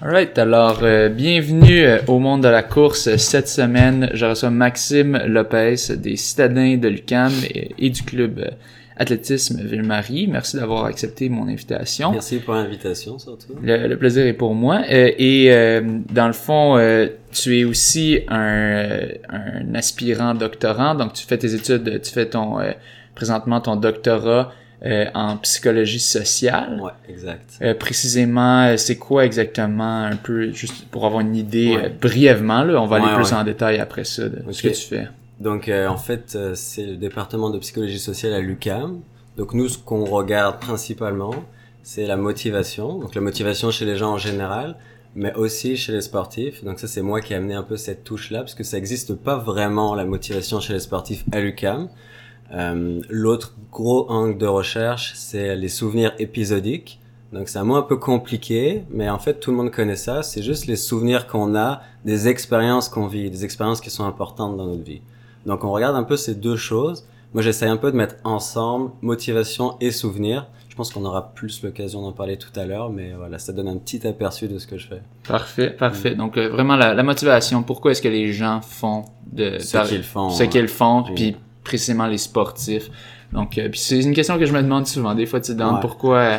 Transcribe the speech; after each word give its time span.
Alright, 0.00 0.38
alors 0.38 0.78
euh, 0.84 1.08
bienvenue 1.08 1.80
euh, 1.80 1.98
au 2.06 2.20
monde 2.20 2.44
de 2.44 2.48
la 2.48 2.62
course. 2.62 3.16
Cette 3.16 3.48
semaine, 3.48 4.08
je 4.14 4.26
reçois 4.26 4.50
Maxime 4.50 5.20
Lopez 5.26 5.74
des 5.96 6.14
Citadins 6.14 6.76
de 6.76 6.86
l'UCAM 6.86 7.32
et, 7.52 7.70
et 7.78 7.90
du 7.90 8.02
club 8.04 8.38
euh, 8.38 8.50
Athlétisme 8.96 9.60
Ville-Marie. 9.60 10.28
Merci 10.28 10.56
d'avoir 10.56 10.84
accepté 10.84 11.28
mon 11.28 11.48
invitation. 11.48 12.12
Merci 12.12 12.38
pour 12.38 12.54
l'invitation 12.54 13.18
surtout. 13.18 13.54
Le, 13.60 13.88
le 13.88 13.98
plaisir 13.98 14.24
est 14.24 14.34
pour 14.34 14.54
moi. 14.54 14.82
Euh, 14.88 15.10
et 15.18 15.48
euh, 15.50 15.80
dans 16.12 16.28
le 16.28 16.32
fond, 16.32 16.76
euh, 16.78 17.08
tu 17.32 17.58
es 17.58 17.64
aussi 17.64 18.20
un, 18.28 19.00
un 19.28 19.74
aspirant 19.74 20.34
doctorant, 20.34 20.94
donc 20.94 21.14
tu 21.14 21.26
fais 21.26 21.38
tes 21.38 21.54
études, 21.54 22.02
tu 22.02 22.12
fais 22.12 22.26
ton 22.26 22.60
euh, 22.60 22.70
présentement 23.16 23.60
ton 23.60 23.74
doctorat 23.74 24.52
euh, 24.84 25.06
en 25.14 25.36
psychologie 25.38 25.98
sociale. 26.00 26.80
Ouais, 26.80 26.92
exact. 27.08 27.58
Euh, 27.62 27.74
précisément, 27.74 28.64
euh, 28.66 28.76
c'est 28.76 28.96
quoi 28.96 29.24
exactement, 29.24 30.04
un 30.04 30.16
peu, 30.16 30.52
juste 30.52 30.86
pour 30.90 31.04
avoir 31.06 31.20
une 31.20 31.34
idée 31.36 31.76
Ouais. 31.76 31.84
euh, 31.86 31.88
brièvement, 32.00 32.62
là, 32.62 32.80
on 32.80 32.86
va 32.86 32.96
aller 32.96 33.14
plus 33.16 33.32
en 33.32 33.42
détail 33.44 33.78
après 33.80 34.04
ça, 34.04 34.28
de 34.28 34.42
ce 34.52 34.62
que 34.62 34.68
tu 34.68 34.74
fais. 34.86 35.08
Donc 35.40 35.68
euh, 35.68 35.86
en 35.88 35.96
fait, 35.96 36.34
euh, 36.34 36.52
c'est 36.54 36.84
le 36.84 36.96
département 36.96 37.50
de 37.50 37.58
psychologie 37.58 37.98
sociale 37.98 38.32
à 38.34 38.40
l'UCAM. 38.40 39.00
Donc 39.36 39.54
nous, 39.54 39.68
ce 39.68 39.78
qu'on 39.78 40.04
regarde 40.04 40.58
principalement, 40.60 41.34
c'est 41.82 42.06
la 42.06 42.16
motivation. 42.16 42.98
Donc 42.98 43.14
la 43.14 43.20
motivation 43.20 43.70
chez 43.70 43.84
les 43.84 43.96
gens 43.96 44.12
en 44.14 44.18
général, 44.18 44.76
mais 45.14 45.32
aussi 45.34 45.76
chez 45.76 45.92
les 45.92 46.00
sportifs. 46.00 46.64
Donc 46.64 46.80
ça, 46.80 46.86
c'est 46.88 47.02
moi 47.02 47.20
qui 47.20 47.32
ai 47.32 47.36
amené 47.36 47.54
un 47.54 47.62
peu 47.62 47.76
cette 47.76 48.02
touche-là, 48.04 48.40
parce 48.40 48.54
que 48.54 48.64
ça 48.64 48.76
n'existe 48.76 49.14
pas 49.14 49.36
vraiment 49.36 49.94
la 49.94 50.04
motivation 50.04 50.58
chez 50.60 50.72
les 50.72 50.80
sportifs 50.80 51.24
à 51.32 51.40
l'UCAM. 51.40 51.88
Euh, 52.52 53.00
L'autre 53.08 53.54
gros 53.70 54.10
angle 54.10 54.38
de 54.38 54.46
recherche, 54.46 55.12
c'est 55.14 55.54
les 55.56 55.68
souvenirs 55.68 56.12
épisodiques. 56.18 57.00
Donc 57.32 57.48
c'est 57.50 57.58
un 57.58 57.64
mot 57.64 57.76
un 57.76 57.82
peu 57.82 57.96
compliqué, 57.98 58.84
mais 58.90 59.10
en 59.10 59.18
fait 59.18 59.34
tout 59.38 59.50
le 59.50 59.56
monde 59.58 59.70
connaît 59.70 59.96
ça. 59.96 60.22
C'est 60.22 60.42
juste 60.42 60.66
les 60.66 60.76
souvenirs 60.76 61.26
qu'on 61.26 61.54
a 61.54 61.82
des 62.06 62.26
expériences 62.28 62.88
qu'on 62.88 63.06
vit, 63.06 63.30
des 63.30 63.44
expériences 63.44 63.82
qui 63.82 63.90
sont 63.90 64.04
importantes 64.04 64.56
dans 64.56 64.64
notre 64.66 64.82
vie. 64.84 65.02
Donc 65.44 65.62
on 65.62 65.70
regarde 65.70 65.94
un 65.94 66.04
peu 66.04 66.16
ces 66.16 66.34
deux 66.34 66.56
choses. 66.56 67.06
Moi 67.34 67.42
j'essaie 67.42 67.66
un 67.66 67.76
peu 67.76 67.92
de 67.92 67.96
mettre 67.98 68.14
ensemble 68.24 68.92
motivation 69.02 69.76
et 69.82 69.90
souvenirs. 69.90 70.46
Je 70.70 70.74
pense 70.74 70.90
qu'on 70.90 71.04
aura 71.04 71.34
plus 71.34 71.62
l'occasion 71.62 72.00
d'en 72.00 72.12
parler 72.12 72.38
tout 72.38 72.58
à 72.58 72.64
l'heure, 72.64 72.88
mais 72.88 73.12
voilà, 73.12 73.38
ça 73.38 73.52
donne 73.52 73.68
un 73.68 73.76
petit 73.76 74.06
aperçu 74.06 74.48
de 74.48 74.58
ce 74.58 74.66
que 74.66 74.78
je 74.78 74.86
fais. 74.88 75.02
Parfait, 75.28 75.68
parfait. 75.68 76.14
Donc 76.14 76.38
euh, 76.38 76.48
vraiment 76.48 76.76
la, 76.76 76.94
la 76.94 77.02
motivation, 77.02 77.62
pourquoi 77.62 77.90
est-ce 77.90 78.00
que 78.00 78.08
les 78.08 78.32
gens 78.32 78.62
font 78.62 79.04
de 79.30 79.58
Ce 79.58 79.86
qu'ils 79.86 80.02
font. 80.04 80.30
ce 80.30 80.44
qu'ils 80.44 80.68
font, 80.68 81.02
puis 81.14 81.36
précisément 81.68 82.06
les 82.06 82.18
sportifs. 82.18 82.88
Donc 83.32 83.56
donc, 83.56 83.70
puis 83.70 83.78
c'est 83.78 84.00
une 84.00 84.14
question 84.14 84.38
que 84.38 84.46
je 84.46 84.52
me 84.54 84.62
demande 84.62 84.86
souvent. 84.86 85.14
Des 85.14 85.26
fois, 85.26 85.40
tu 85.40 85.52
te 85.52 85.58
demandes 85.58 85.74
Ouais. 85.74 85.80
pourquoi, 85.82 86.16
euh, 86.18 86.38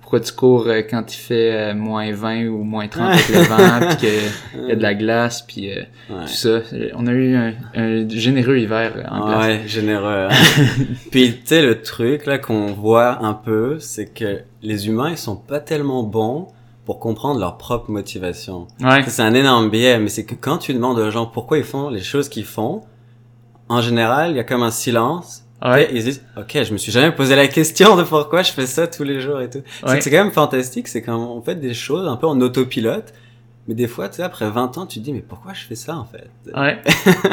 pourquoi 0.00 0.20
tu 0.20 0.32
cours 0.32 0.66
euh, 0.68 0.82
quand 0.88 1.12
il 1.12 1.16
fait 1.18 1.52
euh, 1.52 1.74
moins 1.74 2.12
20 2.12 2.46
ou 2.46 2.62
moins 2.62 2.86
30 2.86 3.10
avec 3.10 3.28
le 3.28 3.40
vent, 3.40 3.86
puis 3.88 3.96
qu'il 4.54 4.68
y 4.68 4.72
a 4.72 4.76
de 4.76 4.82
la 4.82 4.94
glace, 4.94 5.42
puis 5.42 5.70
euh, 5.72 5.82
Ouais. 6.10 6.22
tout 6.22 6.28
ça. 6.28 6.48
Euh, 6.48 6.90
On 6.96 7.06
a 7.08 7.12
eu 7.12 7.34
un, 7.34 7.54
un 7.74 8.08
généreux 8.08 8.56
hiver 8.58 8.92
euh, 8.96 9.02
en 9.10 9.26
glace. 9.26 9.46
Ouais, 9.46 9.60
généreux. 9.66 10.28
hein. 10.30 10.34
Puis 11.10 11.32
tu 11.40 11.40
sais 11.46 11.60
le 11.62 11.82
truc 11.82 12.24
là 12.26 12.38
qu'on 12.38 12.66
voit 12.72 13.22
un 13.24 13.34
peu, 13.34 13.78
c'est 13.80 14.06
que 14.14 14.38
les 14.62 14.86
humains 14.86 15.10
ils 15.10 15.18
sont 15.18 15.36
pas 15.36 15.58
tellement 15.60 16.04
bons 16.04 16.46
pour 16.86 17.00
comprendre 17.00 17.38
leur 17.40 17.58
propre 17.58 17.90
motivation. 17.90 18.68
Ouais. 18.80 19.02
C'est 19.08 19.22
un 19.22 19.34
énorme 19.34 19.68
biais, 19.70 19.98
mais 19.98 20.08
c'est 20.08 20.24
que 20.24 20.34
quand 20.36 20.58
tu 20.58 20.72
demandes 20.72 20.98
aux 20.98 21.10
gens 21.10 21.26
pourquoi 21.26 21.58
ils 21.58 21.64
font 21.64 21.90
les 21.90 22.00
choses 22.00 22.28
qu'ils 22.30 22.46
font, 22.46 22.82
en 23.68 23.80
général, 23.82 24.30
il 24.30 24.36
y 24.36 24.40
a 24.40 24.44
comme 24.44 24.62
un 24.62 24.70
silence. 24.70 25.44
Ouais. 25.64 25.84
Et 25.90 25.96
ils 25.96 26.00
se 26.02 26.06
disent, 26.06 26.22
ok, 26.36 26.62
je 26.62 26.72
me 26.72 26.78
suis 26.78 26.92
jamais 26.92 27.10
posé 27.10 27.34
la 27.34 27.48
question 27.48 27.96
de 27.96 28.04
pourquoi 28.04 28.42
je 28.44 28.52
fais 28.52 28.66
ça 28.66 28.86
tous 28.86 29.02
les 29.02 29.20
jours 29.20 29.40
et 29.40 29.50
tout. 29.50 29.62
C'est 29.80 29.88
Ouais. 29.90 30.00
c'est 30.00 30.10
quand 30.10 30.22
même 30.22 30.30
fantastique, 30.32 30.86
c'est 30.86 31.02
quand 31.02 31.16
on 31.18 31.42
fait 31.42 31.56
des 31.56 31.74
choses 31.74 32.06
un 32.06 32.14
peu 32.16 32.26
en 32.28 32.40
autopilote, 32.40 33.12
mais 33.66 33.74
des 33.74 33.88
fois, 33.88 34.08
tu 34.08 34.16
sais, 34.16 34.22
après 34.22 34.48
20 34.48 34.78
ans, 34.78 34.86
tu 34.86 35.00
te 35.00 35.04
dis, 35.04 35.12
mais 35.12 35.20
pourquoi 35.20 35.52
je 35.54 35.64
fais 35.64 35.74
ça 35.74 35.96
en 35.96 36.04
fait? 36.04 36.30
Ouais. 36.56 36.78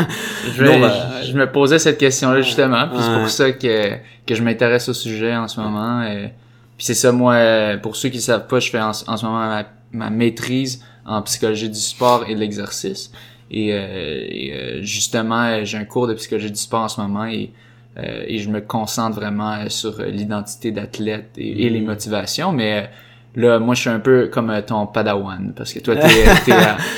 je, 0.55 0.63
va- 0.63 1.21
je 1.21 1.33
me 1.33 1.51
posais 1.51 1.77
cette 1.79 1.97
question-là 1.97 2.41
justement, 2.41 2.87
puis 2.89 2.97
c'est 2.99 3.19
pour 3.19 3.29
ça 3.29 3.51
que, 3.51 3.91
que 4.25 4.35
je 4.35 4.41
m'intéresse 4.43 4.89
au 4.89 4.93
sujet 4.93 5.35
en 5.35 5.47
ce 5.47 5.59
moment. 5.59 6.01
Et, 6.03 6.33
puis 6.77 6.85
c'est 6.85 6.93
ça, 6.95 7.11
moi, 7.11 7.77
pour 7.81 7.95
ceux 7.95 8.09
qui 8.09 8.19
savent 8.21 8.47
pas, 8.47 8.59
je 8.59 8.69
fais 8.69 8.81
en, 8.81 8.89
en 8.89 9.17
ce 9.17 9.23
moment 9.25 9.37
ma, 9.37 9.63
ma 9.91 10.09
maîtrise 10.09 10.83
en 11.05 11.21
psychologie 11.21 11.69
du 11.69 11.79
sport 11.79 12.25
et 12.27 12.33
de 12.35 12.39
l'exercice. 12.39 13.11
Et, 13.51 13.73
euh, 13.73 14.25
et, 14.27 14.53
euh, 14.53 14.81
justement, 14.81 15.43
euh, 15.45 15.61
j'ai 15.65 15.77
un 15.77 15.85
cours 15.85 16.07
de 16.07 16.13
psychologie 16.15 16.49
du 16.51 16.57
sport 16.59 16.81
en 16.81 16.87
ce 16.87 16.99
moment 16.99 17.25
et, 17.25 17.51
euh, 17.97 18.23
et 18.27 18.39
je 18.39 18.49
me 18.49 18.59
concentre 18.59 19.15
vraiment 19.15 19.69
sur 19.69 20.01
l'identité 20.01 20.71
d'athlète 20.71 21.29
et, 21.37 21.65
et 21.65 21.69
les 21.69 21.79
Mhm. 21.79 21.85
motivations. 21.87 22.51
Mais 22.51 22.89
Là, 23.37 23.59
moi, 23.59 23.75
je 23.75 23.81
suis 23.81 23.89
un 23.89 23.99
peu 23.99 24.27
comme 24.31 24.49
ton 24.65 24.87
padawan, 24.87 25.51
parce 25.57 25.73
que 25.73 25.79
toi, 25.79 25.97
t'es 25.97 26.07
es 26.51 26.53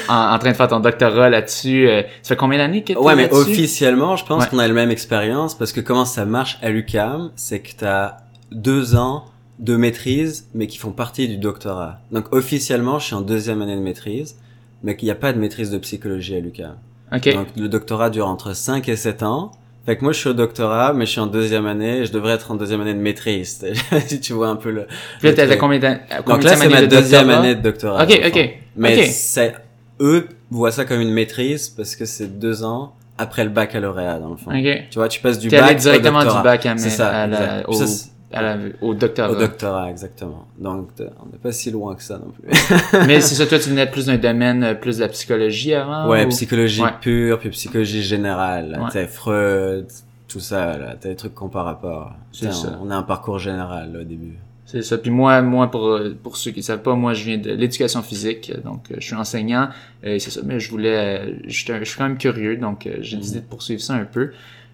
en, 0.07 0.35
en 0.35 0.37
train 0.37 0.51
de 0.51 0.55
faire 0.55 0.67
ton 0.67 0.79
doctorat 0.79 1.31
là-dessus. 1.31 1.87
ça 2.21 2.29
fait 2.29 2.35
combien 2.35 2.59
d'années 2.59 2.81
que 2.83 2.93
t'es 2.93 2.95
Ouais, 2.99 3.15
mais 3.15 3.27
officiellement, 3.33 4.15
je 4.17 4.23
pense 4.23 4.43
Ouais. 4.43 4.49
qu'on 4.51 4.59
a 4.59 4.67
la 4.67 4.73
même 4.75 4.91
expérience 4.91 5.57
parce 5.57 5.71
que 5.71 5.81
comment 5.81 6.05
ça 6.05 6.25
marche 6.25 6.59
à 6.61 6.69
l'UCAM, 6.69 7.31
c'est 7.35 7.61
que 7.61 7.71
t'as 7.75 8.17
deux 8.51 8.95
ans 8.95 9.25
de 9.57 9.75
maîtrise, 9.77 10.47
mais 10.53 10.67
qui 10.67 10.77
font 10.77 10.91
partie 10.91 11.27
du 11.27 11.37
doctorat. 11.37 12.01
Donc 12.11 12.31
officiellement, 12.31 12.99
je 12.99 13.05
suis 13.07 13.15
en 13.15 13.21
deuxième 13.21 13.63
année 13.63 13.75
de 13.75 13.81
maîtrise, 13.81 14.37
mais 14.83 14.95
qu'il 14.95 15.07
n'y 15.07 15.11
a 15.11 15.15
pas 15.15 15.33
de 15.33 15.39
maîtrise 15.39 15.71
de 15.71 15.77
psychologie 15.77 16.35
à 16.35 16.39
l'UCAM. 16.39 16.75
Ok. 17.13 17.33
Donc 17.33 17.47
le 17.55 17.67
doctorat 17.69 18.09
dure 18.09 18.27
entre 18.27 18.53
5 18.55 18.87
et 18.89 18.95
7 18.95 19.23
ans. 19.23 19.51
Fait 19.85 19.95
que 19.95 20.03
moi 20.03 20.11
je 20.11 20.19
suis 20.19 20.29
au 20.29 20.33
doctorat, 20.33 20.91
mais 20.91 21.05
je 21.05 21.11
suis 21.11 21.21
en 21.21 21.27
deuxième 21.27 21.65
année, 21.65 22.05
je 22.05 22.11
devrais 22.11 22.33
être 22.33 22.51
en 22.51 22.55
deuxième 22.55 22.81
année 22.81 22.93
de 22.93 22.99
maîtrise. 22.99 23.65
si 24.07 24.19
tu 24.19 24.33
vois 24.33 24.49
un 24.49 24.57
peu 24.57 24.69
le. 24.71 24.85
Puis 25.19 25.29
là, 25.29 25.33
t'as 25.33 25.55
combien 25.55 25.79
d'années 25.79 25.99
Donc 26.25 26.43
là 26.43 26.55
c'est 26.57 26.67
ma 26.67 26.81
de 26.81 26.87
deuxième 26.87 27.27
doctorat? 27.27 27.39
année 27.43 27.55
de 27.55 27.61
doctorat. 27.61 28.03
Ok, 28.03 28.21
ok. 28.27 28.49
Mais 28.75 29.05
c'est 29.05 29.55
eux 30.01 30.27
voient 30.51 30.71
ça 30.71 30.83
comme 30.85 30.99
une 31.01 31.11
maîtrise 31.13 31.69
parce 31.69 31.95
que 31.95 32.05
c'est 32.05 32.37
deux 32.39 32.63
ans 32.63 32.93
après 33.17 33.43
le 33.45 33.49
baccalauréat 33.49 34.19
dans 34.19 34.29
le 34.29 34.35
fond. 34.37 34.51
Ok. 34.51 34.87
Tu 34.91 34.99
vois, 34.99 35.07
tu 35.07 35.21
passes 35.21 35.39
du 35.39 35.49
bac 35.49 35.77
directement 35.77 36.19
au 36.19 36.21
du 36.23 36.25
doctorat. 36.27 36.43
bac 36.43 36.65
à, 36.65 36.77
C'est 36.77 36.89
ça, 36.89 37.07
à 37.09 37.27
la, 37.27 37.69
au, 37.69 37.73
ça, 37.73 37.85
à 38.31 38.41
la- 38.41 38.57
au 38.81 38.93
doctorat. 38.93 39.31
Au 39.31 39.35
doctorat, 39.35 39.89
exactement. 39.89 40.47
Donc, 40.59 40.89
on 40.99 41.25
n'est 41.31 41.37
pas 41.41 41.51
si 41.51 41.71
loin 41.71 41.95
que 41.95 42.03
ça 42.03 42.17
non 42.19 42.31
plus. 42.31 42.49
Mais 43.07 43.21
c'est 43.21 43.35
ça, 43.35 43.45
toi, 43.47 43.59
tu 43.59 43.69
venais 43.69 43.87
plus 43.89 44.05
d'un 44.07 44.17
domaine, 44.17 44.63
euh, 44.63 44.73
plus 44.73 44.97
de 44.97 45.01
la 45.03 45.07
psychologie 45.09 45.73
avant? 45.73 46.09
ouais, 46.09 46.25
ou- 46.25 46.29
psychologie 46.29 46.81
Ouais. 46.81 46.89
pure, 47.01 47.39
puis 47.39 47.49
psychologie 47.51 48.03
générale. 48.03 48.77
Ouais. 48.83 48.91
Sais, 48.91 49.07
Freud, 49.07 49.87
tout 50.27 50.39
ça, 50.41 50.77
là. 50.77 50.95
T'as 50.99 51.09
des 51.09 51.15
trucs 51.15 51.33
qu'on 51.35 51.47
par 51.49 51.65
rapport. 51.65 52.13
C'est 52.31 52.47
Tu 52.47 52.53
sais, 52.53 52.61
ça. 52.63 52.79
On, 52.81 52.87
on 52.87 52.91
a 52.91 52.95
un 52.97 53.03
parcours 53.03 53.39
général, 53.39 53.93
là, 53.93 53.99
au 54.01 54.03
début. 54.03 54.33
C'est 54.65 54.81
ça. 54.81 54.97
Puis 54.97 55.11
moi, 55.11 55.41
moi 55.41 55.71
pour 55.71 55.85
euh, 55.87 56.13
pour 56.21 56.35
ceux 56.35 56.51
qui 56.51 56.61
savent 56.61 56.81
pas, 56.81 56.93
moi 56.93 57.13
je 57.13 57.23
viens 57.23 57.37
de 57.37 57.51
l'éducation 57.51 58.01
physique, 58.01 58.51
donc 58.65 58.91
euh, 58.91 58.95
je 58.99 59.05
suis 59.05 59.15
enseignant. 59.15 59.69
et 60.03 60.19
c'est 60.19 60.29
ça. 60.29 60.41
Mais 60.43 60.59
je 60.59 60.69
voulais, 60.69 61.35
je 61.47 61.55
suis 61.63 61.65
quand 61.97 62.03
même 62.03 62.17
curieux, 62.17 62.57
donc 62.57 62.85
j'ai 62.99 63.15
décidé 63.15 63.39
de 63.39 63.45
poursuivre 63.45 63.79
ça 63.81 63.93
un 63.93 64.03
peu. 64.03 64.31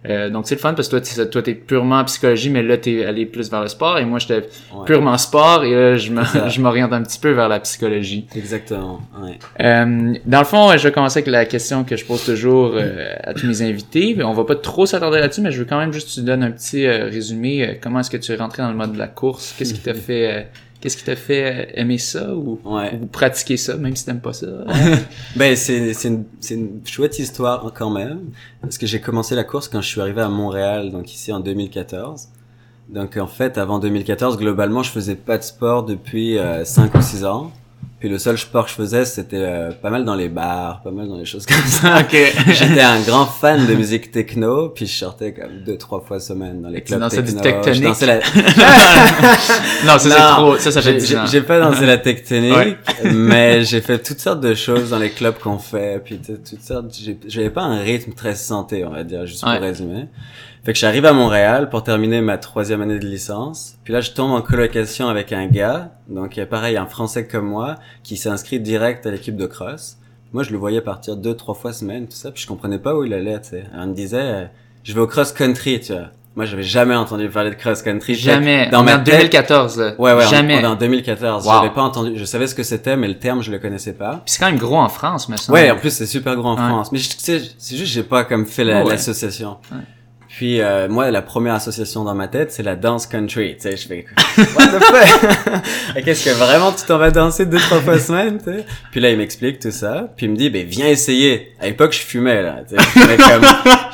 Euh, 0.09 0.29
donc 0.29 0.47
c'est 0.47 0.55
le 0.55 0.59
fun 0.59 0.73
parce 0.73 0.89
que 0.89 0.97
toi, 0.97 1.25
toi 1.25 1.41
t'es 1.41 1.53
purement 1.53 1.99
en 1.99 2.03
psychologie, 2.03 2.49
mais 2.49 2.61
là 2.61 2.77
t'es 2.77 3.05
allé 3.05 3.25
plus 3.25 3.49
vers 3.49 3.61
le 3.61 3.67
sport 3.69 3.97
et 3.99 4.05
moi 4.05 4.19
j'étais 4.19 4.47
Ouais. 4.73 4.85
purement 4.85 5.17
sport 5.17 5.63
et 5.63 5.71
là 5.71 5.95
je 5.97 6.11
m'oriente 6.61 6.91
un 6.91 7.01
petit 7.03 7.19
peu 7.19 7.31
vers 7.31 7.47
la 7.47 7.59
psychologie. 7.61 8.25
Exactement, 8.35 8.99
ouais. 9.23 9.37
Euh, 9.61 10.13
dans 10.25 10.39
le 10.39 10.45
fond, 10.45 10.71
je 10.77 10.83
vais 10.87 10.91
commencer 10.91 11.19
avec 11.19 11.27
la 11.31 11.45
question 11.45 11.83
que 11.83 11.95
je 11.95 12.05
pose 12.05 12.25
toujours 12.25 12.73
euh, 12.75 13.13
à 13.23 13.33
tous 13.33 13.47
mes 13.47 13.61
invités. 13.61 14.17
On 14.23 14.33
va 14.33 14.43
pas 14.43 14.55
trop 14.55 14.85
s'attarder 14.85 15.19
là-dessus, 15.19 15.41
mais 15.41 15.51
je 15.51 15.59
veux 15.59 15.65
quand 15.65 15.79
même 15.79 15.93
juste 15.93 16.09
que 16.09 16.13
tu 16.15 16.21
donnes 16.21 16.43
un 16.43 16.51
petit 16.51 16.87
résumé. 16.87 17.79
Comment 17.81 17.99
est-ce 18.01 18.09
que 18.09 18.17
tu 18.17 18.31
es 18.31 18.35
rentré 18.35 18.61
dans 18.63 18.69
le 18.71 18.75
mode 18.77 18.93
de 18.93 18.97
la 18.99 19.07
course? 19.07 19.55
Qu'est-ce 19.57 19.73
qui 19.73 19.79
t'a 19.81 19.93
fait 19.93 20.31
euh, 20.31 20.41
Qu'est-ce 20.83 20.97
qui 20.97 21.05
t'a 21.05 21.15
fait 21.15 21.45
euh, 21.45 21.71
aimer 21.75 21.97
ça 21.97 22.35
ou, 22.35 22.59
Ouais. 22.65 22.99
ou 23.01 23.05
pratiquer 23.05 23.55
ça, 23.55 23.77
même 23.77 23.95
si 23.95 24.05
t'aimes 24.05 24.19
pas 24.19 24.33
ça? 24.33 24.47
Ben, 25.37 25.55
c'est, 25.55 25.93
c'est 25.93 26.09
une, 26.09 26.25
c'est 26.41 26.55
une 26.55 26.81
chouette 26.85 27.17
histoire 27.19 27.71
quand 27.73 27.89
même. 27.89 28.19
Parce 28.61 28.77
que 28.77 28.85
j'ai 28.85 28.99
commencé 28.99 29.33
la 29.33 29.45
course 29.45 29.69
quand 29.69 29.79
je 29.79 29.87
suis 29.87 30.01
arrivé 30.01 30.19
à 30.19 30.27
Montréal, 30.27 30.91
donc 30.91 31.13
ici 31.13 31.31
en 31.31 31.39
2014. 31.39 32.27
Donc 32.89 33.15
en 33.15 33.27
fait, 33.27 33.57
avant 33.57 33.79
2014, 33.79 34.35
globalement, 34.37 34.83
je 34.83 34.91
faisais 34.91 35.15
pas 35.15 35.37
de 35.37 35.43
sport 35.43 35.83
depuis 35.85 36.37
euh, 36.37 36.65
5 36.65 36.93
ou 36.95 37.01
6 37.01 37.23
ans. 37.23 37.53
Puis 38.03 38.09
le 38.11 38.17
seul 38.17 38.37
sport 38.37 38.65
que 38.65 38.69
je 38.71 38.75
faisais, 38.75 39.05
c'était 39.05 39.37
euh, 39.37 39.71
pas 39.71 39.89
mal 39.89 40.03
dans 40.03 40.15
les 40.15 40.27
bars, 40.27 40.81
pas 40.83 40.91
mal 40.91 41.07
dans 41.07 41.15
les 41.15 41.23
choses 41.23 41.45
comme 41.47 41.55
ça. 41.65 42.01
Ok. 42.01 42.11
J'étais 42.47 42.81
un 42.81 42.99
grand 42.99 43.25
fan 43.25 43.65
de 43.65 43.73
musique 43.75 44.11
techno, 44.11 44.67
puis 44.71 44.87
je 44.87 44.93
sortais 44.93 45.31
comme 45.31 45.63
deux, 45.65 45.77
trois 45.77 46.01
fois 46.01 46.19
semaine 46.19 46.61
dans 46.61 46.67
les 46.67 46.83
Tu 46.83 46.93
clubs 46.97 47.01
du 47.09 47.15
techno. 47.15 47.39
tectonique? 47.41 47.75
Je 47.81 47.87
dansais 47.87 48.05
la... 48.05 48.15
non, 49.85 49.97
ça 49.97 49.99
c'est 49.99 50.09
trop. 50.35 50.57
Ça, 50.57 50.71
ça 50.73 50.81
fait 50.81 50.91
J'ai- 50.93 50.97
10 50.99 51.07
J'ai 51.07 51.17
ans. 51.17 51.25
j'ai 51.27 51.41
pas 51.43 51.59
dansé 51.61 51.85
la 51.85 51.97
tectonique, 51.97 52.53
Ouais. 52.53 52.77
mais 53.13 53.63
j'ai 53.63 53.79
fait 53.79 53.99
toutes 53.99 54.19
sortes 54.19 54.41
de 54.41 54.53
choses 54.53 54.89
dans 54.89 54.99
les 54.99 55.11
clubs 55.11 55.37
qu'on 55.39 55.57
fait, 55.57 56.01
puis 56.03 56.19
tu 56.19 56.33
toutes 56.33 56.61
sortes. 56.61 56.87
J'avais 57.27 57.51
pas 57.51 57.61
un 57.63 57.79
rythme 57.79 58.11
très 58.11 58.35
santé, 58.35 58.83
on 58.83 58.89
va 58.89 59.05
dire, 59.05 59.25
juste 59.25 59.43
pour 59.43 59.49
Ouais. 59.49 59.59
résumer. 59.59 60.07
Fait 60.65 60.71
que 60.71 60.79
j'arrive 60.79 61.05
à 61.05 61.11
Montréal 61.11 61.69
pour 61.69 61.83
terminer 61.83 62.21
ma 62.21 62.37
troisième 62.37 62.81
année 62.81 62.97
de 62.99 63.05
licence. 63.05 63.75
Puis 63.83 63.91
là, 63.91 63.99
je 63.99 64.11
tombe 64.11 64.31
en 64.31 64.41
colocation 64.41 65.09
avec 65.09 65.33
un 65.33 65.45
gars, 65.47 65.91
donc 66.07 66.41
pareil 66.45 66.77
un 66.77 66.85
Français 66.85 67.27
comme 67.27 67.47
moi, 67.47 67.75
qui 68.03 68.15
s'est 68.15 68.29
inscrit 68.29 68.61
direct 68.61 69.05
à 69.05 69.11
l'équipe 69.11 69.35
de 69.35 69.45
cross. 69.45 69.97
Moi, 70.31 70.43
je 70.43 70.51
le 70.51 70.57
voyais 70.57 70.79
partir 70.81 71.17
deux, 71.17 71.35
trois 71.35 71.53
fois 71.53 71.73
semaine, 71.73 72.05
tout 72.07 72.15
ça, 72.15 72.31
puis 72.31 72.41
je 72.41 72.47
comprenais 72.47 72.79
pas 72.79 72.95
où 72.95 73.03
il 73.03 73.13
allait, 73.13 73.39
tu 73.41 73.49
sais. 73.49 73.65
Alors, 73.73 73.85
il 73.85 73.89
me 73.89 73.93
disait, 73.95 74.17
euh, 74.21 74.45
je 74.83 74.93
vais 74.93 75.01
au 75.01 75.05
cross 75.07 75.31
country, 75.33 75.79
tu 75.81 75.91
vois. 75.93 76.07
Moi, 76.35 76.45
j'avais 76.45 76.63
jamais 76.63 76.95
entendu 76.95 77.29
parler 77.29 77.51
de 77.51 77.55
cross 77.55 77.83
country. 77.83 78.15
Jamais. 78.15 78.67
Dans 78.71 78.79
On 78.79 78.81
est 78.83 78.85
ma 78.85 78.95
en 78.95 79.03
tête- 79.03 79.15
2014, 79.17 79.77
là. 79.77 79.93
Ouais, 79.99 80.13
ouais, 80.13 80.25
Jamais. 80.27 80.55
On, 80.55 80.59
on 80.59 80.63
est 80.63 80.67
en 80.67 80.75
2014. 80.75 81.45
Wow. 81.45 81.51
J'avais 81.53 81.69
pas 81.75 81.83
entendu. 81.83 82.13
Je 82.15 82.23
savais 82.25 82.47
ce 82.47 82.55
que 82.55 82.63
c'était, 82.63 82.95
mais 82.97 83.07
le 83.09 83.19
terme, 83.19 83.43
je 83.43 83.51
le 83.51 83.59
connaissais 83.59 83.93
pas. 83.93 84.21
Puis 84.25 84.33
c'est 84.33 84.39
quand 84.39 84.47
même 84.49 84.57
gros 84.57 84.77
en 84.79 84.89
France, 84.89 85.29
mais 85.29 85.37
ça. 85.37 85.51
Ouais, 85.53 85.69
en 85.69 85.75
plus, 85.77 85.91
c'est 85.91 86.07
super 86.07 86.35
gros 86.35 86.47
en 86.47 86.55
Ouais. 86.55 86.67
France. 86.69 86.91
Mais 86.91 86.97
tu 86.97 87.09
sais, 87.19 87.39
c'est 87.59 87.75
juste, 87.75 87.91
j'ai 87.93 88.01
pas 88.01 88.23
comme 88.23 88.45
fait 88.47 88.63
la- 88.63 88.83
Ouais. 88.83 88.97
Puis, 90.35 90.61
euh, 90.61 90.89
moi, 90.89 91.11
la 91.11 91.21
première 91.21 91.53
association 91.53 92.03
dans 92.03 92.15
ma 92.15 92.27
tête, 92.27 92.51
c'est 92.51 92.63
la 92.63 92.75
dance 92.75 93.05
country. 93.05 93.55
Tu 93.55 93.69
sais, 93.69 93.77
je 93.77 93.87
fais, 93.87 94.05
what 94.55 94.67
the 94.67 94.83
fuck? 94.83 96.03
Qu'est-ce 96.03 96.25
que 96.25 96.31
vraiment 96.31 96.71
tu 96.71 96.85
t'en 96.85 96.97
vas 96.97 97.11
danser 97.11 97.45
deux, 97.45 97.59
trois 97.59 97.79
fois 97.81 97.99
semaine, 97.99 98.39
tu 98.39 98.45
sais? 98.45 98.65
Puis 98.89 98.99
là, 98.99 99.11
il 99.11 99.17
m'explique 99.19 99.59
tout 99.59 99.69
ça. 99.69 100.11
Puis 100.17 100.25
il 100.25 100.31
me 100.31 100.35
dit, 100.35 100.49
ben, 100.49 100.65
viens 100.65 100.87
essayer. 100.87 101.53
À 101.59 101.67
l'époque, 101.67 101.93
je 101.93 101.99
fumais, 101.99 102.41
là. 102.41 102.63
Tu 102.67 102.75
sais, 102.75 102.81
je 102.81 102.99
fumais 102.99 103.17
comme, 103.17 103.45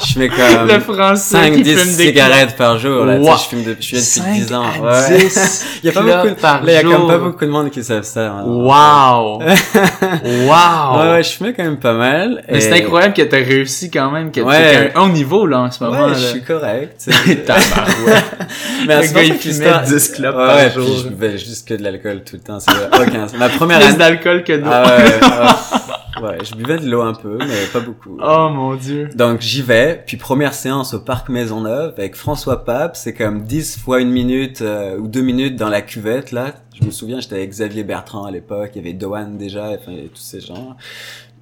je 0.02 0.14
fumais 0.14 0.30
comme 0.30 0.68
Le 0.68 0.80
français 0.80 1.38
5, 1.38 1.54
qui 1.54 1.62
10 1.64 1.76
fume 1.76 1.96
des 1.98 2.06
cigarettes 2.08 2.56
par 2.56 2.78
jour, 2.80 3.06
là. 3.06 3.16
Tu 3.18 3.22
Wow. 3.22 3.34
je 3.38 3.44
fume 3.50 3.64
depuis, 3.64 3.88
je 3.88 3.96
fume 3.98 4.24
depuis 4.24 4.40
10 4.40 4.48
5 4.48 4.56
ans. 4.58 4.64
à 4.64 4.80
Ouais. 5.10 5.18
10 5.18 5.66
Il 5.84 5.88
y 5.88 5.90
a 5.90 5.94
pas 5.94 6.02
beaucoup, 6.02 6.36
par 6.42 6.64
là, 6.64 6.72
il 6.72 6.76
y 6.76 6.78
a 6.78 6.82
quand 6.84 6.90
même 7.00 7.08
pas 7.08 7.18
beaucoup 7.18 7.46
de 7.46 7.50
monde 7.50 7.70
qui 7.72 7.84
savent 7.84 8.04
ça. 8.04 8.28
hein. 8.28 8.44
Wow! 8.46 9.40
wow! 9.44 11.00
Ouais, 11.00 11.12
ouais, 11.12 11.24
je 11.24 11.30
fumais 11.30 11.54
quand 11.54 11.64
même 11.64 11.78
pas 11.78 11.94
mal. 11.94 12.44
Mais 12.50 12.60
c'est 12.62 12.70
Et- 12.78 12.84
incroyable 12.84 13.14
que 13.14 13.22
t'as 13.24 13.38
réussi 13.38 13.90
quand 13.92 14.12
même, 14.12 14.32
que 14.32 14.42
Ouais. 14.42 14.92
à 14.94 15.00
un 15.00 15.04
haut 15.04 15.10
niveau, 15.10 15.46
là, 15.46 15.60
en 15.62 15.72
ce 15.72 15.84
moment, 15.84 16.04
Ouais, 16.06 16.12
là. 16.12 16.18
je 16.18 16.26
suis 16.28 16.44
correct. 16.44 17.02
tu. 17.04 17.10
Mais 18.88 19.04
c'est 19.04 19.14
gars, 19.14 19.20
pas 19.20 19.24
il 19.24 19.34
fumait 19.34 19.54
l'histoire- 19.54 19.82
10 19.84 20.10
clopes 20.10 20.36
ouais, 20.36 20.46
par 20.48 20.56
ouais, 20.56 20.72
jour. 20.74 20.86
puis 20.86 20.96
je 21.04 21.08
buvais 21.10 21.38
juste 21.38 21.68
que 21.68 21.74
de 21.76 21.84
l'alcool 21.84 22.22
tout 22.26 22.36
le 22.36 22.42
temps. 22.42 22.60
C'est 22.60 22.72
aucun. 22.72 23.28
Ma 23.38 23.50
première 23.50 23.80
Plus 23.80 23.88
année. 23.90 23.98
d'alcool 23.98 24.44
que 24.44 24.54
d'eau. 24.58 24.70
Je 26.44 26.56
buvais 26.56 26.78
de 26.80 26.90
l'eau 26.90 27.02
un 27.02 27.14
peu, 27.14 27.38
mais 27.38 27.66
pas 27.72 27.80
beaucoup. 27.80 28.18
Oh 28.22 28.50
mon 28.50 28.76
dieu. 28.76 29.10
Donc 29.16 29.42
j'y 29.42 29.62
vais, 29.62 30.04
puis 30.06 30.18
première 30.18 30.54
séance 30.54 30.94
au 30.94 31.00
parc 31.00 31.30
Maisonneuve 31.30 31.94
avec 31.98 32.16
François 32.16 32.64
Pape, 32.66 32.96
c'est 32.96 33.14
comme 33.14 33.44
10 33.44 33.80
fois 33.80 34.02
une 34.02 34.10
minute 34.12 34.62
euh, 34.62 34.98
ou 34.98 35.08
deux 35.08 35.22
minutes 35.22 35.56
dans 35.56 35.70
la 35.70 35.82
cuvette 35.82 36.32
là. 36.32 36.54
Je 36.80 36.86
me 36.86 36.92
souviens, 36.92 37.20
j'étais 37.20 37.36
avec 37.36 37.50
Xavier 37.50 37.84
Bertrand 37.84 38.26
à 38.26 38.32
l'époque, 38.32 38.72
il 38.76 38.78
y 38.78 38.82
avait 38.82 38.94
Doane 38.94 39.38
déjà, 39.38 39.70
enfin 39.70 39.90
il 39.90 39.96
y 39.96 40.00
avait 40.00 40.08
tous 40.10 40.22
ces 40.22 40.40
gens. 40.42 40.76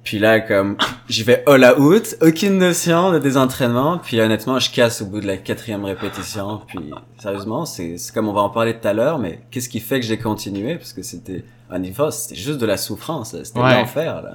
Puis 0.04 0.18
là 0.18 0.40
comme 0.40 0.76
j'y 1.08 1.22
vais 1.22 1.42
all 1.46 1.64
out, 1.78 2.16
aucune 2.22 2.58
notion 2.58 3.12
de 3.12 3.18
des 3.18 3.36
entraînements, 3.36 3.98
puis 3.98 4.20
honnêtement 4.20 4.58
je 4.58 4.70
casse 4.70 5.02
au 5.02 5.06
bout 5.06 5.20
de 5.20 5.26
la 5.26 5.36
quatrième 5.36 5.84
répétition. 5.84 6.60
Puis 6.66 6.78
sérieusement, 7.18 7.66
c'est 7.66 7.98
c'est 7.98 8.14
comme 8.14 8.28
on 8.28 8.32
va 8.32 8.40
en 8.40 8.48
parler 8.50 8.74
tout 8.78 8.88
à 8.88 8.92
l'heure, 8.94 9.18
mais 9.18 9.40
qu'est-ce 9.50 9.68
qui 9.68 9.80
fait 9.80 10.00
que 10.00 10.06
j'ai 10.06 10.18
continué? 10.18 10.76
Parce 10.76 10.92
que 10.94 11.02
c'était 11.02 11.44
un 11.70 11.78
niveau, 11.80 12.10
c'était 12.10 12.40
juste 12.40 12.58
de 12.58 12.64
la 12.66 12.78
souffrance, 12.78 13.36
c'était 13.42 13.60
Ouais. 13.60 13.74
l'enfer 13.74 14.22
là. 14.22 14.32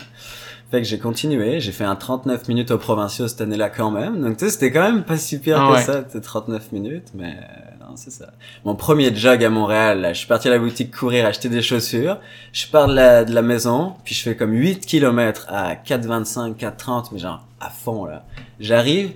Fait 0.73 0.81
que 0.81 0.87
j'ai 0.87 0.97
continué, 0.97 1.59
j'ai 1.59 1.71
fait 1.71 1.83
un 1.83 1.95
39 1.95 2.47
minutes 2.47 2.71
aux 2.71 2.79
provinciaux 2.79 3.27
cette 3.27 3.41
année-là 3.41 3.69
quand 3.69 3.91
même. 3.91 4.19
Donc 4.19 4.37
tu 4.37 4.45
sais, 4.45 4.49
c'était 4.49 4.71
quand 4.71 4.81
même 4.81 5.03
pas 5.03 5.17
si 5.17 5.37
pire 5.37 5.61
Ah 5.61 5.67
que 5.67 5.73
ouais. 5.75 5.81
ça, 5.83 6.03
c'était 6.07 6.19
39 6.19 6.71
minutes, 6.71 7.09
mais 7.13 7.35
non, 7.79 7.95
c'est 7.95 8.09
ça. 8.09 8.31
Mon 8.65 8.73
premier 8.73 9.13
jog 9.13 9.43
à 9.43 9.51
Montréal, 9.51 10.01
là, 10.01 10.13
je 10.13 10.17
suis 10.17 10.27
parti 10.27 10.47
à 10.47 10.51
la 10.51 10.57
boutique 10.57 10.91
courir, 10.97 11.27
acheter 11.27 11.47
des 11.47 11.61
chaussures. 11.61 12.17
Je 12.53 12.65
pars 12.65 12.87
de 12.87 12.95
la, 12.95 13.23
de 13.23 13.35
la 13.35 13.43
maison, 13.43 13.93
puis 14.03 14.15
je 14.15 14.23
fais 14.23 14.35
comme 14.35 14.51
8 14.51 14.83
km 14.87 15.45
à 15.47 15.75
4,25, 15.75 16.55
4,30, 16.55 17.09
mais 17.11 17.19
genre 17.19 17.45
à 17.59 17.69
fond 17.69 18.05
là. 18.05 18.25
J'arrive, 18.59 19.11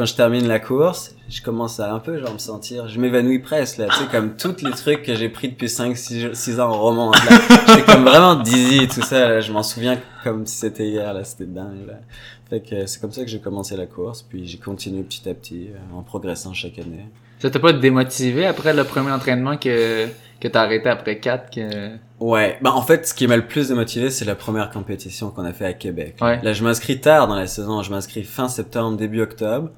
quand 0.00 0.06
je 0.06 0.14
termine 0.14 0.48
la 0.48 0.58
course, 0.58 1.14
je 1.28 1.42
commence 1.42 1.78
à 1.78 1.92
un 1.92 1.98
peu 1.98 2.18
genre 2.18 2.32
me 2.32 2.38
sentir, 2.38 2.88
je 2.88 2.98
m'évanouis 2.98 3.38
presque 3.38 3.76
là, 3.76 3.88
tu 3.90 3.96
sais, 3.96 4.04
comme 4.10 4.34
tous 4.34 4.64
les 4.64 4.70
trucs 4.70 5.02
que 5.02 5.14
j'ai 5.14 5.28
pris 5.28 5.50
depuis 5.50 5.68
5, 5.68 5.94
6, 5.94 6.58
ans 6.58 6.72
remontent 6.72 7.18
là. 7.28 7.36
J'étais 7.68 7.92
comme 7.92 8.04
vraiment 8.04 8.36
dizzy, 8.36 8.88
tout 8.88 9.02
ça, 9.02 9.28
là. 9.28 9.40
je 9.42 9.52
m'en 9.52 9.62
souviens 9.62 9.98
comme 10.24 10.46
si 10.46 10.56
c'était 10.56 10.88
hier 10.88 11.12
là, 11.12 11.22
c'était 11.22 11.44
dingue 11.44 11.86
là. 11.86 12.00
Fait 12.48 12.60
que 12.60 12.86
c'est 12.86 12.98
comme 12.98 13.12
ça 13.12 13.22
que 13.24 13.28
j'ai 13.28 13.40
commencé 13.40 13.76
la 13.76 13.84
course, 13.84 14.22
puis 14.22 14.46
j'ai 14.46 14.56
continué 14.56 15.02
petit 15.02 15.28
à 15.28 15.34
petit, 15.34 15.68
euh, 15.68 15.98
en 15.98 16.00
progressant 16.00 16.54
chaque 16.54 16.78
année. 16.78 17.04
Ça 17.38 17.50
t'a 17.50 17.58
pas 17.58 17.74
démotivé 17.74 18.46
après 18.46 18.72
le 18.72 18.84
premier 18.84 19.10
entraînement 19.10 19.58
que, 19.58 20.06
que 20.40 20.48
t'as 20.48 20.62
arrêté 20.62 20.88
après 20.88 21.18
4 21.18 21.54
que... 21.54 21.90
Ouais, 22.20 22.56
bah 22.62 22.72
en 22.72 22.80
fait, 22.80 23.06
ce 23.06 23.12
qui 23.12 23.26
m'a 23.26 23.36
le 23.36 23.46
plus 23.46 23.68
démotivé, 23.68 24.08
c'est 24.08 24.24
la 24.24 24.34
première 24.34 24.70
compétition 24.70 25.28
qu'on 25.28 25.44
a 25.44 25.52
fait 25.52 25.66
à 25.66 25.74
Québec. 25.74 26.16
Ouais. 26.22 26.40
Là, 26.42 26.54
je 26.54 26.64
m'inscris 26.64 27.00
tard 27.02 27.28
dans 27.28 27.34
la 27.34 27.46
saison, 27.46 27.82
je 27.82 27.90
m'inscris 27.90 28.22
fin 28.22 28.48
septembre, 28.48 28.96
début 28.96 29.20
octobre. 29.20 29.70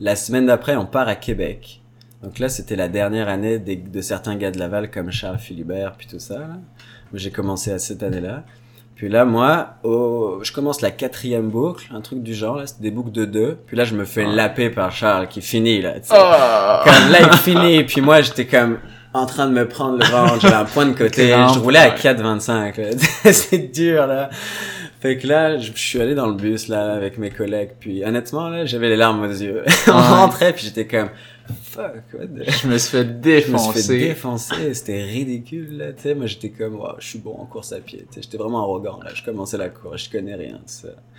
La 0.00 0.16
semaine 0.16 0.46
d'après, 0.46 0.76
on 0.76 0.86
part 0.86 1.08
à 1.08 1.14
Québec. 1.14 1.82
Donc 2.22 2.38
là, 2.38 2.48
c'était 2.48 2.76
la 2.76 2.88
dernière 2.88 3.28
année 3.28 3.58
des- 3.58 3.76
de 3.76 4.00
certains 4.00 4.36
gars 4.36 4.50
de 4.50 4.58
Laval 4.58 4.90
comme 4.90 5.10
Charles 5.10 5.38
Philibert, 5.38 5.92
puis 5.96 6.06
tout 6.06 6.18
ça. 6.18 6.38
Là. 6.38 6.48
J'ai 7.14 7.30
commencé 7.30 7.70
à 7.72 7.78
cette 7.78 8.02
année-là. 8.02 8.44
Puis 8.94 9.08
là, 9.08 9.24
moi, 9.24 9.74
au... 9.82 10.40
je 10.42 10.52
commence 10.52 10.82
la 10.82 10.90
quatrième 10.90 11.48
boucle, 11.48 11.86
un 11.94 12.00
truc 12.02 12.22
du 12.22 12.34
genre, 12.34 12.56
là, 12.56 12.66
c'était 12.66 12.82
des 12.82 12.90
boucles 12.90 13.12
de 13.12 13.24
deux. 13.24 13.58
Puis 13.66 13.76
là, 13.76 13.84
je 13.84 13.94
me 13.94 14.04
fais 14.04 14.26
Ouais. 14.26 14.32
laper 14.34 14.68
par 14.70 14.92
Charles, 14.92 15.28
qui 15.28 15.40
finit, 15.40 15.80
là. 15.80 15.94
Oh! 16.10 16.84
Comme 16.84 17.10
là, 17.10 17.18
il 17.32 17.38
finit, 17.38 17.84
puis 17.84 18.00
moi, 18.02 18.20
j'étais 18.20 18.46
comme 18.46 18.78
en 19.14 19.26
train 19.26 19.48
de 19.48 19.52
me 19.52 19.66
prendre 19.66 19.98
le 19.98 20.04
ventre, 20.04 20.40
j'avais 20.40 20.54
un 20.54 20.64
point 20.66 20.86
de 20.86 20.92
côté, 20.92 21.28
je 21.28 21.58
roulais 21.58 21.78
à 21.78 21.88
ouais. 21.88 21.94
4,25, 21.96 22.76
là. 22.80 22.88
c'est 23.32 23.72
dur, 23.72 24.06
là. 24.06 24.28
Fait 25.00 25.16
que 25.16 25.26
là, 25.26 25.56
je 25.56 25.72
suis 25.74 25.98
allé 26.00 26.14
dans 26.14 26.26
le 26.26 26.34
bus, 26.34 26.68
là, 26.68 26.92
avec 26.92 27.16
mes 27.16 27.30
collègues, 27.30 27.70
puis 27.80 28.04
honnêtement, 28.04 28.48
là, 28.50 28.66
j'avais 28.66 28.90
les 28.90 28.96
larmes 28.96 29.22
aux 29.22 29.28
yeux. 29.32 29.62
On 29.86 29.92
Ouais. 29.92 29.96
rentrait, 29.98 30.52
puis 30.52 30.66
j'étais 30.66 30.86
comme, 30.86 31.08
fuck, 31.64 32.02
what 32.12 32.26
the... 32.26 32.50
Je 32.50 32.66
me 32.68 32.76
suis 32.76 32.98
fait 32.98 33.04
Je 33.24 33.50
me 33.50 33.56
suis 33.56 33.72
fait 33.72 33.88
défoncer. 33.88 33.98
défoncer, 33.98 34.74
c'était 34.74 35.02
ridicule, 35.02 35.78
là, 35.78 35.92
tu 35.94 36.02
sais. 36.02 36.14
Moi, 36.14 36.26
j'étais 36.26 36.50
comme, 36.50 36.74
wow, 36.74 36.96
je 36.98 37.06
suis 37.06 37.18
bon 37.18 37.34
en 37.38 37.46
course 37.46 37.72
à 37.72 37.78
pied. 37.78 38.04
J'étais 38.14 38.36
vraiment 38.36 38.60
arrogant, 38.60 39.00
là. 39.02 39.10
Je 39.14 39.24
commençais 39.24 39.56
la 39.56 39.70
course, 39.70 40.04
je 40.04 40.10
connais 40.10 40.34
rien. 40.34 40.60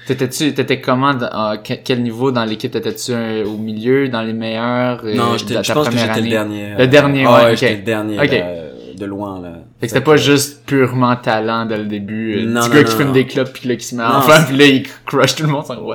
T'étais-tu, 0.05 0.53
t'étais 0.53 0.79
comment, 0.79 1.15
que- 1.17 1.73
quel 1.83 2.03
niveau 2.03 2.31
dans 2.31 2.45
l'équipe? 2.45 2.71
T'étais-tu 2.71 3.13
au 3.45 3.57
milieu, 3.57 4.09
dans 4.09 4.21
les 4.21 4.33
meilleurs? 4.33 5.01
euh, 5.05 5.15
Non, 5.15 5.37
je 5.37 5.73
pense 5.73 5.89
que 5.89 5.97
j'étais 5.97 6.21
le 6.21 6.29
dernier. 6.29 6.75
Le 6.77 6.85
dernier, 6.85 7.25
Ah 7.27 7.45
ouais, 7.45 7.55
j'étais 7.55 7.77
le 7.77 7.81
dernier, 7.81 8.19
Ok. 8.19 8.29
là, 8.31 8.53
de 9.01 9.05
loin, 9.05 9.41
là. 9.41 9.49
Fait 9.79 9.87
que 9.87 9.93
c'était 9.93 10.03
pas 10.03 10.15
juste 10.15 10.65
purement 10.65 11.15
talent 11.15 11.65
dès 11.65 11.77
le 11.77 11.85
début. 11.85 12.37
euh, 12.37 12.45
Non, 12.45 12.61
non, 12.61 12.67
gars 12.69 12.81
non, 12.81 12.83
qui 12.83 12.95
fume 12.95 13.11
des 13.11 13.25
clubs 13.25 13.49
puis 13.51 13.67
là 13.67 13.75
qui 13.75 13.85
se 13.85 13.95
met 13.95 14.03
en 14.03 14.21
puis 14.47 14.55
là 14.57 14.65
il 14.65 14.83
crush 15.05 15.35
tout 15.35 15.43
le 15.43 15.49
monde 15.49 15.65
sans 15.65 15.75
Non, 15.75 15.93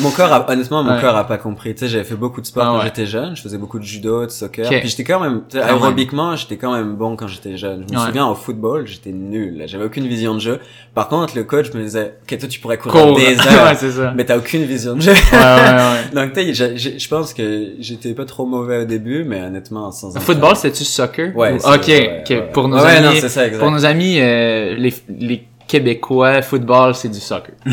mon 0.00 0.10
corps 0.10 0.32
a, 0.32 0.50
honnêtement, 0.50 0.82
mon 0.82 0.94
Ouais. 0.94 1.00
corps 1.00 1.16
a 1.16 1.26
pas 1.26 1.38
compris. 1.38 1.74
Tu 1.74 1.80
sais, 1.80 1.88
j'avais 1.88 2.04
fait 2.04 2.14
beaucoup 2.14 2.40
de 2.40 2.46
sport 2.46 2.62
Ah 2.64 2.66
quand 2.68 2.78
ouais. 2.78 2.84
j'étais 2.84 3.06
jeune. 3.06 3.34
Je 3.34 3.42
faisais 3.42 3.58
beaucoup 3.58 3.78
de 3.78 3.84
judo, 3.84 4.24
de 4.26 4.30
soccer. 4.30 4.66
Ok. 4.66 4.78
Puis 4.80 4.88
j'étais 4.90 5.04
quand 5.04 5.20
même, 5.20 5.42
aérobiquement, 5.54 6.36
j'étais 6.36 6.56
quand 6.56 6.72
même 6.72 6.94
bon 6.94 7.16
quand 7.16 7.26
j'étais 7.26 7.56
jeune. 7.56 7.84
Je 7.88 7.94
me 7.94 7.98
Ouais. 8.00 8.06
souviens 8.06 8.26
au 8.26 8.34
football, 8.34 8.86
j'étais 8.86 9.10
nul. 9.10 9.58
là. 9.58 9.66
J'avais 9.66 9.84
aucune 9.84 10.06
vision 10.06 10.34
de 10.34 10.40
jeu. 10.40 10.60
Par 10.94 11.08
contre, 11.08 11.36
le 11.36 11.44
coach 11.44 11.72
me 11.74 11.82
disait, 11.82 12.14
ok, 12.22 12.38
toi, 12.38 12.48
tu 12.48 12.60
pourrais 12.60 12.78
courir 12.78 13.06
Cool. 13.06 13.16
des 13.16 13.36
heures. 13.48 13.74
ça. 13.76 14.12
mais 14.16 14.24
t'as 14.24 14.36
aucune 14.38 14.64
vision 14.64 14.94
de 14.94 15.00
jeu. 15.00 15.12
Donc, 16.14 16.32
tu 16.32 16.54
sais, 16.54 16.76
je 16.98 17.08
pense 17.08 17.34
que 17.34 17.72
j'étais 17.80 18.12
pas 18.14 18.24
trop 18.24 18.46
mauvais 18.46 18.82
au 18.82 18.84
début, 18.84 19.24
mais 19.24 19.42
honnêtement, 19.42 19.90
sans 19.90 20.12
Football, 20.20 20.56
c'était-tu 20.56 20.84
soccer? 20.84 21.34
Ouais. 21.36 21.56
Ok, 21.64 21.90
ouais, 22.34 22.40
ouais. 22.42 22.52
Pour 22.52 22.68
nos 22.68 22.78
Ouais, 22.78 22.96
amis, 22.96 23.06
non, 23.06 23.12
c'est 23.20 23.28
ça, 23.28 23.46
exact. 23.46 23.60
pour 23.60 23.70
nos 23.70 23.84
amis, 23.84 24.18
euh, 24.20 24.74
les, 24.76 24.92
les 25.08 25.46
Québécois, 25.66 26.42
football, 26.42 26.94
c'est 26.94 27.08
du 27.08 27.18
soccer. 27.20 27.54
Donc, 27.66 27.72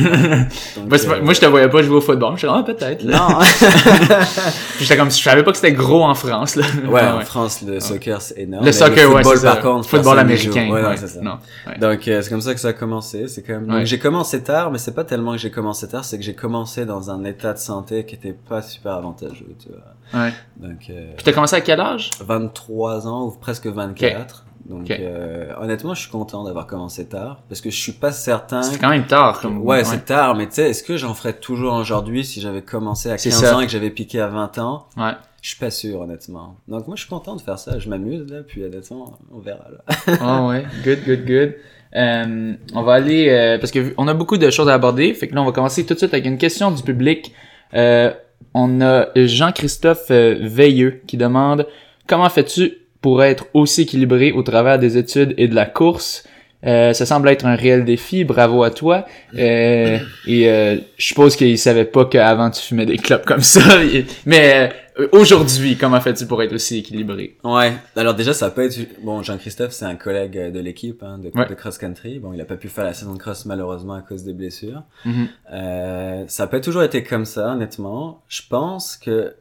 Moi, 0.87 0.97
euh, 1.05 1.21
moi, 1.21 1.33
je 1.33 1.39
te 1.41 1.45
voyais 1.45 1.67
pas 1.67 1.81
jouer 1.83 1.97
au 1.97 2.01
football. 2.01 2.33
Je 2.35 2.39
suis 2.39 2.47
ah, 2.49 2.63
peut-être. 2.65 3.03
Non. 3.03 3.39
J'étais 4.79 4.95
comme, 4.97 5.11
je 5.11 5.21
savais 5.21 5.43
pas 5.43 5.51
que 5.51 5.57
c'était 5.57 5.73
gros 5.73 6.03
en 6.03 6.15
France, 6.15 6.55
là. 6.55 6.63
ouais, 6.87 7.01
en 7.05 7.19
France, 7.21 7.61
le 7.67 7.79
soccer, 7.81 8.21
c'est 8.21 8.39
énorme. 8.39 8.63
Le 8.63 8.67
Mais 8.67 8.71
soccer, 8.71 9.09
ouais, 9.09 9.15
football, 9.23 9.37
ça. 9.37 9.55
par 9.55 9.61
contre, 9.61 9.89
football 9.89 10.19
américain. 10.19 10.69
Ouais, 10.71 10.81
non, 10.81 10.89
ouais. 10.89 10.97
c'est 10.97 11.07
ça. 11.07 11.21
Non. 11.21 11.37
ouais. 11.67 11.77
Donc 11.79 12.07
euh, 12.07 12.21
c'est 12.21 12.29
comme 12.29 12.41
ça 12.41 12.53
que 12.53 12.59
ça 12.61 12.69
a 12.69 12.73
commencé. 12.73 13.27
C'est 13.27 13.41
quand 13.41 13.59
même. 13.59 13.69
Ouais. 13.69 13.85
j'ai 13.85 13.99
commencé 13.99 14.41
tard, 14.41 14.71
mais 14.71 14.77
c'est 14.77 14.95
pas 14.95 15.03
tellement 15.03 15.33
que 15.33 15.39
j'ai 15.39 15.51
commencé 15.51 15.87
tard, 15.87 16.05
c'est 16.05 16.17
que 16.17 16.23
j'ai 16.23 16.33
commencé 16.33 16.85
dans 16.85 17.11
un 17.11 17.23
état 17.25 17.51
de 17.53 17.59
santé 17.59 18.05
qui 18.05 18.15
était 18.15 18.33
pas 18.47 18.61
super 18.61 18.93
avantageux. 18.93 19.53
Tu 19.61 19.67
vois. 19.69 20.21
Ouais. 20.23 20.33
Donc 20.57 20.79
euh, 20.89 21.11
Puis 21.17 21.25
t'as 21.25 21.33
commencé 21.33 21.57
à 21.57 21.61
quel 21.61 21.79
âge? 21.81 22.09
23 22.25 23.05
ans 23.07 23.25
ou 23.25 23.31
presque 23.31 23.67
24. 23.67 24.45
Donc 24.65 24.89
euh, 24.91 25.51
honnêtement, 25.59 25.93
je 25.93 26.01
suis 26.01 26.11
content 26.11 26.43
d'avoir 26.43 26.67
commencé 26.67 27.07
tard 27.07 27.43
parce 27.49 27.61
que 27.61 27.69
je 27.69 27.77
suis 27.77 27.91
pas 27.93 28.11
certain. 28.11 28.61
C'est 28.61 28.79
quand 28.79 28.89
même 28.89 29.05
tard. 29.07 29.39
Comme... 29.41 29.59
Ouais, 29.59 29.83
c'est 29.83 30.05
tard, 30.05 30.35
mais 30.35 30.47
tu 30.47 30.55
sais, 30.55 30.69
est-ce 30.69 30.83
que 30.83 30.97
j'en 30.97 31.13
ferais 31.13 31.33
toujours 31.33 31.73
aujourd'hui 31.73 32.23
si 32.23 32.41
j'avais 32.41 32.61
commencé 32.61 33.09
à 33.09 33.17
C'est 33.17 33.29
15 33.29 33.39
ça. 33.39 33.57
ans 33.57 33.59
et 33.61 33.65
que 33.65 33.71
j'avais 33.71 33.89
piqué 33.89 34.19
à 34.19 34.27
20 34.27 34.57
ans? 34.59 34.87
Ouais. 34.97 35.11
Je 35.41 35.49
suis 35.49 35.57
pas 35.57 35.71
sûr, 35.71 35.99
honnêtement. 36.01 36.55
Donc 36.67 36.85
moi, 36.87 36.95
je 36.95 37.01
suis 37.01 37.09
content 37.09 37.35
de 37.35 37.41
faire 37.41 37.57
ça. 37.57 37.79
Je 37.79 37.89
m'amuse 37.89 38.31
là, 38.31 38.41
puis 38.47 38.63
honnêtement, 38.63 39.17
on 39.33 39.39
verra 39.39 39.65
là. 39.71 40.15
Ah 40.21 40.45
ouais, 40.45 40.65
good, 40.83 40.99
good, 41.05 41.25
good. 41.25 41.55
Euh, 41.95 42.53
on 42.73 42.83
va 42.83 42.93
aller 42.93 43.27
euh, 43.29 43.57
parce 43.57 43.71
que 43.71 43.93
on 43.97 44.07
a 44.07 44.13
beaucoup 44.13 44.37
de 44.37 44.49
choses 44.49 44.69
à 44.69 44.73
aborder, 44.73 45.13
fait 45.13 45.27
que 45.27 45.35
là 45.35 45.41
on 45.41 45.45
va 45.45 45.51
commencer 45.51 45.85
tout 45.85 45.93
de 45.93 45.99
suite 45.99 46.13
avec 46.13 46.25
une 46.25 46.37
question 46.37 46.71
du 46.71 46.83
public. 46.83 47.33
Euh, 47.73 48.13
on 48.53 48.81
a 48.81 49.07
Jean-Christophe 49.15 50.09
euh, 50.09 50.37
Veilleux 50.41 51.01
qui 51.07 51.17
demande 51.17 51.67
comment 52.07 52.29
fais-tu 52.29 52.73
pour 53.01 53.23
être 53.23 53.47
aussi 53.53 53.81
équilibré 53.83 54.31
au 54.31 54.43
travers 54.43 54.79
des 54.79 54.97
études 54.97 55.33
et 55.37 55.47
de 55.47 55.55
la 55.55 55.65
course. 55.65 56.23
Euh, 56.63 56.93
ça 56.93 57.07
semble 57.07 57.27
être 57.29 57.47
un 57.47 57.55
réel 57.55 57.85
défi, 57.85 58.23
bravo 58.23 58.61
à 58.61 58.69
toi. 58.69 59.05
Euh, 59.35 59.97
et 60.27 60.47
euh, 60.47 60.75
je 60.97 61.05
suppose 61.07 61.35
qu'il 61.35 61.57
savait 61.57 61.85
pas 61.85 62.05
qu'avant 62.05 62.51
tu 62.51 62.61
fumais 62.61 62.85
des 62.85 62.97
clopes 62.97 63.25
comme 63.25 63.41
ça. 63.41 63.61
Mais 64.27 64.71
euh, 64.99 65.07
aujourd'hui, 65.11 65.75
comment 65.75 65.99
fais-tu 65.99 66.27
pour 66.27 66.43
être 66.43 66.53
aussi 66.53 66.77
équilibré? 66.77 67.35
Ouais. 67.43 67.73
Alors 67.95 68.13
déjà, 68.13 68.35
ça 68.35 68.51
peut 68.51 68.63
être 68.63 68.77
bon. 69.03 69.23
Jean-Christophe, 69.23 69.71
c'est 69.71 69.85
un 69.85 69.95
collègue 69.95 70.37
euh, 70.37 70.51
de 70.51 70.59
l'équipe 70.59 71.01
hein, 71.01 71.17
de, 71.17 71.31
Ouais. 71.33 71.47
de 71.49 71.53
cross 71.55 71.79
country. 71.79 72.19
Bon, 72.19 72.31
il 72.31 72.39
a 72.41 72.45
pas 72.45 72.57
pu 72.57 72.67
faire 72.67 72.83
la 72.83 72.93
saison 72.93 73.13
de 73.13 73.19
cross 73.19 73.47
malheureusement 73.47 73.95
à 73.95 74.01
cause 74.01 74.23
des 74.23 74.33
blessures. 74.33 74.83
Mhm. 75.05 75.27
Euh, 75.53 76.23
ça 76.27 76.45
pas 76.45 76.59
toujours 76.59 76.83
été 76.83 77.01
comme 77.01 77.25
ça, 77.25 77.53
honnêtement. 77.53 78.21
Je 78.27 78.41
pense 78.47 78.97
que 78.97 79.33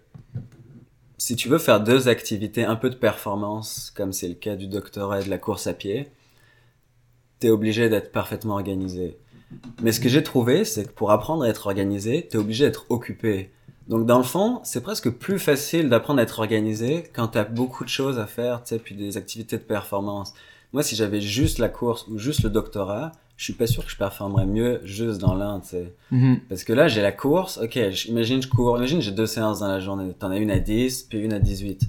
si 1.21 1.37
tu 1.37 1.51
veux 1.51 1.59
faire 1.59 1.83
deux 1.83 2.09
activités, 2.09 2.65
un 2.65 2.77
peu 2.77 2.89
de 2.89 2.95
performance, 2.95 3.93
comme 3.95 4.11
c'est 4.11 4.27
le 4.27 4.35
cas 4.35 4.57
du 4.57 4.69
doctorat 4.69 5.21
et 5.21 5.25
de 5.25 5.29
la 5.29 5.37
course 5.37 5.67
à 5.67 5.75
pied, 5.75 6.09
t'es 7.41 7.51
obligé 7.51 7.91
d'être 7.91 8.11
parfaitement 8.11 8.55
organisé. 8.55 9.19
Mais 9.83 9.93
ce 9.93 10.01
que 10.01 10.09
j'ai 10.09 10.23
trouvé, 10.23 10.65
c'est 10.65 10.85
que 10.85 10.93
pour 10.93 11.11
apprendre 11.11 11.45
à 11.45 11.49
être 11.51 11.67
organisé, 11.67 12.27
t'es 12.27 12.39
obligé 12.39 12.65
d'être 12.65 12.87
occupé. 12.89 13.51
Donc 13.87 14.07
dans 14.07 14.17
le 14.17 14.25
fond, 14.25 14.61
c'est 14.65 14.83
presque 14.83 15.11
plus 15.11 15.39
facile 15.39 15.91
d'apprendre 15.91 16.21
à 16.21 16.23
être 16.23 16.39
organisé 16.39 17.11
quand 17.13 17.29
t'as 17.29 17.45
beaucoup 17.45 17.85
de 17.85 17.91
choses 17.91 18.19
à 18.19 18.27
faire, 18.27 18.63
tu 18.63 18.71
sais, 18.71 18.79
puis 18.79 18.95
des 18.95 19.19
activités 19.19 19.59
de 19.59 19.63
performance. 19.63 20.33
Moi, 20.73 20.83
si 20.83 20.97
j'avais 20.97 21.21
juste 21.21 21.59
la 21.59 21.69
course 21.69 22.07
ou 22.09 22.17
juste 22.17 22.45
le 22.45 22.49
doctorat, 22.49 23.13
je 23.41 23.45
suis 23.45 23.53
pas 23.55 23.67
sûr 23.67 23.83
que 23.83 23.91
je 23.91 23.97
performerais 23.97 24.45
mieux 24.45 24.83
juste 24.85 25.19
dans 25.19 25.35
l'un, 25.35 25.61
tu 25.61 25.69
sais. 25.69 25.95
Mhm. 26.11 26.41
Parce 26.47 26.63
que 26.63 26.75
là, 26.75 26.89
j'ai 26.89 27.01
la 27.01 27.11
course, 27.11 27.57
ok, 27.57 27.79
imagine 28.07 28.43
je 28.43 28.49
cours, 28.49 28.77
imagine 28.77 29.01
j'ai 29.01 29.13
deux 29.13 29.25
séances 29.25 29.61
dans 29.61 29.69
la 29.69 29.81
journée, 29.81 30.13
t'en 30.19 30.31
as 30.31 30.37
une 30.37 30.51
à 30.51 30.59
10, 30.59 31.05
puis 31.09 31.21
une 31.21 31.33
à 31.33 31.39
18. 31.39 31.81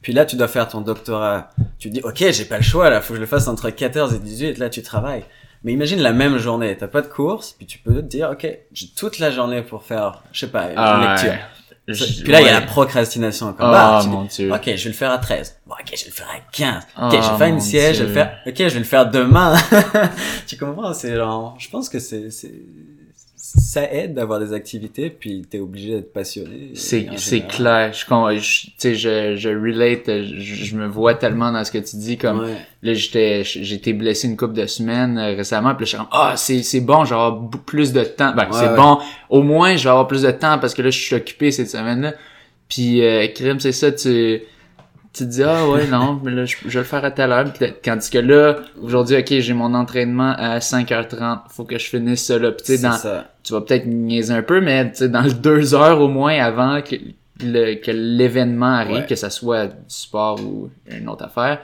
Puis 0.00 0.14
là, 0.14 0.24
tu 0.24 0.36
dois 0.36 0.48
faire 0.48 0.66
ton 0.66 0.80
doctorat. 0.80 1.50
Tu 1.78 1.90
te 1.90 1.94
dis, 1.94 2.00
ok, 2.02 2.24
j'ai 2.32 2.46
pas 2.46 2.56
le 2.56 2.62
choix, 2.62 2.88
là, 2.88 3.02
faut 3.02 3.10
que 3.12 3.16
je 3.16 3.20
le 3.20 3.26
fasse 3.26 3.48
entre 3.48 3.68
14 3.68 4.14
et 4.14 4.18
18, 4.18 4.56
là, 4.56 4.70
tu 4.70 4.80
travailles. 4.80 5.24
Mais 5.62 5.74
imagine 5.74 6.00
la 6.00 6.14
même 6.14 6.38
journée, 6.38 6.74
t'as 6.74 6.88
pas 6.88 7.02
de 7.02 7.06
course, 7.06 7.52
puis 7.52 7.66
tu 7.66 7.78
peux 7.78 7.96
te 7.96 8.00
dire, 8.06 8.30
ok, 8.32 8.46
j'ai 8.72 8.86
toute 8.96 9.18
la 9.18 9.30
journée 9.30 9.60
pour 9.60 9.82
faire, 9.82 10.22
je 10.32 10.40
sais 10.40 10.46
pas, 10.50 10.68
une 10.70 10.74
Ah, 10.78 11.10
lecture. 11.16 11.32
ouais. 11.32 11.40
Je- 11.86 12.22
Puis 12.22 12.32
là, 12.32 12.40
il 12.40 12.46
y 12.46 12.48
a 12.48 12.52
la 12.52 12.62
procrastination 12.66 13.48
encore. 13.48 13.66
Ah, 13.66 13.98
Bah, 13.98 14.00
dis, 14.02 14.08
mon 14.08 14.24
dieu. 14.24 14.50
Ok, 14.52 14.62
je 14.64 14.84
vais 14.84 14.90
le 14.90 14.92
faire 14.96 15.10
à 15.10 15.18
13. 15.18 15.56
Bon, 15.66 15.74
ok, 15.74 15.92
je 15.94 16.04
vais 16.04 16.10
le 16.10 16.14
faire 16.14 16.28
à 16.28 16.40
15. 16.50 16.76
Ok, 16.82 16.84
Ah, 16.96 17.10
je 17.10 17.30
vais 17.30 17.36
faire 17.38 17.46
une 17.48 17.60
siège, 17.60 17.96
je 17.98 18.02
vais 18.04 18.08
le 18.08 18.14
faire. 18.14 18.38
Ok, 18.46 18.54
je 18.56 18.64
vais 18.64 18.78
le 18.78 18.84
faire 18.84 19.10
demain. 19.10 19.54
tu 20.46 20.56
comprends? 20.56 20.94
C'est 20.94 21.14
genre, 21.14 21.56
je 21.58 21.68
pense 21.68 21.88
que 21.90 21.98
c'est, 21.98 22.30
c'est, 22.30 22.54
ça 23.56 23.90
aide 23.92 24.14
d'avoir 24.14 24.40
des 24.40 24.52
activités, 24.52 25.10
puis 25.10 25.46
t'es 25.48 25.58
obligé 25.60 25.94
d'être 25.94 26.12
passionné. 26.12 26.70
C'est, 26.74 27.06
c'est 27.16 27.42
clair. 27.42 27.92
Je, 27.92 28.04
je, 28.38 28.66
tu 28.66 28.72
sais, 28.78 28.94
je, 28.94 29.36
je 29.36 29.48
relate, 29.48 30.06
je, 30.06 30.64
je 30.64 30.76
me 30.76 30.86
vois 30.86 31.14
tellement 31.14 31.52
dans 31.52 31.64
ce 31.64 31.70
que 31.70 31.78
tu 31.78 31.96
dis, 31.96 32.16
comme, 32.18 32.40
Ouais. 32.40 32.56
là, 32.82 32.94
j'étais, 32.94 33.42
j'ai 33.44 33.74
été 33.76 33.92
blessé 33.92 34.28
une 34.28 34.36
couple 34.36 34.54
de 34.54 34.66
semaines 34.66 35.18
euh, 35.18 35.34
récemment, 35.36 35.74
puis 35.74 35.82
là, 35.82 35.84
je 35.84 35.88
suis 35.90 35.98
comme, 35.98 36.08
ah, 36.12 36.34
c'est, 36.36 36.62
c'est 36.62 36.80
bon, 36.80 37.04
j'ai 37.04 37.14
avoir 37.14 37.32
bou- 37.36 37.58
plus 37.58 37.92
de 37.92 38.02
temps. 38.04 38.32
Ben, 38.36 38.44
Ouais, 38.44 38.48
c'est 38.58 38.68
ouais. 38.70 38.76
bon. 38.76 38.98
Au 39.30 39.42
moins, 39.42 39.76
je 39.76 39.84
vais 39.84 39.90
avoir 39.90 40.06
plus 40.08 40.22
de 40.22 40.30
temps 40.30 40.58
parce 40.58 40.74
que 40.74 40.82
là, 40.82 40.90
je 40.90 40.98
suis 41.00 41.14
occupé 41.14 41.50
cette 41.50 41.70
semaine-là. 41.70 42.14
Puis, 42.68 43.02
euh, 43.04 43.26
crime, 43.28 43.60
c'est 43.60 43.72
ça, 43.72 43.92
tu, 43.92 44.40
tu 45.14 45.24
te 45.24 45.28
dis, 45.30 45.42
ah 45.42 45.68
ouais, 45.68 45.86
non, 45.90 46.20
mais 46.22 46.30
là, 46.32 46.44
je, 46.44 46.56
je 46.64 46.68
vais 46.68 46.78
le 46.80 46.84
faire 46.84 47.04
à 47.04 47.10
telle 47.10 47.32
heure. 47.32 47.46
Tandis 47.82 48.10
que 48.10 48.18
là, 48.18 48.56
aujourd'hui, 48.82 49.16
ok, 49.16 49.28
j'ai 49.38 49.52
mon 49.54 49.72
entraînement 49.74 50.34
à 50.36 50.58
5h30. 50.58 51.38
Faut 51.50 51.64
que 51.64 51.78
je 51.78 51.86
finisse 51.86 52.24
ça, 52.26 52.38
là. 52.38 52.50
Tu 52.52 52.78
dans, 52.82 52.92
ça. 52.92 53.24
tu 53.42 53.52
vas 53.52 53.60
peut-être 53.60 53.86
niaiser 53.86 54.34
un 54.34 54.42
peu, 54.42 54.60
mais 54.60 54.90
tu 54.90 54.96
sais, 54.98 55.08
dans 55.08 55.22
deux 55.22 55.74
heures 55.74 56.00
au 56.00 56.08
moins 56.08 56.36
avant 56.38 56.82
que 56.82 56.96
le- 57.42 57.74
que 57.76 57.90
l'événement 57.90 58.74
arrive, 58.74 58.96
Ouais. 58.96 59.06
que 59.06 59.14
ça 59.16 59.30
soit 59.30 59.66
du 59.68 59.72
sport 59.88 60.40
ou 60.44 60.70
une 60.90 61.08
autre 61.08 61.24
affaire, 61.24 61.60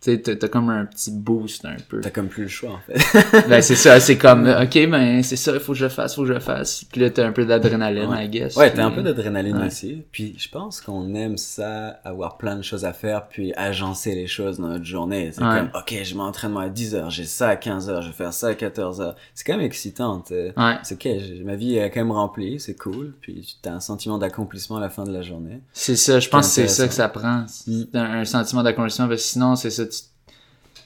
tu 0.00 0.14
sais, 0.14 0.36
t'as 0.36 0.48
comme 0.48 0.70
un 0.70 0.84
petit 0.84 1.10
boost 1.10 1.64
un 1.64 1.76
peu. 1.88 2.00
T'as 2.00 2.10
comme 2.10 2.28
plus 2.28 2.44
le 2.44 2.48
choix, 2.48 2.70
en 2.70 2.78
fait. 2.92 3.48
ben 3.48 3.60
c'est 3.60 3.74
ça, 3.74 3.98
c'est 4.00 4.16
comme, 4.16 4.46
ok, 4.48 4.88
ben 4.90 5.22
c'est 5.22 5.36
ça, 5.36 5.52
il 5.54 5.60
faut 5.60 5.72
que 5.72 5.78
je 5.78 5.84
le 5.84 5.90
fasse, 5.90 6.14
faut 6.14 6.22
que 6.22 6.28
je 6.28 6.32
le 6.34 6.40
fasse. 6.40 6.84
Puis 6.84 7.00
là, 7.00 7.10
t'as 7.10 7.26
un 7.26 7.32
peu 7.32 7.44
d'adrénaline, 7.44 8.08
Ouais. 8.08 8.26
I 8.26 8.28
guess. 8.28 8.56
Ouais, 8.56 8.68
puis- 8.68 8.76
t'as 8.76 8.86
un 8.86 8.90
peu 8.90 9.02
d'adrénaline 9.02 9.56
Ouais. 9.58 9.66
aussi. 9.66 10.02
Puis 10.12 10.34
je 10.38 10.48
pense 10.48 10.80
qu'on 10.80 11.14
aime 11.14 11.36
ça, 11.36 11.98
avoir 12.04 12.36
plein 12.38 12.56
de 12.56 12.62
choses 12.62 12.84
à 12.84 12.92
faire, 12.92 13.26
puis 13.28 13.52
agencer 13.56 14.14
les 14.14 14.26
choses 14.26 14.58
dans 14.58 14.68
notre 14.68 14.84
journée. 14.84 15.30
C'est 15.32 15.42
Ouais. 15.42 15.58
comme, 15.58 15.70
ok, 15.74 15.94
j'ai 16.02 16.14
mon 16.14 16.24
entraînement 16.24 16.60
à 16.60 16.68
10 16.68 16.94
heures, 16.94 17.10
j'ai 17.10 17.24
ça 17.24 17.48
à 17.48 17.56
15 17.56 17.88
heures, 17.90 18.02
je 18.02 18.08
vais 18.08 18.14
faire 18.14 18.32
ça 18.32 18.48
à 18.48 18.54
14 18.54 19.00
heures. 19.00 19.16
C'est 19.34 19.44
quand 19.44 19.56
même 19.56 19.66
excitant. 19.66 20.20
t'sais. 20.20 20.52
Ouais. 20.56 20.74
C'est 20.84 20.94
ok, 20.94 21.12
ma 21.44 21.56
vie 21.56 21.76
est 21.76 21.90
quand 21.90 22.00
même 22.00 22.12
remplie, 22.12 22.60
c'est 22.60 22.74
cool. 22.76 23.14
Puis 23.20 23.58
t'as 23.62 23.72
un 23.72 23.80
sentiment 23.80 24.18
d'accomplissement 24.18 24.76
à 24.76 24.80
la 24.80 24.90
fin 24.90 25.04
de 25.04 25.12
la 25.12 25.22
journée. 25.22 25.60
C'est 25.72 25.96
ça, 25.96 26.20
je 26.20 26.28
pense 26.28 26.46
que 26.46 26.52
c'est 26.52 26.68
ça 26.68 26.86
que 26.88 26.94
ça 26.94 27.08
prend. 27.08 27.44
C'est 27.48 27.94
un, 27.94 28.20
un 28.20 28.24
sentiment 28.24 28.62
d'accomplissement, 28.62 29.08
parce 29.08 29.22
que 29.22 29.28
sinon, 29.28 29.56
c'est 29.56 29.70
ça, 29.70 29.86
tu, 29.86 29.97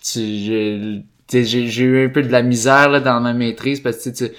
j'ai, 0.04 1.02
tu 1.28 1.44
j'ai, 1.44 1.68
j'ai 1.68 1.84
eu 1.84 2.06
un 2.06 2.08
peu 2.08 2.22
de 2.22 2.30
la 2.30 2.42
misère, 2.42 2.88
là, 2.90 3.00
dans 3.00 3.20
ma 3.20 3.32
maîtrise, 3.32 3.80
parce 3.80 3.98
que, 3.98 4.10
tu 4.10 4.28
tu, 4.28 4.30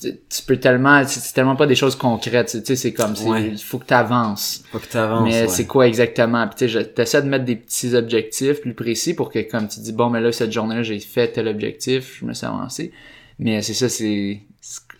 tu, 0.00 0.16
tu 0.28 0.42
peux 0.46 0.56
tellement, 0.58 1.02
c'est 1.06 1.32
tellement 1.34 1.56
pas 1.56 1.66
des 1.66 1.74
choses 1.74 1.96
concrètes, 1.96 2.46
tu 2.52 2.60
sais, 2.64 2.76
c'est 2.76 2.92
comme, 2.92 3.14
Ouais. 3.26 3.48
il 3.52 3.58
faut 3.58 3.78
que 3.78 3.86
t'avances. 3.86 4.62
Faut 4.70 4.78
que 4.78 4.86
t'avances. 4.86 5.24
Mais 5.24 5.42
ouais. 5.42 5.48
c'est 5.48 5.66
quoi 5.66 5.88
exactement? 5.88 6.46
Puis 6.48 6.68
tu 6.68 6.84
t'essaies 6.94 7.22
de 7.22 7.28
mettre 7.28 7.44
des 7.44 7.56
petits 7.56 7.94
objectifs 7.94 8.60
plus 8.60 8.74
précis 8.74 9.14
pour 9.14 9.30
que, 9.30 9.40
comme 9.40 9.66
tu 9.68 9.80
dis, 9.80 9.92
bon, 9.92 10.08
mais 10.10 10.20
là, 10.20 10.30
cette 10.32 10.52
journée-là, 10.52 10.82
j'ai 10.82 11.00
fait 11.00 11.28
tel 11.32 11.48
objectif, 11.48 12.18
je 12.20 12.24
me 12.24 12.32
suis 12.32 12.46
avancé. 12.46 12.92
Mais 13.40 13.60
c'est 13.62 13.74
ça, 13.74 13.88
c'est, 13.88 14.40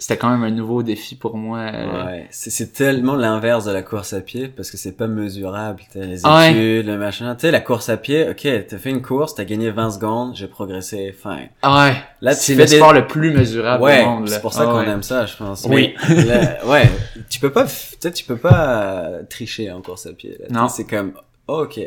c'était 0.01 0.17
quand 0.17 0.31
même 0.31 0.45
un 0.45 0.51
nouveau 0.51 0.83
défi 0.85 1.17
pour 1.17 1.37
moi. 1.37 1.59
euh, 1.59 2.05
Ouais, 2.07 2.27
c'est 2.31 2.73
tellement 2.73 3.17
l'inverse 3.17 3.65
de 3.65 3.73
la 3.73 3.83
course 3.83 4.13
à 4.13 4.21
pied 4.21 4.47
parce 4.49 4.71
que 4.71 4.77
c'est 4.77 4.93
pas 4.93 5.09
mesurable. 5.09 5.83
T'as 5.93 6.01
les 6.01 6.25
Ouais. 6.25 6.51
études, 6.53 6.87
le 6.87 6.97
machin. 6.99 7.35
Tu 7.35 7.41
sais, 7.43 7.51
la 7.51 7.61
course 7.61 7.89
à 7.89 7.97
pied, 7.97 8.29
ok, 8.31 8.47
t'as 8.69 8.79
fait 8.79 8.91
une 8.91 9.03
course, 9.03 9.35
t'as 9.35 9.45
gagné 9.45 9.71
20 9.71 9.91
secondes, 9.91 10.37
j'ai 10.37 10.47
progressé, 10.47 11.13
fine. 11.21 11.49
Ah 11.63 11.85
ouais. 11.89 11.97
Là, 12.21 12.33
c'est 12.35 12.55
le 12.55 12.65
des- 12.65 12.77
sport 12.77 12.93
le 12.93 13.07
plus 13.09 13.33
mesurable 13.33 13.83
Ouais, 13.83 14.03
au 14.05 14.07
monde. 14.11 14.29
c'est 14.29 14.41
pour 14.41 14.53
ça 14.53 14.63
Ah 14.63 14.67
qu'on 14.67 14.79
ouais. 14.79 14.89
aime 14.89 15.03
ça, 15.03 15.27
je 15.27 15.37
pense. 15.37 15.67
Oui. 15.69 15.95
Mais, 16.09 16.25
là, 16.25 16.59
ouais, 16.67 16.89
tu 17.29 17.41
peux 17.41 17.51
pas, 17.51 17.67
tu 17.67 18.13
tu 18.13 18.25
peux 18.25 18.37
pas 18.37 18.93
euh, 19.09 19.23
tricher 19.29 19.71
en 19.73 19.83
course 19.83 20.07
à 20.07 20.13
pied. 20.13 20.37
là. 20.39 20.47
Non. 20.51 20.69
C'est 20.69 20.85
comme, 20.85 21.13
ok, 21.49 21.81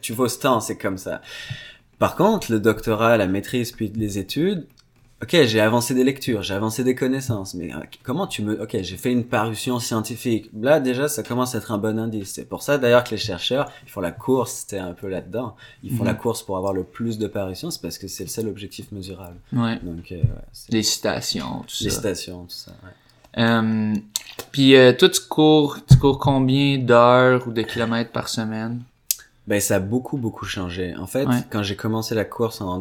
tu 0.00 0.12
vaux 0.12 0.28
ce 0.28 0.38
temps, 0.38 0.60
c'est 0.60 0.76
comme 0.76 0.98
ça. 0.98 1.20
Par 1.98 2.14
contre, 2.16 2.50
le 2.52 2.60
doctorat, 2.60 3.16
la 3.16 3.26
maîtrise, 3.26 3.72
puis 3.72 3.92
les 3.94 4.18
études, 4.18 4.66
ok, 5.22 5.44
j'ai 5.44 5.60
avancé 5.60 5.94
des 5.94 6.04
lectures, 6.04 6.42
j'ai 6.42 6.54
avancé 6.54 6.82
des 6.84 6.94
connaissances, 6.94 7.54
mais 7.54 7.72
euh, 7.74 7.78
comment 8.02 8.26
tu 8.26 8.42
me, 8.42 8.62
ok, 8.62 8.78
j'ai 8.82 8.96
fait 8.96 9.12
une 9.12 9.24
parution 9.24 9.78
scientifique. 9.78 10.50
Là, 10.58 10.80
déjà, 10.80 11.08
ça 11.08 11.22
commence 11.22 11.54
à 11.54 11.58
être 11.58 11.72
un 11.72 11.78
bon 11.78 11.98
indice. 11.98 12.32
C'est 12.32 12.44
pour 12.48 12.62
ça, 12.62 12.78
d'ailleurs, 12.78 13.04
que 13.04 13.10
les 13.10 13.16
chercheurs, 13.18 13.70
ils 13.86 13.90
font 13.90 14.00
la 14.00 14.12
course, 14.12 14.52
c'était 14.52 14.78
un 14.78 14.92
peu 14.92 15.08
là-dedans. 15.08 15.56
Ils 15.82 15.90
font 15.90 16.04
Mhm. 16.04 16.08
la 16.08 16.14
course 16.14 16.42
pour 16.42 16.56
avoir 16.56 16.72
le 16.72 16.84
plus 16.84 17.18
de 17.18 17.26
parutions, 17.26 17.70
c'est 17.70 17.82
parce 17.82 17.98
que 17.98 18.08
c'est 18.08 18.24
le 18.24 18.30
seul 18.30 18.48
objectif 18.48 18.90
mesurable. 18.92 19.36
Ouais. 19.52 19.78
Donc, 19.82 20.10
euh, 20.12 20.16
ouais, 20.16 20.24
Les 20.70 20.82
citations, 20.82 21.60
tout 21.66 21.84
les 21.84 21.90
ça. 21.90 21.98
stations, 22.00 22.44
tout 22.44 22.50
ça, 22.54 22.72
ouais. 22.84 22.90
Euh, 23.44 23.94
puis 24.50 24.74
euh, 24.74 24.92
toi, 24.92 25.08
tu 25.08 25.20
cours, 25.20 25.78
tu 25.88 25.96
cours 25.98 26.18
combien 26.18 26.78
d'heures 26.78 27.46
ou 27.46 27.52
de 27.52 27.62
kilomètres 27.62 28.10
par 28.10 28.28
semaine? 28.28 28.82
Ben, 29.46 29.60
ça 29.60 29.76
a 29.76 29.78
beaucoup, 29.80 30.16
beaucoup 30.16 30.44
changé. 30.46 30.94
En 30.96 31.06
fait, 31.06 31.26
Ouais. 31.26 31.36
quand 31.50 31.62
j'ai 31.62 31.76
commencé 31.76 32.14
la 32.14 32.24
course 32.24 32.60
en 32.60 32.78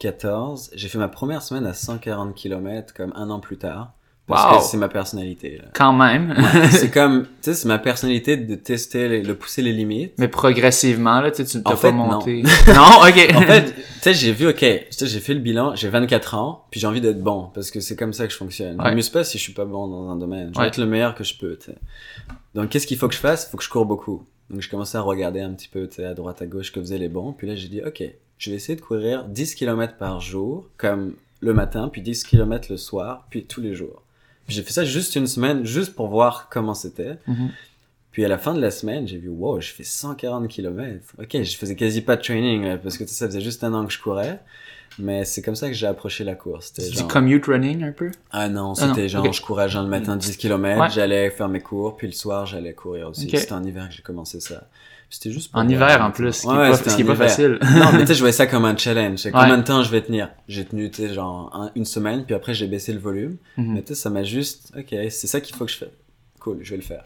2014, 0.00 0.70
j'ai 0.74 0.88
fait 0.88 0.98
ma 0.98 1.08
première 1.08 1.42
semaine 1.42 1.66
à 1.66 1.74
140 1.74 2.34
km 2.34 2.92
comme 2.94 3.12
un 3.16 3.30
an 3.30 3.40
plus 3.40 3.56
tard. 3.58 3.92
Parce 4.26 4.50
Wow. 4.54 4.58
que 4.58 4.64
c'est 4.64 4.76
ma 4.78 4.88
personnalité. 4.88 5.58
là. 5.58 5.64
Quand 5.74 5.92
même. 5.92 6.30
Ouais, 6.30 6.68
c'est 6.70 6.90
comme, 6.90 7.24
tu 7.24 7.28
sais, 7.42 7.52
c'est 7.54 7.68
ma 7.68 7.78
personnalité 7.78 8.38
de 8.38 8.54
tester, 8.54 9.06
les- 9.06 9.20
de 9.20 9.34
pousser 9.34 9.60
les 9.60 9.74
limites. 9.74 10.14
Mais 10.16 10.28
progressivement, 10.28 11.20
là, 11.20 11.30
tu 11.30 11.44
sais, 11.44 11.58
tu 11.58 11.62
t'as 11.62 11.76
pas 11.76 11.92
non. 11.92 12.06
monté. 12.06 12.42
Non, 12.68 13.02
ok. 13.06 13.34
En 13.36 13.42
fait, 13.42 13.74
tu 13.74 13.82
sais, 14.00 14.14
j'ai 14.14 14.32
vu, 14.32 14.48
ok, 14.48 14.56
tu 14.56 14.78
sais, 14.92 15.06
j'ai 15.06 15.20
fait 15.20 15.34
le 15.34 15.40
bilan, 15.40 15.74
j'ai 15.74 15.90
24 15.90 16.36
ans, 16.36 16.64
puis 16.70 16.80
j'ai 16.80 16.86
envie 16.86 17.02
d'être 17.02 17.20
bon, 17.22 17.50
parce 17.52 17.70
que 17.70 17.80
c'est 17.80 17.96
comme 17.96 18.14
ça 18.14 18.26
que 18.26 18.32
je 18.32 18.38
fonctionne. 18.38 18.76
Ouais. 18.78 18.84
Je 18.84 18.88
m'amuse 18.88 19.10
pas 19.10 19.24
si 19.24 19.36
je 19.36 19.42
suis 19.42 19.52
pas 19.52 19.66
bon 19.66 19.88
dans 19.88 20.08
un 20.08 20.16
domaine. 20.16 20.52
Je 20.54 20.58
Ouais. 20.58 20.64
vais 20.64 20.68
être 20.68 20.78
le 20.78 20.86
meilleur 20.86 21.14
que 21.14 21.22
je 21.22 21.36
peux, 21.36 21.58
tu 21.58 21.66
sais. 21.72 21.78
Donc, 22.54 22.70
qu'est-ce 22.70 22.86
qu'il 22.86 22.96
faut 22.96 23.08
que 23.08 23.14
je 23.14 23.20
fasse? 23.20 23.44
Il 23.46 23.50
faut 23.50 23.58
que 23.58 23.64
je 23.64 23.68
cours 23.68 23.84
beaucoup. 23.84 24.24
Donc, 24.48 24.62
je 24.62 24.70
commençais 24.70 24.96
à 24.96 25.02
regarder 25.02 25.40
un 25.42 25.52
petit 25.52 25.68
peu, 25.68 25.86
tu 25.86 25.96
sais, 25.96 26.06
à 26.06 26.14
droite, 26.14 26.40
à 26.40 26.46
gauche, 26.46 26.72
que 26.72 26.80
faisaient 26.80 26.96
les 26.98 27.10
bons. 27.10 27.32
Puis 27.34 27.46
là, 27.46 27.54
j'ai 27.56 27.68
dit, 27.68 27.82
ok, 27.86 28.02
je 28.38 28.50
vais 28.50 28.56
essayer 28.56 28.76
de 28.76 28.80
courir 28.80 29.24
10 29.24 29.54
km 29.54 29.96
par 29.96 30.20
jour, 30.20 30.68
comme 30.76 31.14
le 31.40 31.54
matin, 31.54 31.88
puis 31.88 32.00
10 32.02 32.24
km 32.24 32.68
le 32.70 32.76
soir, 32.76 33.26
puis 33.30 33.44
tous 33.44 33.60
les 33.60 33.74
jours. 33.74 34.02
J'ai 34.48 34.62
fait 34.62 34.72
ça 34.72 34.84
juste 34.84 35.16
une 35.16 35.26
semaine, 35.26 35.64
juste 35.64 35.94
pour 35.94 36.08
voir 36.08 36.48
comment 36.50 36.74
c'était. 36.74 37.18
Mhm. 37.26 37.50
Puis 38.12 38.24
à 38.24 38.28
la 38.28 38.38
fin 38.38 38.54
de 38.54 38.60
la 38.60 38.70
semaine, 38.70 39.08
j'ai 39.08 39.18
vu, 39.18 39.28
wow, 39.28 39.60
je 39.60 39.72
fais 39.72 39.82
140 39.82 40.46
km. 40.48 41.00
Ok, 41.18 41.42
je 41.42 41.56
faisais 41.56 41.74
quasi 41.74 42.00
pas 42.00 42.16
de 42.16 42.22
training, 42.22 42.78
parce 42.78 42.96
que 42.96 43.06
ça 43.06 43.26
faisait 43.26 43.40
juste 43.40 43.64
un 43.64 43.74
an 43.74 43.84
que 43.86 43.92
je 43.92 44.00
courais. 44.00 44.40
Mais 45.00 45.24
c'est 45.24 45.42
comme 45.42 45.56
ça 45.56 45.66
que 45.66 45.74
j'ai 45.74 45.88
approché 45.88 46.22
la 46.22 46.36
course. 46.36 46.72
C'était 46.72 46.88
genre... 46.92 47.08
commute 47.08 47.46
running 47.46 47.82
un 47.82 47.90
peu? 47.90 48.12
Ah 48.30 48.48
non, 48.48 48.74
Ah 48.78 48.88
c'était 48.88 49.08
genre, 49.08 49.24
ok. 49.26 49.32
je 49.32 49.42
courais 49.42 49.68
genre 49.68 49.82
le 49.82 49.88
matin 49.88 50.14
10 50.16 50.36
km, 50.36 50.80
Ouais. 50.80 50.88
j'allais 50.90 51.30
faire 51.30 51.48
mes 51.48 51.60
cours, 51.60 51.96
puis 51.96 52.06
le 52.06 52.12
soir, 52.12 52.46
j'allais 52.46 52.74
courir 52.74 53.08
aussi. 53.08 53.28
C'était 53.28 53.52
en 53.52 53.64
hiver 53.64 53.88
que 53.88 53.94
j'ai 53.94 54.02
commencé 54.02 54.38
ça. 54.38 54.68
C'était 55.14 55.30
juste 55.30 55.50
pour 55.52 55.60
En 55.60 55.64
voir, 55.66 55.72
hiver, 55.90 56.02
en 56.04 56.10
plus, 56.10 56.32
ce 56.32 56.40
qui 56.42 56.46
Ouais, 56.48 56.54
est 56.66 56.70
pas, 56.70 56.76
c'était 56.76 56.90
ce 56.90 56.96
qui 56.96 57.02
est 57.02 57.04
pas 57.04 57.14
facile. 57.14 57.58
non, 57.76 57.92
mais 57.92 58.00
tu 58.00 58.06
sais, 58.08 58.14
je 58.14 58.18
voyais 58.20 58.32
ça 58.32 58.46
comme 58.46 58.64
un 58.64 58.76
challenge. 58.76 59.18
C'est 59.18 59.32
Ouais. 59.34 59.40
Combien 59.40 59.58
de 59.58 59.62
temps 59.62 59.82
je 59.82 59.90
vais 59.90 60.00
tenir? 60.02 60.30
J'ai 60.48 60.64
tenu, 60.64 60.90
tu 60.90 61.02
sais, 61.06 61.14
genre 61.14 61.50
un- 61.54 61.70
une 61.74 61.84
semaine, 61.84 62.24
puis 62.24 62.34
après 62.34 62.52
j'ai 62.54 62.66
baissé 62.66 62.92
le 62.92 62.98
volume. 62.98 63.36
Mhm. 63.56 63.74
Mais 63.74 63.82
tu 63.82 63.88
sais, 63.88 63.94
ça 63.94 64.10
m'a 64.10 64.22
juste, 64.24 64.72
ok, 64.76 64.88
c'est 65.10 65.26
ça 65.26 65.40
qu'il 65.40 65.54
faut 65.56 65.64
que 65.66 65.70
je 65.72 65.78
fasse. 65.78 65.88
Cool, 66.40 66.58
je 66.62 66.70
vais 66.70 66.76
le 66.76 66.82
faire. 66.82 67.04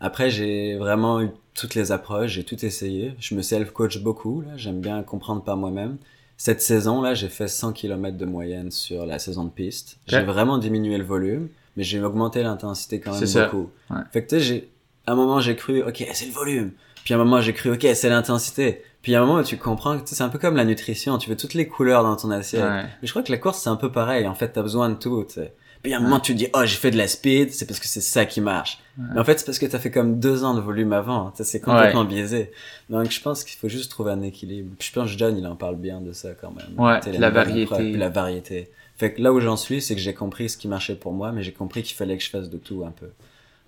Après, 0.00 0.30
j'ai 0.30 0.76
vraiment 0.76 1.20
eu 1.20 1.28
toutes 1.54 1.74
les 1.74 1.92
approches, 1.92 2.30
j'ai 2.30 2.44
tout 2.44 2.64
essayé. 2.64 3.14
Je 3.20 3.34
me 3.34 3.42
self-coach 3.42 3.98
beaucoup, 3.98 4.40
là. 4.40 4.56
J'aime 4.56 4.80
bien 4.80 5.02
comprendre 5.02 5.42
par 5.42 5.56
moi-même. 5.58 5.98
Cette 6.38 6.62
saison-là, 6.62 7.12
j'ai 7.12 7.28
fait 7.28 7.48
100 7.48 7.72
km 7.74 8.16
de 8.16 8.24
moyenne 8.24 8.70
sur 8.70 9.04
la 9.04 9.18
saison 9.18 9.44
de 9.44 9.50
piste. 9.50 9.98
J'ai 10.06 10.22
vraiment 10.22 10.56
diminué 10.56 10.96
le 10.96 11.04
volume, 11.04 11.48
mais 11.76 11.82
j'ai 11.82 12.02
augmenté 12.02 12.42
l'intensité 12.42 12.98
quand 13.00 13.10
même 13.10 13.20
C'est 13.20 13.26
ça. 13.26 13.44
beaucoup. 13.46 13.68
Ouais. 13.90 14.00
Fait 14.10 14.24
que 14.24 14.30
tu 14.30 14.36
sais, 14.36 14.40
j'ai, 14.40 14.70
à 15.06 15.12
un 15.12 15.14
moment 15.14 15.40
j'ai 15.40 15.56
cru, 15.56 15.82
ok, 15.82 16.06
c'est 16.12 16.26
le 16.26 16.32
volume. 16.32 16.72
Puis 17.04 17.14
à 17.14 17.16
un 17.16 17.24
moment 17.24 17.40
j'ai 17.40 17.52
cru, 17.52 17.72
ok, 17.72 17.86
c'est 17.94 18.08
l'intensité. 18.08 18.82
Puis 19.02 19.14
à 19.14 19.22
un 19.22 19.26
moment 19.26 19.42
tu 19.42 19.56
comprends 19.56 19.98
que 19.98 20.08
c'est 20.08 20.22
un 20.22 20.28
peu 20.28 20.38
comme 20.38 20.56
la 20.56 20.64
nutrition, 20.64 21.18
tu 21.18 21.30
veux 21.30 21.36
toutes 21.36 21.54
les 21.54 21.66
couleurs 21.66 22.02
dans 22.02 22.16
ton 22.16 22.30
assiette. 22.30 22.62
Ouais. 22.62 22.82
Mais 22.82 23.06
je 23.06 23.10
crois 23.10 23.22
que 23.22 23.32
la 23.32 23.38
course 23.38 23.60
c'est 23.62 23.70
un 23.70 23.76
peu 23.76 23.90
pareil. 23.90 24.26
En 24.26 24.34
fait, 24.34 24.48
t'as 24.48 24.62
besoin 24.62 24.90
de 24.90 24.94
tout. 24.94 25.24
tu 25.26 25.34
sais. 25.34 25.54
Puis 25.82 25.94
à 25.94 25.96
un 25.96 26.00
moment 26.00 26.20
tu 26.20 26.34
dis, 26.34 26.46
oh 26.52 26.60
j'ai 26.64 26.76
fait 26.76 26.90
de 26.90 26.98
la 26.98 27.08
speed, 27.08 27.52
c'est 27.54 27.64
parce 27.66 27.80
que 27.80 27.88
c'est 27.88 28.02
ça 28.02 28.26
qui 28.26 28.42
marche. 28.42 28.78
Mais 28.98 29.18
en 29.18 29.24
fait 29.24 29.38
c'est 29.38 29.46
parce 29.46 29.58
que 29.58 29.64
t'as 29.64 29.78
fait 29.78 29.90
comme 29.90 30.20
deux 30.20 30.44
ans 30.44 30.52
de 30.54 30.60
volume 30.60 30.92
avant. 30.92 31.32
C'est 31.34 31.60
complètement 31.60 32.04
biaisé. 32.04 32.50
Donc 32.90 33.10
je 33.10 33.20
pense 33.20 33.44
qu'il 33.44 33.58
faut 33.58 33.68
juste 33.68 33.90
trouver 33.90 34.12
un 34.12 34.22
équilibre. 34.22 34.70
Puis 34.78 34.88
je 34.88 35.00
pense 35.00 35.10
que 35.10 35.18
John 35.18 35.36
il 35.38 35.46
en 35.46 35.56
parle 35.56 35.76
bien 35.76 36.00
de 36.02 36.12
ça 36.12 36.30
quand 36.38 36.52
même. 36.52 36.78
Ouais, 36.78 37.00
la 37.18 37.30
bonne 37.30 37.44
variété. 37.44 37.74
puis 37.76 37.96
la 37.96 38.10
variété. 38.10 38.70
Fait 38.98 39.14
que 39.14 39.22
là 39.22 39.32
où 39.32 39.40
j'en 39.40 39.56
suis, 39.56 39.80
c'est 39.80 39.94
que 39.94 40.00
j'ai 40.02 40.12
compris 40.12 40.50
ce 40.50 40.58
qui 40.58 40.68
marchait 40.68 40.94
pour 40.94 41.14
moi, 41.14 41.32
mais 41.32 41.42
j'ai 41.42 41.52
compris 41.52 41.82
qu'il 41.82 41.96
fallait 41.96 42.18
que 42.18 42.22
je 42.22 42.28
fasse 42.28 42.50
de 42.50 42.58
tout 42.58 42.84
un 42.86 42.90
peu. 42.90 43.06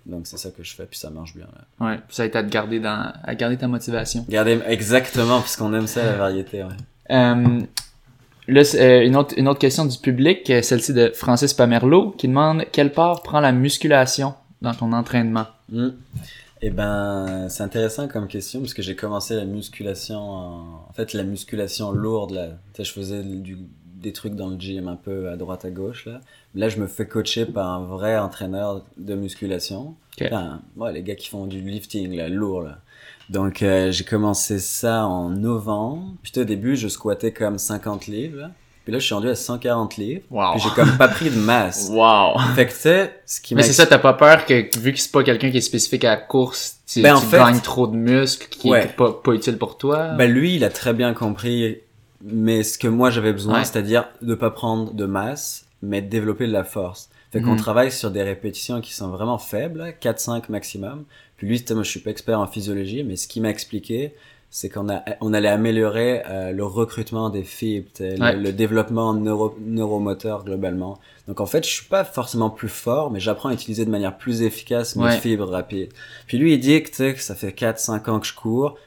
Donc 0.05 0.27
c'est 0.27 0.37
ça 0.37 0.49
que 0.49 0.63
je 0.63 0.75
fais, 0.75 0.85
puis 0.85 0.99
ça 0.99 1.09
marche 1.09 1.35
bien. 1.35 1.45
Là. 1.45 1.87
Ouais, 1.87 1.97
puis 1.97 2.15
ça 2.15 2.23
a 2.23 2.25
été 2.25 2.37
à 2.37 2.43
te 2.43 2.49
garder 2.49 2.79
dans, 2.79 3.13
à 3.23 3.35
garder 3.35 3.57
ta 3.57 3.67
motivation. 3.67 4.25
Regardez, 4.27 4.59
exactement, 4.67 5.39
parce 5.39 5.55
qu'on 5.55 5.73
aime 5.73 5.87
ça, 5.87 6.03
la 6.03 6.17
variété. 6.17 6.63
Ouais. 6.63 6.71
Euh, 7.11 7.61
là, 8.47 8.61
euh, 8.75 9.05
une 9.05 9.15
autre, 9.15 9.33
une 9.37 9.47
autre 9.47 9.59
question 9.59 9.85
du 9.85 9.97
public, 9.97 10.49
euh, 10.49 10.61
celle-ci 10.61 10.93
de 10.93 11.11
Francis 11.15 11.53
Pamerlo, 11.53 12.11
qui 12.11 12.27
demande 12.27 12.65
quelle 12.71 12.91
part 12.91 13.23
prend 13.23 13.39
la 13.39 13.53
musculation 13.53 14.33
dans 14.61 14.73
ton 14.73 14.91
entraînement? 14.91 15.47
Hmm. 15.69 15.91
Eh 16.61 16.69
ben, 16.69 17.47
c'est 17.49 17.63
intéressant 17.63 18.07
comme 18.07 18.27
question, 18.27 18.61
parce 18.61 18.73
que 18.73 18.81
j'ai 18.81 18.95
commencé 18.95 19.35
la 19.35 19.45
musculation, 19.45 20.19
en... 20.19 20.85
en 20.89 20.93
fait, 20.93 21.13
la 21.13 21.23
musculation 21.23 21.91
lourde, 21.91 22.31
là. 22.31 22.47
Tu 22.73 22.77
sais, 22.77 22.83
je 22.83 22.93
faisais 22.93 23.21
du... 23.21 23.57
des 24.03 24.13
trucs 24.13 24.35
dans 24.35 24.49
le 24.49 24.57
gym 24.59 24.87
un 24.87 24.95
peu 24.95 25.29
à 25.29 25.35
droite 25.37 25.65
à 25.65 25.71
gauche, 25.71 26.05
là. 26.05 26.19
Là, 26.53 26.69
je 26.69 26.77
me 26.77 26.85
fais 26.87 27.07
coacher 27.07 27.45
par 27.45 27.67
un 27.67 27.83
vrai 27.83 28.17
entraîneur 28.17 28.83
de 28.97 29.15
musculation. 29.15 29.95
Ok. 30.21 30.27
Enfin, 30.27 30.61
ouais, 30.77 30.93
les 30.93 31.01
gars 31.01 31.15
qui 31.15 31.29
font 31.29 31.47
du 31.47 31.59
lifting, 31.61 32.15
là, 32.15 32.29
lourd, 32.29 32.61
là. 32.61 32.77
Donc, 33.29 33.63
euh, 33.63 33.91
j'ai 33.91 34.03
commencé 34.03 34.59
ça 34.59 35.05
en 35.07 35.29
novembre. 35.29 36.13
Puis 36.21 36.31
au 36.37 36.43
début, 36.43 36.75
je 36.75 36.87
squattais 36.89 37.31
comme 37.31 37.57
50 37.57 38.05
livres, 38.07 38.37
là. 38.41 38.51
Puis 38.83 38.91
là, 38.91 38.99
je 38.99 39.05
suis 39.05 39.15
rendu 39.15 39.29
à 39.29 39.35
140 39.35 39.95
livres. 39.95 40.23
Wow. 40.29 40.51
Puis 40.51 40.61
j'ai 40.61 40.69
comme 40.75 40.97
pas 40.97 41.07
pris 41.07 41.29
de 41.29 41.39
masse. 41.39 41.87
Wow! 41.93 42.37
Fait 42.53 42.65
que, 42.67 42.71
tu 42.73 42.77
sais, 42.79 43.13
ce 43.25 43.39
qui 43.39 43.55
Mais 43.55 43.61
m'a 43.61 43.67
c'est 43.67 43.71
ça, 43.71 43.85
t'as 43.87 43.97
pas 43.97 44.11
peur 44.13 44.45
que, 44.45 44.77
vu 44.77 44.91
que 44.91 44.99
c'est 44.99 45.11
pas 45.11 45.23
quelqu'un 45.23 45.49
qui 45.51 45.57
est 45.57 45.61
spécifique 45.61 46.03
à 46.03 46.09
la 46.09 46.17
course, 46.17 46.79
tu, 46.85 47.01
Ben, 47.01 47.15
en 47.15 47.19
tu 47.21 47.27
fait- 47.27 47.37
gagnes 47.37 47.61
trop 47.61 47.87
de 47.87 47.95
muscles 47.95 48.49
qui 48.49 48.69
Ouais. 48.69 48.83
est 48.83 48.95
pas, 48.95 49.13
pas 49.13 49.31
utile 49.31 49.57
pour 49.57 49.77
toi? 49.77 50.09
Bah 50.17 50.25
lui, 50.25 50.57
il 50.57 50.65
a 50.65 50.69
très 50.69 50.93
bien 50.93 51.13
compris, 51.13 51.77
mais 52.23 52.63
ce 52.63 52.77
que 52.77 52.87
moi 52.87 53.09
j'avais 53.09 53.33
besoin, 53.33 53.59
Ouais. 53.59 53.65
c'est-à-dire 53.65 54.07
de 54.21 54.35
pas 54.35 54.49
prendre 54.51 54.93
de 54.93 55.05
masse, 55.05 55.65
mais 55.81 56.01
de 56.01 56.07
développer 56.09 56.47
de 56.47 56.53
la 56.53 56.63
force. 56.63 57.09
Fait 57.31 57.41
qu'on 57.41 57.51
Mhm. 57.53 57.57
travaille 57.57 57.91
sur 57.91 58.11
des 58.11 58.23
répétitions 58.23 58.79
qui 58.79 58.93
sont 58.93 59.09
vraiment 59.09 59.37
faibles, 59.37 59.93
4-5 59.99 60.49
maximum. 60.49 61.03
Puis 61.37 61.47
lui, 61.47 61.57
moi 61.73 61.83
je 61.83 61.89
suis 61.89 61.99
pas 61.99 62.11
expert 62.11 62.39
en 62.39 62.47
physiologie, 62.47 63.03
mais 63.03 63.15
ce 63.15 63.27
qu'il 63.27 63.41
m'a 63.41 63.49
expliqué, 63.49 64.13
c'est 64.51 64.69
qu'on 64.69 64.87
a, 64.87 65.03
on 65.19 65.33
allait 65.33 65.49
améliorer 65.49 66.21
euh, 66.29 66.51
le 66.51 66.63
recrutement 66.63 67.31
des 67.31 67.43
Ouais. 68.19 68.35
le, 68.35 68.39
le 68.39 68.53
développement 68.53 69.15
neuro, 69.15 69.57
neuromoteur 69.59 70.45
globalement. 70.45 70.99
Donc 71.27 71.41
en 71.41 71.47
fait, 71.47 71.65
je 71.65 71.71
suis 71.71 71.85
pas 71.85 72.03
forcément 72.03 72.51
plus 72.51 72.69
fort, 72.69 73.09
mais 73.09 73.19
j'apprends 73.19 73.49
à 73.49 73.53
utiliser 73.53 73.83
de 73.83 73.89
manière 73.89 74.15
plus 74.15 74.43
efficace 74.43 74.95
mes 74.95 75.05
Ouais. 75.05 75.17
fibres 75.19 75.49
rapides. 75.49 75.91
Puis 76.27 76.37
lui, 76.37 76.53
il 76.53 76.59
dit 76.59 76.83
que, 76.83 77.11
que 77.13 77.19
ça 77.21 77.33
fait 77.33 77.51
4-5 77.51 78.07
ans 78.09 78.19
que 78.19 78.27
je 78.27 78.35
cours. 78.35 78.77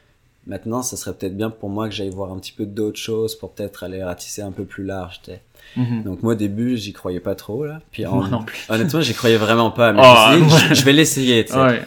Maintenant, 0.47 0.83
ça 0.83 0.97
serait 0.97 1.13
peut-être 1.13 1.37
bien 1.37 1.51
pour 1.51 1.69
moi 1.69 1.89
que 1.89 1.95
j'aille 1.95 2.11
voir 2.11 2.33
un 2.33 2.39
petit 2.39 2.53
peu 2.53 2.67
d'autres 2.67 2.99
choses 2.99 3.35
pour 3.37 3.51
peut-être 3.53 3.83
aller 3.83 4.03
ratisser 4.05 4.43
un 4.43 4.53
peu 4.53 4.65
plus 4.65 4.85
large, 4.85 5.21
sais. 5.25 5.43
Mhm. 5.77 6.05
Donc 6.05 6.23
moi, 6.23 6.33
au 6.35 6.37
début, 6.37 6.77
j'y 6.77 6.93
croyais 6.93 7.19
pas 7.21 7.35
trop, 7.35 7.65
là. 7.65 7.81
Puis 7.91 8.07
en- 8.07 8.23
non 8.29 8.45
plus. 8.45 8.59
honnêtement, 8.69 9.01
j'y 9.01 9.15
croyais 9.15 9.37
vraiment 9.39 9.71
pas. 9.73 9.93
Mais 9.93 10.03
Oh, 10.05 10.49
je, 10.69 10.75
je 10.75 10.85
vais 10.85 10.93
l'essayer. 10.93 11.45
Ouais. 11.53 11.83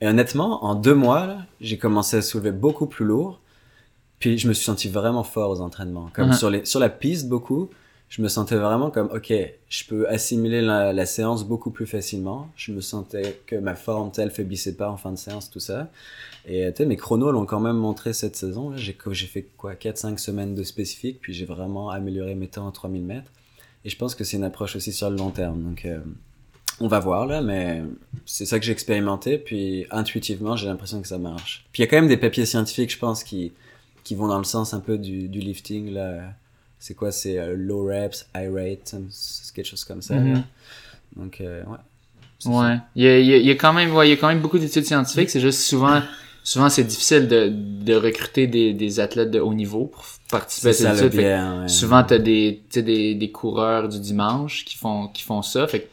Et 0.00 0.06
honnêtement, 0.06 0.64
en 0.64 0.74
deux 0.76 0.94
mois, 0.94 1.36
j'ai 1.60 1.76
commencé 1.78 2.16
à 2.16 2.22
soulever 2.22 2.52
beaucoup 2.52 2.86
plus 2.86 3.04
lourd. 3.04 3.40
Puis 4.20 4.38
je 4.38 4.46
me 4.48 4.52
suis 4.52 4.64
senti 4.64 4.88
vraiment 4.88 5.24
fort 5.24 5.50
aux 5.50 5.60
entraînements. 5.60 6.08
Comme 6.14 6.32
sur, 6.34 6.50
les, 6.50 6.64
sur 6.64 6.78
la 6.80 6.88
piste, 6.88 7.28
beaucoup, 7.28 7.68
je 8.14 8.22
me 8.22 8.28
sentais 8.28 8.54
vraiment 8.54 8.92
comme, 8.92 9.08
ok, 9.12 9.32
je 9.68 9.84
peux 9.86 10.08
assimiler 10.08 10.62
la, 10.62 11.04
séance 11.04 11.44
beaucoup 11.44 11.72
plus 11.72 11.84
facilement. 11.84 12.48
Je 12.54 12.70
me 12.70 12.80
sentais 12.80 13.40
que 13.44 13.56
ma 13.56 13.74
forme, 13.74 14.12
tu 14.12 14.16
sais, 14.16 14.22
elle 14.22 14.30
faiblissait 14.30 14.76
pas 14.76 14.88
en 14.88 14.96
fin 14.96 15.10
de 15.10 15.16
séance, 15.16 15.50
tout 15.50 15.58
ça. 15.58 15.90
Et 16.46 16.70
tu 16.70 16.76
sais, 16.76 16.86
mes 16.86 16.94
chronos 16.94 17.32
l'ont 17.32 17.44
quand 17.44 17.58
même 17.58 17.76
montré 17.76 18.12
cette 18.12 18.36
saison. 18.36 18.72
J'ai 18.76 18.94
fait 19.26 19.48
quoi, 19.58 19.74
4-5 19.74 20.18
semaines 20.18 20.54
de 20.54 20.62
spécifique, 20.62 21.18
puis 21.20 21.34
j'ai 21.34 21.44
vraiment 21.44 21.90
amélioré 21.90 22.36
mes 22.36 22.46
temps 22.46 22.68
à 22.68 22.70
3000 22.70 23.02
mètres. 23.02 23.32
Et 23.84 23.90
je 23.90 23.96
pense 23.96 24.14
que 24.14 24.22
c'est 24.22 24.36
une 24.36 24.44
approche 24.44 24.76
aussi 24.76 24.92
sur 24.92 25.10
le 25.10 25.16
long 25.16 25.30
terme. 25.30 25.60
Donc, 25.64 25.84
euh, 25.84 25.98
on 26.78 26.86
va 26.86 27.00
voir 27.00 27.26
là, 27.26 27.42
mais 27.42 27.82
c'est 28.26 28.46
ça 28.46 28.60
que 28.60 28.64
j'ai 28.64 28.70
expérimenté. 28.70 29.38
Puis 29.38 29.86
intuitivement, 29.90 30.54
j'ai 30.54 30.68
l'impression 30.68 31.02
que 31.02 31.08
ça 31.08 31.18
marche. 31.18 31.66
Puis 31.72 31.82
il 31.82 31.86
y 31.86 31.88
a 31.88 31.90
quand 31.90 31.96
même 31.96 32.06
des 32.06 32.16
papiers 32.16 32.46
scientifiques, 32.46 32.92
je 32.92 32.98
pense, 32.98 33.24
qui, 33.24 33.50
qui 34.04 34.14
vont 34.14 34.28
dans 34.28 34.38
le 34.38 34.44
sens 34.44 34.72
un 34.72 34.78
peu 34.80 34.98
du, 34.98 35.28
du 35.28 35.40
lifting. 35.40 35.92
là. 35.92 36.32
C'est 36.86 36.92
quoi? 36.92 37.10
C'est 37.12 37.38
euh, 37.38 37.54
low 37.56 37.86
reps, 37.86 38.26
high 38.36 38.52
rate, 38.54 38.94
c'est 39.08 39.54
quelque 39.54 39.64
chose 39.64 39.84
comme 39.84 40.02
ça. 40.02 40.16
Mhm. 40.16 40.42
Donc, 41.16 41.40
euh, 41.40 41.62
ouais. 41.64 41.78
Ouais. 42.44 42.76
Il 42.94 43.02
y 43.04 43.08
a, 43.08 43.18
il 43.20 43.26
y 43.26 43.32
a- 43.32 43.36
il 43.38 43.46
y 43.46 43.50
a 43.50 43.54
quand 43.54 43.72
même, 43.72 43.94
ouais, 43.94 44.06
il 44.06 44.10
y 44.10 44.12
a 44.12 44.18
quand 44.18 44.28
même 44.28 44.42
beaucoup 44.42 44.58
d'études 44.58 44.84
scientifiques. 44.84 45.30
C'est 45.30 45.40
juste 45.40 45.60
souvent, 45.60 46.02
souvent 46.42 46.68
c'est 46.68 46.84
difficile 46.84 47.26
de, 47.26 47.50
de 47.50 47.94
recruter 47.94 48.46
des, 48.48 48.74
des 48.74 49.00
athlètes 49.00 49.30
de 49.30 49.40
haut 49.40 49.54
niveau 49.54 49.86
pour 49.86 50.04
participer 50.30 50.68
à 50.68 50.72
ça 50.74 50.94
ces 50.94 51.00
le 51.00 51.06
études. 51.06 51.20
Bien. 51.20 51.62
ouais. 51.62 51.68
Souvent, 51.68 52.04
t'as 52.04 52.18
des, 52.18 52.60
des, 52.74 53.14
des 53.14 53.30
coureurs 53.30 53.88
du 53.88 53.98
dimanche 53.98 54.66
qui 54.66 54.76
font, 54.76 55.08
qui 55.08 55.22
font 55.22 55.40
ça. 55.40 55.66
Fait 55.66 55.80
que, 55.80 55.84
tu 55.86 55.90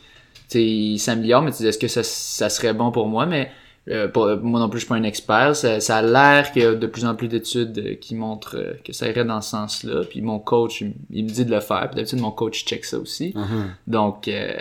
sais, 0.49 0.65
ils 0.65 0.99
s'améliorent, 0.99 1.41
mais 1.41 1.51
tu 1.53 1.59
dis, 1.59 1.67
est-ce 1.67 1.77
que 1.79 1.87
ça, 1.87 2.03
ça 2.03 2.49
serait 2.49 2.73
bon 2.73 2.91
pour 2.91 3.07
moi? 3.07 3.25
Mais, 3.25 3.49
euh, 3.89 4.07
pour- 4.07 4.27
moi 4.43 4.59
non 4.59 4.69
plus, 4.69 4.79
je 4.79 4.85
suis 4.85 4.89
pas 4.93 4.95
un 4.99 5.03
expert. 5.03 5.55
Ça, 5.55 5.79
ça 5.79 5.97
a 5.97 6.01
l'air 6.01 6.51
qu'il 6.51 6.61
y 6.61 6.65
a 6.65 6.73
de 6.75 6.87
plus 6.87 7.05
en 7.05 7.15
plus 7.15 7.27
d'études 7.27 7.77
euh, 7.79 7.95
qui 7.95 8.15
montrent 8.15 8.57
euh, 8.57 8.73
que 8.85 8.93
ça 8.93 9.07
irait 9.07 9.25
dans 9.25 9.41
ce 9.41 9.49
sens-là. 9.51 10.03
Puis 10.09 10.21
mon 10.21 10.39
coach, 10.39 10.81
il, 10.81 10.93
il 11.11 11.23
me 11.25 11.29
dit 11.29 11.45
de 11.45 11.51
le 11.51 11.59
faire. 11.61 11.87
Puis 11.87 11.95
d'habitude, 11.95 12.19
mon 12.19 12.31
coach 12.31 12.63
check 12.65 12.85
ça 12.85 12.97
aussi. 12.99 13.33
Mhm. 13.35 13.65
Donc, 13.87 14.27
euh, 14.27 14.53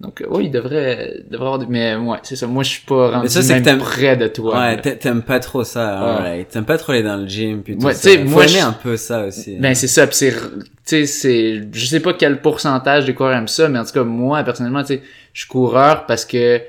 donc 0.00 0.20
euh, 0.22 0.26
oui, 0.30 0.44
il 0.46 0.50
devrait, 0.50 1.22
devrait 1.30 1.46
avoir 1.46 1.58
des... 1.58 1.66
Mais 1.66 1.96
ouais, 1.96 2.18
c'est 2.22 2.36
ça. 2.36 2.46
Moi, 2.46 2.62
je 2.62 2.70
suis 2.70 2.84
pas 2.86 3.10
rendu 3.12 3.28
ça, 3.28 3.42
c'est 3.42 3.60
même 3.60 3.78
près 3.78 4.16
de 4.16 4.26
toi. 4.28 4.58
Ouais, 4.58 4.80
t'aimes 4.80 5.22
pas 5.22 5.38
trop 5.38 5.62
ça, 5.64 5.86
Ouais. 6.00 6.10
alright. 6.10 6.48
T'aimes 6.48 6.64
pas 6.66 6.76
trop 6.78 6.92
aller 6.92 7.02
dans 7.02 7.16
le 7.18 7.26
gym, 7.28 7.62
puis 7.62 7.76
tout 7.78 7.84
Ouais, 7.86 7.94
ça. 7.94 8.10
tu 8.10 8.16
sais, 8.16 8.22
Faut 8.24 8.30
moi, 8.30 8.44
aimer 8.44 8.58
je- 8.60 8.64
un 8.66 8.72
peu 8.72 8.96
ça 8.96 9.24
aussi. 9.26 9.56
Ben 9.58 9.74
c'est 9.74 9.86
ça, 9.88 10.06
puis 10.06 10.16
c'est, 10.16 10.32
tu 10.32 10.36
sais, 10.84 11.06
c'est, 11.06 11.62
je 11.72 11.86
sais 11.86 12.00
pas 12.00 12.12
quel 12.14 12.40
pourcentage 12.40 13.04
des 13.06 13.14
coureurs 13.14 13.34
aiment 13.36 13.48
ça, 13.48 13.68
mais 13.68 13.78
en 13.78 13.84
tout 13.84 13.92
cas 13.92 14.02
moi 14.04 14.42
personnellement, 14.44 14.82
tu 14.82 14.94
sais, 14.96 15.02
je 15.32 15.40
suis 15.42 15.48
coureur 15.48 16.04
parce 16.06 16.24
que, 16.26 16.60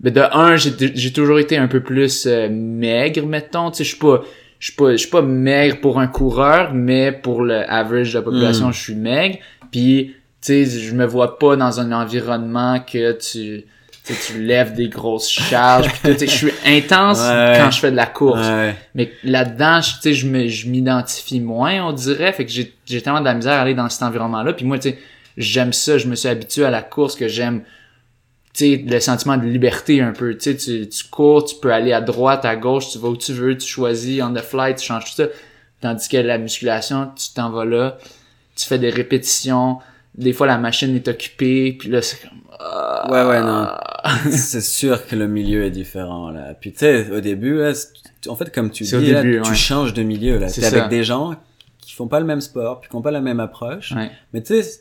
de 0.00 0.20
un, 0.32 0.56
j'ai, 0.56 1.12
toujours 1.12 1.38
été 1.38 1.56
un 1.56 1.68
peu 1.68 1.80
plus 1.80 2.26
euh, 2.26 2.48
maigre, 2.50 3.26
mettons, 3.26 3.70
tu 3.70 3.78
sais, 3.78 3.84
je 3.84 3.88
suis 3.90 3.98
pas, 3.98 4.22
je 4.58 4.66
suis 4.66 4.74
pas, 4.76 4.92
je 4.92 4.96
suis 4.98 5.10
pas 5.10 5.22
maigre 5.22 5.80
pour 5.80 5.98
un 5.98 6.06
coureur, 6.06 6.72
mais 6.74 7.12
pour 7.12 7.42
le 7.42 7.68
average 7.70 8.12
de 8.12 8.18
la 8.18 8.22
population, 8.22 8.68
Mm. 8.68 8.72
je 8.72 8.80
suis 8.80 8.94
maigre, 8.94 9.38
puis 9.72 10.14
tu 10.42 10.64
sais, 10.64 10.66
je 10.66 10.94
me 10.94 11.04
vois 11.06 11.38
pas 11.38 11.56
dans 11.56 11.80
un 11.80 11.92
environnement 11.92 12.78
que 12.80 13.12
tu, 13.12 13.64
tu 14.04 14.14
sais, 14.14 14.32
tu 14.34 14.42
lèves 14.42 14.74
des 14.74 14.88
grosses 14.88 15.28
charges, 15.30 15.88
puis 16.02 16.12
tu 16.12 16.18
sais, 16.20 16.26
je 16.26 16.30
suis 16.36 16.52
intense 16.66 17.18
Ouais. 17.20 17.54
quand 17.58 17.70
je 17.70 17.80
fais 17.80 17.90
de 17.90 17.96
la 17.96 18.06
course. 18.06 18.46
Ouais. 18.46 18.76
Mais 18.94 19.10
là-dedans, 19.24 19.80
je- 19.80 19.94
tu 19.94 20.00
sais, 20.02 20.12
je 20.12 20.26
me, 20.28 20.46
je 20.46 20.68
m'identifie 20.68 21.40
moins, 21.40 21.82
on 21.88 21.92
dirait. 21.92 22.32
Fait 22.32 22.44
que 22.44 22.52
j'ai, 22.52 22.72
j'ai 22.84 23.00
tellement 23.00 23.20
de 23.20 23.24
la 23.24 23.34
misère 23.34 23.54
à 23.54 23.62
aller 23.62 23.74
dans 23.74 23.88
cet 23.88 24.02
environnement-là. 24.04 24.52
Puis 24.52 24.64
moi, 24.66 24.78
tu 24.78 24.90
sais, 24.90 24.98
j'aime 25.36 25.72
ça. 25.72 25.98
Je 25.98 26.06
me 26.06 26.14
suis 26.14 26.28
habitué 26.28 26.64
à 26.64 26.70
la 26.70 26.82
course 26.82 27.16
que 27.16 27.26
j'aime, 27.26 27.62
sais, 28.56 28.84
le 28.86 29.00
sentiment 29.00 29.36
de 29.36 29.44
liberté 29.44 30.00
un 30.00 30.12
peu. 30.12 30.36
Tu 30.36 30.56
tu, 30.56 30.88
cours, 31.10 31.44
tu 31.44 31.56
peux 31.56 31.72
aller 31.72 31.92
à 31.92 32.00
droite, 32.00 32.44
à 32.44 32.56
gauche, 32.56 32.90
tu 32.90 32.98
vas 32.98 33.08
où 33.08 33.16
tu 33.16 33.32
veux, 33.32 33.56
tu 33.56 33.66
choisis 33.66 34.22
on 34.22 34.32
the 34.32 34.40
fly, 34.40 34.74
tu 34.74 34.84
changes 34.84 35.04
tout 35.04 35.22
ça. 35.22 35.28
Tandis 35.80 36.08
que 36.08 36.16
la 36.16 36.38
musculation, 36.38 37.10
tu 37.16 37.32
t'en 37.34 37.50
vas 37.50 37.64
là, 37.64 37.98
tu 38.56 38.66
fais 38.66 38.78
des 38.78 38.90
répétitions. 38.90 39.78
Des 40.14 40.32
fois, 40.32 40.46
la 40.46 40.58
machine 40.58 40.94
est 40.94 41.08
occupée, 41.08 41.76
puis 41.78 41.90
là, 41.90 42.00
c'est 42.00 42.22
comme... 42.22 42.40
ah. 42.58 43.10
Ouais, 43.10 43.24
ouais, 43.24 43.42
non. 43.42 43.68
c'est 44.30 44.62
sûr 44.62 45.06
que 45.06 45.14
le 45.14 45.28
milieu 45.28 45.64
est 45.64 45.70
différent, 45.70 46.30
là. 46.30 46.54
Puis, 46.58 46.72
tu 46.72 46.78
sais, 46.78 47.10
au 47.10 47.20
début, 47.20 47.58
là, 47.58 47.72
en 48.28 48.36
fait, 48.36 48.52
comme 48.52 48.70
tu 48.70 48.84
dis, 48.84 48.92
là, 48.92 49.22
début, 49.22 49.42
tu 49.42 49.54
changes 49.54 49.92
de 49.92 50.02
milieu, 50.02 50.38
là. 50.38 50.50
T'es 50.50 50.64
avec 50.64 50.88
des 50.88 51.04
gens 51.04 51.34
qui 51.80 51.92
font 51.92 52.08
pas 52.08 52.18
le 52.18 52.26
même 52.26 52.40
sport, 52.40 52.80
puis 52.80 52.88
qui 52.88 52.96
ont 52.96 53.02
pas 53.02 53.10
la 53.10 53.20
même 53.20 53.40
approche. 53.40 53.92
Ouais. 53.92 54.10
Mais 54.32 54.42
tu 54.42 54.62
sais, 54.62 54.80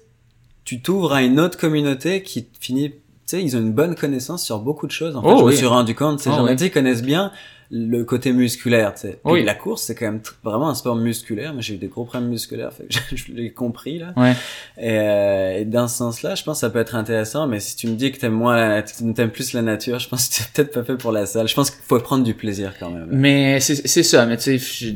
tu 0.63 0.81
t'ouvres 0.81 1.13
à 1.13 1.21
une 1.21 1.39
autre 1.39 1.57
communauté 1.57 2.23
qui 2.23 2.47
finit, 2.59 2.93
tu 3.27 3.37
sais, 3.37 3.43
ils 3.43 3.55
ont 3.55 3.59
une 3.59 3.73
bonne 3.73 3.95
connaissance 3.95 4.43
sur 4.43 4.59
beaucoup 4.59 4.85
de 4.87 4.91
choses. 4.91 5.15
En 5.15 5.21
fait, 5.21 5.27
Oh, 5.31 5.39
je 5.39 5.45
me 5.45 5.51
suis 5.51 5.65
rendu 5.65 5.95
compte, 5.95 6.19
ces 6.19 6.29
Oh, 6.29 6.33
gens-là, 6.33 6.51
oui. 6.53 6.57
ils 6.61 6.71
connaissent 6.71 7.01
bien 7.01 7.31
le 7.71 8.03
côté 8.03 8.31
musculaire, 8.31 8.93
tu 8.93 9.01
sais. 9.01 9.19
Oui. 9.23 9.43
la 9.43 9.55
course, 9.55 9.83
c'est 9.83 9.95
quand 9.95 10.05
même 10.05 10.21
vraiment 10.43 10.69
un 10.69 10.75
sport 10.75 10.95
musculaire. 10.95 11.53
Moi, 11.53 11.61
j'ai 11.61 11.75
eu 11.75 11.77
des 11.77 11.87
gros 11.87 12.05
problèmes 12.05 12.29
musculaires, 12.29 12.71
fait 12.73 12.85
que 12.85 12.93
je, 13.15 13.15
je 13.15 13.31
l'ai 13.31 13.51
compris, 13.51 13.99
là. 13.99 14.13
Ouais. 14.15 14.33
Et, 14.77 14.99
euh, 14.99 15.59
et 15.59 15.65
dans 15.65 15.87
ce 15.87 15.97
sens-là, 15.97 16.35
je 16.35 16.43
pense 16.43 16.57
que 16.57 16.61
ça 16.61 16.69
peut 16.69 16.79
être 16.79 16.95
intéressant, 16.95 17.47
mais 17.47 17.59
si 17.59 17.75
tu 17.75 17.87
me 17.87 17.95
dis 17.95 18.11
que 18.11 18.19
t'aimes 18.19 18.33
moins 18.33 18.55
la, 18.55 18.83
t'aimes 18.83 19.31
plus 19.31 19.53
la 19.53 19.61
nature, 19.61 19.99
je 19.99 20.07
pense 20.09 20.27
que 20.29 20.35
t'es 20.35 20.43
peut-être 20.53 20.73
pas 20.73 20.83
fait 20.83 20.97
pour 20.97 21.11
la 21.11 21.25
salle. 21.25 21.47
Je 21.47 21.55
pense 21.55 21.71
qu'il 21.71 21.81
faut 21.83 21.99
prendre 21.99 22.23
du 22.23 22.33
plaisir 22.33 22.73
quand 22.79 22.89
même. 22.91 23.09
là. 23.09 23.17
Mais 23.17 23.59
c'est 23.59 23.87
c'est 23.87 24.03
ça, 24.03 24.25
mais 24.25 24.37
tu 24.37 24.57
sais, 24.57 24.57
je, 24.57 24.93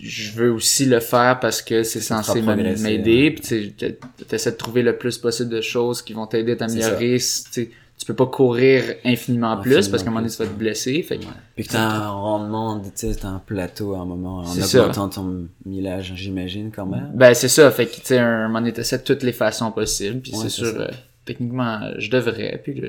je 0.00 0.32
veux 0.32 0.52
aussi 0.52 0.84
le 0.84 1.00
faire 1.00 1.40
parce 1.40 1.62
que 1.62 1.82
c'est 1.82 2.00
censé 2.00 2.42
m'aider, 2.42 3.28
hein. 3.28 3.34
puis 3.34 3.40
tu 3.40 3.74
sais, 3.78 3.98
t'essaies 4.28 4.52
de 4.52 4.56
trouver 4.56 4.82
le 4.82 4.96
plus 4.96 5.18
possible 5.18 5.50
de 5.50 5.60
choses 5.60 6.02
qui 6.02 6.12
vont 6.12 6.26
t'aider 6.26 6.52
à 6.52 6.56
t'améliorer, 6.56 7.16
tu 7.18 7.20
sais, 7.20 7.70
tu 8.04 8.06
peux 8.12 8.16
pas 8.16 8.26
courir 8.26 8.82
infiniment 9.04 9.56
plus 9.58 9.72
Infiniment 9.76 9.90
parce 9.90 10.02
qu'à 10.02 10.08
un 10.08 10.12
moment 10.12 10.22
donné, 10.22 10.32
tu 10.34 10.42
vas 10.42 10.48
te 10.48 10.54
blesser. 10.58 11.02
Fait 11.02 11.18
que- 11.18 11.24
Puis 11.54 11.64
que 11.66 11.72
t'as 11.72 11.80
un 11.82 12.08
rendement, 12.10 12.80
tu 12.80 12.90
sais, 12.94 13.14
t'as 13.14 13.28
un 13.28 13.38
plateau 13.44 13.94
à 13.94 13.98
un 14.00 14.04
moment, 14.04 14.38
en 14.38 14.44
augmentant 14.80 15.08
ton 15.08 15.46
millage, 15.64 16.12
j'imagine, 16.16 16.70
quand 16.74 16.86
même. 16.86 17.10
Ben, 17.14 17.34
c'est 17.34 17.48
ça. 17.48 17.70
Fait 17.70 17.86
que, 17.86 17.94
tu 17.96 18.00
sais, 18.04 18.18
un 18.18 18.48
moment 18.48 18.60
donné, 18.60 18.72
t'essaies 18.72 18.98
de 18.98 19.04
toutes 19.04 19.22
les 19.22 19.32
façons 19.32 19.70
possibles. 19.70 20.20
Puis 20.20 20.32
Ouais, 20.32 20.38
c'est 20.42 20.48
sûr, 20.48 20.74
euh, 20.80 20.88
techniquement, 21.24 21.78
je 21.98 22.10
devrais. 22.10 22.60
Puis 22.62 22.82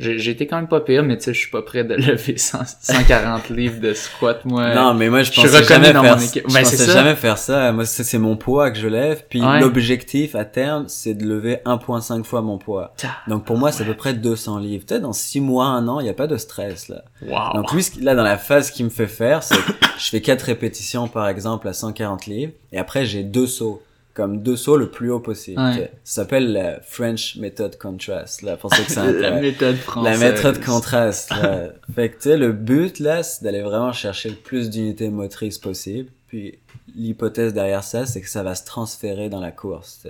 été 0.00 0.46
quand 0.46 0.56
même 0.56 0.68
pas 0.68 0.80
pire, 0.80 1.02
mais 1.04 1.16
tu 1.16 1.24
sais, 1.24 1.34
je 1.34 1.38
suis 1.38 1.50
pas 1.50 1.62
prêt 1.62 1.84
de 1.84 1.94
lever 1.94 2.36
100 2.36 2.58
140 2.80 3.48
livres 3.50 3.80
de 3.80 3.92
squat, 3.94 4.44
moi. 4.44 4.74
Non, 4.74 4.94
mais 4.94 5.08
moi, 5.08 5.22
je 5.22 5.32
je 5.32 5.40
pensais 5.40 5.64
jamais 5.64 5.92
dans 5.92 6.02
faire, 6.02 6.16
mon 6.16 6.22
équipe. 6.22 6.44
je 6.48 6.52
Ben, 6.54 6.62
pensais 6.62 6.86
jamais 6.92 7.14
faire 7.14 7.38
ça. 7.38 7.72
Moi, 7.72 7.84
c'est 7.84 8.18
mon 8.18 8.36
poids 8.36 8.70
que 8.70 8.78
je 8.78 8.88
lève. 8.88 9.24
Puis 9.28 9.40
Ouais. 9.42 9.60
l'objectif 9.60 10.34
à 10.34 10.44
terme, 10.44 10.84
c'est 10.88 11.14
de 11.14 11.24
lever 11.24 11.58
1.5 11.64 12.24
fois 12.24 12.42
mon 12.42 12.58
poids. 12.58 12.94
Donc 13.28 13.44
pour 13.44 13.56
moi, 13.56 13.70
c'est 13.72 13.82
à 13.84 13.86
peu 13.86 13.94
près 13.94 14.14
200 14.14 14.58
livres. 14.58 14.84
Tu 14.86 14.94
sais, 14.94 15.00
dans 15.00 15.12
6 15.12 15.40
mois, 15.40 15.66
un 15.66 15.86
an, 15.88 16.00
il 16.00 16.04
n'y 16.04 16.10
a 16.10 16.14
pas 16.14 16.26
de 16.26 16.36
stress, 16.36 16.88
là. 16.88 17.04
Wow. 17.22 17.54
Donc 17.54 17.72
lui, 17.72 17.82
qui- 17.84 18.00
là, 18.00 18.14
dans 18.14 18.22
la 18.24 18.36
phase 18.38 18.70
qu'il 18.70 18.84
me 18.84 18.90
fait 18.90 19.06
faire, 19.06 19.42
c'est 19.42 19.56
que 19.56 19.72
je 19.98 20.08
fais 20.10 20.20
4 20.20 20.42
répétitions, 20.42 21.08
par 21.08 21.28
exemple, 21.28 21.68
à 21.68 21.72
140 21.72 22.26
livres. 22.26 22.52
Et 22.72 22.78
après, 22.78 23.04
j'ai 23.06 23.22
deux 23.22 23.46
sauts. 23.46 23.82
Comme 24.14 24.42
deux 24.42 24.56
sauts 24.56 24.76
le 24.76 24.90
plus 24.90 25.10
haut 25.10 25.18
possible. 25.18 25.60
Ouais. 25.60 25.90
Ça 26.04 26.22
s'appelle 26.22 26.52
la 26.52 26.80
French 26.80 27.36
Method 27.36 27.76
Contrast, 27.78 28.42
là, 28.42 28.56
pour 28.56 28.72
ceux 28.72 28.84
que 28.84 28.92
ça 28.92 29.10
la 29.12 29.40
méthode 29.40 29.74
La 29.74 29.80
française. 29.82 30.20
méthode 30.20 30.64
contraste. 30.64 31.30
là. 31.30 31.70
fait 31.94 32.10
que 32.10 32.14
tu 32.16 32.22
sais, 32.22 32.36
le 32.36 32.52
but 32.52 33.00
là, 33.00 33.24
c'est 33.24 33.42
d'aller 33.42 33.62
vraiment 33.62 33.92
chercher 33.92 34.28
le 34.30 34.36
plus 34.36 34.70
d'unités 34.70 35.10
motrices 35.10 35.58
possible. 35.58 36.10
Puis 36.28 36.58
l'hypothèse 36.94 37.52
derrière 37.54 37.82
ça, 37.82 38.06
c'est 38.06 38.20
que 38.20 38.28
ça 38.30 38.44
va 38.44 38.54
se 38.54 38.64
transférer 38.64 39.28
dans 39.28 39.40
la 39.40 39.50
course. 39.50 40.06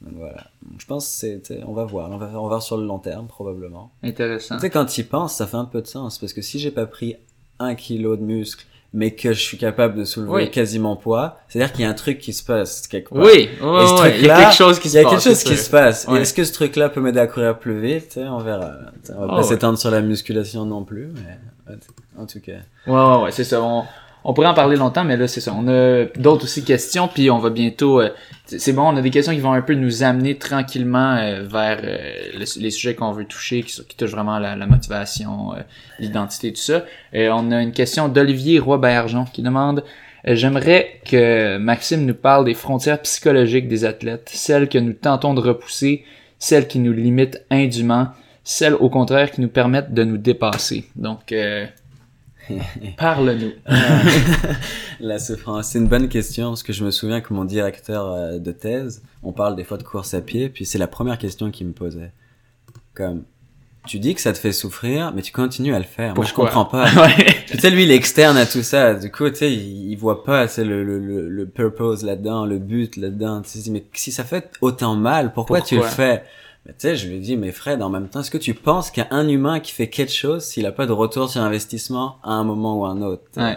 Donc 0.00 0.14
voilà. 0.16 0.46
Donc, 0.62 0.80
je 0.80 0.86
pense 0.86 1.04
que 1.06 1.40
c'est, 1.44 1.62
on 1.66 1.74
va 1.74 1.84
voir, 1.84 2.10
on 2.10 2.16
va, 2.16 2.28
on 2.28 2.42
va 2.42 2.48
voir 2.48 2.62
sur 2.62 2.78
le 2.78 2.86
long 2.86 2.98
terme 2.98 3.26
probablement. 3.26 3.92
Intéressant. 4.02 4.54
Tu 4.56 4.62
sais, 4.62 4.70
quand 4.70 4.86
tu 4.86 5.02
y 5.02 5.04
penses, 5.04 5.34
ça 5.36 5.46
fait 5.46 5.56
un 5.58 5.66
peu 5.66 5.82
de 5.82 5.86
sens 5.86 6.18
parce 6.18 6.32
que 6.32 6.40
si 6.40 6.58
j'ai 6.58 6.70
pas 6.70 6.86
pris 6.86 7.16
un 7.58 7.74
kilo 7.74 8.16
de 8.16 8.22
muscle, 8.22 8.64
mais 8.94 9.12
que 9.12 9.32
je 9.32 9.40
suis 9.40 9.56
capable 9.58 9.94
de 9.96 10.04
soulever 10.04 10.32
Oui. 10.32 10.50
quasi 10.50 10.78
mon 10.78 10.96
poids, 10.96 11.38
c'est-à-dire 11.48 11.72
qu'il 11.72 11.82
y 11.82 11.84
a 11.86 11.90
un 11.90 11.94
truc 11.94 12.18
qui 12.18 12.32
se 12.32 12.44
passe 12.44 12.86
quelque 12.86 13.08
part. 13.08 13.22
Oui, 13.24 13.48
ouais, 13.60 13.84
Et 13.84 13.86
ce 13.86 14.02
ouais, 14.02 14.18
il 14.18 14.26
y 14.26 14.30
a 14.30 14.36
quelque 14.42 14.54
chose 14.54 14.78
qui 14.78 14.88
Il 14.88 14.90
se 14.90 14.96
y 14.96 15.00
a 15.00 15.02
passe. 15.04 15.12
quelque 15.12 15.22
chose 15.36 15.44
qui 15.44 15.56
se 15.56 15.70
passe. 15.70 16.06
Ouais. 16.08 16.20
Est-ce 16.20 16.34
que 16.34 16.44
ce 16.44 16.52
truc-là 16.52 16.88
peut 16.90 17.00
m'aider 17.00 17.20
à 17.20 17.26
courir 17.26 17.58
plus 17.58 17.80
vite 17.80 18.18
On 18.22 18.38
verra. 18.38 18.70
On 19.10 19.20
va 19.20 19.24
Ah 19.24 19.26
pas 19.28 19.36
ouais. 19.38 19.42
s'étendre 19.44 19.78
sur 19.78 19.90
la 19.90 20.00
musculation 20.02 20.64
non 20.66 20.84
plus, 20.84 21.08
mais 21.14 21.76
en 22.18 22.26
tout 22.26 22.40
cas. 22.40 22.52
Ouais, 22.86 22.92
ouais, 22.92 23.22
ouais, 23.24 23.30
c'est 23.32 23.44
ça. 23.44 23.62
On, 23.62 23.84
on 24.24 24.34
pourrait 24.34 24.48
en 24.48 24.54
parler 24.54 24.76
longtemps, 24.76 25.04
mais 25.04 25.16
là, 25.16 25.26
c'est 25.26 25.40
ça. 25.40 25.54
On 25.56 25.66
a 25.68 26.04
d'autres 26.16 26.44
aussi 26.44 26.64
questions, 26.64 27.08
puis 27.08 27.30
on 27.30 27.38
va 27.38 27.50
bientôt... 27.50 28.00
euh, 28.00 28.10
c'est 28.46 28.72
bon, 28.72 28.82
on 28.82 28.96
a 28.96 29.00
des 29.02 29.10
questions 29.10 29.32
qui 29.32 29.40
vont 29.40 29.52
un 29.52 29.62
peu 29.62 29.74
nous 29.74 30.02
amener 30.02 30.36
tranquillement 30.38 31.16
euh, 31.16 31.42
vers 31.44 31.80
euh, 31.82 31.98
le- 32.34 32.60
les 32.60 32.70
sujets 32.70 32.94
qu'on 32.94 33.12
veut 33.12 33.24
toucher, 33.24 33.62
qui, 33.62 33.96
touchent 33.96 34.10
vraiment 34.12 34.38
la, 34.38 34.54
motivation, 34.66 35.52
l'identité, 35.98 36.52
tout 36.52 36.60
ça. 36.60 36.84
On 37.14 37.50
a 37.50 37.62
une 37.62 37.72
question 37.72 38.08
d'Olivier 38.08 38.58
Roy-Bergeon 38.58 39.24
qui 39.24 39.42
demande... 39.42 39.84
J'aimerais 40.24 41.00
que 41.04 41.56
Maxime 41.58 42.06
nous 42.06 42.14
parle 42.14 42.44
des 42.44 42.54
frontières 42.54 43.02
psychologiques 43.02 43.66
des 43.66 43.84
athlètes, 43.84 44.30
celles 44.32 44.68
que 44.68 44.78
nous 44.78 44.92
tentons 44.92 45.34
de 45.34 45.40
repousser, 45.40 46.04
celles 46.38 46.68
qui 46.68 46.78
nous 46.78 46.92
limitent 46.92 47.44
indûment, 47.50 48.06
celles 48.44 48.74
au 48.74 48.88
contraire 48.88 49.32
qui 49.32 49.40
nous 49.40 49.48
permettent 49.48 49.92
de 49.92 50.04
nous 50.04 50.18
dépasser. 50.18 50.84
Donc, 50.94 51.34
parle-nous. 52.98 53.52
C'est 55.18 55.36
fran- 55.36 55.62
c'est 55.62 55.78
une 55.78 55.88
bonne 55.88 56.08
question 56.08 56.50
parce 56.50 56.62
que 56.62 56.72
je 56.72 56.84
me 56.84 56.90
souviens 56.90 57.20
que 57.20 57.32
mon 57.34 57.44
directeur 57.44 58.06
euh, 58.12 58.38
de 58.38 58.52
thèse, 58.52 59.02
on 59.22 59.32
parle 59.32 59.56
des 59.56 59.64
fois 59.64 59.76
de 59.78 59.82
course 59.82 60.14
à 60.14 60.20
pied, 60.20 60.48
puis 60.48 60.64
c'est 60.64 60.78
la 60.78 60.86
première 60.86 61.18
question 61.18 61.50
qu'il 61.50 61.66
me 61.66 61.72
posait. 61.72 62.12
Comme, 62.94 63.24
tu 63.86 63.98
dis 63.98 64.14
que 64.14 64.20
ça 64.20 64.32
te 64.32 64.38
fait 64.38 64.52
souffrir, 64.52 65.12
mais 65.12 65.22
tu 65.22 65.32
continues 65.32 65.74
à 65.74 65.78
le 65.78 65.84
faire. 65.84 66.14
Moi, 66.14 66.24
je 66.24 66.32
Pourquoi? 66.32 66.50
comprends 66.50 66.64
pas. 66.66 66.84
ouais. 67.06 67.44
Tu 67.48 67.58
sais, 67.58 67.70
lui, 67.70 67.82
il 67.82 67.90
est 67.90 67.96
externe 67.96 68.36
à 68.36 68.46
tout 68.46 68.62
ça. 68.62 68.94
Du 68.94 69.10
coup, 69.10 69.28
tu 69.30 69.36
sais, 69.36 69.52
il, 69.52 69.90
il 69.90 69.96
voit 69.96 70.22
pas, 70.22 70.46
c'est 70.46 70.64
le, 70.64 70.84
le, 70.84 70.98
le, 71.00 71.28
le 71.28 71.46
purpose 71.46 72.02
là-dedans, 72.04 72.46
le 72.46 72.58
but 72.58 72.96
là-dedans. 72.96 73.42
Tu 73.42 73.58
sais, 73.58 73.70
mais 73.70 73.84
si 73.94 74.12
ça 74.12 74.22
fait 74.24 74.50
autant 74.60 74.94
mal, 74.94 75.32
pourquoi, 75.32 75.62
tu 75.62 75.74
le 75.74 75.80
Pourquoi? 75.80 75.96
fais? 75.96 76.24
Mais 76.66 76.72
tu 76.72 76.78
sais, 76.80 76.96
je 76.96 77.08
lui 77.08 77.18
dis, 77.18 77.36
mais 77.36 77.50
Fred, 77.50 77.82
en 77.82 77.90
même 77.90 78.08
temps, 78.08 78.20
est-ce 78.20 78.30
que 78.30 78.38
tu 78.38 78.54
penses 78.54 78.90
qu'il 78.92 79.02
y 79.02 79.06
a 79.06 79.12
un 79.14 79.26
humain 79.28 79.58
qui 79.58 79.72
fait 79.72 79.88
quelque 79.88 80.12
chose 80.12 80.44
s'il 80.44 80.64
a 80.66 80.70
pas 80.72 80.86
de 80.86 80.92
retour 80.92 81.28
sur 81.28 81.40
investissement 81.40 82.18
à 82.22 82.32
un 82.34 82.44
moment 82.44 82.78
ou 82.80 82.84
à 82.84 82.90
un 82.90 83.02
autre? 83.02 83.22
Ouais. 83.36 83.56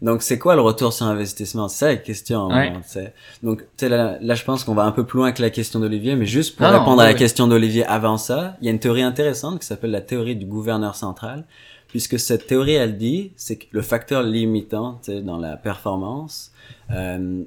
Donc, 0.00 0.22
c'est 0.22 0.38
quoi 0.38 0.54
le 0.54 0.62
retour 0.62 0.92
sur 0.92 1.06
investissement? 1.06 1.68
C'est 1.68 1.78
ça 1.78 1.86
la 1.88 1.96
question. 1.96 2.46
Ouais. 2.48 2.72
tu 2.72 2.78
sais. 2.88 3.12
Donc, 3.42 3.64
là, 3.82 4.16
là, 4.20 4.34
je 4.34 4.44
pense 4.44 4.64
qu'on 4.64 4.74
va 4.74 4.84
un 4.84 4.92
peu 4.92 5.04
plus 5.04 5.18
loin 5.18 5.32
que 5.32 5.42
la 5.42 5.50
question 5.50 5.80
d'Olivier, 5.80 6.14
mais 6.16 6.24
juste 6.24 6.56
pour 6.56 6.64
Non, 6.66 6.72
non, 6.72 6.78
répondre 6.78 7.00
à 7.02 7.04
oui, 7.04 7.08
la 7.10 7.14
oui. 7.14 7.18
question 7.18 7.48
d'Olivier 7.48 7.84
avant 7.84 8.16
ça, 8.16 8.56
il 8.60 8.66
y 8.66 8.68
a 8.68 8.70
une 8.70 8.78
théorie 8.78 9.02
intéressante 9.02 9.58
qui 9.60 9.66
s'appelle 9.66 9.90
la 9.90 10.00
théorie 10.00 10.36
du 10.36 10.46
gouverneur 10.46 10.94
central, 10.94 11.44
puisque 11.88 12.18
cette 12.18 12.46
théorie, 12.46 12.74
elle 12.74 12.96
dit, 12.96 13.32
c'est 13.36 13.56
que 13.56 13.64
le 13.72 13.82
facteur 13.82 14.22
limitant, 14.22 15.00
dans 15.22 15.36
la 15.38 15.56
performance, 15.56 16.52
euh, 16.92 17.42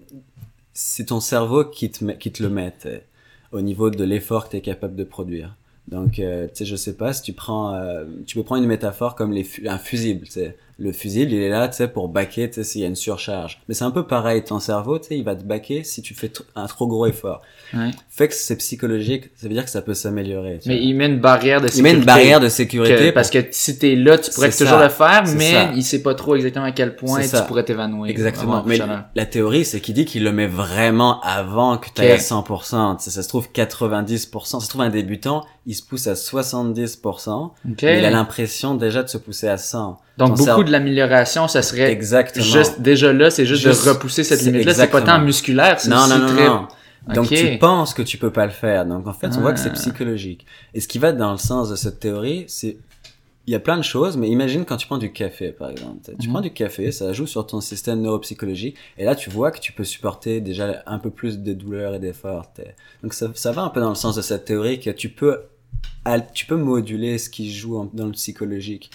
c'est 0.73 1.05
ton 1.05 1.21
cerveau 1.21 1.65
qui 1.65 1.89
te, 1.89 2.03
met- 2.03 2.17
qui 2.17 2.31
te 2.31 2.43
le 2.43 2.49
met, 2.49 2.71
tu 2.71 2.89
sais, 2.89 3.05
au 3.51 3.61
niveau 3.61 3.89
de 3.89 4.03
l'effort 4.03 4.45
que 4.45 4.51
tu 4.51 4.57
es 4.57 4.61
capable 4.61 4.95
de 4.95 5.03
produire. 5.03 5.55
Donc, 5.87 6.19
euh, 6.19 6.47
tu 6.47 6.57
sais, 6.57 6.65
je 6.65 6.75
sais 6.75 6.95
pas, 6.95 7.11
si 7.11 7.21
tu 7.21 7.33
prends, 7.33 7.73
euh, 7.73 8.05
tu 8.25 8.37
peux 8.37 8.43
prendre 8.43 8.61
une 8.61 8.69
métaphore 8.69 9.15
comme 9.15 9.31
les 9.31 9.47
un 9.65 9.77
fusible, 9.77 10.27
sais. 10.27 10.57
Le 10.77 10.91
fusible, 10.91 11.31
il 11.31 11.41
est 11.41 11.49
là, 11.49 11.67
tu 11.67 11.75
sais, 11.75 11.87
pour 11.87 12.07
baquer, 12.07 12.49
tu 12.49 12.55
sais, 12.55 12.63
s'il 12.63 12.81
y 12.81 12.83
a 12.83 12.87
une 12.87 12.95
surcharge. 12.95 13.61
Mais 13.67 13.73
c'est 13.73 13.83
un 13.83 13.91
peu 13.91 14.07
pareil, 14.07 14.43
ton 14.43 14.59
cerveau, 14.59 14.99
tu 14.99 15.09
sais, 15.09 15.17
il 15.17 15.23
va 15.23 15.35
te 15.35 15.43
baquer 15.43 15.83
si 15.83 16.01
tu 16.01 16.13
fais 16.13 16.31
un 16.55 16.67
trop 16.67 16.87
gros 16.87 17.05
effort. 17.05 17.41
Ouais. 17.73 17.91
Fait 18.09 18.27
que 18.27 18.33
c'est 18.33 18.57
psychologique, 18.57 19.25
ça 19.35 19.47
veut 19.47 19.53
dire 19.53 19.63
que 19.63 19.69
ça 19.69 19.81
peut 19.81 19.93
s'améliorer. 19.93 20.59
tu 20.61 20.67
Mais 20.69 20.75
vois. 20.77 20.83
il 20.85 20.95
met 20.95 21.05
une 21.05 21.19
barrière 21.19 21.61
de 21.61 21.67
il 21.67 21.71
sécurité. 21.71 21.93
met 21.93 21.99
une 21.99 22.05
barrière 22.05 22.39
de 22.39 22.45
que- 22.45 22.51
sécurité. 22.51 23.11
parce 23.13 23.29
que 23.29 23.39
si 23.51 23.77
t'es 23.79 23.95
là, 23.95 24.17
tu 24.17 24.29
pourrais 24.31 24.49
toujours 24.51 24.67
ça. 24.79 24.83
le 24.83 24.89
faire, 24.89 25.23
mais 25.37 25.51
ça. 25.51 25.69
il 25.75 25.83
sait 25.83 26.01
pas 26.03 26.13
trop 26.13 26.35
exactement 26.35 26.65
à 26.65 26.71
quel 26.71 26.95
point 26.95 27.21
C'est 27.21 27.29
ça. 27.29 27.41
tu 27.41 27.47
pourrais 27.47 27.63
t'évanouir. 27.63 28.09
Exactement. 28.11 28.63
Mais 28.65 28.79
la 29.15 29.25
théorie, 29.25 29.63
c'est 29.65 29.79
qu'il 29.79 29.93
dit 29.95 30.05
qu'il 30.05 30.23
le 30.23 30.31
met 30.31 30.47
vraiment 30.47 31.21
avant 31.21 31.77
que 31.77 31.87
tu 31.95 32.01
ailles 32.01 32.11
Ok. 32.13 32.19
à 32.19 32.19
100%. 32.19 32.95
Tu 32.97 33.03
sais, 33.05 33.11
ça 33.11 33.23
se 33.23 33.29
trouve 33.29 33.47
90%. 33.53 34.59
Ça 34.59 34.65
se 34.65 34.69
trouve 34.69 34.81
un 34.81 34.89
débutant, 34.89 35.45
il 35.65 35.73
se 35.75 35.81
pousse 35.83 36.07
à 36.07 36.15
70%. 36.15 37.53
Ok. 37.69 37.83
Mais 37.83 37.99
il 37.99 38.05
a 38.05 38.09
l'impression 38.09 38.75
déjà 38.75 39.03
de 39.03 39.07
se 39.09 39.17
pousser 39.17 39.47
à 39.47 39.57
100. 39.57 39.99
Donc 40.17 40.27
Ton 40.29 40.33
beaucoup 40.33 40.43
cerveau- 40.43 40.63
de 40.63 40.71
l'amélioration, 40.71 41.47
ça 41.47 41.61
serait 41.61 41.91
Exactement. 41.91 42.45
juste 42.45 42.81
déjà 42.81 43.13
là, 43.13 43.29
c'est 43.31 43.45
juste, 43.45 43.63
Juste- 43.63 43.85
de 43.85 43.89
repousser 43.91 44.23
cette 44.23 44.41
limite-là. 44.43 44.73
C'est 44.73 44.87
pas 44.87 45.01
tant 45.01 45.19
musculaire, 45.19 45.79
c'est 45.79 45.89
non, 45.89 46.07
non, 46.07 46.19
non, 46.19 46.27
très. 46.27 46.47
Donc 47.07 47.27
tu 47.29 47.57
penses 47.57 47.93
que 47.93 48.01
tu 48.01 48.17
peux 48.17 48.31
pas 48.31 48.45
le 48.45 48.51
faire. 48.51 48.85
Donc 48.85 49.07
en 49.07 49.13
fait, 49.13 49.27
on 49.37 49.41
voit 49.41 49.53
que 49.53 49.59
c'est 49.59 49.69
Ah. 49.69 49.73
psychologique. 49.73 50.45
Et 50.73 50.79
ce 50.81 50.87
qui 50.87 50.99
va 50.99 51.11
dans 51.11 51.31
le 51.31 51.37
sens 51.37 51.69
de 51.69 51.75
cette 51.75 51.99
théorie, 51.99 52.45
c'est 52.47 52.77
il 53.47 53.51
y 53.53 53.55
a 53.55 53.59
plein 53.59 53.75
de 53.77 53.81
choses, 53.81 54.17
mais 54.17 54.29
imagine 54.29 54.65
quand 54.65 54.77
tu 54.77 54.85
prends 54.85 54.99
du 54.99 55.11
café, 55.11 55.51
par 55.51 55.71
exemple. 55.71 55.97
Tu 56.19 56.27
Mhm. 56.27 56.33
prends 56.33 56.41
du 56.41 56.51
café, 56.53 56.91
ça 56.91 57.11
joue 57.11 57.25
sur 57.25 57.45
ton 57.47 57.59
système 57.59 57.99
neuropsychologique, 58.01 58.75
et 58.99 59.03
là, 59.03 59.15
tu 59.15 59.31
vois 59.31 59.49
que 59.51 59.59
tu 59.59 59.71
peux 59.73 59.83
supporter 59.83 60.41
déjà 60.41 60.83
un 60.85 60.99
peu 60.99 61.09
plus 61.09 61.39
de 61.39 61.51
douleur 61.53 61.95
et 61.95 61.99
d'effort. 61.99 62.53
t'es- 62.53 62.75
Donc, 63.01 63.15
ça, 63.15 63.31
ça 63.33 63.51
va 63.51 63.63
un 63.63 63.69
peu 63.69 63.81
dans 63.81 63.89
le 63.89 63.95
sens 63.95 64.15
de 64.15 64.21
cette 64.21 64.45
théorie 64.45 64.79
que 64.79 64.91
tu 64.91 65.09
peux, 65.09 65.41
tu 66.35 66.45
peux 66.45 66.55
moduler 66.55 67.17
ce 67.17 67.31
qui 67.31 67.51
joue 67.51 67.89
dans 67.93 68.05
le 68.05 68.11
psychologique. 68.11 68.91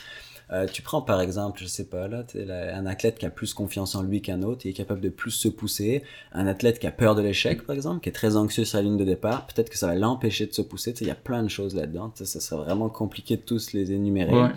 Euh, 0.52 0.66
tu 0.66 0.80
prends 0.80 1.02
par 1.02 1.20
exemple, 1.20 1.58
je 1.60 1.66
sais 1.66 1.86
pas 1.86 2.06
là, 2.06 2.24
un 2.72 2.86
athlète 2.86 3.18
qui 3.18 3.26
a 3.26 3.30
plus 3.30 3.52
confiance 3.52 3.96
en 3.96 4.02
lui 4.02 4.22
qu'un 4.22 4.42
autre, 4.42 4.64
il 4.64 4.70
est 4.70 4.74
capable 4.74 5.00
de 5.00 5.08
plus 5.08 5.32
se 5.32 5.48
pousser. 5.48 6.04
Un 6.32 6.46
athlète 6.46 6.78
qui 6.78 6.86
a 6.86 6.92
peur 6.92 7.14
de 7.14 7.22
l'échec, 7.22 7.66
par 7.66 7.74
exemple, 7.74 8.00
qui 8.00 8.08
est 8.08 8.12
très 8.12 8.36
anxieux 8.36 8.64
sur 8.64 8.78
la 8.78 8.84
ligne 8.84 8.96
de 8.96 9.04
départ, 9.04 9.46
peut-être 9.46 9.70
que 9.70 9.78
ça 9.78 9.88
va 9.88 9.96
l'empêcher 9.96 10.46
de 10.46 10.52
se 10.52 10.62
pousser. 10.62 10.94
Il 11.00 11.06
y 11.06 11.10
a 11.10 11.16
plein 11.16 11.42
de 11.42 11.48
choses 11.48 11.74
là-dedans. 11.74 12.12
Ça 12.14 12.40
serait 12.40 12.64
vraiment 12.64 12.88
compliqué 12.88 13.36
de 13.36 13.42
tous 13.42 13.72
les 13.72 13.92
énumérer. 13.92 14.32
Ouais. 14.32 14.50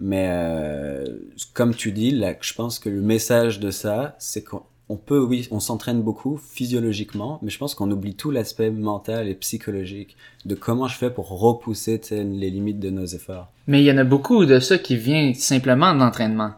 Mais 0.00 0.28
euh, 0.30 1.04
comme 1.52 1.74
tu 1.74 1.92
dis, 1.92 2.10
là, 2.10 2.34
je 2.40 2.54
pense 2.54 2.78
que 2.78 2.88
le 2.88 3.02
message 3.02 3.60
de 3.60 3.70
ça, 3.70 4.16
c'est 4.18 4.42
qu'on 4.42 4.62
on 4.92 4.96
peut, 4.96 5.20
oui, 5.20 5.46
on 5.52 5.60
s'entraîne 5.60 6.02
beaucoup 6.02 6.36
physiologiquement, 6.36 7.38
mais 7.42 7.50
je 7.50 7.58
pense 7.58 7.74
qu'on 7.76 7.90
oublie 7.90 8.14
tout 8.14 8.30
l'aspect 8.30 8.70
mental 8.70 9.28
et 9.28 9.34
psychologique 9.34 10.16
de 10.44 10.54
comment 10.54 10.88
je 10.88 10.96
fais 10.96 11.10
pour 11.10 11.28
repousser 11.38 12.00
les 12.10 12.50
limites 12.50 12.80
de 12.80 12.90
nos 12.90 13.06
efforts. 13.06 13.48
Mais 13.66 13.80
il 13.82 13.86
y 13.86 13.92
en 13.92 13.98
a 13.98 14.04
beaucoup 14.04 14.44
de 14.46 14.58
ça 14.58 14.78
qui 14.78 14.96
vient 14.96 15.32
simplement 15.34 15.94
d'entraînement. 15.94 16.50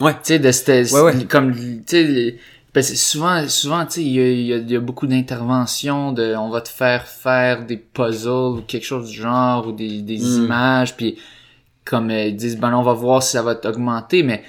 Ouais. 0.00 0.12
Tu 0.14 0.18
sais, 0.24 0.38
de 0.38 0.50
cette, 0.50 0.90
Ouais, 0.92 1.00
ouais. 1.02 1.24
comme, 1.26 1.54
tu 1.54 1.82
sais, 1.86 2.36
parce 2.72 2.90
que 2.90 2.96
souvent, 2.96 3.48
souvent, 3.48 3.84
tu 3.86 3.92
sais, 3.92 4.02
il 4.04 4.12
y 4.12 4.20
a, 4.20 4.28
il 4.30 4.40
y 4.46 4.52
a- 4.52 4.56
il 4.58 4.70
y 4.70 4.76
a 4.76 4.80
beaucoup 4.80 5.06
d'interventions 5.06 6.12
de, 6.12 6.34
on 6.36 6.50
va 6.50 6.60
te 6.60 6.68
faire 6.68 7.06
faire 7.06 7.64
des 7.64 7.76
puzzles 7.76 8.58
ou 8.58 8.62
quelque 8.66 8.84
chose 8.86 9.08
du 9.10 9.16
genre 9.20 9.66
ou 9.68 9.72
des, 9.72 10.02
des 10.02 10.18
Mm. 10.18 10.44
images, 10.44 10.96
puis 10.96 11.16
comme 11.84 12.10
euh, 12.10 12.26
ils 12.26 12.36
disent, 12.36 12.58
ben 12.58 12.74
on 12.74 12.82
va 12.82 12.92
voir 12.92 13.22
si 13.22 13.32
ça 13.32 13.42
va 13.42 13.54
t'augmenter, 13.54 14.22
mais 14.22 14.42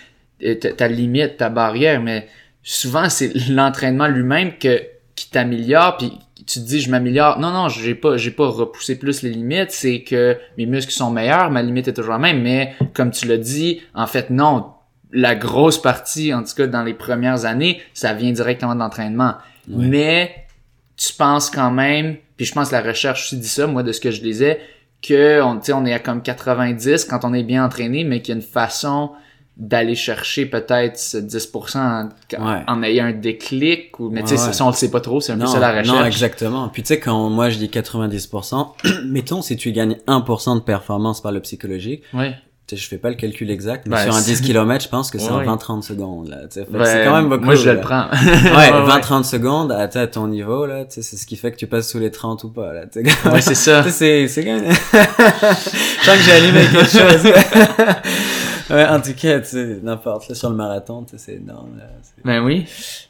euh, 0.44 0.56
ta, 0.56 0.74
ta 0.74 0.88
limite, 0.88 1.38
ta 1.38 1.50
barrière, 1.50 2.02
mais 2.02 2.28
souvent 2.64 3.10
c'est 3.10 3.34
l'entraînement 3.50 4.08
lui-même 4.08 4.58
que 4.58 4.82
qui 5.16 5.30
t'améliore, 5.30 5.98
puis 5.98 6.14
tu 6.50 6.60
te 6.60 6.66
dis 6.66 6.80
je 6.80 6.90
m'améliore. 6.90 7.40
Non, 7.40 7.52
non, 7.52 7.70
j'ai 7.70 7.96
pas, 7.96 8.18
j'ai 8.18 8.32
pas 8.32 8.48
repoussé 8.48 8.98
plus 8.98 9.22
les 9.22 9.30
limites. 9.30 9.72
C'est 9.72 10.02
que 10.02 10.38
mes 10.58 10.66
muscles 10.66 10.92
sont 10.92 11.12
meilleurs, 11.12 11.52
ma 11.52 11.62
limite 11.62 11.88
est 11.88 11.94
toujours 11.94 12.14
la 12.14 12.20
même. 12.20 12.42
Mais 12.42 12.74
comme 12.94 13.12
tu 13.12 13.28
l'as 13.28 13.38
dit, 13.38 13.82
en 13.94 14.08
fait 14.08 14.30
non. 14.30 14.74
La 15.12 15.36
grosse 15.36 15.82
partie, 15.82 16.34
en 16.34 16.44
tout 16.44 16.54
cas 16.56 16.68
dans 16.68 16.84
les 16.84 16.94
premières 16.94 17.46
années, 17.46 17.82
ça 17.94 18.14
vient 18.14 18.32
directement 18.32 18.76
de 18.76 18.80
l'entraînement. 18.80 19.36
Mais 19.68 20.46
tu 20.98 21.14
penses 21.14 21.50
quand 21.50 21.72
même, 21.72 22.18
puis 22.38 22.46
je 22.46 22.54
pense 22.54 22.70
que 22.70 22.76
la 22.76 22.82
recherche 22.82 23.26
aussi 23.26 23.38
dit 23.38 23.48
ça, 23.48 23.66
moi 23.68 23.82
de 23.84 23.92
ce 23.92 24.00
que 24.00 24.12
je 24.12 24.22
lisais, 24.22 24.60
que 25.02 25.42
on, 25.42 25.58
tu 25.58 25.66
sais, 25.66 25.74
on 25.74 25.86
est 25.86 25.94
à 25.94 26.00
comme 26.00 26.22
90 26.22 27.06
quand 27.06 27.24
on 27.24 27.34
est 27.34 27.44
bien 27.44 27.66
entraîné, 27.66 28.04
mais 28.04 28.22
qu'il 28.22 28.36
y 28.36 28.38
a 28.38 28.42
une 28.42 28.48
façon 28.48 29.12
d'aller 29.60 29.94
chercher 29.96 30.46
peut-être 30.46 30.98
ce 30.98 31.18
10% 31.18 31.78
en, 31.78 32.10
Ouais. 32.44 32.64
en 32.68 32.82
ayant 32.82 33.06
un 33.08 33.12
déclic 33.12 34.00
ou 34.00 34.10
mais 34.10 34.22
tu 34.24 34.30
sais 34.30 34.42
Ouais, 34.48 34.54
ça 34.54 34.64
on 34.66 34.70
le 34.70 34.74
sait 34.74 34.90
pas 34.90 35.02
trop 35.02 35.20
c'est 35.20 35.34
un 35.34 35.38
peu 35.38 35.44
non, 35.44 35.48
ça 35.52 35.60
la 35.60 35.72
recherche 35.72 35.88
non, 35.90 36.06
exactement. 36.06 36.70
Puis 36.70 36.82
tu 36.84 36.88
sais, 36.88 37.00
quand 37.00 37.30
moi 37.30 37.50
je 37.50 37.58
dis 37.58 37.68
90%, 37.68 38.68
mettons 39.06 39.42
si 39.42 39.58
tu 39.58 39.72
gagnes 39.74 39.98
1% 40.08 40.56
de 40.56 40.60
performance 40.62 41.22
par 41.22 41.34
le 41.34 41.42
psychologique, 41.42 42.04
ouais 42.14 42.36
je 42.72 42.88
fais 42.88 43.00
pas 43.00 43.10
le 43.10 43.16
calcul 43.16 43.50
exact, 43.50 43.88
mais 43.88 43.96
Ben, 43.96 44.04
sur 44.04 44.16
un 44.16 44.20
c'est- 44.22 44.32
10 44.34 44.42
km, 44.44 44.84
je 44.84 44.90
pense 44.90 45.10
que 45.10 45.18
c'est 45.18 45.32
en 45.32 45.42
20-30 45.44 45.82
secondes, 45.82 46.28
là. 46.30 46.38
Ben, 46.70 46.86
c'est 46.86 47.04
quand 47.04 47.16
même 47.16 47.28
beaucoup. 47.28 47.46
moi 47.46 47.56
je 47.56 47.66
là. 47.66 47.74
le 47.74 47.82
prends 47.82 48.06
Ouais, 48.12 48.72
ouais. 48.72 49.00
20-30 49.02 49.24
secondes 49.24 49.72
à, 49.72 49.90
à 49.92 50.06
ton 50.08 50.28
niveau, 50.28 50.68
là, 50.68 50.86
c'est 50.88 51.02
ce 51.02 51.26
qui 51.26 51.36
fait 51.36 51.52
que 51.52 51.56
tu 51.58 51.66
passes 51.66 51.90
sous 51.90 51.98
les 51.98 52.12
30 52.12 52.44
ou 52.44 52.50
pas, 52.52 52.72
là. 52.72 52.82
ouais 53.34 53.42
c'est 53.42 53.56
ça 53.56 53.82
c'est, 53.90 54.28
c'est 54.28 54.46
quand 54.46 54.54
même... 54.60 54.72
je 54.72 56.06
sens 56.06 56.16
que 56.16 56.22
j'ai 56.24 56.32
allumé 56.32 56.62
quelque 56.72 56.86
chose. 56.86 57.34
Ouais, 58.70 58.86
en 58.88 59.02
tout 59.02 59.14
cas, 59.14 59.40
tu 59.40 59.48
sais, 59.50 59.80
n'importe, 59.84 60.28
là, 60.30 60.36
sur 60.36 60.50
le 60.50 60.56
marathon, 60.56 61.04
tu 61.04 61.12
sais, 61.12 61.18
c'est 61.18 61.36
énorme, 61.36 61.78
là. 61.78 61.86
Ben 62.26 62.44
oui 62.44 62.66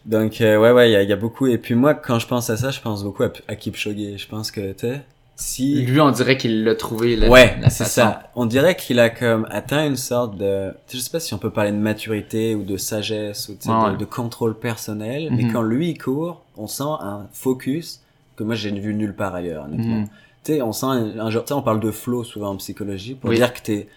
Donc, 0.05 0.41
euh, 0.41 0.57
ouais, 0.59 0.71
ouais, 0.71 0.91
il 0.91 1.01
y 1.01 1.09
y 1.09 1.13
a 1.13 1.15
beaucoup. 1.15 1.47
Et 1.47 1.57
puis 1.57 1.75
moi, 1.75 1.93
quand 1.93 2.19
je 2.19 2.27
pense 2.27 2.49
à 2.49 2.57
ça, 2.57 2.71
je 2.71 2.79
pense 2.79 3.03
beaucoup 3.03 3.23
à, 3.23 3.31
à 3.47 3.55
Kipchoge. 3.55 3.95
Je 4.17 4.27
pense 4.27 4.51
que, 4.51 4.71
tu 4.73 4.87
sais, 4.87 5.01
si... 5.35 5.85
lui 5.85 6.01
on 6.01 6.11
dirait 6.11 6.35
qu'il 6.37 6.65
l'a 6.65 6.75
trouvé 6.75 7.15
la, 7.15 7.29
ouais, 7.29 7.55
c'est 7.69 7.85
ça. 7.85 8.29
On 8.35 8.45
dirait 8.45 8.75
qu'il 8.75 8.99
a 8.99 9.09
comme 9.09 9.47
atteint 9.49 9.85
une 9.87 9.95
sorte 9.95 10.37
de... 10.37 10.73
Je 10.91 10.97
sais 10.97 11.09
pas 11.09 11.19
si 11.21 11.33
on 11.33 11.37
peut 11.37 11.49
parler 11.49 11.71
de 11.71 11.77
maturité 11.77 12.55
ou 12.55 12.63
de 12.63 12.75
sagesse 12.77 13.47
ou 13.49 13.53
tu 13.53 13.63
sais, 13.63 13.69
Ouais, 13.71 13.95
de, 13.95 14.05
contrôle 14.05 14.57
personnel. 14.59 15.29
Mais 15.31 15.43
Mhm. 15.43 15.53
quand 15.53 15.61
lui, 15.61 15.91
il 15.91 15.97
court, 15.97 16.41
on 16.57 16.67
sent 16.67 16.83
un 17.01 17.27
focus 17.31 18.01
que 18.35 18.43
moi, 18.43 18.55
j'ai 18.55 18.71
vu 18.71 18.93
nulle 18.93 19.13
part 19.15 19.33
ailleurs, 19.33 19.65
honnêtement. 19.65 20.01
Mhm. 20.01 20.07
Tu 20.43 20.53
sais, 20.53 20.61
on 20.61 20.73
sent 20.73 20.85
un, 20.87 21.19
un 21.19 21.29
genre... 21.29 21.43
Tu 21.43 21.49
sais, 21.49 21.53
on 21.53 21.61
parle 21.61 21.79
de 21.79 21.91
flow 21.91 22.23
souvent 22.23 22.49
en 22.49 22.55
psychologie 22.57 23.15
pour 23.15 23.29
Oui. 23.29 23.37
dire 23.37 23.53
que 23.53 23.61
t'es 23.61 23.87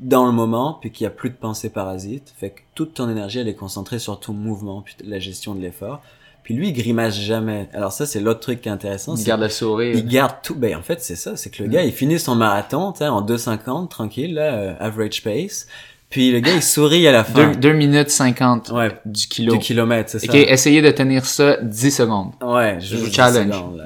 dans 0.00 0.26
le 0.26 0.32
moment 0.32 0.78
puis 0.80 0.90
qu'il 0.90 1.04
y 1.04 1.06
a 1.06 1.10
plus 1.10 1.30
de 1.30 1.36
pensée 1.36 1.70
parasite. 1.70 2.32
Fait 2.36 2.50
que 2.50 2.60
toute 2.74 2.94
ton 2.94 3.08
énergie, 3.08 3.38
elle 3.38 3.48
est 3.48 3.54
concentrée 3.54 3.98
sur 3.98 4.18
ton 4.18 4.32
mouvement 4.32 4.82
puis 4.82 4.96
la 5.04 5.18
gestion 5.18 5.54
de 5.54 5.60
l'effort. 5.60 6.02
Puis 6.42 6.54
lui, 6.54 6.68
il 6.68 6.72
grimace 6.72 7.16
jamais. 7.16 7.68
Alors 7.74 7.92
ça, 7.92 8.06
c'est 8.06 8.18
l'autre 8.18 8.40
truc 8.40 8.62
qui 8.62 8.68
est 8.68 8.72
intéressant. 8.72 9.14
il 9.14 9.24
garde 9.24 9.42
le 9.42 9.48
sourire 9.48 9.94
il 9.94 10.06
garde 10.06 10.36
tout. 10.42 10.54
Ben, 10.54 10.76
en 10.76 10.82
fait, 10.82 11.00
c'est 11.02 11.16
ça. 11.16 11.36
C'est 11.36 11.50
que 11.50 11.62
le 11.62 11.68
gars, 11.68 11.84
il 11.84 11.92
finit 11.92 12.18
son 12.18 12.34
marathon, 12.34 12.92
tu 12.92 13.04
en 13.04 13.22
2,50, 13.22 13.88
tranquille, 13.88 14.34
là, 14.34 14.54
euh, 14.54 14.74
average 14.80 15.22
pace. 15.22 15.66
Puis 16.10 16.32
le 16.32 16.40
gars, 16.40 16.52
il 16.54 16.62
sourit 16.62 17.06
à 17.06 17.12
la 17.12 17.22
fin. 17.22 17.52
2 17.52 17.72
minutes 17.72 18.10
50 18.10 18.70
Ouais, 18.70 18.90
du 19.06 19.28
kilo 19.28 19.52
du 19.54 19.58
kilomètre, 19.60 20.10
c'est 20.10 20.28
ok 20.28 20.32
ça. 20.34 20.38
essayez 20.52 20.82
de 20.82 20.90
tenir 20.90 21.24
ça 21.24 21.56
10 21.62 21.90
secondes 21.92 22.32
Ouais, 22.42 22.78
Je 22.80 22.96
vous 22.96 23.06
10 23.06 23.12
challenge. 23.14 23.54
secondes, 23.54 23.76
là. 23.78 23.84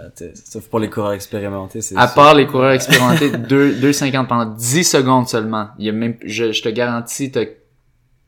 Sauf 0.51 0.65
pour 0.69 0.79
les 0.81 0.89
coureurs 0.89 1.13
expérimentés, 1.13 1.83
c'est 1.83 1.95
À 1.97 2.07
part 2.09 2.35
les 2.35 2.47
coureurs 2.47 2.73
expérimentés, 2.73 3.31
2 3.49 3.75
2,50 3.75 4.27
pendant 4.27 4.47
10 4.47 4.85
secondes 4.85 5.29
seulement. 5.29 5.69
Il 5.79 5.85
y 5.85 5.89
a 5.91 5.93
même, 5.93 6.15
je, 6.25 6.51
je 6.53 6.63
te 6.63 6.71
garantis, 6.71 7.31
t'as 7.31 7.45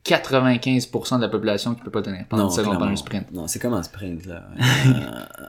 95% 0.07 1.17
de 1.17 1.21
la 1.21 1.29
population 1.29 1.75
qui 1.75 1.81
peut 1.81 1.91
pas 1.91 2.01
tenir 2.01 2.25
pendant 2.29 2.43
non, 2.43 2.49
10 2.49 2.55
secondes 2.55 2.79
pendant 2.79 2.91
un 2.91 2.95
sprint. 2.95 3.31
Non, 3.33 3.47
c'est 3.47 3.59
comme 3.59 3.73
un 3.73 3.83
sprint, 3.83 4.25
là. 4.25 4.43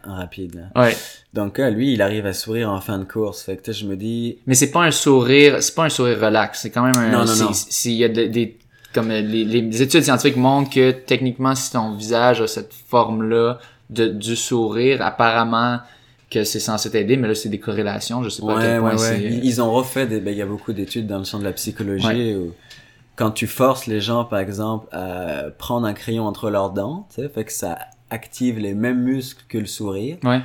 un, 0.05 0.11
un 0.11 0.14
rapide, 0.16 0.55
là. 0.55 0.83
Ouais. 0.83 0.97
Donc, 1.35 1.59
là, 1.59 1.71
lui, 1.71 1.92
il 1.92 2.03
arrive 2.03 2.27
à 2.27 2.33
sourire 2.33 2.71
en 2.71 2.81
fin 2.81 2.99
de 2.99 3.05
course. 3.05 3.42
Fait 3.42 3.57
que, 3.57 3.73
je 3.73 3.87
me 3.87 3.97
dis, 3.97 4.38
Mais 4.47 4.55
c'est 4.55 4.71
pas 4.71 4.83
un 4.83 4.90
sourire, 4.90 5.62
c'est 5.62 5.75
pas 5.75 5.85
un 5.85 5.88
sourire 5.88 6.18
relax. 6.21 6.61
C'est 6.62 6.71
quand 6.71 6.83
même 6.83 6.97
un, 6.97 7.11
Non, 7.11 7.25
non, 7.25 7.37
non. 7.37 7.53
S'il 7.53 7.92
y 7.94 8.05
a 8.05 8.09
des, 8.09 8.29
des- 8.29 8.59
comme 8.94 9.11
euh, 9.11 9.21
les, 9.21 9.44
les 9.44 9.83
études 9.83 10.03
scientifiques 10.03 10.37
montrent 10.37 10.71
que 10.71 10.90
techniquement, 10.92 11.55
si 11.55 11.73
ton 11.73 11.94
visage 11.94 12.40
a 12.40 12.47
cette 12.47 12.73
forme-là 12.73 13.59
de, 13.90 14.09
du 14.09 14.35
sourire, 14.35 15.03
apparemment, 15.03 15.79
que 16.31 16.44
c'est 16.44 16.61
censé 16.61 16.90
t'aider, 16.90 17.16
mais 17.16 17.29
là, 17.29 17.35
c'est 17.35 17.49
des 17.49 17.59
corrélations. 17.59 18.23
Je 18.23 18.29
sais 18.29 18.42
pas 18.42 18.53
à 18.53 18.57
Ouais, 18.57 18.62
quel 18.62 18.81
point 18.81 18.97
ouais, 18.97 19.11
ouais. 19.11 19.40
Ils, 19.42 19.62
ont 19.62 19.73
refait 19.73 20.07
des, 20.07 20.21
ben, 20.21 20.31
il 20.33 20.37
y 20.38 20.42
a 20.42 20.47
beaucoup 20.47 20.73
d'études 20.73 21.07
dans 21.07 21.18
le 21.18 21.25
champ 21.25 21.38
de 21.38 21.44
la 21.44 21.53
psychologie 21.53 22.35
où 22.35 22.53
quand 23.19 23.33
tu 23.33 23.47
forces 23.49 23.87
les 23.87 24.01
gens, 24.01 24.25
par 24.25 24.39
exemple, 24.39 24.87
à 24.93 25.51
prendre 25.59 25.87
un 25.87 25.93
crayon 25.93 26.25
entre 26.27 26.51
leurs 26.51 26.71
dents, 26.71 27.07
tu 27.13 27.21
sais, 27.23 27.29
fait 27.29 27.45
que 27.45 27.53
ça 27.53 27.77
active 28.11 28.59
les 28.59 28.75
mêmes 28.75 29.03
muscles 29.03 29.45
que 29.49 29.59
le 29.59 29.67
sourire. 29.67 30.19
Ouais. 30.23 30.41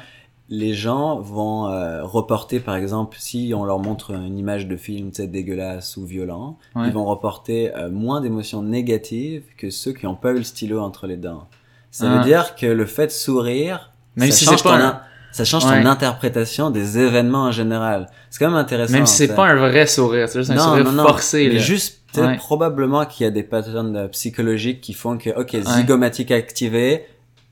Les 0.50 0.74
gens 0.74 1.20
vont 1.20 1.68
euh, 1.68 2.04
reporter, 2.04 2.60
par 2.60 2.76
exemple, 2.76 3.16
si 3.20 3.54
on 3.56 3.64
leur 3.64 3.80
montre 3.80 4.12
une 4.12 4.38
image 4.38 4.68
de 4.68 4.76
film, 4.76 5.12
tu 5.12 5.18
sais, 5.22 5.28
dégueulasse 5.28 5.96
ou 5.98 6.06
violent, 6.06 6.58
Ouais. 6.76 6.88
ils 6.88 6.94
vont 6.94 7.06
reporter 7.06 7.72
euh, 7.76 7.90
moins 7.90 8.22
d'émotions 8.22 8.62
négatives 8.62 9.44
que 9.58 9.70
ceux 9.70 9.94
qui 9.94 10.06
n'ont 10.06 10.16
pas 10.16 10.32
eu 10.32 10.38
le 10.38 10.44
stylo 10.44 10.80
entre 10.82 11.08
les 11.08 11.16
dents. 11.18 11.48
Ça 11.92 12.08
Ah. 12.12 12.18
veut 12.18 12.24
dire 12.24 12.56
que 12.56 12.66
le 12.66 12.86
fait 12.86 13.08
de 13.08 13.12
sourire, 13.12 13.92
Même 14.18 14.32
ça 14.32 14.36
si 14.38 14.46
change 14.46 14.64
pas 14.64 14.78
ton 14.78 14.84
un- 14.84 15.02
ça 15.32 15.46
change 15.46 15.66
Ouais. 15.66 15.82
ton 15.82 15.88
interprétation 15.90 16.70
des 16.70 17.00
événements 17.00 17.44
en 17.46 17.52
général. 17.52 18.08
C'est 18.30 18.40
quand 18.40 18.50
même 18.52 18.58
intéressant. 18.60 18.94
Même 18.94 19.06
si 19.06 19.16
c'est 19.16 19.36
pas 19.36 19.48
un 19.48 19.56
vrai 19.56 19.88
sourire, 19.88 20.28
c'est 20.28 20.40
juste 20.40 20.52
un 20.52 20.58
sourire 20.58 20.92
forcé. 20.92 21.48
Mais 21.48 21.54
là. 21.56 21.60
juste, 21.60 22.03
peut-être 22.14 22.28
Ouais. 22.30 22.38
probablement 22.38 23.06
qu'il 23.06 23.24
y 23.24 23.28
a 23.28 23.32
des 23.32 23.44
patterns 23.44 23.96
euh, 23.96 24.08
psychologiques 24.10 24.82
qui 24.82 24.94
font 24.94 25.18
que, 25.18 25.30
ok, 25.32 25.56
zygomatique 25.62 26.32
activé, 26.32 27.06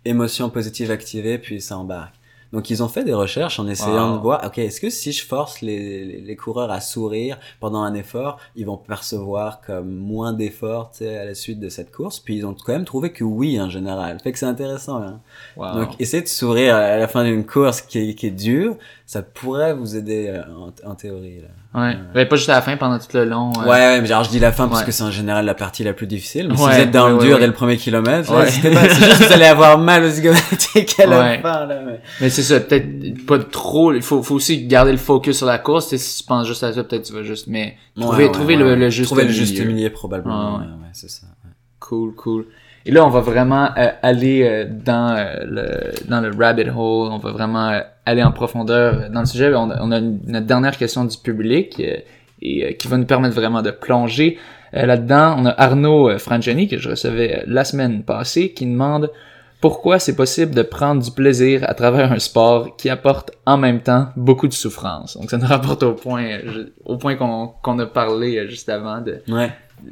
émotion 0.06 0.50
positive 0.50 0.91
activée, 0.91 1.38
puis 1.38 1.62
ça 1.62 1.78
embarque. 1.78 2.15
Donc 2.54 2.69
ils 2.69 2.84
ont 2.84 2.89
fait 2.89 3.06
des 3.06 3.13
recherches 3.13 3.62
en 3.62 3.67
essayant 3.69 4.10
Wow. 4.12 4.17
de 4.17 4.21
voir, 4.21 4.41
ok, 4.45 4.58
est-ce 4.58 4.82
que 4.82 4.89
si 4.89 5.13
je 5.13 5.26
force 5.26 5.62
les, 5.62 6.04
les, 6.04 6.19
les 6.19 6.36
coureurs 6.36 6.69
à 6.69 6.82
sourire 6.82 7.39
pendant 7.62 7.82
un 7.82 7.93
effort, 7.93 8.39
ils 8.58 8.65
vont 8.65 8.76
percevoir 8.76 9.62
comme 9.62 9.89
moins 9.95 10.34
d'efforts, 10.34 10.91
à 11.00 11.24
la 11.24 11.34
suite 11.34 11.62
de 11.62 11.69
cette 11.69 11.93
course? 11.95 12.19
Puis 12.19 12.36
ils 12.36 12.45
ont 12.45 12.54
quand 12.54 12.74
même 12.74 12.84
trouvé 12.84 13.13
que 13.13 13.24
oui 13.24 13.58
en 13.62 13.69
général. 13.69 14.19
Fait 14.19 14.34
que 14.34 14.38
c'est 14.38 14.45
intéressant. 14.47 15.02
Hein. 15.02 15.21
Wow. 15.56 15.76
Donc, 15.76 16.02
essayer 16.02 16.21
de 16.24 16.28
sourire 16.28 16.76
à 16.76 16.97
la 16.97 17.08
fin 17.08 17.24
d'une 17.24 17.45
course 17.45 17.80
qui 17.80 18.00
est, 18.10 18.15
qui 18.15 18.28
est 18.28 18.32
dure, 18.32 18.76
ça 19.06 19.21
pourrait 19.21 19.74
vous 19.74 19.95
aider 19.95 20.28
euh, 20.28 20.43
en, 20.54 20.91
en 20.91 20.95
théorie. 20.95 21.39
Là. 21.39 21.47
Ouais. 21.74 21.96
Ben, 22.14 22.28
pas 22.28 22.36
juste 22.36 22.50
à 22.50 22.56
la 22.56 22.62
fin, 22.62 22.76
pendant 22.76 23.00
tout 23.00 23.06
le 23.14 23.24
long. 23.24 23.54
Ouais, 23.54 23.64
euh, 23.66 23.70
ouais, 23.70 24.02
mais 24.02 24.06
genre 24.08 24.26
je 24.26 24.30
dis 24.30 24.40
la 24.40 24.52
fin 24.52 24.68
parce 24.68 24.82
Ouais. 24.82 24.86
que 24.88 24.92
c'est 24.92 25.04
en 25.04 25.12
général 25.12 25.46
la 25.46 25.54
partie 25.54 25.86
la 25.86 25.94
plus 25.94 26.06
difficile. 26.06 26.48
Mais 26.50 26.58
si 26.58 26.64
Ouais, 26.64 26.74
vous 26.76 26.80
êtes 26.82 26.92
dans 26.92 27.06
ouais, 27.06 27.10
le 27.12 27.16
ouais, 27.16 27.26
dur 27.26 27.34
ouais. 27.36 27.40
dès 27.40 27.48
le 27.48 27.54
premier 27.54 27.78
kilomètre, 27.78 28.30
Ouais. 28.30 28.50
C'est 28.50 28.74
juste 28.74 29.20
que 29.20 29.28
vous 29.28 29.34
allez 29.34 29.46
avoir 29.46 29.78
mal 29.78 30.04
aux 30.04 30.10
zygomatiques 30.10 31.00
à 31.00 31.06
la 31.06 31.20
Ouais. 31.22 31.40
fin. 31.42 31.66
Là, 31.68 31.80
mais... 31.86 32.02
Mais 32.20 32.30
c'est 32.30 32.44
ça, 32.44 32.60
peut-être 32.60 33.26
pas 33.26 33.40
trop. 33.40 33.94
Il 33.94 34.02
faut, 34.02 34.22
faut 34.22 34.36
aussi 34.36 34.68
garder 34.68 34.92
le 34.92 34.98
focus 34.98 35.38
sur 35.38 35.46
la 35.48 35.60
course. 35.60 35.88
Tu 35.88 35.98
sais, 35.98 36.04
si 36.04 36.22
tu 36.22 36.28
penses 36.28 36.46
juste 36.46 36.62
à 36.64 36.74
ça, 36.74 36.84
peut-être 36.84 37.04
tu 37.06 37.14
vas 37.14 37.24
juste. 37.24 37.48
Mais 37.48 37.78
trouver, 37.96 38.18
Ouais, 38.18 38.24
ouais, 38.26 38.32
trouver 38.34 38.54
ouais, 38.58 38.60
le, 38.64 38.70
ouais. 38.72 38.76
le 38.76 38.90
juste 38.90 39.08
Trouver 39.08 39.24
le 39.24 39.30
juste 39.32 39.58
milieu 39.66 39.90
probablement. 39.92 40.56
Ouais, 40.56 40.60
Ouais, 40.60 40.66
ouais. 40.66 40.72
ouais, 40.72 40.90
c'est 40.92 41.10
ça. 41.10 41.26
ouais. 41.46 41.52
Cool, 41.80 42.14
cool. 42.16 42.46
Et 42.86 42.92
là, 42.92 43.06
on 43.06 43.10
va 43.10 43.22
vraiment 43.22 43.70
euh, 43.78 43.88
aller 44.02 44.42
euh, 44.44 44.66
dans 44.70 45.16
euh, 45.16 45.36
le 45.46 46.10
dans 46.10 46.20
le 46.20 46.32
rabbit 46.38 46.64
hole. 46.70 47.12
On 47.12 47.18
va 47.20 47.32
vraiment 47.32 47.70
euh, 47.70 47.80
aller 48.06 48.24
en 48.24 48.32
profondeur 48.32 49.10
dans 49.12 49.20
le 49.22 49.26
sujet. 49.26 49.54
On 49.54 49.70
a, 49.70 49.78
on 49.82 49.92
a 49.92 49.98
une- 50.00 50.20
notre 50.28 50.46
dernière 50.48 50.78
question 50.78 51.06
du 51.06 51.18
public 51.18 51.80
euh, 51.80 51.98
et 52.42 52.66
euh, 52.66 52.72
qui 52.74 52.88
va 52.88 52.98
nous 52.98 53.06
permettre 53.06 53.36
vraiment 53.36 53.62
de 53.62 53.72
plonger 53.72 54.38
euh, 54.74 54.86
là-dedans. 54.86 55.36
On 55.38 55.46
a 55.46 55.52
Arnaud 55.52 56.10
euh, 56.10 56.18
Frangiani 56.18 56.68
que 56.68 56.78
je 56.80 56.90
recevais 56.90 57.40
euh, 57.40 57.44
la 57.48 57.64
semaine 57.64 58.04
passée 58.04 58.52
qui 58.54 58.66
demande 58.66 59.12
pourquoi 59.60 60.00
c'est 60.00 60.16
possible 60.16 60.56
de 60.56 60.64
prendre 60.64 61.04
du 61.04 61.12
plaisir 61.12 61.64
à 61.70 61.76
travers 61.76 62.12
un 62.12 62.18
sport 62.18 62.76
qui 62.78 62.90
apporte 62.90 63.30
en 63.46 63.58
même 63.58 63.82
temps 63.82 64.08
beaucoup 64.16 64.48
de 64.48 64.54
souffrance. 64.54 65.16
Donc 65.18 65.30
ça 65.30 65.38
nous 65.38 65.46
rapporte 65.46 65.84
au 65.84 65.94
point 65.94 66.40
au 66.86 66.98
point 66.98 67.16
qu'on 67.16 67.52
qu'on 67.62 67.78
a 67.78 67.86
parlé 67.86 68.48
juste 68.50 68.70
avant 68.70 69.02
de 69.02 69.22
Ouais. 69.30 69.52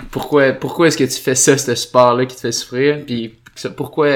pourquoi 0.10 0.54
pourquoi 0.54 0.88
est-ce 0.88 0.98
que 0.98 1.04
tu 1.04 1.22
fais 1.22 1.36
ça 1.36 1.56
ce 1.56 1.76
sport 1.76 2.16
là 2.16 2.26
qui 2.26 2.36
te 2.36 2.42
fait 2.42 2.52
souffrir? 2.52 3.06
Puis 3.06 3.36
pourquoi 3.76 4.08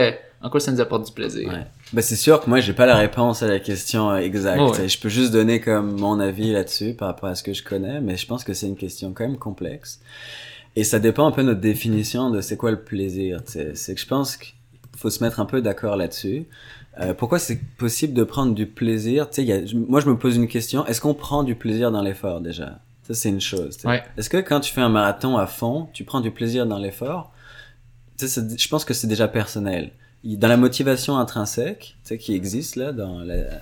en 0.44 0.50
quoi 0.50 0.60
ça 0.60 0.72
nous 0.72 0.82
apporte 0.82 1.06
du 1.06 1.12
plaisir? 1.14 1.48
Ouais. 1.48 1.66
Bah 1.94 2.02
c'est 2.02 2.18
sûr 2.18 2.42
que 2.42 2.50
moi 2.50 2.60
j'ai 2.60 2.74
pas 2.74 2.86
la 2.86 2.98
réponse 2.98 3.42
à 3.42 3.48
la 3.48 3.60
question 3.60 4.12
euh, 4.12 4.18
exacte. 4.18 4.62
Oh, 4.62 4.72
ouais. 4.74 4.90
Je 4.90 5.00
peux 5.00 5.10
juste 5.10 5.32
donner 5.32 5.62
comme 5.62 6.00
mon 6.00 6.20
avis 6.20 6.52
là-dessus 6.52 6.94
par 6.94 7.08
rapport 7.08 7.30
à 7.30 7.36
ce 7.36 7.44
que 7.44 7.54
je 7.54 7.64
connais, 7.64 8.02
mais 8.02 8.18
je 8.18 8.28
pense 8.28 8.44
que 8.44 8.54
c'est 8.54 8.68
une 8.68 8.76
question 8.76 9.14
quand 9.14 9.26
même 9.26 9.38
complexe. 9.38 10.02
Et 10.76 10.84
ça 10.84 11.00
dépend 11.00 11.26
un 11.26 11.32
peu 11.32 11.44
de 11.44 11.48
notre 11.48 11.62
définition 11.62 12.30
de 12.30 12.42
c'est 12.42 12.58
quoi 12.58 12.72
le 12.72 12.82
plaisir. 12.82 13.40
C'est 13.46 13.96
que 13.96 14.02
je 14.02 14.06
pense 14.08 14.36
qu'il 14.38 14.54
faut 14.98 15.10
se 15.10 15.24
mettre 15.24 15.40
un 15.40 15.46
peu 15.46 15.62
d'accord 15.62 15.96
là-dessus. 15.96 16.46
Euh, 17.00 17.14
pourquoi 17.14 17.40
c'est 17.40 17.60
possible 17.78 18.14
de 18.14 18.24
prendre 18.24 18.54
du 18.54 18.68
plaisir? 18.68 19.30
Tu 19.30 19.46
sais, 19.46 19.66
moi 19.74 20.02
je 20.02 20.10
me 20.10 20.18
pose 20.18 20.36
une 20.36 20.48
question. 20.48 20.86
Est-ce 20.86 21.00
qu'on 21.00 21.14
prend 21.14 21.44
du 21.44 21.56
plaisir 21.56 21.92
dans 21.92 22.02
l'effort 22.02 22.42
déjà? 22.42 22.80
Ça 23.08 23.14
c'est 23.14 23.30
une 23.30 23.42
chose. 23.42 23.78
Ouais. 23.86 24.04
Est-ce 24.18 24.30
que 24.30 24.38
quand 24.38 24.60
tu 24.60 24.74
fais 24.74 24.82
un 24.82 24.90
marathon 24.90 25.38
à 25.38 25.48
fond, 25.48 25.88
tu 25.94 26.04
prends 26.04 26.22
du 26.22 26.32
plaisir 26.32 26.66
dans 26.66 26.80
l'effort? 26.80 27.32
Je 28.20 28.68
pense 28.68 28.86
que 28.86 28.94
c'est 28.94 29.08
déjà 29.08 29.28
personnel. 29.28 29.92
Dans 30.24 30.48
la 30.48 30.58
motivation 30.58 31.18
intrinsèque, 31.18 31.98
tu 32.04 32.10
sais, 32.10 32.18
qui 32.18 32.34
existe 32.34 32.76
là 32.76 32.92
dans 32.92 33.20
la 33.20 33.62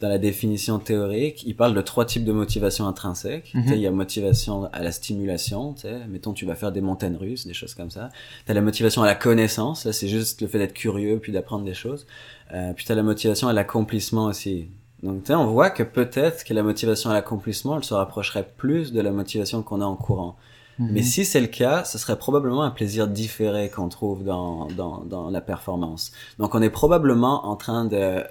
dans 0.00 0.08
la 0.08 0.18
définition 0.18 0.78
théorique, 0.78 1.44
il 1.46 1.56
parle 1.56 1.74
de 1.74 1.80
trois 1.80 2.04
types 2.04 2.24
de 2.24 2.32
motivation 2.32 2.86
intrinsèque. 2.86 3.52
Mhm. 3.54 3.62
Tu 3.62 3.68
sais, 3.68 3.74
il 3.76 3.80
y 3.80 3.86
a 3.86 3.90
motivation 3.90 4.68
à 4.72 4.82
la 4.82 4.92
stimulation, 4.92 5.72
tu 5.72 5.82
sais, 5.82 6.06
mettons 6.08 6.32
tu 6.32 6.44
vas 6.44 6.54
faire 6.54 6.72
des 6.72 6.80
montagnes 6.80 7.16
russes, 7.16 7.46
des 7.46 7.54
choses 7.54 7.74
comme 7.74 7.90
ça. 7.90 8.10
T'as 8.44 8.54
la 8.54 8.60
motivation 8.60 9.02
à 9.02 9.06
la 9.06 9.14
connaissance, 9.14 9.84
là 9.84 9.92
c'est 9.92 10.08
juste 10.08 10.42
le 10.42 10.48
fait 10.48 10.58
d'être 10.58 10.74
curieux 10.74 11.18
puis 11.20 11.32
d'apprendre 11.32 11.64
des 11.64 11.74
choses. 11.74 12.06
Euh, 12.52 12.72
puis 12.74 12.84
t'as 12.84 12.94
la 12.94 13.02
motivation 13.02 13.48
à 13.48 13.52
l'accomplissement 13.52 14.26
aussi. 14.26 14.68
Donc 15.02 15.22
tu 15.22 15.28
sais, 15.28 15.34
on 15.34 15.46
voit 15.46 15.70
que 15.70 15.82
peut-être 15.82 16.44
que 16.44 16.52
la 16.52 16.62
motivation 16.62 17.10
à 17.10 17.14
l'accomplissement, 17.14 17.76
elle 17.76 17.84
se 17.84 17.94
rapprocherait 17.94 18.48
plus 18.56 18.92
de 18.92 19.00
la 19.00 19.10
motivation 19.10 19.62
qu'on 19.62 19.80
a 19.80 19.86
en 19.86 19.96
courant. 19.96 20.36
Mhm. 20.78 20.88
Mais 20.92 21.02
si 21.02 21.24
c'est 21.24 21.40
le 21.40 21.46
cas, 21.46 21.84
ce 21.84 21.98
serait 21.98 22.18
probablement 22.18 22.62
un 22.62 22.70
plaisir 22.70 23.08
différé 23.08 23.68
qu'on 23.70 23.88
trouve 23.88 24.24
dans, 24.24 24.66
dans, 24.68 25.04
dans 25.04 25.30
la 25.30 25.40
performance. 25.40 26.12
Donc 26.38 26.54
on 26.54 26.62
est 26.62 26.70
probablement 26.70 27.46
en 27.46 27.56
train 27.56 27.84
de 27.84 28.24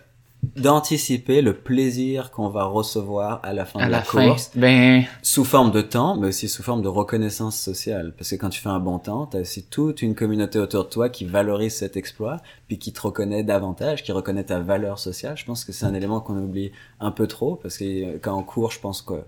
d'anticiper 0.55 1.41
le 1.41 1.53
plaisir 1.53 2.29
qu'on 2.31 2.49
va 2.49 2.65
recevoir 2.65 3.39
à 3.43 3.53
la 3.53 3.65
fin 3.65 3.79
À 3.79 3.85
de 3.85 3.91
la, 3.91 3.97
la, 3.99 4.03
fin, 4.03 4.27
course, 4.27 4.51
ben, 4.55 5.03
sous 5.21 5.45
forme 5.45 5.71
de 5.71 5.81
temps, 5.81 6.17
mais 6.17 6.27
aussi 6.27 6.49
sous 6.49 6.63
forme 6.63 6.81
de 6.81 6.87
reconnaissance 6.87 7.57
sociale. 7.57 8.13
Parce 8.17 8.29
que 8.29 8.35
quand 8.35 8.49
tu 8.49 8.59
fais 8.59 8.69
un 8.69 8.79
bon 8.79 8.99
temps, 8.99 9.25
tu 9.27 9.37
as 9.37 9.39
aussi 9.41 9.63
toute 9.63 10.01
une 10.01 10.15
communauté 10.15 10.59
autour 10.59 10.83
de 10.83 10.89
toi 10.89 11.09
qui 11.09 11.25
valorise 11.25 11.75
cet 11.75 11.97
exploit, 11.97 12.37
puis 12.67 12.77
qui 12.77 12.91
te 12.91 13.01
reconnaît 13.01 13.43
davantage, 13.43 14.03
qui 14.03 14.11
reconnaît 14.11 14.43
ta 14.43 14.59
valeur 14.59 14.99
sociale. 14.99 15.37
Je 15.37 15.45
pense 15.45 15.63
que 15.63 15.71
c'est 15.71 15.85
un 15.85 15.93
élément 15.93 16.19
qu'on 16.19 16.37
oublie 16.37 16.71
un 16.99 17.11
peu 17.11 17.25
trop, 17.27 17.55
parce 17.55 17.77
que 17.77 17.83
euh, 17.85 18.19
quand 18.21 18.37
on 18.37 18.43
court, 18.43 18.71
je 18.71 18.79
pense 18.79 19.01
que 19.01 19.23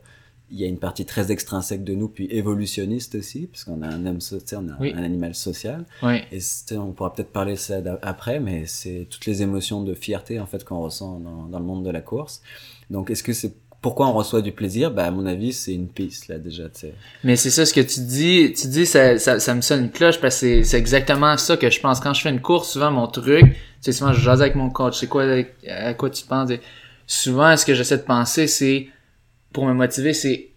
il 0.51 0.59
y 0.59 0.63
a 0.63 0.67
une 0.67 0.77
partie 0.77 1.05
très 1.05 1.31
extrinsèque 1.31 1.83
de 1.83 1.93
nous, 1.95 2.07
puis 2.07 2.27
évolutionniste 2.29 3.15
aussi, 3.15 3.47
parce 3.47 3.63
qu'on 3.63 3.81
a 3.81 3.87
un 3.87 4.05
homme, 4.05 4.19
on 4.53 4.69
a 4.69 4.77
Oui. 4.79 4.93
un 4.95 5.03
animal 5.03 5.33
social. 5.35 5.85
ouais. 6.03 6.23
Et 6.31 6.39
c'est- 6.39 6.77
on 6.77 6.91
pourra 6.91 7.13
peut-être 7.13 7.31
parler 7.31 7.53
de 7.53 7.57
ça 7.59 7.77
après, 8.01 8.39
mais 8.39 8.65
c'est 8.67 9.07
toutes 9.09 9.25
les 9.25 9.41
émotions 9.41 9.83
de 9.83 9.93
fierté 9.95 10.39
en 10.39 10.45
fait 10.45 10.63
qu'on 10.63 10.79
ressent 10.81 11.19
dans, 11.19 11.45
dans 11.45 11.59
le 11.59 11.65
monde 11.65 11.83
de 11.83 11.89
la 11.91 12.01
course. 12.01 12.41
Donc, 12.89 13.09
est-ce 13.09 13.23
que 13.23 13.33
c'est 13.33 13.53
pourquoi 13.81 14.07
on 14.07 14.13
reçoit 14.13 14.41
du 14.41 14.51
plaisir? 14.51 14.89
Bah, 14.91 15.05
à 15.05 15.11
mon 15.11 15.25
avis, 15.27 15.53
c'est 15.53 15.73
une 15.73 15.87
piste 15.87 16.27
là 16.27 16.39
déjà. 16.39 16.63
Tu 16.69 16.79
sais. 16.81 16.93
Mais 17.23 17.35
c'est 17.35 17.51
ça 17.51 17.65
ce 17.67 17.73
que 17.73 17.81
tu 17.81 17.99
dis, 18.01 18.51
tu 18.53 18.67
dis 18.67 18.85
ça, 18.87 19.19
ça, 19.19 19.39
ça 19.39 19.53
me 19.53 19.61
sonne 19.61 19.83
une 19.85 19.91
cloche 19.91 20.19
parce 20.19 20.35
que 20.35 20.39
c'est, 20.39 20.63
c'est 20.63 20.77
exactement 20.79 21.37
ça 21.37 21.55
que 21.57 21.69
je 21.69 21.79
pense 21.79 21.99
quand 21.99 22.13
je 22.13 22.21
fais 22.21 22.29
une 22.31 22.41
course. 22.41 22.71
Souvent 22.71 22.89
mon 22.91 23.07
truc, 23.07 23.55
sais 23.81 23.91
souvent 23.91 24.11
je 24.13 24.21
jase 24.21 24.41
avec 24.41 24.55
mon 24.55 24.69
coach. 24.71 24.99
C'est 24.99 25.07
quoi 25.07 25.23
à 25.69 25.93
quoi 25.93 26.09
tu 26.09 26.25
penses? 26.25 26.49
Et 26.51 26.61
Souvent 27.07 27.55
ce 27.55 27.63
que 27.65 27.75
j'essaie 27.75 27.97
de 27.97 28.03
penser 28.03 28.47
c'est 28.47 28.87
pour 29.55 29.65
me 29.65 29.73
motiver 29.73 30.13
c'est 30.13 30.49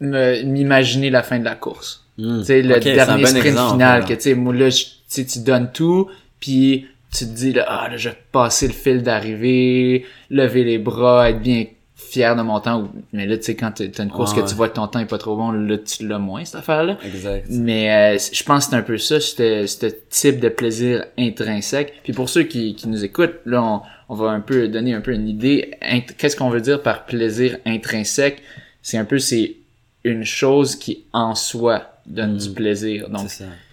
m'imaginer 0.00 1.10
la 1.10 1.22
fin 1.22 1.38
de 1.38 1.44
la 1.44 1.54
course. 1.54 2.04
Tu 2.18 2.44
sais 2.44 2.62
le 2.62 2.78
dernier 2.78 3.22
bon 3.22 3.28
sprint 3.28 3.46
exemple, 3.46 3.72
final 3.72 4.04
que 4.04 4.14
tu 4.14 4.20
sais 4.20 4.34
moi 4.34 4.54
là 4.54 4.68
je- 4.70 4.84
tu 5.22 5.38
donnes 5.40 5.70
tout 5.72 6.08
puis 6.40 6.86
tu 7.12 7.24
te 7.26 7.30
dis 7.30 7.52
là, 7.52 7.64
ah 7.68 7.88
là 7.88 7.96
je 7.96 8.08
vais 8.10 8.16
passer 8.32 8.66
le 8.68 8.72
fil 8.72 9.02
d'arrivée, 9.02 10.04
lever 10.30 10.64
les 10.64 10.78
bras, 10.78 11.30
être 11.30 11.40
bien 11.40 11.64
fier 11.96 12.36
de 12.36 12.42
mon 12.42 12.60
temps 12.60 12.88
mais 13.12 13.26
là 13.26 13.36
tu 13.36 13.44
sais 13.44 13.56
quand 13.56 13.72
t'as 13.72 14.02
une 14.04 14.10
course 14.10 14.32
Ah 14.32 14.36
que 14.36 14.40
ouais. 14.42 14.48
tu 14.48 14.54
vois 14.54 14.68
que 14.68 14.74
ton 14.74 14.86
temps 14.86 15.00
est 15.00 15.06
pas 15.06 15.18
trop 15.18 15.36
bon 15.36 15.50
là 15.52 15.76
tu 15.78 16.06
l'as 16.06 16.18
moins 16.18 16.44
cette 16.44 16.56
affaire 16.56 16.84
là 16.84 16.98
Exact. 17.04 17.46
mais 17.50 18.14
euh, 18.14 18.18
je 18.32 18.42
pense 18.44 18.64
que 18.66 18.70
c'est 18.70 18.76
un 18.76 18.82
peu 18.82 18.98
ça 18.98 19.18
ce 19.20 19.86
type 20.10 20.38
de 20.38 20.48
plaisir 20.48 21.04
intrinsèque 21.18 21.94
puis 22.04 22.12
pour 22.12 22.28
ceux 22.28 22.42
qui, 22.44 22.74
qui 22.76 22.88
nous 22.88 23.04
écoutent 23.04 23.36
là 23.46 23.62
on, 23.62 23.80
on 24.08 24.14
va 24.14 24.30
un 24.30 24.40
peu 24.40 24.68
donner 24.68 24.94
un 24.94 25.00
peu 25.00 25.12
une 25.12 25.28
idée 25.28 25.72
qu'est-ce 26.18 26.36
qu'on 26.36 26.50
veut 26.50 26.60
dire 26.60 26.82
par 26.82 27.06
plaisir 27.06 27.58
intrinsèque? 27.64 28.42
C'est 28.82 28.98
un 28.98 29.04
peu 29.04 29.18
c'est 29.18 29.56
une 30.04 30.24
chose 30.24 30.76
qui 30.76 31.04
en 31.12 31.34
soi 31.34 32.00
donne 32.06 32.34
Mm. 32.34 32.38
du 32.38 32.50
plaisir 32.50 33.08
donc 33.08 33.28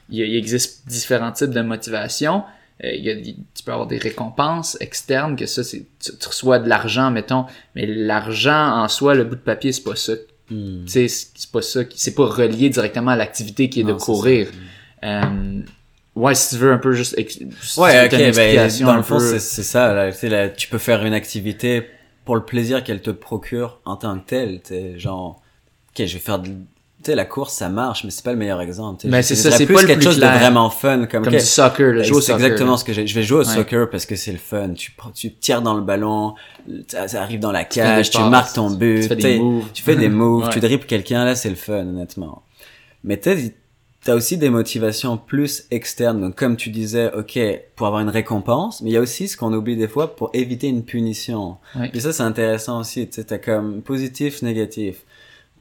il, 0.09 0.21
existe 0.35 0.87
différents 0.87 1.31
types 1.31 1.51
de 1.51 1.61
motivation. 1.61 2.43
Euh, 2.83 2.91
il 2.93 3.03
y 3.03 3.09
a, 3.11 3.15
tu 3.15 3.63
peux 3.65 3.71
avoir 3.71 3.87
des 3.87 3.97
récompenses 3.97 4.75
externes, 4.81 5.35
que 5.35 5.45
ça, 5.45 5.63
c'est, 5.63 5.85
tu, 6.03 6.11
tu 6.17 6.27
reçois 6.27 6.59
de 6.59 6.67
l'argent, 6.67 7.11
mettons, 7.11 7.45
mais 7.75 7.85
l'argent 7.85 8.81
en 8.83 8.87
soi, 8.89 9.15
le 9.15 9.23
bout 9.23 9.35
de 9.35 9.41
papier, 9.41 9.71
c'est 9.71 9.83
pas 9.83 9.95
ça. 9.95 10.13
Sais, 10.85 11.07
c'est 11.07 11.49
pas 11.51 11.61
ça, 11.61 11.81
c'est 11.95 12.13
pas 12.13 12.25
relié 12.25 12.69
directement 12.69 13.11
à 13.11 13.15
l'activité 13.15 13.69
qui 13.69 13.79
est 13.81 13.83
de 13.85 13.91
Non, 13.91 13.97
courir. 13.97 14.47
ça. 15.01 15.23
Euh, 15.23 15.61
ouais, 16.15 16.35
si 16.35 16.49
tu 16.55 16.61
veux 16.61 16.71
un 16.71 16.77
peu 16.77 16.93
juste, 16.93 17.15
si 17.29 17.79
Ouais, 17.79 18.09
tu 18.09 18.15
ok, 18.15 18.35
ben, 18.35 18.69
dans 18.81 18.95
le 18.95 19.03
fond, 19.03 19.17
peu- 19.17 19.39
c'est 19.39 19.63
ça. 19.63 19.93
Là, 19.93 20.11
tu 20.11 20.27
là, 20.27 20.49
tu 20.49 20.67
peux 20.67 20.77
faire 20.77 21.05
une 21.05 21.13
activité 21.13 21.85
pour 22.25 22.35
le 22.35 22.43
plaisir 22.43 22.83
qu'elle 22.83 23.01
te 23.01 23.11
procure 23.11 23.79
en 23.85 23.95
tant 23.97 24.17
que 24.19 24.25
telle. 24.27 24.61
Tu 24.61 24.69
sais, 24.73 24.99
genre, 24.99 25.41
ok, 25.89 26.05
je 26.05 26.13
vais 26.13 26.19
faire 26.19 26.39
de... 26.39 26.49
Tu 27.03 27.09
sais, 27.09 27.15
la 27.15 27.25
course, 27.25 27.55
ça 27.55 27.67
marche, 27.67 28.03
mais 28.03 28.11
c'est 28.11 28.23
pas 28.23 28.31
le 28.31 28.37
meilleur 28.37 28.61
exemple. 28.61 28.99
tu 29.01 29.07
sais. 29.07 29.11
Ben, 29.11 29.23
c'est 29.23 29.35
ça, 29.35 29.49
c'est 29.49 29.65
plus 29.65 29.73
pas 29.73 29.85
quelque 29.85 29.95
plus 30.01 30.05
chose 30.05 30.17
clair. 30.17 30.33
de 30.35 30.37
vraiment 30.39 30.69
fun. 30.69 30.99
Comme, 31.07 31.23
comme 31.23 31.33
ok, 31.33 31.39
du 31.39 31.39
soccer, 31.39 31.93
le 31.93 32.01
au 32.13 32.21
c'est 32.21 32.31
exactement 32.33 32.77
ce 32.77 32.83
que 32.83 32.93
j'ai. 32.93 33.07
Je 33.07 33.15
vais 33.15 33.23
jouer 33.23 33.39
au 33.39 33.47
Ouais. 33.47 33.55
soccer 33.55 33.89
parce 33.89 34.05
que 34.05 34.15
c'est 34.15 34.31
le 34.31 34.37
fun. 34.37 34.69
Tu, 34.75 34.93
tu 35.15 35.33
tires 35.33 35.63
dans 35.63 35.73
le 35.73 35.81
ballon, 35.81 36.35
ça, 36.87 37.07
ça 37.07 37.23
arrive 37.23 37.39
dans 37.39 37.51
la 37.51 37.63
cage, 37.63 38.11
tu 38.11 38.21
marques 38.21 38.53
ton 38.53 38.69
but, 38.69 39.01
tu 39.01 39.07
fais 39.07 39.15
des 39.15 39.39
moves. 39.39 39.65
tu 39.73 39.81
fais 39.81 39.95
des 39.95 40.09
moves, 40.09 40.43
Ouais. 40.43 40.49
tu 40.53 40.59
dribbles 40.59 40.85
quelqu'un, 40.85 41.25
là 41.25 41.33
c'est 41.33 41.49
le 41.49 41.55
fun 41.55 41.79
honnêtement. 41.79 42.43
Mais 43.03 43.17
t'as 43.17 43.33
t'as 44.03 44.15
aussi 44.15 44.37
des 44.37 44.49
motivations 44.49 45.17
plus 45.17 45.65
externes. 45.71 46.21
Donc 46.21 46.35
comme 46.35 46.57
tu 46.57 46.69
disais, 46.69 47.11
ok, 47.13 47.39
pour 47.75 47.87
avoir 47.87 48.01
une 48.01 48.09
récompense, 48.09 48.81
mais 48.81 48.89
il 48.89 48.93
y 48.93 48.97
a 48.97 49.01
aussi 49.01 49.27
ce 49.27 49.37
qu'on 49.37 49.53
oublie 49.53 49.75
des 49.75 49.87
fois 49.87 50.15
pour 50.15 50.29
éviter 50.33 50.67
une 50.67 50.83
punition. 50.83 51.57
Ouais. 51.75 51.91
Et 51.93 51.99
ça 51.99 52.13
c'est 52.13 52.23
intéressant 52.23 52.79
aussi. 52.79 53.07
Tu 53.07 53.15
sais, 53.15 53.23
t'as 53.25 53.37
comme 53.37 53.81
positif, 53.81 54.41
négatif. 54.41 55.05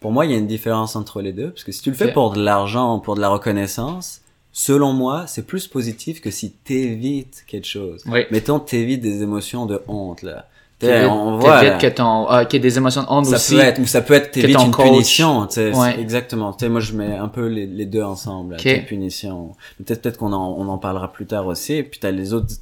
Pour 0.01 0.13
moi, 0.13 0.25
il 0.25 0.33
y 0.33 0.35
a 0.35 0.39
une 0.39 0.47
différence 0.47 0.97
entre 0.97 1.21
les 1.21 1.35
deux, 1.35 1.51
parce 1.51 1.63
que 1.63 1.73
si 1.73 1.83
tu 1.83 1.91
le 1.91 1.97
fais 1.97 2.11
pour 2.11 2.33
de 2.33 2.43
l'argent, 2.43 3.01
pour 3.01 3.17
de 3.17 3.21
la 3.21 3.29
reconnaissance, 3.29 4.23
selon 4.51 4.95
moi, 4.95 5.27
c'est 5.27 5.47
plus 5.47 5.69
positif 5.69 6.23
que 6.23 6.31
si 6.31 6.53
t'évites 6.53 7.45
quelque 7.47 7.67
chose. 7.67 8.03
Oui. 8.07 8.21
Mettons, 8.31 8.59
t'évites 8.61 9.03
des 9.03 9.23
émotions 9.23 9.67
de 9.67 9.83
honte, 9.89 10.23
là. 10.23 10.49
T'sais, 10.81 11.03
T'évites- 11.05 11.11
on 11.11 11.37
voit, 11.39 11.61
que 11.79 11.87
ton, 11.89 12.27
ah, 12.29 12.43
ok, 12.43 12.57
des 12.57 12.77
émotions 12.79 13.03
de 13.03 13.07
honte 13.11 13.27
ça 13.27 13.37
aussi. 13.37 13.55
peut 13.55 13.61
être, 13.61 13.79
ou 13.81 13.87
ça 13.87 14.01
peut 14.01 14.15
être 14.15 14.33
ton 14.55 14.65
une 14.65 14.71
coach- 14.73 14.87
punition, 14.87 15.47
tu 15.47 15.55
Ouais. 15.79 16.01
exactement. 16.01 16.53
Tu 16.55 16.65
sais, 16.65 16.69
moi, 16.71 16.81
je 16.81 16.95
mets 16.95 17.17
un 17.17 17.29
peu 17.29 17.47
les, 17.49 17.67
les 17.67 17.85
deux 17.87 18.03
ensemble, 18.03 18.53
là, 18.53 18.57
Ok. 18.57 18.63
tu 18.63 18.71
sais, 18.71 18.81
punition. 18.81 19.51
Peut-être, 19.85 20.01
peut-être 20.03 20.17
qu'on 20.17 20.33
en, 20.33 20.55
on 20.59 20.67
en 20.69 20.79
parlera 20.79 21.13
plus 21.13 21.27
tard 21.27 21.47
aussi. 21.47 21.75
Et 21.75 21.83
puis 21.83 22.01
t'as 22.01 22.11
les 22.11 22.33
autres, 22.33 22.55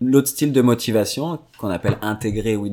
l'autre 0.00 0.28
style 0.28 0.52
de 0.52 0.60
motivation 0.62 1.38
qu'on 1.58 1.70
appelle 1.70 1.96
intégrer 2.02 2.54
ou 2.54 2.66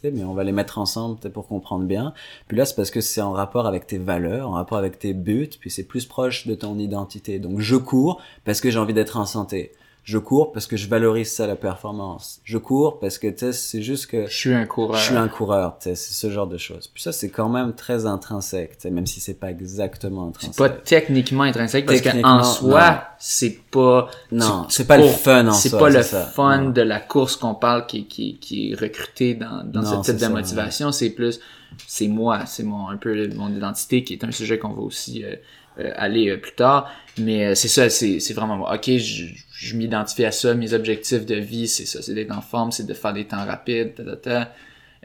sais, 0.00 0.10
mais 0.10 0.24
on 0.24 0.32
va 0.32 0.42
les 0.44 0.52
mettre 0.52 0.78
ensemble 0.78 1.18
pour 1.30 1.46
comprendre 1.46 1.84
bien. 1.84 2.14
Puis 2.48 2.56
là, 2.56 2.64
c'est 2.64 2.76
parce 2.76 2.90
que 2.90 3.02
c'est 3.02 3.20
en 3.20 3.32
rapport 3.32 3.66
avec 3.66 3.86
tes 3.86 3.98
valeurs, 3.98 4.48
en 4.48 4.52
rapport 4.52 4.78
avec 4.78 4.98
tes 4.98 5.12
buts, 5.12 5.50
puis 5.60 5.70
c'est 5.70 5.82
plus 5.82 6.06
proche 6.06 6.46
de 6.46 6.54
ton 6.54 6.78
identité. 6.78 7.38
Donc, 7.38 7.58
je 7.60 7.76
cours 7.76 8.22
parce 8.46 8.60
que 8.62 8.70
j'ai 8.70 8.78
envie 8.78 8.94
d'être 8.94 9.18
en 9.18 9.26
santé. 9.26 9.72
Je 10.04 10.18
cours 10.18 10.52
parce 10.52 10.66
que 10.66 10.76
je 10.76 10.86
valorise 10.86 11.32
ça, 11.32 11.46
la 11.46 11.56
performance. 11.56 12.40
Je 12.44 12.58
cours 12.58 12.98
parce 13.00 13.16
que, 13.16 13.26
tu 13.28 13.38
sais, 13.38 13.52
c'est 13.54 13.80
juste 13.82 14.06
que 14.06 14.26
Je 14.26 14.36
suis 14.36 14.52
un 14.52 14.66
coureur. 14.66 14.96
je 14.98 15.04
suis 15.06 15.16
un 15.16 15.28
coureur, 15.28 15.78
tu 15.78 15.84
sais, 15.88 15.94
c'est 15.94 16.12
ce 16.12 16.30
genre 16.30 16.46
de 16.46 16.58
choses. 16.58 16.88
Puis 16.88 17.02
ça, 17.02 17.10
c'est 17.10 17.30
quand 17.30 17.48
même 17.48 17.72
très 17.74 18.04
intrinsèque, 18.04 18.72
tu 18.76 18.82
sais, 18.82 18.90
même 18.90 19.06
si 19.06 19.20
c'est 19.20 19.32
pas 19.40 19.50
exactement 19.50 20.30
C'est 20.38 20.46
intrinsèque. 20.48 20.56
pas 20.56 20.68
techniquement 20.68 21.44
intrinsèque 21.44 21.86
parce 21.86 22.02
qu'en 22.02 22.42
soi, 22.44 23.04
c'est 23.18 23.58
pas. 23.70 24.10
Non, 24.30 24.66
c'est 24.68 24.86
pas 24.86 24.98
le 24.98 25.08
fun 25.08 25.48
en 25.48 25.52
C'est 25.54 25.70
soi, 25.70 25.78
pas 25.78 25.88
le 25.88 26.02
c'est 26.02 26.10
ça. 26.10 26.26
fun 26.26 26.58
Non. 26.64 26.70
de 26.70 26.82
la 26.82 27.00
course 27.00 27.36
qu'on 27.36 27.54
parle 27.54 27.86
qui, 27.86 28.06
qui, 28.06 28.36
qui 28.38 28.72
est 28.72 28.74
recruté 28.78 29.34
dans, 29.34 29.64
dans 29.64 29.80
Non, 29.80 29.90
ce 29.90 29.94
type 29.96 30.04
c'est 30.04 30.12
de 30.14 30.18
ça, 30.18 30.28
motivation. 30.28 30.92
C'est 30.92 31.10
plus, 31.10 31.40
c'est 31.86 32.08
moi, 32.08 32.44
c'est 32.44 32.62
mon, 32.62 32.88
un 32.90 32.98
peu 32.98 33.28
mon 33.34 33.48
identité 33.50 34.04
qui 34.04 34.12
est 34.12 34.22
un 34.24 34.32
sujet 34.32 34.58
qu'on 34.58 34.74
va 34.74 34.82
aussi 34.82 35.24
euh, 35.24 35.34
euh, 35.80 35.90
aller 35.96 36.28
euh, 36.28 36.36
plus 36.36 36.54
tard. 36.54 36.90
Mais 37.16 37.46
euh, 37.46 37.54
c'est 37.54 37.68
ça, 37.68 37.88
c'est, 37.88 38.20
c'est 38.20 38.34
vraiment 38.34 38.56
moi. 38.56 38.74
Ok, 38.74 38.90
je, 38.98 39.24
je 39.64 39.76
m'identifie 39.76 40.24
à 40.24 40.32
ça. 40.32 40.54
Mes 40.54 40.72
objectifs 40.74 41.24
de 41.26 41.36
vie, 41.36 41.68
c'est 41.68 41.86
ça, 41.86 42.02
c'est 42.02 42.14
d'être 42.14 42.36
en 42.36 42.40
forme, 42.40 42.70
c'est 42.72 42.86
de 42.86 42.94
faire 42.94 43.12
des 43.12 43.24
temps 43.26 43.44
rapides, 43.44 43.94
ta, 43.94 44.04
ta, 44.04 44.16
ta. 44.16 44.52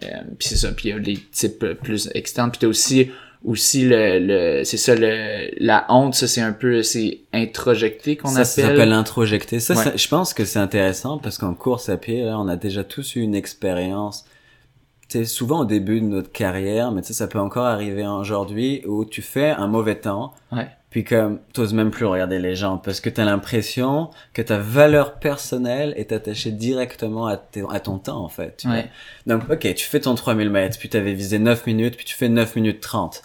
Euh, 0.04 0.08
puis 0.38 0.48
c'est 0.48 0.56
ça, 0.56 0.72
puis 0.72 0.90
il 0.90 0.92
y 0.92 0.96
a 0.96 1.00
des 1.00 1.18
types 1.32 1.66
plus 1.84 2.10
externes. 2.14 2.52
Puis 2.52 2.60
t'as 2.60 2.68
aussi 2.68 3.10
aussi 3.46 3.84
le, 3.86 4.20
le 4.20 4.64
c'est 4.66 4.76
ça 4.76 4.96
le 4.96 5.50
la 5.64 5.86
honte 5.88 6.14
ça 6.14 6.28
c'est 6.28 6.42
un 6.42 6.52
peu 6.52 6.84
c'est 6.84 7.20
introjecté 7.32 8.18
qu'on 8.18 8.28
ça, 8.28 8.44
ça 8.44 8.62
appelle 8.64 8.76
s'appelle 8.76 8.92
introjecter. 8.94 9.60
Ça, 9.62 9.76
Ouais. 9.76 9.84
ça- 9.86 9.96
je 9.96 10.08
pense 10.10 10.34
que 10.34 10.44
c'est 10.44 10.60
intéressant 10.60 11.18
parce 11.20 11.38
qu'en 11.38 11.54
course 11.54 11.88
à 11.88 11.96
pied, 11.98 12.24
là, 12.26 12.38
on 12.38 12.48
a 12.50 12.58
déjà 12.58 12.84
tous 12.84 13.16
eu 13.16 13.22
une 13.22 13.36
expérience. 13.36 14.26
Tu 15.08 15.20
sais, 15.20 15.26
souvent 15.26 15.62
au 15.62 15.66
début 15.66 16.02
de 16.02 16.06
notre 16.06 16.32
carrière, 16.32 16.92
mais 16.92 17.02
tu 17.02 17.08
sais, 17.08 17.14
ça 17.14 17.28
peut 17.28 17.40
encore 17.40 17.66
arriver 17.66 18.06
aujourd'hui 18.06 18.84
où 18.86 19.06
tu 19.06 19.22
fais 19.22 19.50
un 19.50 19.68
mauvais 19.68 19.96
temps. 19.96 20.34
Ouais. 20.52 20.68
Puis 20.90 21.04
comme, 21.04 21.40
t'oses 21.54 21.74
même 21.74 21.92
plus 21.92 22.06
regarder 22.06 22.40
les 22.40 22.56
gens 22.56 22.78
parce 22.78 23.00
que 23.00 23.10
t'as 23.10 23.24
l'impression 23.24 24.10
que 24.34 24.42
ta 24.42 24.58
valeur 24.58 25.20
personnelle 25.20 25.94
est 25.98 26.12
attachée 26.12 26.52
directement 26.52 27.28
à, 27.28 27.38
ton 27.38 28.00
temps, 28.00 28.24
en 28.24 28.30
fait. 28.30 28.58
tu 28.58 28.68
vois. 28.68 28.78
Ouais. 28.78 28.90
Donc, 29.28 29.44
ok, 29.50 29.74
tu 29.76 29.86
fais 29.86 30.00
ton 30.00 30.16
3000 30.16 30.50
mètres, 30.50 30.80
puis 30.80 30.90
t'avais 30.90 31.14
visé 31.14 31.38
9 31.38 31.68
minutes, 31.68 31.96
puis 31.96 32.06
tu 32.06 32.16
fais 32.16 32.30
9 32.30 32.56
minutes 32.56 32.82
30. 32.82 33.22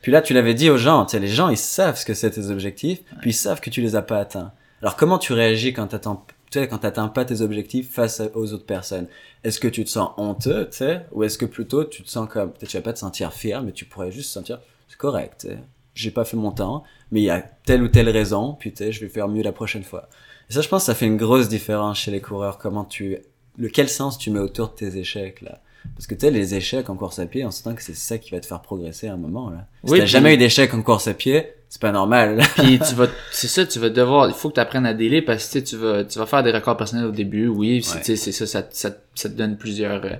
Puis 0.00 0.10
là, 0.10 0.22
tu 0.22 0.32
l'avais 0.32 0.54
dit 0.54 0.70
aux 0.70 0.78
gens, 0.78 1.04
tu 1.04 1.12
sais, 1.12 1.20
les 1.20 1.28
gens, 1.28 1.48
ils 1.48 1.58
savent 1.58 1.96
ce 1.96 2.06
que 2.06 2.14
c'est 2.14 2.30
tes 2.30 2.46
objectifs, 2.48 3.02
puis 3.20 3.30
ils 3.30 3.34
savent 3.34 3.60
que 3.60 3.70
tu 3.70 3.82
les 3.82 3.94
as 3.94 4.02
pas 4.02 4.18
atteints. 4.18 4.52
Alors, 4.80 4.96
comment 4.96 5.18
tu 5.18 5.32
réagis 5.34 5.74
quand 5.74 5.88
t'attends, 5.88 6.24
tu 6.50 6.58
sais, 6.58 6.66
quand 6.66 6.78
t'atteins 6.78 7.08
pas 7.08 7.24
tes 7.24 7.42
objectifs 7.42 7.90
face 7.90 8.22
aux 8.34 8.52
autres 8.52 8.66
personnes? 8.66 9.06
Est-ce 9.44 9.60
que 9.60 9.68
tu 9.68 9.84
te 9.84 9.90
sens 9.90 10.10
honteux, 10.16 10.68
tu 10.70 10.78
sais, 10.78 11.02
ou 11.12 11.24
est-ce 11.24 11.36
que 11.36 11.44
plutôt 11.44 11.84
tu 11.84 12.02
te 12.02 12.08
sens 12.10 12.28
comme, 12.28 12.52
peut-être 12.52 12.70
tu 12.70 12.76
vas 12.78 12.82
pas 12.82 12.92
te 12.94 12.98
sentir 12.98 13.32
fier, 13.32 13.62
mais 13.62 13.72
tu 13.72 13.84
pourrais 13.84 14.10
juste 14.10 14.30
te 14.30 14.32
sentir, 14.32 14.60
c'est 14.88 14.98
correct, 14.98 15.42
tu 15.42 15.48
sais? 15.48 15.58
J'ai 15.94 16.10
pas 16.10 16.24
fait 16.24 16.36
mon 16.36 16.52
temps, 16.52 16.84
mais 17.10 17.20
il 17.20 17.24
y 17.24 17.30
a 17.30 17.40
telle 17.64 17.82
ou 17.82 17.88
telle 17.88 18.08
raison, 18.08 18.54
puis 18.58 18.72
tu 18.72 18.78
sais, 18.78 18.92
je 18.92 19.00
vais 19.00 19.08
faire 19.08 19.28
mieux 19.28 19.42
la 19.42 19.52
prochaine 19.52 19.84
fois. 19.84 20.08
Et 20.48 20.52
ça, 20.54 20.60
je 20.62 20.68
pense, 20.68 20.84
ça 20.84 20.94
fait 20.94 21.06
une 21.06 21.16
grosse 21.18 21.48
différence 21.48 21.98
chez 21.98 22.10
les 22.10 22.20
coureurs, 22.20 22.58
comment 22.58 22.84
tu, 22.84 23.18
le 23.58 23.68
quel 23.68 23.88
sens 23.88 24.16
tu 24.18 24.30
mets 24.30 24.38
autour 24.40 24.68
de 24.70 24.74
tes 24.74 24.96
échecs, 24.96 25.40
là. 25.42 25.60
Parce 25.96 26.06
que 26.06 26.14
tu 26.14 26.20
sais, 26.20 26.30
les 26.30 26.54
échecs 26.54 26.88
en 26.90 26.94
course 26.96 27.18
à 27.18 27.26
pied, 27.26 27.44
on 27.44 27.50
s'entend 27.50 27.74
que 27.74 27.82
c'est 27.82 27.96
ça 27.96 28.16
qui 28.16 28.30
va 28.30 28.38
te 28.40 28.46
faire 28.46 28.62
progresser 28.62 29.08
à 29.08 29.14
un 29.14 29.16
moment, 29.16 29.50
là. 29.50 29.66
Si 29.84 29.90
Oui, 29.92 29.98
t'as 29.98 30.04
puis- 30.04 30.12
jamais 30.12 30.34
eu 30.34 30.36
d'échecs 30.36 30.72
en 30.74 30.80
course 30.82 31.08
à 31.08 31.14
pied, 31.14 31.48
c'est 31.68 31.80
pas 31.80 31.90
normal. 31.92 32.40
Puis 32.56 32.78
tu 32.88 32.94
vas, 32.94 33.08
c'est 33.32 33.48
ça, 33.48 33.66
tu 33.66 33.78
vas 33.80 33.90
devoir, 33.90 34.28
il 34.28 34.34
faut 34.34 34.48
que 34.48 34.54
tu 34.54 34.60
apprennes 34.60 34.86
à 34.86 34.94
délai 34.94 35.22
parce 35.22 35.48
que 35.48 35.58
tu 35.58 35.76
vas, 35.76 36.04
tu 36.04 36.18
vas 36.20 36.26
faire 36.26 36.42
des 36.44 36.52
records 36.52 36.76
personnels 36.76 37.06
au 37.06 37.10
début, 37.10 37.48
oui, 37.48 37.82
c'est, 37.82 37.96
Ouais. 38.08 38.16
c'est 38.16 38.32
ça, 38.32 38.46
ça, 38.46 38.62
ça, 38.70 38.90
ça 39.14 39.28
te 39.28 39.34
donne 39.34 39.56
plusieurs, 39.58 40.04
euh, 40.04 40.10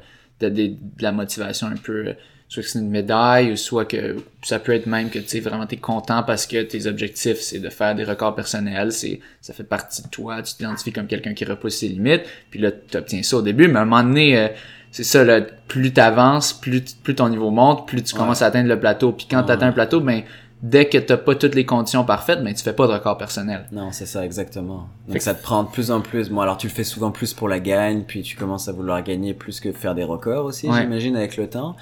de, 0.41 0.49
de, 0.49 0.67
de 0.67 0.77
la 1.03 1.13
motivation 1.13 1.69
un 1.69 1.77
peu, 1.77 2.09
euh, 2.09 2.13
soit 2.53 2.63
que 2.63 2.69
c'est 2.69 2.79
une 2.81 2.91
médaille 2.91 3.53
ou 3.53 3.57
soit 3.57 3.85
que 3.87 4.17
ça 4.43 4.59
peut 4.59 4.73
être 4.73 4.87
même 4.87 5.09
que 5.09 5.19
tu 5.19 5.29
sais 5.29 5.41
vraiment 5.41 5.67
t'es 5.67 5.77
content 5.79 6.23
parce 6.23 6.47
que 6.47 6.63
tes 6.63 6.87
objectifs 6.87 7.39
c'est 7.41 7.59
de 7.61 7.71
faire 7.71 7.95
des 7.95 8.05
records 8.05 8.35
personnels, 8.35 8.93
c'est, 8.93 9.21
ça 9.41 9.55
fait 9.55 9.65
partie 9.65 10.03
de 10.03 10.09
toi, 10.09 10.43
tu 10.43 10.55
t'identifies 10.55 10.93
comme 10.93 11.07
quelqu'un 11.07 11.33
qui 11.33 11.45
repousse 11.47 11.77
ses 11.79 11.89
limites, 11.89 12.23
puis 12.51 12.61
là 12.61 12.71
tu 12.73 12.97
obtiens 12.97 13.23
ça 13.23 13.39
au 13.39 13.43
début, 13.43 13.69
mais 13.69 13.79
à 13.79 13.83
un 13.83 13.85
moment 13.87 14.03
donné, 14.03 14.37
euh, 14.39 14.49
c'est 14.91 15.05
ça, 15.05 15.25
là, 15.25 15.41
plus 15.69 15.95
t'avances, 15.95 16.53
plus, 16.53 16.83
plus 17.03 17.15
ton 17.15 17.31
niveau 17.31 17.51
monte, 17.51 17.89
plus 17.89 18.03
tu 18.03 18.13
Ouais. 18.15 18.19
commences 18.21 18.43
à 18.43 18.47
atteindre 18.49 18.69
le 18.69 18.79
plateau. 18.79 19.13
Puis 19.13 19.27
quand 19.31 19.39
Ouais. 19.41 19.47
t'atteins 19.47 19.69
le 19.69 19.73
plateau, 19.73 20.01
ben, 20.01 20.21
dès 20.63 20.89
que 20.89 20.97
t'as 20.99 21.17
pas 21.17 21.35
toutes 21.35 21.55
les 21.57 21.67
conditions 21.67 22.05
parfaites, 22.05 22.43
ben, 22.43 22.55
tu 22.55 22.63
fais 22.63 22.73
pas 22.73 22.87
de 22.87 22.93
record 22.93 23.19
personnel. 23.19 23.67
Non, 23.73 23.91
c'est 23.93 24.07
ça, 24.07 24.25
exactement. 24.25 24.87
Donc 25.09 25.21
ça 25.21 25.35
te 25.35 25.43
prend 25.43 25.65
de 25.65 25.69
plus 25.69 25.91
en 25.91 26.01
plus. 26.01 26.31
Bon, 26.31 26.41
alors 26.41 26.57
tu 26.57 26.69
le 26.69 26.73
fais 26.73 26.85
souvent 26.85 27.11
plus 27.11 27.35
pour 27.35 27.49
la 27.49 27.59
gagne, 27.61 28.03
puis 28.05 28.23
tu 28.23 28.37
commences 28.37 28.69
à 28.69 28.73
vouloir 28.73 29.03
gagner 29.03 29.35
plus 29.35 29.61
que 29.61 29.73
faire 29.73 29.95
des 29.95 30.05
records 30.05 30.45
aussi, 30.45 30.69
Ouais. 30.69 30.81
j'imagine, 30.83 31.17
avec 31.17 31.37
le 31.37 31.49
temps. 31.49 31.75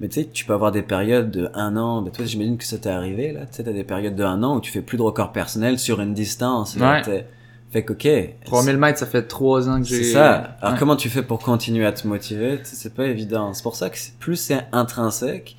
Mais 0.00 0.08
tu 0.08 0.20
sais, 0.20 0.28
tu 0.30 0.44
peux 0.44 0.52
avoir 0.52 0.72
des 0.72 0.82
périodes 0.82 1.30
de 1.30 1.48
un 1.54 1.76
an. 1.78 2.02
Ben, 2.02 2.10
toi, 2.12 2.26
j'imagine 2.26 2.58
que 2.58 2.64
ça 2.64 2.76
t'est 2.76 2.90
arrivé, 2.90 3.32
là. 3.32 3.40
Tu 3.46 3.54
sais, 3.56 3.64
t'as 3.64 3.72
des 3.72 3.84
périodes 3.84 4.14
de 4.14 4.24
un 4.24 4.42
an 4.42 4.56
où 4.56 4.60
tu 4.60 4.70
fais 4.70 4.82
plus 4.82 4.98
de 4.98 5.02
records 5.02 5.32
personnels 5.32 5.78
sur 5.78 6.00
une 6.02 6.12
distance. 6.12 6.76
là. 6.76 7.00
Ouais. 7.06 7.26
Fait 7.72 7.82
que, 7.84 7.94
ok. 7.94 8.34
3000 8.44 8.76
mètres, 8.76 8.98
ça 8.98 9.06
fait 9.06 9.22
trois 9.26 9.68
ans 9.68 9.80
que 9.80 9.86
j'ai... 9.86 10.04
C'est 10.04 10.12
ça. 10.12 10.34
Alors 10.60 10.74
Ouais. 10.74 10.78
comment 10.78 10.94
tu 10.96 11.08
fais 11.08 11.22
pour 11.22 11.38
continuer 11.40 11.84
à 11.84 11.92
te 11.92 12.06
motiver? 12.06 12.60
C'est 12.64 12.94
pas 12.94 13.06
évident. 13.06 13.52
C'est 13.54 13.62
pour 13.64 13.74
ça 13.74 13.90
que 13.90 13.96
plus 14.20 14.36
c'est 14.36 14.66
intrinsèque, 14.72 15.56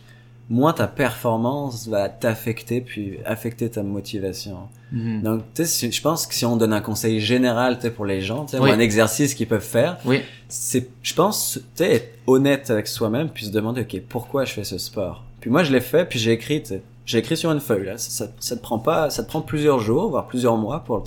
moins 0.49 0.73
ta 0.73 0.87
performance 0.87 1.87
va 1.87 2.07
t'affecter 2.09 2.81
puis 2.81 3.17
affecter 3.25 3.69
ta 3.69 3.83
motivation. 3.83 4.57
Mhm. 4.91 5.21
Donc 5.21 5.41
tu 5.53 5.65
sais, 5.65 5.91
je 5.91 6.01
pense 6.01 6.25
que 6.25 6.33
si 6.33 6.45
on 6.45 6.55
donne 6.55 6.71
un 6.73 6.79
conseil 6.81 7.19
général, 7.19 7.75
tu 7.77 7.83
sais, 7.83 7.91
pour 7.91 8.05
les 8.05 8.21
gens, 8.21 8.45
tu 8.45 8.51
sais, 8.51 8.59
Oui. 8.59 8.71
un 8.71 8.79
exercice 8.79 9.33
qu'ils 9.33 9.47
peuvent 9.47 9.61
faire, 9.61 9.97
Oui. 10.05 10.21
c'est, 10.47 10.87
je 11.03 11.13
pense, 11.13 11.59
tu 11.75 11.83
sais, 11.83 11.91
être 11.95 12.17
honnête 12.27 12.69
avec 12.69 12.87
soi-même 12.87 13.29
puis 13.29 13.45
se 13.47 13.51
demander, 13.51 13.81
ok, 13.81 14.01
pourquoi 14.07 14.45
je 14.45 14.53
fais 14.53 14.63
ce 14.63 14.77
sport? 14.77 15.23
Puis 15.41 15.49
moi, 15.49 15.63
je 15.63 15.71
l'ai 15.73 15.81
fait, 15.81 16.05
puis 16.05 16.17
j'ai 16.19 16.31
écrit, 16.31 16.61
tu 16.61 16.69
sais, 16.69 16.81
j'ai 17.07 17.17
écrit 17.17 17.35
sur 17.35 17.51
une 17.51 17.59
feuille 17.59 17.85
là. 17.85 17.97
Ça, 17.97 18.25
ça, 18.25 18.31
ça 18.39 18.55
te 18.55 18.61
prend 18.61 18.77
pas, 18.77 19.09
ça 19.09 19.23
te 19.23 19.27
prend 19.29 19.41
plusieurs 19.41 19.79
jours, 19.79 20.09
voire 20.11 20.27
plusieurs 20.27 20.57
mois 20.57 20.81
pour 20.85 21.03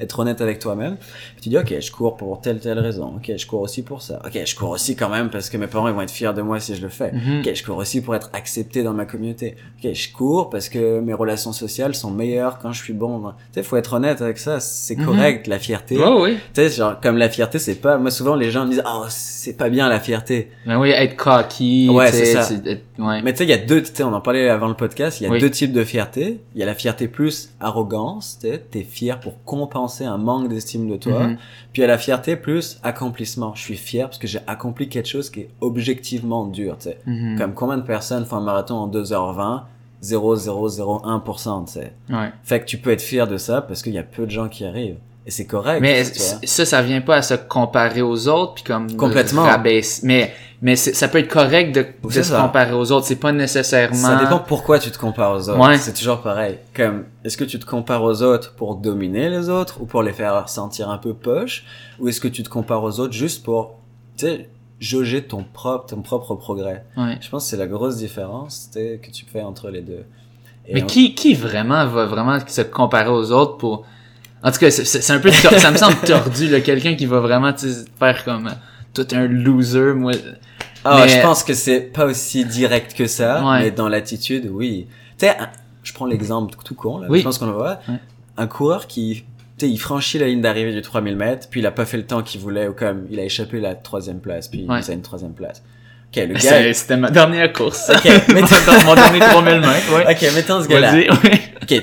être 0.00 0.18
honnête 0.18 0.40
avec 0.42 0.58
toi-même. 0.58 0.96
Tu 1.40 1.48
dis, 1.48 1.56
ok, 1.56 1.74
je 1.80 1.90
cours 1.90 2.16
pour 2.16 2.40
telle 2.42 2.58
telle 2.60 2.78
raison. 2.80 3.14
Ok, 3.16 3.32
je 3.36 3.46
cours 3.46 3.60
aussi 3.62 3.82
pour 3.82 4.02
ça. 4.02 4.20
Ok, 4.26 4.38
je 4.44 4.54
cours 4.54 4.70
aussi 4.70 4.96
quand 4.96 5.08
même 5.08 5.30
parce 5.30 5.48
que 5.48 5.56
mes 5.56 5.66
parents 5.68 5.88
ils 5.88 5.94
vont 5.94 6.02
être 6.02 6.10
fiers 6.10 6.32
de 6.34 6.42
moi 6.42 6.60
si 6.60 6.74
je 6.74 6.82
le 6.82 6.88
fais. 6.88 7.12
Mhm. 7.12 7.40
Ok, 7.46 7.54
je 7.54 7.64
cours 7.64 7.76
aussi 7.78 8.00
pour 8.02 8.14
être 8.14 8.28
accepté 8.32 8.82
dans 8.82 8.92
ma 8.92 9.06
communauté. 9.06 9.56
Ok, 9.82 9.92
je 9.94 10.12
cours 10.12 10.50
parce 10.50 10.68
que 10.68 11.00
mes 11.00 11.14
relations 11.14 11.52
sociales 11.52 11.94
sont 11.94 12.10
meilleures 12.10 12.58
quand 12.58 12.72
je 12.72 12.82
suis 12.82 12.92
bon. 12.92 13.20
Tu 13.28 13.34
sais, 13.54 13.62
faut 13.62 13.76
être 13.76 13.94
honnête 13.94 14.20
avec 14.20 14.38
ça. 14.38 14.58
C'est 14.60 14.96
Mhm. 14.98 15.04
correct 15.06 15.46
la 15.46 15.58
fierté. 15.60 15.96
Ouais, 15.96 16.20
oui. 16.20 16.36
Tu 16.54 16.62
sais, 16.62 16.70
genre 16.70 17.00
comme 17.00 17.16
la 17.18 17.28
fierté, 17.28 17.58
c'est 17.60 17.76
pas. 17.76 17.98
Moi 17.98 18.10
souvent 18.10 18.34
les 18.34 18.50
gens 18.50 18.64
me 18.66 18.70
disent, 18.70 18.82
oh 18.84 19.04
c'est 19.08 19.56
pas 19.56 19.68
bien 19.68 19.88
la 19.88 20.00
fierté. 20.00 20.50
Ben 20.66 20.78
oui, 20.80 20.90
être 20.90 21.14
cocky. 21.16 21.88
Ouais, 21.88 22.10
c'est 22.10 22.26
ça. 22.26 22.48
ouais. 22.98 23.22
Mais 23.22 23.32
tu 23.32 23.38
sais, 23.38 23.44
il 23.44 23.50
y 23.50 23.52
a 23.52 23.58
deux, 23.58 23.80
tu 23.82 23.90
sais, 23.94 24.02
on 24.02 24.12
en 24.12 24.20
parlait 24.20 24.48
avant 24.48 24.66
le 24.66 24.74
podcast, 24.74 25.20
il 25.20 25.24
y 25.24 25.26
a 25.28 25.30
Oui. 25.30 25.35
Deux 25.40 25.50
types 25.50 25.72
de 25.72 25.84
fierté. 25.84 26.40
Il 26.54 26.60
y 26.60 26.62
a 26.62 26.66
la 26.66 26.74
fierté 26.74 27.08
plus 27.08 27.50
arrogance, 27.60 28.38
tu 28.40 28.48
sais, 28.48 28.58
t'es 28.70 28.82
fier 28.82 29.20
pour 29.20 29.42
compenser 29.44 30.04
un 30.04 30.18
manque 30.18 30.48
d'estime 30.48 30.88
de 30.88 30.96
toi. 30.96 31.28
Mhm. 31.28 31.36
Puis 31.72 31.80
il 31.80 31.80
y 31.82 31.84
a 31.84 31.88
la 31.88 31.98
fierté 31.98 32.36
plus 32.36 32.78
accomplissement. 32.82 33.54
Je 33.54 33.62
suis 33.62 33.76
fier 33.76 34.06
parce 34.06 34.18
que 34.18 34.26
j'ai 34.26 34.40
accompli 34.46 34.88
quelque 34.88 35.08
chose 35.08 35.30
qui 35.30 35.40
est 35.40 35.48
objectivement 35.60 36.46
dur, 36.46 36.76
tu 36.78 36.84
sais. 36.84 36.98
Mhm. 37.06 37.38
Comme 37.38 37.54
combien 37.54 37.78
de 37.78 37.82
personnes 37.82 38.24
font 38.24 38.36
un 38.36 38.42
marathon 38.42 38.74
en 38.76 38.88
2h20 38.88 39.62
0,001%, 40.02 41.64
tu 41.64 41.72
sais. 41.72 41.92
Ouais. 42.10 42.30
Fait 42.44 42.60
que 42.60 42.66
tu 42.66 42.78
peux 42.78 42.90
être 42.90 43.02
fier 43.02 43.26
de 43.26 43.38
ça 43.38 43.62
parce 43.62 43.82
qu'il 43.82 43.94
y 43.94 43.98
a 43.98 44.02
peu 44.02 44.26
de 44.26 44.30
gens 44.30 44.48
qui 44.48 44.64
arrivent. 44.64 44.98
Et 45.26 45.30
c'est 45.32 45.46
correct. 45.46 45.80
Mais 45.80 46.04
ça, 46.04 46.64
ça 46.64 46.82
vient 46.82 47.00
pas 47.00 47.16
à 47.16 47.22
se 47.22 47.34
comparer 47.34 48.00
aux 48.02 48.28
autres 48.28 48.54
puis 48.54 48.64
comme 48.64 48.94
Complètement. 48.96 49.42
rabaisser. 49.42 50.06
Mais 50.06 50.32
mais 50.62 50.74
ça 50.76 51.08
peut 51.08 51.18
être 51.18 51.28
correct 51.28 51.74
de, 51.74 51.84
de 52.02 52.10
se 52.10 52.22
ça. 52.22 52.40
comparer 52.40 52.72
aux 52.72 52.90
autres. 52.92 53.06
C'est 53.06 53.16
pas 53.16 53.32
nécessairement. 53.32 53.94
Ça 53.96 54.16
dépend 54.16 54.38
pourquoi 54.38 54.78
tu 54.78 54.90
te 54.90 54.96
compares 54.98 55.32
aux 55.36 55.48
autres. 55.50 55.58
Ouais. 55.68 55.76
C'est 55.78 55.92
toujours 55.92 56.20
pareil. 56.22 56.58
Comme, 56.74 57.04
est-ce 57.24 57.36
que 57.36 57.44
tu 57.44 57.58
te 57.58 57.66
compares 57.66 58.02
aux 58.04 58.22
autres 58.22 58.54
pour 58.54 58.76
dominer 58.76 59.28
les 59.28 59.48
autres 59.50 59.80
ou 59.82 59.84
pour 59.86 60.02
les 60.02 60.12
faire 60.14 60.48
sentir 60.48 60.88
un 60.88 60.96
peu 60.98 61.12
poche? 61.12 61.64
Ou 62.00 62.08
est-ce 62.08 62.20
que 62.20 62.28
tu 62.28 62.42
te 62.42 62.48
compares 62.48 62.82
aux 62.84 63.00
autres 63.00 63.12
juste 63.12 63.44
pour, 63.44 63.74
tu 64.16 64.26
sais, 64.26 64.48
jauger 64.80 65.22
ton 65.24 65.44
propre, 65.44 65.86
ton 65.86 66.00
propre 66.02 66.36
progrès? 66.36 66.84
Ouais. 66.96 67.18
Je 67.20 67.28
pense 67.28 67.44
que 67.44 67.50
c'est 67.50 67.56
la 67.58 67.66
grosse 67.66 67.96
différence, 67.96 68.70
que 68.74 69.10
tu 69.10 69.26
fais 69.30 69.42
entre 69.42 69.68
les 69.70 69.82
deux. 69.82 70.04
Et 70.68 70.74
Mais 70.74 70.82
on- 70.84 70.86
qui 70.86 71.14
qui 71.14 71.34
vraiment 71.34 71.84
va 71.86 72.06
vraiment 72.06 72.38
se 72.46 72.62
comparer 72.62 73.10
aux 73.10 73.30
autres 73.30 73.56
pour 73.58 73.84
En 74.46 74.52
tout 74.52 74.58
cas, 74.60 74.70
c'est- 74.70 75.10
un 75.10 75.18
peu 75.18 75.30
ça 75.32 75.70
me 75.72 75.76
semble 75.76 75.96
tordu 75.96 76.48
là, 76.48 76.60
quelqu'un 76.60 76.94
qui 76.94 77.06
va 77.06 77.18
vraiment 77.20 77.52
faire 77.98 78.24
comme 78.24 78.46
euh, 78.46 78.50
tout 78.94 79.06
un 79.12 79.26
loser 79.26 79.92
moi. 79.94 80.12
Ah, 80.84 81.02
mais- 81.04 81.08
je 81.08 81.20
pense 81.20 81.42
que 81.42 81.52
c'est 81.52 81.80
pas 81.80 82.04
aussi 82.06 82.44
direct 82.44 82.94
que 82.96 83.06
ça, 83.08 83.44
Ouais. 83.44 83.58
mais 83.60 83.70
dans 83.72 83.88
l'attitude, 83.88 84.48
oui. 84.52 84.86
Tu 85.18 85.26
sais, 85.26 85.36
je 85.82 85.92
prends 85.92 86.06
l'exemple 86.06 86.54
tout 86.64 86.74
con, 86.76 86.98
là, 86.98 87.08
Oui. 87.10 87.18
je 87.18 87.24
pense 87.24 87.38
qu'on 87.38 87.46
le 87.46 87.52
voit. 87.52 87.80
Ouais. 87.88 87.96
Un 88.36 88.46
coureur 88.46 88.86
qui, 88.86 89.24
tu 89.58 89.66
sais, 89.66 89.72
il 89.72 89.78
franchit 89.78 90.18
la 90.18 90.26
ligne 90.26 90.42
d'arrivée 90.42 90.72
du 90.72 90.80
3000 90.82 91.16
mètres, 91.16 91.48
puis 91.50 91.58
il 91.60 91.66
a 91.66 91.72
pas 91.72 91.84
fait 91.86 91.96
le 91.96 92.06
temps 92.06 92.22
qu'il 92.22 92.40
voulait, 92.40 92.68
ou 92.68 92.72
comme, 92.72 93.06
il 93.10 93.18
a 93.18 93.24
échappé 93.24 93.58
la 93.60 93.74
troisième 93.74 94.20
place, 94.20 94.46
puis 94.46 94.64
Ouais. 94.68 94.80
il 94.80 94.90
a 94.90 94.94
une 94.94 95.02
troisième 95.02 95.32
place. 95.32 95.62
Ok, 96.16 96.28
le 96.28 96.34
gars... 96.34 96.40
C'est- 96.40 96.72
C'était 96.72 96.96
ma 96.96 97.10
dernière 97.10 97.52
course. 97.52 97.90
Ok, 97.90 98.04
mais 98.28 98.40
mon, 98.84 98.94
dernier 98.94 99.18
3000 99.20 99.60
mètres, 99.60 99.94
ouais. 99.94 100.12
Ok, 100.14 100.34
mettons 100.34 100.62
ce 100.62 100.68
gars-là. 100.68 100.92
Ouais. 100.94 101.10
Ok, 101.62 101.82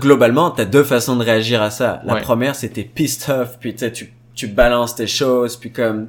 globalement, 0.00 0.50
t'as 0.50 0.64
deux 0.64 0.84
façons 0.84 1.16
de 1.16 1.24
réagir 1.24 1.62
à 1.62 1.70
ça. 1.70 2.00
La 2.04 2.14
Ouais. 2.14 2.20
première, 2.20 2.56
t'es 2.56 2.68
pissed 2.68 3.28
off, 3.30 3.58
puis 3.58 3.74
tu 3.74 4.12
tu, 4.34 4.46
balances 4.48 4.94
tes 4.96 5.06
choses, 5.06 5.56
puis 5.56 5.70
comme, 5.72 6.08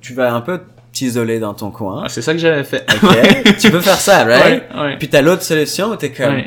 tu 0.00 0.14
vas 0.14 0.32
un 0.32 0.40
peu 0.40 0.60
t'isoler 0.92 1.38
dans 1.38 1.54
ton 1.54 1.70
coin. 1.70 2.02
Ah, 2.04 2.08
c'est 2.08 2.22
ça 2.22 2.32
que 2.32 2.38
j'avais 2.38 2.64
fait. 2.64 2.84
Ok, 3.02 3.56
tu 3.58 3.70
peux 3.70 3.80
faire 3.80 4.00
ça, 4.00 4.24
right? 4.24 4.64
Ouais, 4.74 4.80
ouais. 4.80 4.96
Puis 4.98 5.08
t'as 5.08 5.22
l'autre 5.22 5.42
solution 5.42 5.90
où 5.90 5.96
t'es 5.96 6.10
comme, 6.12 6.42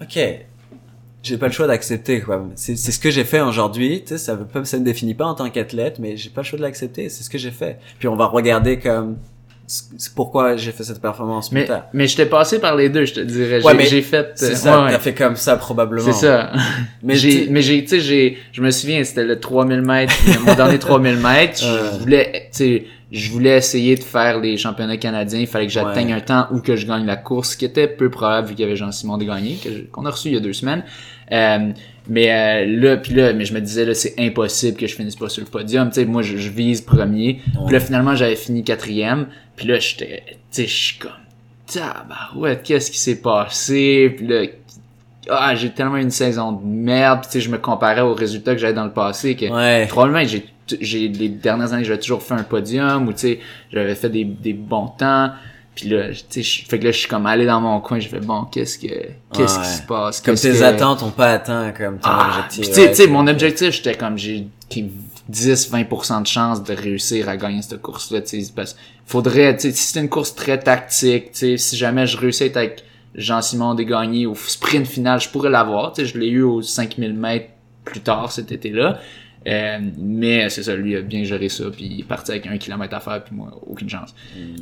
ok, 0.00 0.18
j'ai 1.22 1.38
pas 1.38 1.46
le 1.46 1.52
choix 1.52 1.66
d'accepter 1.66 2.20
quoi. 2.20 2.46
C'est 2.54 2.76
c'est 2.76 2.92
ce 2.92 2.98
que 2.98 3.10
j'ai 3.10 3.24
fait 3.24 3.40
aujourd'hui. 3.40 4.02
Tu 4.02 4.08
sais, 4.08 4.18
ça 4.18 4.34
veut 4.34 4.44
pas, 4.44 4.64
ça 4.64 4.78
me 4.78 4.84
définit 4.84 5.14
pas 5.14 5.24
en 5.24 5.34
tant 5.34 5.48
qu'athlète, 5.48 5.98
mais 5.98 6.16
j'ai 6.16 6.28
pas 6.30 6.42
le 6.42 6.46
choix 6.46 6.58
de 6.58 6.62
l'accepter. 6.62 7.08
C'est 7.08 7.22
ce 7.24 7.30
que 7.30 7.38
j'ai 7.38 7.50
fait. 7.50 7.78
Puis 7.98 8.08
on 8.08 8.16
va 8.16 8.26
regarder 8.26 8.78
comme 8.78 9.16
c'est 9.66 10.14
pourquoi 10.14 10.56
j'ai 10.56 10.72
fait 10.72 10.84
cette 10.84 11.00
performance 11.00 11.48
plus 11.48 11.60
Mais, 11.60 11.64
tard. 11.66 11.84
mais 11.92 12.06
j'étais 12.06 12.26
passé 12.26 12.60
par 12.60 12.76
les 12.76 12.88
deux, 12.90 13.04
je 13.06 13.14
te 13.14 13.20
dirais. 13.20 13.62
Ouais, 13.62 13.72
J'ai- 13.72 13.76
mais 13.78 13.86
j'ai 13.86 14.02
fait. 14.02 14.32
C'est 14.34 14.52
euh, 14.52 14.54
ça, 14.56 14.84
ouais, 14.84 14.90
t'as 14.92 14.98
fait 14.98 15.14
comme 15.14 15.36
ça 15.36 15.56
probablement. 15.56 16.04
C'est 16.04 16.26
ça. 16.26 16.52
Mais 17.02 17.16
j'ai, 17.16 17.48
mais 17.50 17.60
j'ai, 17.62 17.82
tu 17.82 17.88
sais, 17.90 18.00
j'ai, 18.00 18.38
je 18.52 18.62
me 18.62 18.70
souviens, 18.70 19.02
c'était 19.04 19.24
le 19.24 19.38
3000 19.40 19.82
mètres, 19.82 20.14
mon 20.46 20.54
dernier 20.54 20.78
3000 20.78 21.16
mètres. 21.18 21.62
Euh. 21.64 21.90
Je 21.94 21.98
voulais, 21.98 22.48
tu 22.50 22.58
sais, 22.58 22.84
je 23.12 23.30
voulais 23.30 23.56
essayer 23.58 23.94
de 23.96 24.02
faire 24.02 24.40
les 24.40 24.56
championnats 24.56 24.96
canadiens. 24.96 25.38
Il 25.40 25.46
fallait 25.46 25.66
que 25.66 25.72
j'atteigne 25.72 26.12
un 26.14 26.20
temps 26.20 26.46
où 26.50 26.60
que 26.60 26.76
je 26.76 26.86
gagne 26.86 27.04
la 27.06 27.16
course, 27.16 27.50
ce 27.52 27.56
qui 27.56 27.64
était 27.66 27.86
peu 27.88 28.08
probable 28.10 28.48
vu 28.48 28.54
qu'il 28.54 28.64
y 28.64 28.66
avait 28.66 28.76
Jean-Simon 28.76 29.18
de 29.18 29.24
gagner, 29.24 29.58
je- 29.64 29.82
qu'on 29.90 30.04
a 30.06 30.10
reçu 30.10 30.28
il 30.28 30.34
y 30.34 30.36
a 30.36 30.40
deux 30.40 30.52
semaines. 30.54 30.82
Euh, 31.32 31.70
mais 32.08 32.30
euh, 32.30 32.66
là, 32.66 32.96
puis 32.98 33.14
là, 33.14 33.32
mais 33.32 33.44
je 33.44 33.54
me 33.54 33.60
disais 33.60 33.84
là, 33.84 33.94
c'est 33.94 34.14
impossible 34.18 34.76
que 34.76 34.86
je 34.86 34.94
finisse 34.94 35.16
pas 35.16 35.28
sur 35.28 35.42
le 35.42 35.48
podium. 35.50 35.88
Tu 35.88 35.94
sais, 35.96 36.04
moi, 36.04 36.22
je, 36.22 36.36
je 36.36 36.50
vise 36.50 36.80
premier. 36.82 37.40
Puis 37.66 37.72
là, 37.72 37.80
finalement, 37.80 38.14
j'avais 38.14 38.36
fini 38.36 38.62
quatrième. 38.64 39.26
Puis 39.56 39.66
là, 39.68 39.78
j'étais, 39.78 40.22
tu 40.28 40.34
sais, 40.50 40.66
je 40.66 40.74
suis 40.74 40.98
comme, 40.98 41.10
tabarouette, 41.66 42.62
qu'est-ce 42.62 42.90
qui 42.90 42.98
s'est 42.98 43.20
passé? 43.20 44.12
Puis 44.16 44.26
là, 44.26 44.42
ah, 45.30 45.54
j'ai 45.54 45.70
tellement 45.70 45.96
une 45.96 46.10
saison 46.10 46.52
de 46.52 46.64
merde. 46.64 47.20
Puis 47.22 47.28
tu 47.30 47.32
sais, 47.32 47.40
je 47.40 47.50
me 47.50 47.58
comparais 47.58 48.02
aux 48.02 48.14
résultats 48.14 48.52
que 48.54 48.60
j'avais 48.60 48.74
dans 48.74 48.84
le 48.84 48.92
passé 48.92 49.34
que 49.36 49.46
Ouais. 49.46 49.86
probablement 49.86 50.26
j'ai 50.26 50.44
j'ai 50.80 51.08
les 51.08 51.28
dernières 51.28 51.74
années 51.74 51.84
j'avais 51.84 51.98
toujours 51.98 52.22
fait 52.22 52.32
un 52.32 52.42
podium 52.42 53.06
ou 53.06 53.12
tu 53.12 53.18
sais 53.18 53.40
j'avais 53.70 53.94
fait 53.94 54.08
des, 54.08 54.24
des 54.24 54.54
bons 54.54 54.86
temps 54.88 55.30
puis 55.74 55.88
là 55.88 56.08
tu 56.10 56.14
sais 56.28 56.42
je- 56.42 56.66
fait 56.68 56.78
que 56.78 56.84
là 56.84 56.90
je 56.92 56.98
suis 56.98 57.08
comme 57.08 57.26
allé 57.26 57.46
dans 57.46 57.60
mon 57.60 57.80
coin 57.80 57.98
je 57.98 58.08
fais 58.08 58.20
bon 58.20 58.44
qu'est-ce 58.44 58.78
que 58.78 58.86
qu'est-ce 59.32 59.58
Ouais. 59.58 59.64
qui 59.64 59.68
se 59.70 59.82
passe? 59.82 60.20
Comme 60.20 60.34
tes 60.36 60.50
que- 60.52 60.62
attentes 60.62 61.02
ont 61.02 61.10
pas 61.10 61.32
atteint 61.32 61.72
comme 61.72 61.98
ton 61.98 62.08
ah, 62.10 62.44
objectif. 62.44 62.66
tu 62.74 62.94
sais- 62.94 63.02
ouais, 63.04 63.06
mon 63.10 63.26
objectif 63.26 63.70
j'étais 63.72 63.94
comme 63.96 64.16
j'ai 64.18 64.46
10-20% 65.28 66.20
de 66.22 66.26
chance 66.26 66.62
de 66.62 66.74
réussir 66.74 67.28
à 67.28 67.36
gagner 67.36 67.62
cette 67.62 67.80
course 67.80 68.10
là 68.10 68.20
tu 68.20 68.42
sais 68.42 68.52
parce 68.54 68.76
faudrait 69.06 69.56
tu 69.56 69.62
sais 69.70 69.72
si 69.76 69.92
c'est 69.92 70.00
une 70.00 70.08
course 70.08 70.34
très 70.34 70.58
tactique 70.58 71.32
tu 71.32 71.38
sais 71.38 71.56
si 71.56 71.76
jamais 71.76 72.06
je 72.06 72.16
réussis 72.18 72.42
à 72.44 72.46
être 72.46 72.56
avec 72.56 72.84
Jean-Simon 73.14 73.74
Desgagnés 73.74 74.26
au 74.26 74.34
sprint 74.34 74.86
final 74.86 75.20
je 75.20 75.28
pourrais 75.28 75.50
l'avoir 75.50 75.92
tu 75.92 76.02
sais 76.02 76.06
je 76.12 76.18
l'ai 76.18 76.28
eu 76.28 76.42
aux 76.42 76.62
5000 76.62 77.14
mètres 77.14 77.48
plus 77.84 78.00
tard 78.00 78.30
cet 78.32 78.52
été 78.52 78.70
là 78.70 78.98
euh, 79.46 79.78
mais 79.98 80.48
c'est 80.50 80.62
ça, 80.62 80.74
lui 80.74 80.96
a 80.96 81.00
bien 81.02 81.24
géré 81.24 81.48
ça, 81.48 81.64
puis 81.70 81.84
il 81.86 82.00
est 82.00 82.04
parti 82.04 82.30
avec 82.32 82.46
un 82.46 82.56
kilomètre 82.58 82.94
à 82.94 83.00
faire, 83.00 83.22
puis 83.24 83.34
moi, 83.34 83.50
aucune 83.66 83.88
chance. 83.88 84.14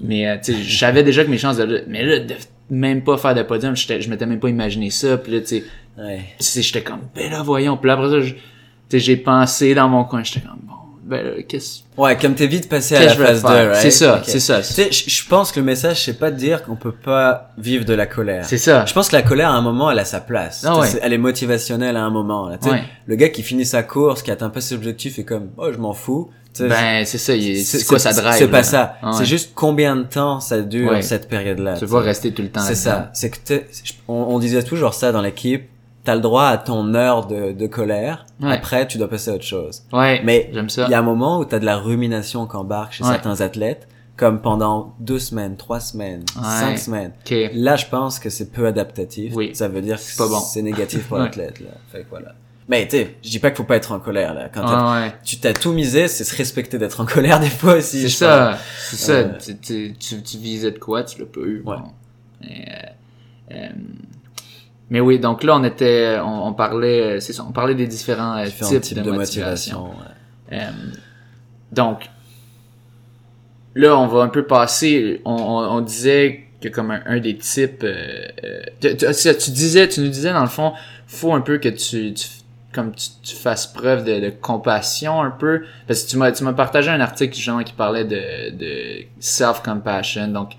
Mais 0.03 0.29
euh, 0.29 0.37
tu 0.43 0.53
sais, 0.53 0.63
je 0.63 0.79
savais 0.79 1.03
déjà 1.03 1.25
que 1.25 1.31
mes 1.31 1.39
chances 1.39 1.57
de 1.57 1.85
mais 1.89 2.05
là, 2.05 2.19
de 2.21 2.35
même 2.71 3.03
pas 3.03 3.17
faire 3.19 3.35
de 3.35 3.43
podium, 3.43 3.77
je 3.77 4.09
m'étais 4.11 4.27
même 4.27 4.41
pas 4.41 4.49
imaginé 4.49 4.91
ça, 4.91 5.17
puis 5.19 5.33
là, 5.33 5.41
tu 5.41 5.47
sais, 5.47 5.65
Ouais. 5.99 6.23
j'étais 6.41 6.83
comme, 6.83 7.01
ben 7.15 7.31
là, 7.31 7.43
voyons, 7.43 7.77
puis 7.77 7.87
là, 7.89 7.95
après 7.95 8.09
ça, 8.23 8.35
j'ai 8.95 9.17
pensé 9.19 9.75
dans 9.75 9.89
mon 9.91 10.05
coin, 10.05 10.23
j'étais 10.25 10.41
comme, 10.41 10.59
ben 11.13 11.25
là, 11.25 11.43
qu'est-ce 11.47 11.81
Ouais, 11.97 12.17
comme 12.17 12.35
t'es 12.35 12.47
vite 12.47 12.69
passé 12.69 12.97
à 12.97 13.05
la 13.05 13.15
phase 13.15 13.43
2, 13.43 13.49
faire? 13.49 13.69
right? 13.71 13.83
C'est 13.83 13.91
ça, 13.91 14.23
c'est 14.25 14.41
ça, 14.41 14.59
Tu 14.63 14.73
sais, 14.73 14.91
je 14.91 15.29
pense 15.29 15.53
que 15.53 15.61
le 15.61 15.67
message, 15.67 16.05
c'est 16.05 16.19
pas 16.19 16.31
de 16.31 16.37
dire 16.37 16.63
qu'on 16.65 16.77
peut 16.77 16.93
pas 16.93 17.51
vivre 17.59 17.85
de 17.85 17.95
la 17.95 18.07
colère. 18.07 18.45
c'est 18.45 18.59
ça. 18.59 18.85
Je 18.87 18.93
pense 18.93 19.09
que 19.09 19.17
la 19.17 19.23
colère, 19.23 19.51
à 19.51 19.55
un 19.55 19.63
moment, 19.63 19.91
elle 19.91 19.99
a 19.99 20.05
sa 20.05 20.21
place. 20.21 20.65
Ah 20.67 20.79
ouais. 20.79 20.89
Elle 21.03 21.13
est 21.13 21.19
motivationnelle 21.19 21.97
à 21.97 22.03
un 22.03 22.11
moment. 22.11 22.49
Là. 22.49 22.59
Ouais. 22.63 22.83
Le 23.07 23.17
gars 23.17 23.29
qui 23.29 23.43
finit 23.43 23.67
sa 23.67 23.83
course, 23.83 24.23
qui 24.23 24.31
atteint 24.31 24.51
pas 24.51 24.61
ses 24.61 24.75
objectifs, 24.75 25.19
est 25.19 25.25
comme, 25.25 25.51
oh, 25.57 25.71
je 25.73 25.79
m'en 25.79 25.93
fous. 25.93 26.31
Ben, 26.61 27.05
c'est 27.07 27.19
ça, 27.19 27.33
c'est 27.35 27.87
quoi 27.87 27.99
ça 27.99 28.13
drive? 28.13 28.37
C'est 28.39 28.49
pas 28.49 28.63
ça. 28.63 28.97
Ah 29.03 29.11
ouais. 29.11 29.17
C'est 29.19 29.25
juste 29.25 29.53
combien 29.55 29.97
de 29.97 30.03
temps 30.03 30.41
ça 30.41 30.61
dure 30.61 31.03
cette 31.03 31.29
période-là. 31.29 31.75
Tu 31.75 31.81
tu 31.81 31.87
vas 31.87 32.01
rester 32.01 32.33
tout 32.33 32.43
le 32.43 32.51
temps 32.51 32.61
C'est 32.61 32.75
ça. 32.75 33.11
C'est 33.15 33.31
que 33.31 33.63
on, 34.09 34.15
on 34.15 34.39
disait 34.39 34.63
toujours 34.63 34.93
ça 34.95 35.13
dans 35.13 35.23
l'équipe. 35.23 35.69
T'as 36.05 36.15
le 36.17 36.21
droit 36.21 36.47
à 36.47 36.59
ton 36.59 36.95
heure 36.95 37.27
de, 37.27 37.53
de 37.53 37.67
colère. 37.69 38.27
Ouais. 38.41 38.53
Après, 38.53 38.89
tu 38.89 38.99
dois 38.99 39.09
passer 39.09 39.31
à 39.31 39.35
autre 39.35 39.45
chose. 39.45 39.83
Ouais, 39.93 40.21
Mais 40.25 40.51
il 40.53 40.89
y 40.91 40.95
a 40.95 40.99
un 40.99 41.03
moment 41.03 41.39
où 41.39 41.45
t'as 41.45 41.61
de 41.61 41.65
la 41.65 41.77
rumination 41.77 42.47
qui 42.47 42.57
embarque 42.57 42.93
chez 42.95 43.05
Ouais. 43.05 43.11
certains 43.11 43.41
athlètes. 43.41 43.89
comme 44.15 44.43
pendant 44.43 44.95
deux 45.01 45.19
semaines, 45.19 45.57
trois 45.57 45.81
semaines, 45.81 46.23
Ouais. 46.37 46.43
cinq 46.45 46.79
semaines. 46.79 47.13
Ok. 47.25 47.35
Là, 47.55 47.77
je 47.77 47.87
pense 47.87 48.19
que 48.19 48.31
c'est 48.31 48.53
peu 48.53 48.67
adaptatif. 48.67 49.33
Oui. 49.35 49.51
Ça 49.55 49.69
veut 49.69 49.81
dire 49.81 49.97
que 49.97 50.03
C'est 50.03 50.23
bon. 50.29 50.63
négatif 50.65 51.09
pour 51.09 51.17
l'athlète, 51.19 51.59
là. 51.61 51.71
Fait 51.91 52.03
que 52.03 52.11
voilà. 52.11 52.35
Mais 52.69 52.85
tu 52.87 52.99
sais, 52.99 53.17
je 53.23 53.31
dis 53.31 53.39
pas 53.39 53.49
qu'il 53.51 53.57
faut 53.57 53.65
pas 53.65 53.77
être 53.77 53.91
en 53.91 53.99
colère, 53.99 54.35
là. 54.35 54.49
Quand 54.53 54.63
Ah 54.65 55.01
ouais. 55.07 55.13
tu 55.25 55.39
t'as 55.39 55.55
tout 55.55 55.73
misé, 55.73 56.07
c'est 56.09 56.25
se 56.25 56.37
respecter 56.37 56.79
d'être 56.79 57.01
en 57.01 57.07
colère 57.07 57.41
des 57.41 57.49
fois 57.49 57.77
aussi. 57.77 58.03
C'est 58.03 58.09
ça, 58.11 58.59
c'est 58.91 58.97
ça. 58.97 59.13
Euh, 59.13 59.33
Tu, 59.43 59.57
tu, 59.59 59.95
tu, 59.99 60.23
tu 60.23 60.37
visais 60.39 60.71
de 60.73 60.79
quoi, 60.79 61.03
tu 61.05 61.19
l'as 61.19 61.27
pas 61.27 61.41
eu. 61.41 61.63
Ouais. 61.65 61.77
bon. 61.77 61.83
Mais, 62.43 62.67
euh, 62.69 63.55
euh, 63.55 63.69
mais 64.93 65.01
oui, 65.01 65.19
donc 65.19 65.43
là, 65.43 65.57
on 65.57 65.65
était, 65.65 66.19
on, 66.23 66.49
on 66.49 66.53
parlait, 66.53 67.19
c'est 67.21 67.33
ça, 67.33 67.45
on 67.49 67.53
parlait 67.53 67.75
des 67.75 67.87
différents, 67.87 68.37
euh. 68.37 68.45
Différents 68.45 68.71
types, 68.71 68.81
types 68.83 68.99
de, 68.99 69.03
de 69.03 69.11
motivation. 69.11 69.85
motivation. 69.85 70.01
ouais. 70.53 70.59
Euh, 70.59 70.71
donc, 71.73 72.09
là, 73.75 73.97
on 73.99 74.07
va 74.07 74.23
un 74.23 74.29
peu 74.29 74.45
passer, 74.45 75.21
on, 75.25 75.33
on, 75.35 75.77
on 75.77 75.81
disait 75.81 76.45
que 76.61 76.69
comme 76.69 76.91
un, 76.91 77.01
un 77.07 77.19
des 77.19 77.37
types, 77.37 77.83
euh, 77.85 78.27
tu, 78.81 78.97
tu- 78.97 79.37
tu 79.37 79.51
disais, 79.51 79.89
tu 79.89 80.01
nous 80.01 80.09
disais 80.09 80.33
dans 80.33 80.43
le 80.43 80.49
fond, 80.49 80.73
faut 81.07 81.33
un 81.33 81.41
peu 81.41 81.59
que 81.59 81.69
tu, 81.71 82.13
tu 82.15 82.29
comme 82.73 82.93
tu, 82.95 83.09
tu 83.23 83.35
fasses 83.37 83.67
preuve 83.67 84.05
de, 84.05 84.21
de 84.21 84.31
compassion 84.31 85.21
un 85.23 85.31
peu, 85.31 85.63
parce 85.87 86.05
que 86.05 86.11
tu 86.11 86.17
m'as, 86.17 86.33
tu 86.33 86.43
m'as 86.45 86.53
partagé 86.55 86.89
un 86.91 87.01
article 87.01 87.35
justement 87.35 87.63
qui 87.65 87.73
parlait 87.75 88.05
de, 88.05 88.51
de 88.57 89.05
self-compassion, 89.21 90.29
donc, 90.29 90.53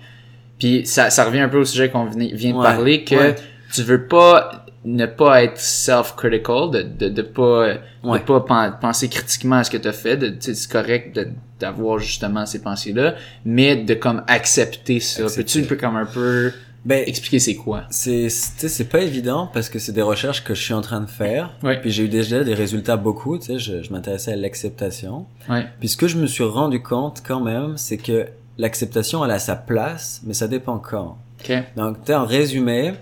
puis 0.58 0.86
ça, 0.86 1.10
ça 1.10 1.24
revient 1.24 1.40
un 1.40 1.48
peu 1.48 1.58
au 1.58 1.64
sujet 1.64 1.90
qu'on 1.90 2.04
venait- 2.04 2.32
vient 2.34 2.52
de 2.52 2.56
Ouais, 2.58 2.62
parler, 2.64 3.04
que 3.04 3.14
ouais. 3.16 3.34
Tu 3.74 3.82
veux 3.82 4.06
pas 4.06 4.64
ne 4.86 5.06
pas 5.06 5.42
être 5.42 5.58
self-critical, 5.58 6.70
de, 6.70 6.82
de, 6.82 7.08
de 7.08 7.22
pas, 7.22 7.74
Ouais. 8.02 8.18
de 8.18 8.24
pas 8.24 8.40
pen- 8.40 8.76
penser 8.80 9.08
critiquement 9.08 9.56
à 9.56 9.64
ce 9.64 9.70
que 9.70 9.78
tu 9.78 9.88
as 9.88 9.92
fait, 9.92 10.16
de, 10.18 10.34
c'est 10.40 10.70
correct 10.70 11.18
d'avoir 11.58 11.98
justement 11.98 12.44
ces 12.44 12.60
pensées-là, 12.60 13.14
mais 13.46 13.76
de 13.76 13.94
comme 13.94 14.22
accepter 14.26 15.00
ça. 15.00 15.24
Peux-tu 15.34 15.60
un 15.62 15.64
peu 15.64 15.76
comme 15.76 15.96
un 15.96 16.04
peu 16.04 16.52
Ben, 16.84 17.02
expliquer 17.06 17.38
c'est 17.38 17.54
quoi? 17.54 17.84
c'est, 17.88 18.28
c'est 18.28 18.52
tu 18.56 18.60
sais, 18.60 18.68
c'est 18.68 18.84
pas 18.90 19.00
évident 19.00 19.48
parce 19.54 19.70
que 19.70 19.78
c'est 19.78 19.92
des 19.92 20.02
recherches 20.02 20.44
que 20.44 20.54
je 20.54 20.62
suis 20.62 20.74
en 20.74 20.82
train 20.82 21.00
de 21.00 21.08
faire. 21.08 21.54
Ouais. 21.62 21.80
Puis 21.80 21.90
j'ai 21.90 22.04
eu 22.04 22.08
déjà 22.08 22.44
des 22.44 22.52
résultats 22.54 22.98
beaucoup, 22.98 23.38
tu 23.38 23.46
sais, 23.46 23.58
je, 23.58 23.82
je 23.82 23.90
m'intéressais 23.90 24.32
à 24.34 24.36
l'acceptation. 24.36 25.24
Ouais. 25.48 25.64
Puis 25.80 25.88
ce 25.88 25.96
que 25.96 26.08
je 26.08 26.18
me 26.18 26.26
suis 26.26 26.44
rendu 26.44 26.82
compte 26.82 27.22
quand 27.26 27.40
même, 27.40 27.78
c'est 27.78 27.96
que 27.96 28.26
l'acceptation, 28.58 29.24
elle 29.24 29.30
a 29.30 29.38
sa 29.38 29.56
place, 29.56 30.20
mais 30.24 30.34
ça 30.34 30.46
dépend 30.46 30.78
quand. 30.78 31.16
Ok. 31.40 31.52
Donc, 31.76 32.04
tu 32.04 32.12
en 32.12 32.26
résumé, 32.26 32.92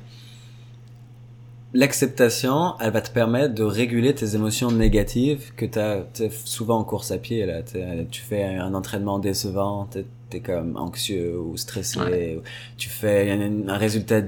l'acceptation, 1.75 2.75
elle 2.81 2.93
va 2.93 3.01
te 3.01 3.11
permettre 3.11 3.55
de 3.55 3.63
réguler 3.63 4.15
tes 4.15 4.35
émotions 4.35 4.71
négatives 4.71 5.53
que 5.57 5.65
tu 5.67 5.79
as 5.79 6.05
souvent 6.45 6.79
en 6.79 6.85
course 6.85 7.11
à 7.11 7.19
pied. 7.19 7.45
Là, 7.47 7.63
T'sais, 7.63 8.07
tu 8.11 8.23
fais 8.23 8.45
un 8.45 8.75
entraînement 8.75 9.19
décevant, 9.19 9.89
tu 9.91 10.05
es 10.37 10.41
comme 10.41 10.77
anxieux 10.77 11.39
ou 11.41 11.57
stressé, 11.57 11.99
Ouais. 12.01 12.37
ou 12.39 12.43
tu 12.77 12.89
fais 12.89 13.31
un, 13.31 13.69
un 13.69 13.77
résultat 13.77 14.21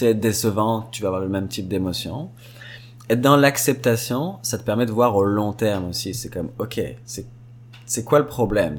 décevant, 0.00 0.88
tu 0.90 1.02
vas 1.02 1.08
avoir 1.08 1.22
le 1.22 1.28
même 1.28 1.48
type 1.48 1.68
d'émotion. 1.68 2.30
Être 3.10 3.20
dans 3.20 3.36
l'acceptation, 3.36 4.36
ça 4.42 4.58
te 4.58 4.64
permet 4.64 4.86
de 4.86 4.92
voir 4.92 5.14
au 5.16 5.24
long 5.24 5.52
terme 5.52 5.88
aussi. 5.90 6.14
C'est 6.14 6.28
comme, 6.30 6.50
ok, 6.58 6.80
c'est 7.04 7.26
c'est 7.84 8.04
quoi 8.04 8.20
le 8.20 8.26
problème. 8.26 8.78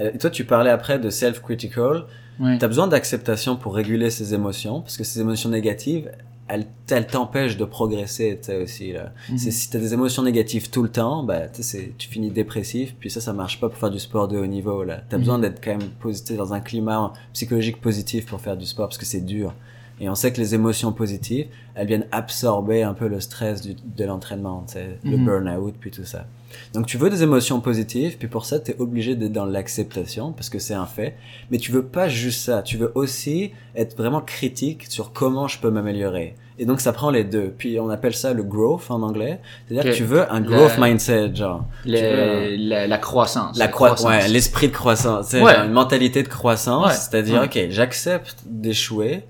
Euh, 0.00 0.10
Et 0.14 0.16
toi, 0.18 0.30
tu 0.30 0.44
parlais 0.44 0.70
après 0.70 0.98
de 0.98 1.10
self-critical. 1.10 2.04
Ouais. 2.40 2.56
T'as 2.58 2.66
besoin 2.68 2.86
d'acceptation 2.88 3.56
pour 3.56 3.74
réguler 3.74 4.08
ces 4.08 4.32
émotions, 4.32 4.80
parce 4.80 4.96
que 4.96 5.04
ces 5.04 5.20
émotions 5.20 5.50
négatives, 5.50 6.10
elles, 6.48 6.66
elles 6.90 7.06
t'empêchent 7.06 7.56
de 7.56 7.64
progresser, 7.64 8.36
tu 8.40 8.46
sais, 8.46 8.62
aussi, 8.62 8.92
là. 8.92 9.12
Mhm. 9.30 9.38
C'est, 9.38 9.50
si 9.50 9.70
t'as 9.70 9.78
des 9.78 9.94
émotions 9.94 10.22
négatives 10.22 10.70
tout 10.70 10.82
le 10.82 10.90
temps, 10.90 11.22
bah, 11.22 11.48
tu 11.48 12.08
finis 12.08 12.30
dépressif, 12.30 12.94
puis 13.00 13.10
ça, 13.10 13.20
ça 13.20 13.32
marche 13.32 13.60
pas 13.60 13.68
pour 13.68 13.78
faire 13.78 13.90
du 13.90 13.98
sport 13.98 14.28
de 14.28 14.38
haut 14.38 14.46
niveau, 14.46 14.84
là. 14.84 15.00
T'as 15.08 15.16
Mhm. 15.16 15.22
besoin 15.22 15.38
d'être 15.38 15.62
quand 15.64 15.76
même 15.78 15.88
positif, 16.00 16.36
dans 16.36 16.52
un 16.52 16.60
climat 16.60 17.12
psychologique 17.32 17.80
positif 17.80 18.26
pour 18.26 18.40
faire 18.40 18.56
du 18.56 18.66
sport, 18.66 18.88
parce 18.88 18.98
que 18.98 19.06
c'est 19.06 19.24
dur. 19.24 19.54
Et 20.00 20.08
on 20.10 20.14
sait 20.16 20.32
que 20.32 20.40
les 20.40 20.54
émotions 20.54 20.92
positives, 20.92 21.46
elles 21.76 21.86
viennent 21.86 22.06
absorber 22.10 22.82
un 22.82 22.94
peu 22.94 23.06
le 23.08 23.20
stress 23.20 23.60
du, 23.62 23.74
de 23.74 24.04
l'entraînement, 24.04 24.64
tu 24.66 24.74
sais, 24.74 24.98
le 25.04 25.16
Mhm. 25.16 25.24
burn-out, 25.24 25.74
puis 25.80 25.90
tout 25.92 26.04
ça. 26.04 26.26
Donc 26.72 26.86
tu 26.86 26.96
veux 26.98 27.10
des 27.10 27.22
émotions 27.22 27.60
positives, 27.60 28.16
puis 28.18 28.28
pour 28.28 28.44
ça, 28.44 28.58
t'es 28.58 28.76
obligé 28.78 29.14
d'être 29.16 29.32
dans 29.32 29.46
l'acceptation, 29.46 30.32
parce 30.32 30.48
que 30.48 30.58
c'est 30.58 30.74
un 30.74 30.86
fait. 30.86 31.14
Mais 31.50 31.58
tu 31.58 31.72
veux 31.72 31.84
pas 31.84 32.08
juste 32.08 32.40
ça, 32.44 32.62
tu 32.62 32.76
veux 32.76 32.92
aussi 32.94 33.52
être 33.76 33.96
vraiment 33.96 34.20
critique 34.20 34.86
sur 34.88 35.12
comment 35.12 35.48
je 35.48 35.58
peux 35.58 35.70
m'améliorer. 35.70 36.34
Et 36.58 36.66
donc 36.66 36.80
ça 36.80 36.92
prend 36.92 37.10
les 37.10 37.24
deux. 37.24 37.52
Puis 37.58 37.80
on 37.80 37.90
appelle 37.90 38.14
ça 38.14 38.32
le 38.32 38.44
growth 38.44 38.88
en 38.88 39.02
anglais. 39.02 39.40
C'est-à-dire 39.66 39.90
que 39.90 39.96
tu 39.96 40.04
veux 40.04 40.32
un 40.32 40.38
Le- 40.38 40.46
growth 40.46 40.78
mindset, 40.78 41.34
genre. 41.34 41.64
Le- 41.84 41.98
Tu 41.98 42.04
veux 42.04 42.22
un- 42.22 42.68
la, 42.68 42.86
la 42.86 42.98
croissance. 42.98 43.58
la 43.58 43.66
croissance, 43.66 44.06
ouais, 44.08 44.28
l'esprit 44.28 44.68
de 44.68 44.72
croissance, 44.72 45.26
tu 45.30 45.38
sais, 45.38 45.42
Ouais. 45.42 45.52
genre 45.54 45.64
une 45.64 45.72
mentalité 45.72 46.22
de 46.22 46.28
croissance, 46.28 46.86
Ouais. 46.86 46.92
c'est-à-dire, 46.92 47.42
ok, 47.44 47.58
j'accepte 47.70 48.36
d'échouer, 48.46 49.24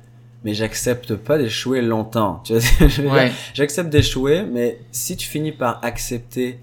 mais 0.44 0.52
j'accepte 0.52 1.14
pas 1.14 1.38
d'échouer 1.38 1.80
longtemps. 1.80 2.42
Tu 2.44 2.58
vois. 3.02 3.22
J'accepte 3.54 3.88
d'échouer, 3.88 4.42
mais 4.42 4.78
si 4.92 5.16
tu 5.16 5.26
finis 5.26 5.52
par 5.52 5.80
accepter 5.82 6.58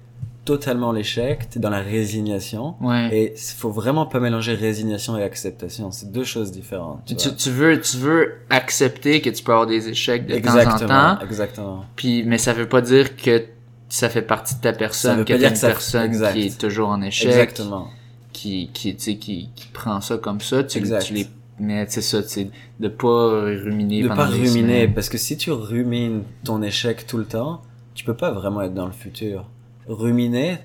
totalement 0.46 0.92
l'échec, 0.92 1.50
t'es 1.50 1.60
dans 1.60 1.70
la 1.70 1.82
résignation. 1.82 2.76
Ouais. 2.82 3.10
Et 3.16 3.34
il 3.36 3.56
faut 3.58 3.70
vraiment 3.70 4.06
pas 4.06 4.20
mélanger 4.20 4.54
résignation 4.54 5.18
et 5.18 5.24
acceptation. 5.24 5.92
C'est 5.92 6.12
deux 6.12 6.24
choses 6.24 6.52
différentes. 6.52 7.02
Tu 7.06 7.16
Tu, 7.16 7.36
tu 7.36 7.50
veux, 7.52 7.80
tu 7.80 7.98
veux 7.98 8.34
accepter 8.50 9.22
que 9.22 9.30
tu 9.30 9.44
peux 9.44 9.52
avoir 9.52 9.68
des 9.68 9.88
échecs 9.90 10.26
de 10.26 10.34
temps 10.40 10.54
en 10.54 10.58
exactement, 10.58 10.88
temps, 11.16 11.22
exactement. 11.24 11.86
puis 11.96 12.24
mais 12.26 12.38
ça 12.38 12.54
veut 12.54 12.68
pas 12.68 12.82
dire 12.82 13.16
que 13.16 13.44
ça 13.90 14.10
fait 14.10 14.22
partie 14.22 14.56
de 14.56 14.62
ta 14.62 14.74
personne, 14.74 15.18
veut 15.20 15.24
que 15.26 15.34
t'es 15.34 15.48
une 15.50 15.56
ça- 15.56 15.68
personne 15.68 16.06
exact. 16.06 16.34
qui 16.34 16.48
est 16.48 16.58
toujours 16.60 16.90
en 16.90 17.02
échec, 17.02 17.28
Exactement. 17.28 17.88
qui 18.34 18.70
qui 18.74 18.96
tu 18.96 19.02
sais 19.04 19.16
qui, 19.18 19.50
qui 19.56 19.68
prend 19.68 20.02
ça 20.02 20.18
comme 20.18 20.40
ça, 20.42 20.64
tu, 20.64 20.78
Exact. 20.78 21.04
tu 21.04 21.14
les 21.14 21.28
mais 21.60 21.86
c'est 21.90 22.02
ça, 22.02 22.24
c'est 22.24 22.50
de 22.80 22.88
pas 22.88 23.30
ruminer 23.44 24.02
De 24.02 24.08
pendant 24.08 24.22
pas 24.24 24.30
ruminer, 24.30 24.50
semaines. 24.50 24.94
parce 24.96 25.10
que 25.10 25.20
si 25.20 25.38
tu 25.38 25.52
rumines 25.52 26.24
ton 26.44 26.64
échec 26.64 27.06
tout 27.06 27.18
le 27.20 27.26
temps, 27.26 27.62
tu 27.94 28.04
peux 28.04 28.16
pas 28.16 28.32
vraiment 28.32 28.64
être 28.64 28.74
dans 28.74 28.88
le 28.88 28.92
futur. 28.94 29.46
Ruminer, 29.88 30.58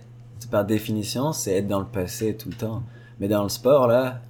par 0.50 0.64
définition, 0.64 1.32
c'est 1.32 1.52
être 1.56 1.68
dans 1.68 1.80
le 1.80 1.86
passé 1.86 2.36
tout 2.36 2.48
le 2.48 2.54
temps. 2.54 2.82
Mais 3.20 3.28
dans 3.28 3.42
le 3.42 3.48
sport, 3.48 3.86
là, 3.86 4.20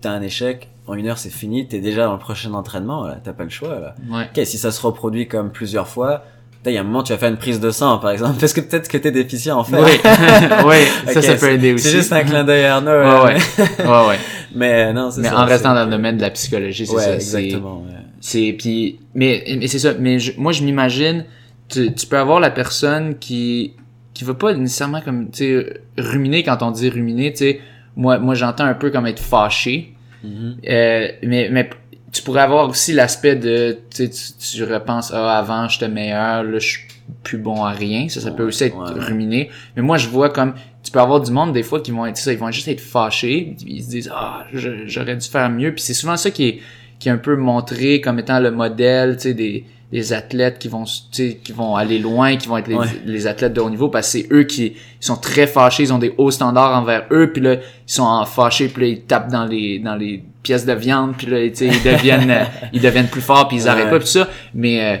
t'as 0.00 0.10
un 0.10 0.22
échec, 0.22 0.68
en 0.86 0.94
une 0.94 1.06
heure 1.08 1.18
c'est 1.18 1.30
fini, 1.30 1.66
t'es 1.68 1.80
déjà 1.80 2.06
dans 2.06 2.12
le 2.14 2.18
prochain 2.18 2.52
entraînement, 2.54 3.04
là, 3.04 3.18
t'as 3.22 3.32
pas 3.32 3.44
le 3.44 3.50
choix, 3.50 3.78
là. 3.78 3.94
Ouais. 4.10 4.24
Ok, 4.36 4.46
si 4.46 4.58
ça 4.58 4.70
se 4.70 4.80
reproduit 4.80 5.28
comme 5.28 5.50
plusieurs 5.50 5.88
fois, 5.88 6.24
il 6.64 6.72
y 6.72 6.78
a 6.78 6.80
un 6.80 6.84
moment 6.84 7.04
tu 7.04 7.12
vas 7.12 7.18
faire 7.18 7.28
une 7.30 7.36
prise 7.36 7.60
de 7.60 7.70
sang, 7.70 7.98
par 7.98 8.10
exemple, 8.10 8.36
parce 8.40 8.52
que 8.52 8.60
peut-être 8.60 8.88
que 8.88 8.98
t'es 8.98 9.12
déficient 9.12 9.56
en 9.56 9.62
fait. 9.64 9.76
Oui, 9.80 9.90
oui, 10.66 11.12
ça, 11.12 11.22
ça 11.22 11.34
peut 11.36 11.52
aider 11.52 11.72
aussi. 11.74 11.84
C'est 11.84 11.96
juste 11.98 12.12
un 12.12 12.24
clin 12.24 12.42
d'œil 12.42 12.64
Arnaud. 12.64 12.90
Ouais, 12.90 13.04
hein, 13.04 13.24
ouais, 13.24 13.34
ouais, 13.86 14.08
ouais. 14.08 14.18
Mais 14.54 14.92
non, 14.92 15.10
c'est 15.12 15.20
Mais 15.20 15.28
ça, 15.28 15.38
en 15.40 15.44
restant 15.44 15.74
dans 15.74 15.84
le 15.84 15.90
domaine 15.90 16.16
de 16.16 16.22
la 16.22 16.30
psychologie, 16.30 16.86
c'est 16.86 16.94
Ouais, 16.94 17.02
ça. 17.02 17.20
c'est- 17.20 17.44
exactement. 17.44 17.82
ouais. 17.82 17.92
C'est 18.20 18.52
puis 18.58 18.98
mais 19.14 19.44
mais 19.58 19.68
c'est 19.68 19.78
ça. 19.78 19.92
Mais 20.00 20.18
je- 20.18 20.32
moi 20.40 20.50
je 20.50 20.64
m'imagine 20.64 21.24
tu, 21.68 21.92
tu 21.94 22.06
peux 22.06 22.18
avoir 22.18 22.40
la 22.40 22.50
personne 22.50 23.16
qui 23.18 23.74
qui 24.16 24.24
va 24.24 24.32
pas 24.32 24.54
nécessairement 24.54 25.02
comme 25.02 25.30
tu 25.30 25.44
sais 25.44 25.80
ruminer 25.98 26.42
quand 26.42 26.62
on 26.62 26.70
dit 26.70 26.88
ruminer. 26.88 27.32
Tu 27.32 27.38
sais 27.38 27.60
moi 27.96 28.18
moi 28.18 28.34
j'entends 28.34 28.64
un 28.64 28.72
peu 28.72 28.90
comme 28.90 29.06
être 29.06 29.20
fâché. 29.22 29.92
Mhm. 30.24 30.56
Euh, 30.66 31.08
mais 31.22 31.50
mais 31.50 31.68
tu 32.12 32.22
pourrais 32.22 32.40
avoir 32.40 32.66
aussi 32.66 32.94
l'aspect 32.94 33.36
de 33.36 33.78
tu 33.90 34.06
sais 34.06 34.08
tu, 34.08 34.56
tu 34.56 34.64
repenses 34.64 35.12
ah 35.12 35.36
avant 35.36 35.68
j'étais 35.68 35.88
meilleur 35.88 36.44
là 36.44 36.58
je 36.58 36.66
suis 36.66 36.80
plus 37.22 37.36
bon 37.36 37.62
à 37.62 37.72
rien 37.72 38.08
ça 38.08 38.22
ça 38.22 38.30
peut 38.30 38.44
aussi 38.44 38.64
être 38.64 38.76
ouais, 38.76 39.04
ruminé 39.04 39.50
mais 39.76 39.82
moi 39.82 39.98
je 39.98 40.08
vois 40.08 40.30
comme 40.30 40.54
tu 40.82 40.90
peux 40.90 40.98
avoir 40.98 41.20
du 41.20 41.30
monde 41.30 41.52
des 41.52 41.62
fois 41.62 41.80
qui 41.80 41.90
vont 41.90 42.06
être 42.06 42.16
ça 42.16 42.32
ils 42.32 42.38
vont 42.38 42.50
juste 42.50 42.68
être 42.68 42.80
fâchés 42.80 43.54
ils 43.66 43.84
se 43.84 43.90
disent 43.90 44.10
ah 44.12 44.46
j'aurais 44.54 45.16
dû 45.16 45.28
faire 45.28 45.50
mieux 45.50 45.72
puis 45.72 45.82
c'est 45.82 45.94
souvent 45.94 46.16
ça 46.16 46.30
qui 46.30 46.48
est 46.48 46.60
qui 46.98 47.08
est 47.08 47.12
un 47.12 47.16
peu 47.18 47.36
montré 47.36 48.00
comme 48.00 48.18
étant 48.18 48.40
le 48.40 48.50
modèle 48.50 49.16
tu 49.16 49.22
sais 49.24 49.34
des 49.34 49.64
des 49.92 50.12
athlètes 50.12 50.58
qui 50.58 50.66
vont 50.68 50.82
tu 50.84 50.92
sais 51.12 51.40
qui 51.42 51.52
vont 51.52 51.76
aller 51.76 51.98
loin 52.00 52.36
qui 52.36 52.48
vont 52.48 52.56
être 52.56 52.66
les, 52.66 52.74
Ouais. 52.74 52.86
les 53.04 53.26
athlètes 53.28 53.52
de 53.52 53.60
haut 53.60 53.70
niveau 53.70 53.88
parce 53.88 54.06
que 54.12 54.18
c'est 54.18 54.32
eux 54.32 54.42
qui 54.42 54.72
sont 54.98 55.16
très 55.16 55.46
fâchés 55.46 55.84
ils 55.84 55.92
ont 55.92 55.98
des 55.98 56.12
hauts 56.18 56.32
standards 56.32 56.76
envers 56.76 57.04
eux 57.12 57.30
puis 57.32 57.40
là 57.40 57.54
ils 57.54 57.60
sont 57.86 58.02
en 58.02 58.24
fâchés 58.24 58.68
puis 58.68 58.82
là 58.82 58.88
ils 58.88 59.00
tapent 59.02 59.30
dans 59.30 59.44
les 59.46 59.78
dans 59.78 59.94
les 59.94 60.24
pièces 60.42 60.66
de 60.66 60.72
viande 60.72 61.14
puis 61.16 61.28
là 61.28 61.38
tu 61.48 61.54
sais 61.54 61.66
ils 61.68 61.82
deviennent 61.82 62.34
ils 62.72 62.80
deviennent 62.80 63.06
plus 63.08 63.20
forts 63.20 63.46
puis 63.46 63.58
ils 63.58 63.62
Ouais. 63.64 63.68
arrêtent 63.68 63.90
pas 63.90 63.98
puis 64.00 64.08
ça 64.08 64.28
mais 64.54 64.80
euh, 64.82 64.96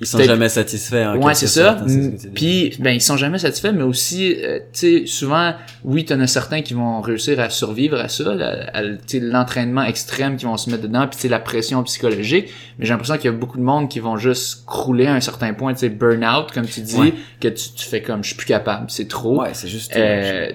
Ils 0.00 0.06
sont 0.06 0.18
jamais 0.22 0.48
satisfaits. 0.48 1.04
en 1.06 1.16
ouais 1.18 1.34
c'est 1.34 1.46
ça 1.46 1.78
hein, 1.78 1.84
dis. 1.84 2.28
puis 2.34 2.76
ben 2.78 2.92
ils 2.92 3.02
sont 3.02 3.18
jamais 3.18 3.38
satisfaits 3.38 3.72
mais 3.72 3.82
aussi 3.82 4.34
euh, 4.42 4.58
tu 4.72 5.02
sais 5.02 5.06
souvent 5.06 5.52
oui 5.84 6.06
t'en 6.06 6.18
as 6.20 6.26
certains 6.26 6.62
qui 6.62 6.72
vont 6.72 7.00
réussir 7.02 7.38
à 7.38 7.50
survivre 7.50 7.98
à 7.98 8.08
ça 8.08 8.24
à, 8.72 8.82
l'entraînement 9.12 9.82
extrême 9.82 10.36
qui 10.36 10.46
vont 10.46 10.56
se 10.56 10.70
mettre 10.70 10.84
dedans 10.84 11.06
puis 11.06 11.16
tu 11.16 11.22
sais 11.22 11.28
la 11.28 11.38
pression 11.38 11.82
psychologique 11.82 12.48
mais 12.78 12.86
j'ai 12.86 12.92
l'impression 12.92 13.16
qu'il 13.16 13.26
y 13.26 13.34
a 13.34 13.36
beaucoup 13.36 13.58
de 13.58 13.62
monde 13.62 13.90
qui 13.90 14.00
vont 14.00 14.16
juste 14.16 14.64
crouler 14.64 15.06
à 15.06 15.14
un 15.14 15.20
certain 15.20 15.52
point 15.52 15.74
tu 15.74 15.80
sais 15.80 15.90
burn 15.90 16.24
out 16.24 16.50
comme 16.52 16.66
tu 16.66 16.80
dis 16.80 16.96
Ouais. 16.96 17.14
que 17.40 17.48
tu, 17.48 17.70
tu 17.76 17.86
fais 17.86 18.00
comme 18.00 18.22
je 18.22 18.28
suis 18.28 18.36
plus 18.36 18.46
capable 18.46 18.86
c'est 18.88 19.08
trop 19.08 19.40
Ouais, 19.42 19.50
c'est 19.52 19.68
juste. 19.68 19.94
euh, 19.96 20.50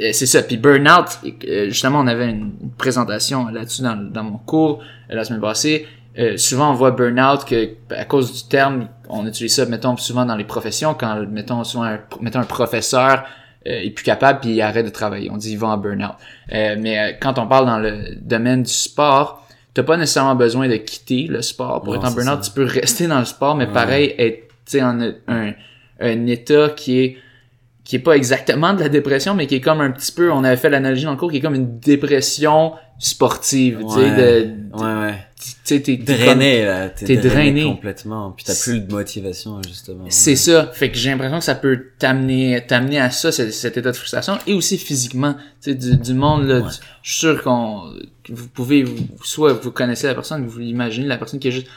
euh, 0.00 0.10
c'est 0.12 0.26
ça. 0.26 0.42
Puis 0.42 0.56
burnout, 0.56 1.20
euh, 1.46 1.66
justement, 1.66 2.00
on 2.00 2.06
avait 2.06 2.28
une, 2.28 2.52
présentation 2.76 3.46
là-dessus 3.48 3.82
dans, 3.82 3.96
dans 3.96 4.24
mon 4.24 4.38
cours 4.38 4.82
la 5.08 5.24
semaine 5.24 5.40
passée. 5.40 5.86
Euh, 6.18 6.36
souvent, 6.36 6.70
on 6.70 6.74
voit 6.74 6.92
burnout 6.92 7.44
que 7.44 7.70
à 7.90 8.04
cause 8.04 8.32
du 8.32 8.48
terme, 8.48 8.88
on 9.08 9.26
utilise 9.26 9.54
ça, 9.54 9.66
mettons, 9.66 9.96
souvent 9.96 10.24
dans 10.24 10.36
les 10.36 10.44
professions, 10.44 10.94
quand, 10.94 11.26
mettons, 11.28 11.64
souvent 11.64 11.84
un, 11.84 11.98
mettons 12.20 12.38
un 12.40 12.44
professeur 12.44 13.24
euh, 13.66 13.80
est 13.82 13.90
plus 13.90 14.04
capable 14.04 14.40
puis 14.40 14.50
il 14.50 14.62
arrête 14.62 14.84
de 14.86 14.90
travailler. 14.90 15.30
On 15.32 15.36
dit 15.36 15.52
il 15.52 15.58
va 15.58 15.68
en 15.68 15.76
burn-out. 15.76 16.12
Euh, 16.52 16.76
mais 16.78 16.98
euh, 16.98 17.12
quand 17.20 17.38
on 17.38 17.46
parle 17.48 17.66
dans 17.66 17.78
le 17.78 18.14
domaine 18.20 18.62
du 18.62 18.72
sport, 18.72 19.44
t'as 19.74 19.82
pas 19.82 19.96
nécessairement 19.96 20.36
besoin 20.36 20.68
de 20.68 20.76
quitter 20.76 21.26
le 21.28 21.42
sport 21.42 21.82
pour 21.82 21.94
Non, 21.94 22.00
être 22.00 22.08
en 22.08 22.14
burn-out. 22.14 22.42
Tu 22.42 22.50
peux 22.52 22.64
rester 22.64 23.06
dans 23.08 23.18
le 23.18 23.24
sport, 23.24 23.56
mais 23.56 23.66
Ouais. 23.66 23.72
pareil, 23.72 24.14
être 24.18 24.48
tu 24.66 24.78
sais, 24.78 24.82
en 24.82 25.00
un, 25.00 25.52
un 26.00 26.26
état 26.26 26.68
qui 26.76 27.00
est 27.00 27.16
qui 27.82 27.96
est 27.96 28.00
pas 28.00 28.16
exactement 28.16 28.72
de 28.72 28.80
la 28.80 28.88
dépression, 28.88 29.34
mais 29.34 29.46
qui 29.46 29.56
est 29.56 29.60
comme 29.60 29.82
un 29.82 29.90
petit 29.90 30.10
peu, 30.10 30.32
on 30.32 30.42
avait 30.42 30.56
fait 30.56 30.70
l'analogie 30.70 31.04
dans 31.04 31.10
le 31.10 31.18
cours, 31.18 31.30
qui 31.30 31.36
est 31.36 31.40
comme 31.42 31.54
une 31.54 31.78
dépression 31.80 32.72
sportive, 32.98 33.80
tu 33.86 33.90
sais, 33.92 34.10
de, 34.10 34.46
de- 34.48 34.82
Ouais, 34.82 35.00
ouais. 35.06 35.14
Tu 35.64 35.74
sais, 35.76 35.80
t'es 35.80 35.96
t'es 35.98 36.14
comme- 36.16 36.24
Drainé, 36.24 36.64
là. 36.64 36.88
T'es 36.90 37.16
drainé, 37.16 37.28
drainé. 37.30 37.64
complètement. 37.64 38.32
Puis 38.36 38.44
t'as 38.44 38.54
plus 38.54 38.80
de 38.80 38.92
motivation, 38.92 39.60
justement. 39.66 40.04
C'est 40.10 40.36
ça. 40.36 40.70
Fait 40.74 40.90
que 40.90 40.96
j'ai 40.98 41.10
l'impression 41.10 41.38
que 41.38 41.44
ça 41.44 41.54
peut 41.54 41.86
t'amener, 41.98 42.62
t'amener 42.66 43.00
à 43.00 43.10
ça, 43.10 43.32
ce- 43.32 43.50
cet 43.50 43.76
état 43.78 43.90
de 43.90 43.96
frustration, 43.96 44.38
et 44.46 44.52
aussi 44.54 44.76
physiquement. 44.78 45.34
Tu 45.62 45.70
sais, 45.70 45.74
du, 45.74 45.96
du 45.96 46.12
monde, 46.14 46.46
là, 46.46 46.56
Ouais. 46.56 46.62
du- 46.62 46.74
je 47.02 47.10
suis 47.10 47.18
sûr 47.20 47.42
qu'on, 47.42 47.92
que 48.22 48.32
vous 48.32 48.48
pouvez, 48.48 48.82
vous- 48.82 48.96
soit 49.22 49.54
vous 49.54 49.70
connaissez 49.70 50.06
la 50.06 50.14
personne, 50.14 50.46
vous 50.46 50.60
imaginez 50.60 51.06
la 51.06 51.16
personne 51.18 51.40
qui 51.40 51.48
est 51.48 51.52
juste 51.52 51.68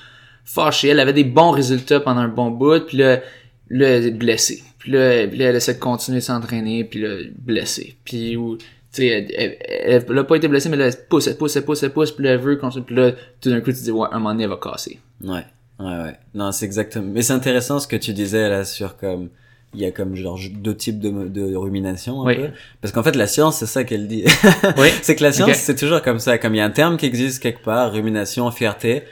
fâchée, 0.44 0.90
elle 0.90 1.00
avait 1.00 1.14
des 1.14 1.24
bons 1.24 1.52
résultats 1.52 2.00
pendant 2.00 2.22
un 2.22 2.28
bon 2.30 2.52
bout, 2.52 2.86
puis 2.86 2.98
là, 2.98 3.22
là, 3.70 3.88
elle 3.88 4.06
est 4.08 4.12
blessée. 4.12 4.64
Puis 4.80 4.92
là, 4.94 5.00
elle 5.24 5.42
essaie 5.56 5.74
de 5.74 5.80
continuer 5.80 6.20
de 6.20 6.24
s'entraîner, 6.24 6.84
puis 6.86 7.02
là, 7.02 7.16
blessée. 7.40 7.96
Puis, 8.06 8.38
ou, 8.38 8.58
sais, 8.92 9.08
elle, 9.08 9.28
elle, 9.38 10.06
elle 10.10 10.18
a 10.18 10.24
pas 10.24 10.36
été 10.36 10.48
blessée, 10.48 10.70
mais 10.70 10.78
là, 10.78 10.88
elle 10.88 10.96
pousse, 11.10 11.28
elle 11.28 11.38
pousse, 11.38 11.56
elle 11.56 11.64
pousse, 11.66 11.84
elle 11.84 11.92
pousse, 11.92 12.12
puis 12.12 12.24
là, 12.26 12.32
elle 12.32 12.40
veut 12.40 12.56
continuer, 12.56 12.86
puis 12.86 12.96
là, 12.96 13.12
tout 13.42 13.50
d'un 13.50 13.60
coup, 13.60 13.72
tu 13.72 13.78
te 13.78 13.84
dis, 13.84 13.92
ouais, 13.92 14.08
un 14.12 14.18
moment 14.20 14.32
donné, 14.32 14.44
elle 14.46 14.50
va 14.50 14.58
casser. 14.62 15.00
Ouais, 15.24 15.46
ouais, 15.80 15.86
ouais. 15.86 16.16
Non, 16.34 16.52
c'est 16.52 16.66
exactement. 16.66 17.10
Mais 17.14 17.22
c'est 17.22 17.34
intéressant 17.34 17.80
ce 17.80 17.88
que 17.88 17.96
tu 17.96 18.14
disais 18.14 18.50
là 18.50 18.64
sur 18.66 18.98
comme 18.98 19.30
il 19.74 19.82
y 19.82 19.86
a 19.86 19.92
comme 19.92 20.16
genre 20.16 20.40
deux 20.54 20.76
types 20.76 21.00
de, 21.00 21.10
de 21.28 21.56
rumination 21.56 22.22
un 22.22 22.26
Oui. 22.26 22.36
peu. 22.38 22.48
Parce 22.82 22.94
qu'en 22.94 23.04
fait, 23.04 23.16
la 23.16 23.28
science, 23.28 23.58
c'est 23.58 23.66
ça 23.66 23.84
qu'elle 23.84 24.08
dit. 24.08 24.24
Oui. 24.78 24.88
c'est 25.02 25.16
que 25.16 25.24
la 25.24 25.34
science, 25.34 25.58
c'est 25.58 25.76
toujours 25.76 26.02
comme 26.02 26.20
ça. 26.20 26.38
Comme 26.38 26.56
il 26.56 26.60
y 26.60 26.62
a 26.62 26.66
un 26.66 26.70
terme 26.72 26.96
qui 26.98 27.06
existe 27.06 27.44
quelque 27.44 27.62
part, 27.64 27.92
rumination, 27.92 28.50
fierté. 28.52 29.04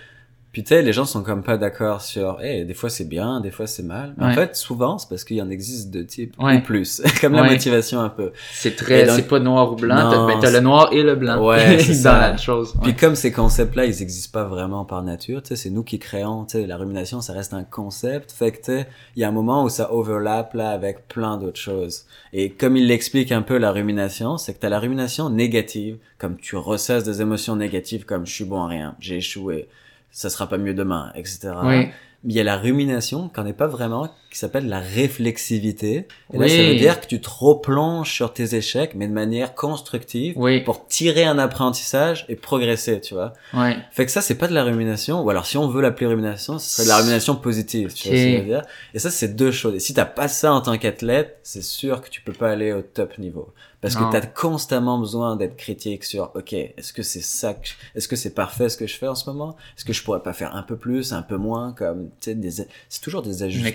Puis 0.55 0.63
tu 0.63 0.69
sais, 0.69 0.81
les 0.81 0.93
gens 0.93 1.03
sont 1.03 1.21
comme 1.21 1.43
pas 1.43 1.57
d'accord 1.57 2.01
sur, 2.01 2.37
eh, 2.41 2.63
des 2.63 2.73
fois 2.73 2.89
c'est 2.89 3.03
bien, 3.09 3.41
des 3.41 3.51
fois 3.51 3.67
c'est 3.67 3.83
mal. 3.83 4.13
Mais 4.17 4.27
en 4.27 4.31
fait, 4.31 4.55
souvent, 4.55 4.97
c'est 4.97 5.09
parce 5.09 5.25
qu'il 5.25 5.35
y 5.35 5.41
en 5.41 5.49
existe 5.49 5.91
deux 5.91 6.05
types 6.05 6.33
Ouais. 6.39 6.55
ou 6.55 6.61
plus. 6.61 7.01
comme 7.19 7.33
la 7.33 7.43
motivation 7.43 7.99
un 7.99 8.07
peu. 8.07 8.31
C'est 8.53 8.77
très, 8.77 9.05
c'est 9.09 9.27
pas 9.27 9.39
noir 9.39 9.73
ou 9.73 9.75
blanc, 9.75 9.97
t'as, 9.97 10.15
Non, 10.15 10.27
ben, 10.39 10.53
le 10.53 10.59
noir 10.61 10.93
et 10.93 11.03
le 11.03 11.15
blanc. 11.15 11.45
Ouais, 11.45 11.77
c'est 11.79 11.91
dans 12.03 12.11
ça. 12.11 12.19
la 12.31 12.37
chose. 12.37 12.73
Puis 12.81 12.95
comme 12.95 13.15
ces 13.15 13.33
concepts-là, 13.33 13.83
ils 13.83 14.01
existent 14.01 14.31
pas 14.39 14.45
vraiment 14.47 14.85
par 14.85 15.03
nature, 15.03 15.43
tu 15.43 15.49
sais, 15.49 15.55
c'est 15.57 15.69
nous 15.71 15.83
qui 15.83 15.99
créons, 15.99 16.45
tu 16.45 16.53
sais, 16.57 16.65
la 16.65 16.77
rumination, 16.77 17.19
ça 17.19 17.33
reste 17.33 17.53
un 17.53 17.65
concept, 17.65 18.31
fait 18.31 18.53
que, 18.53 18.57
tu 18.59 18.63
sais, 18.63 18.87
il 19.17 19.21
y 19.23 19.25
a 19.25 19.27
un 19.27 19.33
moment 19.33 19.61
où 19.65 19.67
ça 19.67 19.93
overlap, 19.93 20.53
là, 20.53 20.69
avec 20.69 21.09
plein 21.09 21.35
d'autres 21.35 21.59
choses. 21.59 22.05
Et 22.31 22.49
comme 22.51 22.77
il 22.77 22.87
l'explique 22.87 23.33
un 23.33 23.41
peu, 23.41 23.57
la 23.57 23.73
rumination, 23.73 24.37
c'est 24.37 24.53
que 24.53 24.59
t'as 24.59 24.69
la 24.69 24.79
rumination 24.79 25.29
négative, 25.29 25.97
comme 26.17 26.37
tu 26.37 26.55
ressasses 26.55 27.03
des 27.03 27.21
émotions 27.21 27.57
négatives, 27.57 28.05
comme 28.05 28.25
je 28.25 28.31
suis 28.33 28.45
bon 28.45 28.63
à 28.63 28.67
rien, 28.69 28.95
j'ai 29.01 29.17
échoué, 29.17 29.67
ça 30.15 30.29
sera 30.29 30.47
pas 30.47 30.57
mieux 30.57 30.73
demain, 30.73 31.11
etc. 31.13 31.51
Oui. 31.61 31.67
Mais 31.67 31.93
il 32.23 32.31
y 32.31 32.39
a 32.39 32.43
la 32.43 32.55
rumination, 32.55 33.29
qu'on 33.29 33.43
n'est 33.43 33.53
pas 33.53 33.67
vraiment, 33.67 34.09
qui 34.35 34.39
s'appelle 34.39 34.67
la 34.67 34.81
réflexivité. 35.29 36.07
Et 36.33 36.37
là, 36.37 36.47
ça 36.49 36.57
veut 36.57 36.75
dire 36.75 36.99
que 36.99 37.07
tu 37.07 37.21
te 37.21 37.29
replonges 37.29 38.11
sur 38.11 38.33
tes 38.33 38.53
échecs, 38.55 38.91
mais 38.95 39.07
de 39.07 39.13
manière 39.13 39.55
constructive, 39.55 40.33
Oui. 40.37 40.59
pour 40.61 40.87
tirer 40.87 41.23
un 41.23 41.39
apprentissage 41.39 42.25
et 42.27 42.35
progresser, 42.35 42.99
tu 42.99 43.13
vois. 43.13 43.31
Ouais. 43.53 43.77
Fait 43.91 44.05
que 44.05 44.11
ça, 44.11 44.21
c'est 44.21 44.35
pas 44.35 44.47
de 44.47 44.53
la 44.53 44.63
rumination, 44.63 45.21
ou 45.23 45.29
alors 45.29 45.45
si 45.45 45.57
on 45.57 45.67
veut 45.67 45.81
l'appeler 45.81 46.07
rumination, 46.07 46.59
ce 46.59 46.69
serait 46.69 46.83
de 46.83 46.89
la 46.89 46.97
rumination 46.97 47.35
positive, 47.35 47.93
tu 47.93 48.09
vois 48.09 48.17
ce 48.17 48.23
que 48.23 48.29
je 48.31 48.37
veux 48.39 48.43
dire. 48.43 48.61
Et 48.93 48.99
ça, 48.99 49.09
c'est 49.09 49.35
deux 49.35 49.51
choses. 49.51 49.75
Et 49.75 49.79
si 49.79 49.93
t'as 49.93 50.05
pas 50.05 50.27
ça 50.27 50.53
en 50.53 50.61
tant 50.61 50.77
qu'athlète, 50.77 51.39
c'est 51.43 51.63
sûr 51.63 52.01
que 52.01 52.09
tu 52.09 52.21
peux 52.21 52.33
pas 52.33 52.49
aller 52.51 52.73
au 52.73 52.81
top 52.81 53.17
niveau. 53.17 53.53
Parce 53.81 53.95
Non. 53.99 54.07
que 54.09 54.13
t'as 54.13 54.25
constamment 54.25 54.97
besoin 54.97 55.35
d'être 55.35 55.55
critique 55.57 56.03
sur, 56.05 56.31
ok, 56.33 56.53
est-ce 56.53 56.91
que 56.91 57.03
c'est 57.03 57.21
ça, 57.21 57.53
que 57.53 57.67
je- 57.67 57.73
est-ce 57.95 58.07
que 58.07 58.15
c'est 58.15 58.33
parfait 58.33 58.67
ce 58.67 58.77
que 58.77 58.87
je 58.87 58.95
fais 58.97 59.07
en 59.07 59.13
ce 59.13 59.29
moment? 59.29 59.55
Est-ce 59.77 59.85
que 59.85 59.93
je 59.93 60.01
pourrais 60.03 60.23
pas 60.23 60.33
faire 60.33 60.55
un 60.55 60.63
peu 60.63 60.75
plus, 60.75 61.13
un 61.13 61.21
peu 61.21 61.37
moins, 61.37 61.71
comme, 61.73 62.05
tu 62.19 62.31
sais, 62.31 62.35
des, 62.35 62.49
c'est 62.89 63.01
toujours 63.01 63.21
des 63.21 63.43
ajustements. 63.43 63.71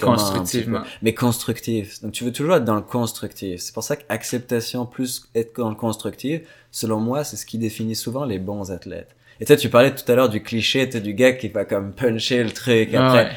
Mais 1.02 1.14
constructif. 1.14 2.02
Donc 2.02 2.12
tu 2.12 2.24
veux 2.24 2.32
toujours 2.32 2.56
être 2.56 2.64
dans 2.64 2.74
le 2.76 2.80
constructif. 2.82 3.60
C'est 3.60 3.74
pour 3.74 3.82
ça 3.82 3.96
qu'acceptation 3.96 4.86
plus 4.86 5.28
être 5.34 5.56
dans 5.56 5.68
le 5.70 5.74
constructif, 5.74 6.42
selon 6.70 7.00
moi, 7.00 7.24
c'est 7.24 7.36
ce 7.36 7.46
qui 7.46 7.58
définit 7.58 7.94
souvent 7.96 8.24
les 8.24 8.38
bons 8.38 8.70
athlètes. 8.70 9.14
Et 9.40 9.44
tu 9.46 9.52
sais, 9.52 9.56
tu 9.56 9.68
parlais 9.70 9.94
tout 9.94 10.10
à 10.10 10.14
l'heure 10.14 10.28
du 10.28 10.42
cliché, 10.42 10.86
tu 10.86 10.92
sais, 10.92 11.00
du 11.00 11.14
gars 11.14 11.32
qui 11.32 11.48
va 11.48 11.64
comme 11.64 11.92
puncher 11.92 12.44
le 12.44 12.50
truc 12.52 12.90
Ah 12.94 13.08
après. 13.08 13.24
ouais. 13.24 13.30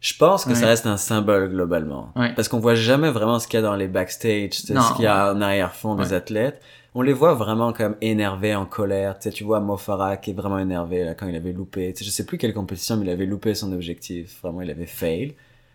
Je 0.00 0.14
pense 0.16 0.44
que 0.44 0.50
Ouais. 0.50 0.54
ça 0.54 0.66
reste 0.66 0.86
un 0.86 0.98
symbole 0.98 1.48
globalement. 1.50 2.12
Ouais. 2.14 2.32
Parce 2.34 2.48
qu'on 2.48 2.60
voit 2.60 2.74
jamais 2.74 3.10
vraiment 3.10 3.38
ce 3.40 3.48
qu'il 3.48 3.56
y 3.58 3.62
a 3.62 3.66
dans 3.66 3.74
les 3.74 3.88
backstage, 3.88 4.50
tu 4.50 4.66
sais, 4.66 4.74
Non. 4.74 4.82
ce 4.82 4.92
qu'il 4.94 5.04
y 5.04 5.08
a 5.08 5.32
en 5.32 5.40
arrière-fond 5.40 5.94
des 5.94 6.12
athlètes. 6.12 6.60
On 6.94 7.02
les 7.02 7.12
voit 7.14 7.34
vraiment 7.34 7.72
comme 7.72 7.96
énervés, 8.02 8.54
en 8.54 8.66
colère. 8.66 9.18
Tu 9.18 9.24
sais, 9.24 9.30
tu 9.30 9.42
vois 9.42 9.58
Mo 9.60 9.76
Farah 9.76 10.16
qui 10.18 10.30
est 10.30 10.34
vraiment 10.34 10.58
énervé 10.60 11.04
là, 11.04 11.14
quand 11.14 11.26
il 11.26 11.34
avait 11.34 11.52
loupé. 11.52 11.92
Tu 11.92 12.00
sais, 12.00 12.04
je 12.04 12.10
sais 12.14 12.24
plus 12.26 12.38
quelle 12.38 12.54
compétition, 12.54 12.96
mais 12.98 13.06
il 13.06 13.10
avait 13.10 13.26
loupé 13.26 13.54
son 13.54 13.72
objectif. 13.72 14.36
Vraiment, 14.42 14.60
il 14.60 14.70
avait 14.70 14.86
fail. 14.86 15.34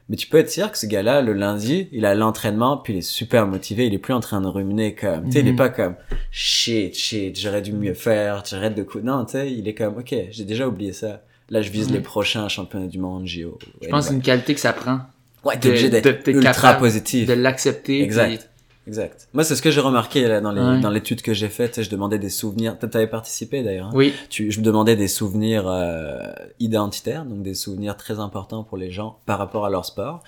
Mais 0.09 0.15
tu 0.15 0.25
peux 0.27 0.37
être 0.39 0.49
sûr 0.49 0.71
que 0.71 0.77
ce 0.77 0.87
gars-là, 0.87 1.21
le 1.21 1.33
lundi, 1.33 1.87
il 1.91 2.03
a 2.05 2.15
l'entraînement, 2.15 2.77
puis 2.77 2.93
il 2.93 2.97
est 2.97 3.01
super 3.01 3.45
motivé. 3.45 3.85
Il 3.85 3.93
est 3.93 3.99
plus 3.99 4.13
en 4.13 4.19
train 4.19 4.41
de 4.41 4.47
ruminer 4.47 4.95
comme, 4.95 5.25
tu 5.25 5.33
sais, 5.33 5.39
il 5.41 5.47
est 5.47 5.51
Mhm. 5.51 5.55
pas 5.57 5.69
comme 5.69 5.95
shit, 6.31 6.95
shit, 6.97 7.39
j'aurais 7.39 7.61
dû 7.61 7.73
mieux 7.73 7.93
faire, 7.93 8.43
j'arrête 8.45 8.75
de 8.75 8.83
coup. 8.83 8.99
Non, 9.01 9.25
tu 9.25 9.33
sais, 9.33 9.51
il 9.51 9.67
est 9.67 9.73
comme, 9.75 9.97
ok, 9.97 10.15
j'ai 10.31 10.43
déjà 10.45 10.67
oublié 10.67 10.93
ça. 10.93 11.21
Là, 11.51 11.61
je 11.61 11.69
vise 11.71 11.91
les 11.91 11.99
prochains 11.99 12.47
championnats 12.47 12.87
du 12.87 12.99
monde, 12.99 13.25
JO. 13.25 13.57
Je 13.81 13.87
pense 13.89 14.05
que 14.05 14.09
c'est 14.09 14.15
une 14.15 14.21
qualité 14.21 14.53
que 14.53 14.59
ça 14.59 14.73
prend. 14.73 14.99
Ouais, 15.43 15.57
t'es 15.57 15.69
obligé 15.69 15.89
d'être 15.89 16.27
ultra 16.27 16.51
capable 16.53 16.79
positif. 16.79 17.27
De 17.27 17.33
l'accepter. 17.33 18.01
Exact. 18.03 18.48
Exact. 18.89 19.27
Moi, 19.33 19.43
c'est 19.43 19.55
ce 19.55 19.61
que 19.61 19.69
j'ai 19.69 19.81
remarqué 19.81 20.27
là 20.27 20.41
dans 20.41 20.51
les 20.51 20.61
Ouais. 20.61 20.79
dans 20.81 20.89
l'étude 20.89 21.21
que 21.21 21.33
j'ai 21.33 21.47
faite. 21.49 21.83
Je 21.83 21.89
demandais 21.91 22.17
des 22.17 22.29
souvenirs. 22.31 22.77
T'avais 22.79 23.05
participé 23.05 23.61
d'ailleurs. 23.61 23.87
hein. 23.89 23.93
Oui. 23.93 24.13
Tu, 24.31 24.51
je 24.51 24.59
me 24.59 24.65
demandais 24.65 24.95
des 24.95 25.07
souvenirs 25.07 25.65
euh, 25.67 26.23
identitaires, 26.59 27.23
donc 27.25 27.43
des 27.43 27.53
souvenirs 27.53 27.95
très 27.97 28.19
importants 28.19 28.63
pour 28.63 28.77
les 28.77 28.89
gens 28.89 29.19
par 29.27 29.37
rapport 29.37 29.65
à 29.65 29.69
leur 29.69 29.85
sport. 29.85 30.23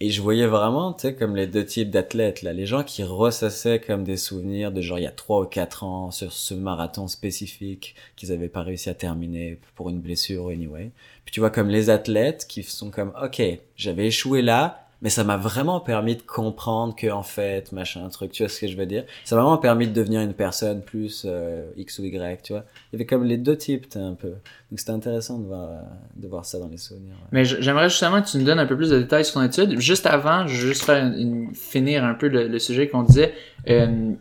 Et 0.00 0.10
je 0.10 0.20
voyais 0.20 0.48
vraiment, 0.48 0.92
tu 0.92 1.02
sais, 1.02 1.14
comme 1.14 1.36
les 1.36 1.46
deux 1.46 1.64
types 1.64 1.88
d'athlètes, 1.90 2.42
là, 2.42 2.52
les 2.52 2.66
gens 2.66 2.82
qui 2.82 3.04
ressassaient 3.04 3.78
comme 3.78 4.02
des 4.02 4.16
souvenirs 4.16 4.72
de 4.72 4.80
genre 4.80 4.98
il 4.98 5.02
y 5.04 5.06
a 5.06 5.12
trois 5.12 5.42
ou 5.42 5.44
quatre 5.46 5.84
ans 5.84 6.10
sur 6.10 6.32
ce 6.32 6.54
marathon 6.54 7.06
spécifique 7.06 7.94
qu'ils 8.16 8.32
avaient 8.32 8.48
pas 8.48 8.62
réussi 8.62 8.90
à 8.90 8.94
terminer 8.94 9.60
pour 9.76 9.90
une 9.90 10.00
blessure 10.00 10.48
anyway. 10.48 10.90
Puis 11.24 11.32
tu 11.32 11.38
vois 11.38 11.50
comme 11.50 11.68
les 11.68 11.88
athlètes 11.88 12.46
qui 12.48 12.64
sont 12.64 12.90
comme, 12.90 13.12
ok, 13.22 13.40
j'avais 13.76 14.06
échoué 14.08 14.42
là, 14.42 14.81
mais 15.02 15.10
ça 15.10 15.24
m'a 15.24 15.36
vraiment 15.36 15.80
permis 15.80 16.14
de 16.14 16.22
comprendre 16.22 16.94
que 16.94 17.10
en 17.10 17.24
fait, 17.24 17.72
machin, 17.72 18.08
truc, 18.08 18.30
tu 18.30 18.44
vois 18.44 18.48
ce 18.48 18.60
que 18.60 18.68
je 18.68 18.76
veux 18.76 18.86
dire? 18.86 19.04
Ça 19.24 19.34
m'a 19.34 19.42
vraiment 19.42 19.58
permis 19.58 19.88
de 19.88 19.92
devenir 19.92 20.20
une 20.20 20.32
personne 20.32 20.80
plus 20.80 21.24
euh, 21.26 21.64
X 21.76 21.98
ou 21.98 22.04
Y, 22.04 22.42
tu 22.42 22.52
vois? 22.52 22.64
Il 22.92 22.94
y 22.94 22.96
avait 22.96 23.04
comme 23.04 23.24
les 23.24 23.36
deux 23.36 23.56
types, 23.56 23.86
un 23.96 24.14
peu. 24.14 24.28
Donc 24.28 24.78
c'était 24.78 24.92
intéressant 24.92 25.38
de 25.38 25.46
voir, 25.46 25.70
euh, 25.70 25.80
de 26.14 26.28
voir 26.28 26.44
ça 26.44 26.60
dans 26.60 26.68
les 26.68 26.76
souvenirs. 26.76 27.16
Mais 27.32 27.44
j'aimerais 27.44 27.90
justement 27.90 28.22
que 28.22 28.28
tu 28.28 28.38
nous 28.38 28.44
donnes 28.44 28.60
un 28.60 28.66
peu 28.66 28.76
plus 28.76 28.90
de 28.90 29.00
détails 29.00 29.24
sur 29.24 29.34
ton 29.34 29.42
étude. 29.42 29.80
Juste 29.80 30.06
avant, 30.06 30.46
je 30.46 30.68
juste 30.68 30.84
faire 30.84 31.04
une- 31.04 31.52
finir 31.52 32.04
un 32.04 32.14
peu 32.14 32.28
le, 32.28 32.58
sujet 32.60 32.88
qu'on 32.88 33.02
disait. 33.02 33.34
Euh, 33.68 34.12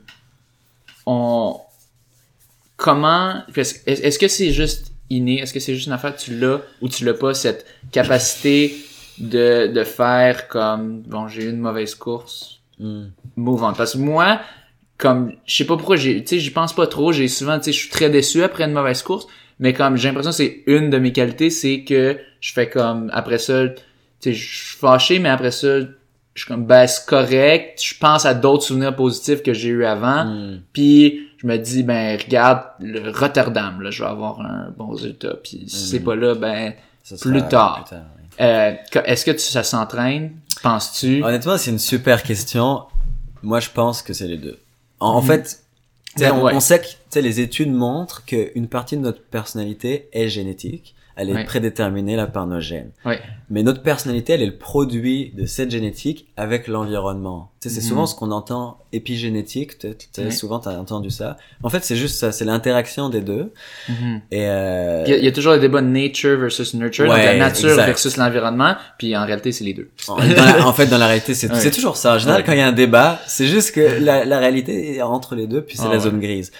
on 1.05 1.59
comment 2.75 3.43
est-ce 3.55 4.17
que 4.17 4.27
c'est 4.27 4.51
juste 4.51 4.91
inné? 5.11 5.41
Est-ce 5.41 5.53
que 5.53 5.59
c'est 5.59 5.75
juste 5.75 5.85
une 5.85 5.93
affaire 5.93 6.15
tu 6.15 6.35
l'as 6.39 6.61
ou 6.81 6.89
tu 6.89 7.05
l'as 7.05 7.13
pas 7.13 7.35
cette 7.35 7.67
capacité 7.91 8.75
de, 9.17 9.67
de 9.67 9.83
faire 9.83 10.47
comme 10.47 11.01
bon 11.01 11.27
j'ai 11.27 11.43
eu 11.43 11.49
une 11.49 11.59
mauvaise 11.59 11.95
course 11.95 12.57
Hmm. 12.79 13.09
move 13.35 13.61
on. 13.63 13.73
Parce 13.73 13.93
que 13.93 13.99
moi, 13.99 14.39
comme, 14.97 15.33
je 15.45 15.55
sais 15.57 15.65
pas 15.65 15.77
pourquoi 15.77 15.97
j'ai, 15.97 16.23
tu 16.23 16.29
sais, 16.29 16.39
j'y 16.39 16.49
pense 16.49 16.73
pas 16.73 16.87
trop, 16.87 17.11
j'ai 17.11 17.27
souvent, 17.27 17.57
tu 17.59 17.65
sais, 17.65 17.71
je 17.73 17.77
suis 17.79 17.89
très 17.91 18.09
déçu 18.09 18.41
après 18.41 18.63
une 18.63 18.71
mauvaise 18.73 19.03
course, 19.03 19.27
mais 19.59 19.71
comme, 19.73 19.97
j'ai 19.97 20.07
l'impression 20.07 20.31
que 20.31 20.37
c'est 20.37 20.63
une 20.65 20.89
de 20.89 20.97
mes 20.97 21.11
qualités, 21.11 21.51
c'est 21.51 21.83
que 21.83 22.17
je 22.39 22.53
fais 22.53 22.69
comme, 22.69 23.11
après 23.13 23.37
ça, 23.37 23.67
tu 23.67 23.75
sais, 24.19 24.33
je 24.33 24.55
suis 24.69 24.77
fâché, 24.77 25.19
mais 25.19 25.29
après 25.29 25.51
ça, 25.51 25.81
je 25.81 25.85
suis 26.35 26.47
comme, 26.47 26.65
ben, 26.65 26.87
c'est 26.87 27.05
correct, 27.05 27.79
je 27.83 27.93
pense 27.99 28.25
à 28.25 28.33
d'autres 28.33 28.63
souvenirs 28.63 28.95
positifs 28.95 29.43
que 29.43 29.53
j'ai 29.53 29.69
eu 29.69 29.85
avant, 29.85 30.25
Hmm. 30.25 30.61
puis 30.73 31.27
je 31.37 31.45
me 31.45 31.57
dis, 31.57 31.83
ben, 31.83 32.17
regarde, 32.17 32.63
le 32.79 33.11
Rotterdam, 33.11 33.79
là, 33.81 33.91
je 33.91 34.01
vais 34.01 34.09
avoir 34.09 34.41
un 34.41 34.73
bon 34.75 34.87
résultat, 34.87 35.35
puis 35.43 35.65
si 35.67 35.87
c'est 35.89 35.99
Mhm. 35.99 36.05
pas 36.05 36.15
là, 36.15 36.33
ben, 36.33 36.73
Plus 37.07 37.17
sera 37.17 37.41
tard. 37.43 37.85
Euh, 38.41 38.73
est-ce 39.05 39.25
que 39.25 39.31
tu, 39.31 39.39
ça 39.39 39.63
s'entraîne, 39.63 40.33
penses-tu? 40.63 41.23
Honnêtement, 41.23 41.57
c'est 41.57 41.71
une 41.71 41.79
super 41.79 42.23
question. 42.23 42.83
Moi, 43.43 43.59
je 43.59 43.69
pense 43.69 44.01
que 44.01 44.13
c'est 44.13 44.27
les 44.27 44.37
deux. 44.37 44.59
En, 44.99 45.07
en 45.15 45.21
Mhm. 45.21 45.27
fait, 45.27 45.63
Ben, 46.17 46.33
on, 46.33 46.43
ouais. 46.43 46.53
on 46.53 46.59
sait 46.59 46.81
que 46.81 47.19
les 47.19 47.39
études 47.39 47.71
montrent 47.71 48.25
qu'une 48.25 48.67
partie 48.67 48.97
de 48.97 49.01
notre 49.01 49.21
personnalité 49.23 50.09
est 50.13 50.27
génétique. 50.29 50.95
Elle 51.15 51.29
est 51.29 51.33
Ouais. 51.33 51.43
prédéterminée 51.45 52.15
là 52.15 52.27
par 52.27 52.47
nos 52.47 52.59
gènes. 52.59 52.91
Ouais. 53.05 53.19
Mais 53.49 53.63
notre 53.63 53.81
personnalité, 53.83 54.33
elle 54.33 54.41
est 54.41 54.45
le 54.47 54.57
produit 54.57 55.33
de 55.37 55.45
cette 55.45 55.69
génétique 55.71 56.27
avec 56.37 56.67
l'environnement. 56.67 57.51
Tu 57.61 57.69
sais, 57.69 57.75
c'est 57.75 57.81
Mhm. 57.81 57.87
souvent 57.89 58.05
ce 58.07 58.15
qu'on 58.15 58.31
entend 58.31 58.77
épigénétique. 58.93 59.77
Tu 59.77 59.87
sais, 60.11 60.23
Ouais. 60.25 60.31
souvent, 60.31 60.59
t'as 60.59 60.77
entendu 60.77 61.09
ça. 61.09 61.37
En 61.63 61.69
fait, 61.69 61.83
c'est 61.83 61.95
juste 61.95 62.15
ça. 62.17 62.31
C'est 62.31 62.45
l'interaction 62.45 63.09
des 63.09 63.21
deux. 63.21 63.51
Mhm. 63.89 64.21
Et 64.31 64.47
euh, 64.47 65.03
Il 65.05 65.11
y, 65.11 65.13
a, 65.13 65.17
il 65.17 65.23
y 65.25 65.27
a 65.27 65.31
toujours 65.31 65.53
le 65.53 65.59
débat 65.59 65.81
nature 65.81 66.37
versus 66.39 66.73
nurture, 66.73 67.05
donc 67.07 67.17
la 67.17 67.37
nature 67.37 67.69
exact. 67.69 67.85
versus 67.85 68.17
l'environnement, 68.17 68.75
puis 68.97 69.15
en 69.17 69.25
réalité, 69.25 69.51
c'est 69.51 69.63
les 69.65 69.73
deux. 69.73 69.89
en, 70.07 70.15
dans 70.17 70.23
la- 70.45 70.65
en 70.67 70.73
fait, 70.73 70.87
dans 70.87 70.97
la 70.97 71.07
réalité, 71.07 71.33
c'est 71.33 71.71
toujours 71.71 71.97
ça. 71.97 72.15
En 72.15 72.17
général, 72.19 72.43
quand 72.43 72.53
il 72.53 72.59
y 72.59 72.61
a 72.61 72.67
un 72.67 72.71
débat, 72.71 73.19
c'est 73.27 73.47
juste 73.47 73.73
que 73.73 73.81
la, 74.01 74.25
la 74.25 74.39
réalité 74.39 74.95
est 74.95 75.01
entre 75.01 75.35
les 75.35 75.47
deux, 75.47 75.61
puis 75.61 75.77
c'est 75.77 75.83
Ah 75.85 75.89
la 75.89 75.95
ouais. 75.95 75.99
zone 75.99 76.19
grise. 76.19 76.51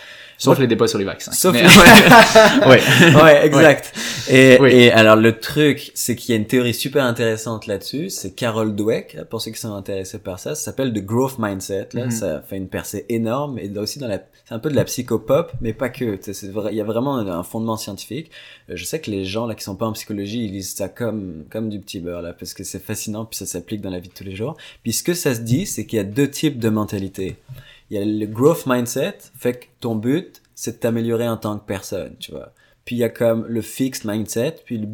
Sauf 0.43 0.59
les 0.59 0.67
débats 0.67 0.87
sur 0.87 0.97
les 0.97 1.05
vaccins. 1.05 1.31
Sauf 1.31 1.53
Mais- 1.53 1.63
les- 1.63 1.67
ouais. 2.67 3.21
ouais, 3.23 3.45
exact. 3.45 3.93
Et, 4.29 4.57
Oui. 4.59 4.71
et 4.71 4.91
alors 4.91 5.15
le 5.15 5.39
truc, 5.39 5.91
c'est 5.93 6.15
qu'il 6.15 6.31
y 6.33 6.33
a 6.33 6.39
une 6.39 6.47
théorie 6.47 6.73
super 6.73 7.03
intéressante 7.05 7.67
là-dessus. 7.67 8.09
C'est 8.09 8.31
Carol 8.31 8.75
Dweck, 8.75 9.17
pour 9.29 9.41
ceux 9.41 9.51
qui 9.51 9.59
sont 9.59 9.73
intéressés 9.73 10.19
par 10.19 10.39
ça. 10.39 10.55
Ça 10.55 10.63
s'appelle 10.63 10.93
The 10.93 11.05
Growth 11.05 11.37
Mindset. 11.37 11.89
Là, 11.93 12.05
Mhm. 12.05 12.11
ça 12.11 12.41
fait 12.41 12.57
une 12.57 12.67
percée 12.69 13.05
énorme 13.09 13.59
et 13.59 13.69
aussi 13.77 13.99
dans 13.99 14.07
la, 14.07 14.19
c'est 14.47 14.53
un 14.55 14.59
peu 14.59 14.69
de 14.69 14.75
la 14.75 14.83
psychopop, 14.85 15.51
mais 15.61 15.73
pas 15.73 15.89
que. 15.89 16.17
C'est 16.21 16.51
vrai- 16.51 16.69
il 16.71 16.77
y 16.77 16.81
a 16.81 16.85
vraiment 16.85 17.17
un 17.17 17.43
fondement 17.43 17.77
scientifique. 17.77 18.31
Euh, 18.69 18.73
Je 18.75 18.83
sais 18.85 18.99
que 18.99 19.11
les 19.11 19.25
gens 19.25 19.45
là 19.45 19.53
qui 19.55 19.63
sont 19.63 19.75
pas 19.75 19.85
en 19.85 19.91
psychologie, 19.93 20.45
ils 20.45 20.51
lisent 20.51 20.73
ça 20.73 20.89
comme 20.89 21.43
comme 21.51 21.69
du 21.69 21.79
petit 21.79 21.99
beurre 21.99 22.21
là, 22.21 22.33
parce 22.33 22.53
que 22.53 22.63
c'est 22.63 22.83
fascinant 22.83 23.25
puis 23.25 23.37
ça 23.37 23.45
s'applique 23.45 23.81
dans 23.81 23.89
la 23.91 23.99
vie 23.99 24.09
de 24.09 24.13
tous 24.13 24.23
les 24.23 24.35
jours. 24.35 24.57
Puis 24.83 24.93
ce 24.93 25.03
que 25.03 25.13
ça 25.13 25.35
se 25.35 25.41
dit, 25.41 25.65
c'est 25.65 25.85
qu'il 25.85 25.97
y 25.97 25.99
a 25.99 26.03
deux 26.03 26.29
types 26.29 26.57
de 26.59 26.69
mentalité. 26.69 27.35
Il 27.91 27.97
y 27.97 28.01
a 28.01 28.05
le 28.05 28.25
growth 28.25 28.65
mindset, 28.65 29.17
fait 29.37 29.53
que 29.53 29.65
ton 29.81 29.95
but, 29.95 30.41
c'est 30.55 30.71
de 30.71 30.77
t'améliorer 30.77 31.27
en 31.27 31.35
tant 31.37 31.57
que 31.59 31.65
personne, 31.65 32.15
tu 32.19 32.31
vois. 32.31 32.53
Puis 32.85 32.95
il 32.95 32.99
y 32.99 33.03
a 33.03 33.09
comme 33.09 33.45
le 33.47 33.61
fixed 33.61 34.05
mindset, 34.09 34.55
puis 34.65 34.77
le- 34.77 34.87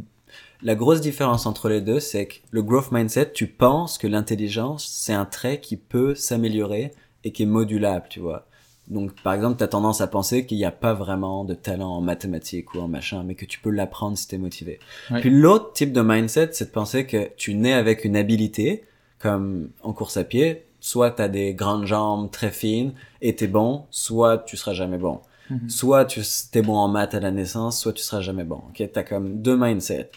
la 0.63 0.73
grosse 0.73 0.99
différence 0.99 1.45
entre 1.45 1.69
les 1.69 1.79
deux, 1.81 1.99
c'est 1.99 2.25
que 2.25 2.33
le 2.49 2.63
growth 2.63 2.91
mindset, 2.91 3.31
tu 3.33 3.45
penses 3.45 3.99
que 3.99 4.07
l'intelligence, 4.07 4.85
c'est 4.87 5.13
un 5.13 5.25
trait 5.25 5.59
qui 5.61 5.77
peut 5.77 6.15
s'améliorer 6.15 6.91
et 7.23 7.31
qui 7.31 7.43
est 7.43 7.47
modulable, 7.47 8.07
tu 8.09 8.19
vois. 8.19 8.47
Donc, 8.87 9.11
par 9.21 9.33
exemple, 9.35 9.57
tu 9.57 9.63
as 9.63 9.67
tendance 9.67 10.01
à 10.01 10.07
penser 10.07 10.47
qu'il 10.47 10.57
n'y 10.57 10.65
a 10.65 10.71
pas 10.71 10.93
vraiment 10.93 11.43
de 11.43 11.53
talent 11.53 11.89
en 11.97 12.01
mathématiques 12.01 12.73
ou 12.73 12.79
en 12.79 12.87
machin, 12.87 13.23
mais 13.23 13.35
que 13.35 13.45
tu 13.45 13.59
peux 13.59 13.69
l'apprendre 13.69 14.17
si 14.17 14.27
t'es 14.27 14.37
motivé. 14.39 14.79
Ouais. 15.11 15.19
Puis 15.21 15.29
l'autre 15.29 15.73
type 15.73 15.93
de 15.93 16.01
mindset, 16.01 16.49
c'est 16.53 16.65
de 16.65 16.71
penser 16.71 17.05
que 17.05 17.29
tu 17.37 17.53
nais 17.53 17.73
avec 17.73 18.05
une 18.05 18.15
habilité, 18.15 18.85
comme 19.19 19.69
en 19.83 19.93
course 19.93 20.17
à 20.17 20.23
pied, 20.23 20.63
soit 20.88 21.11
tu 21.11 21.21
as 21.21 21.27
des 21.27 21.53
grandes 21.53 21.85
jambes 21.85 22.31
très 22.31 22.51
fines 22.51 22.93
et 23.21 23.35
t'es 23.35 23.47
bon, 23.47 23.85
soit 23.91 24.39
tu 24.39 24.55
seras 24.55 24.73
jamais 24.73 24.97
bon. 24.97 25.19
Mhm. 25.49 25.69
Soit 25.69 26.05
tu 26.05 26.21
es 26.21 26.61
bon 26.61 26.75
en 26.77 26.88
maths 26.88 27.13
à 27.13 27.19
la 27.19 27.31
naissance, 27.31 27.79
soit 27.79 27.93
tu 27.93 28.03
seras 28.03 28.21
jamais 28.21 28.43
bon. 28.43 28.61
Ok, 28.69 28.81
t'as 28.93 29.03
comme 29.03 29.41
deux 29.41 29.55
mindsets. 29.55 30.11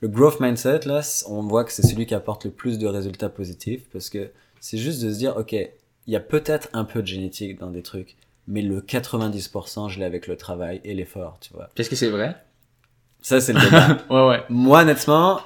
Le 0.00 0.08
growth 0.08 0.40
mindset, 0.40 0.80
là, 0.86 1.00
on 1.28 1.42
voit 1.42 1.64
que 1.64 1.72
c'est 1.72 1.86
celui 1.86 2.06
qui 2.06 2.14
apporte 2.14 2.44
le 2.44 2.50
plus 2.50 2.78
de 2.78 2.86
résultats 2.86 3.28
positifs 3.28 3.88
parce 3.92 4.10
que 4.10 4.30
c'est 4.60 4.78
juste 4.78 5.02
de 5.02 5.12
se 5.12 5.18
dire, 5.18 5.36
ok, 5.36 5.52
il 5.52 6.12
y 6.12 6.16
a 6.16 6.20
peut-être 6.20 6.68
un 6.72 6.84
peu 6.84 7.02
de 7.02 7.06
génétique 7.06 7.58
dans 7.58 7.70
des 7.70 7.82
trucs, 7.82 8.16
mais 8.46 8.62
le 8.62 8.80
90%, 8.80 9.88
je 9.88 9.98
l'ai 9.98 10.04
avec 10.04 10.26
le 10.26 10.36
travail 10.36 10.80
et 10.84 10.94
l'effort, 10.94 11.38
tu 11.40 11.52
vois? 11.52 11.68
Qu'est-ce 11.74 11.90
que 11.90 11.96
c'est 11.96 12.10
vrai? 12.10 12.36
Ça, 13.22 13.40
c'est 13.40 13.52
le 13.52 13.60
débat. 13.60 13.98
Ouais, 14.10 14.28
ouais. 14.28 14.42
Moi, 14.48 14.82
honnêtement, 14.82 15.40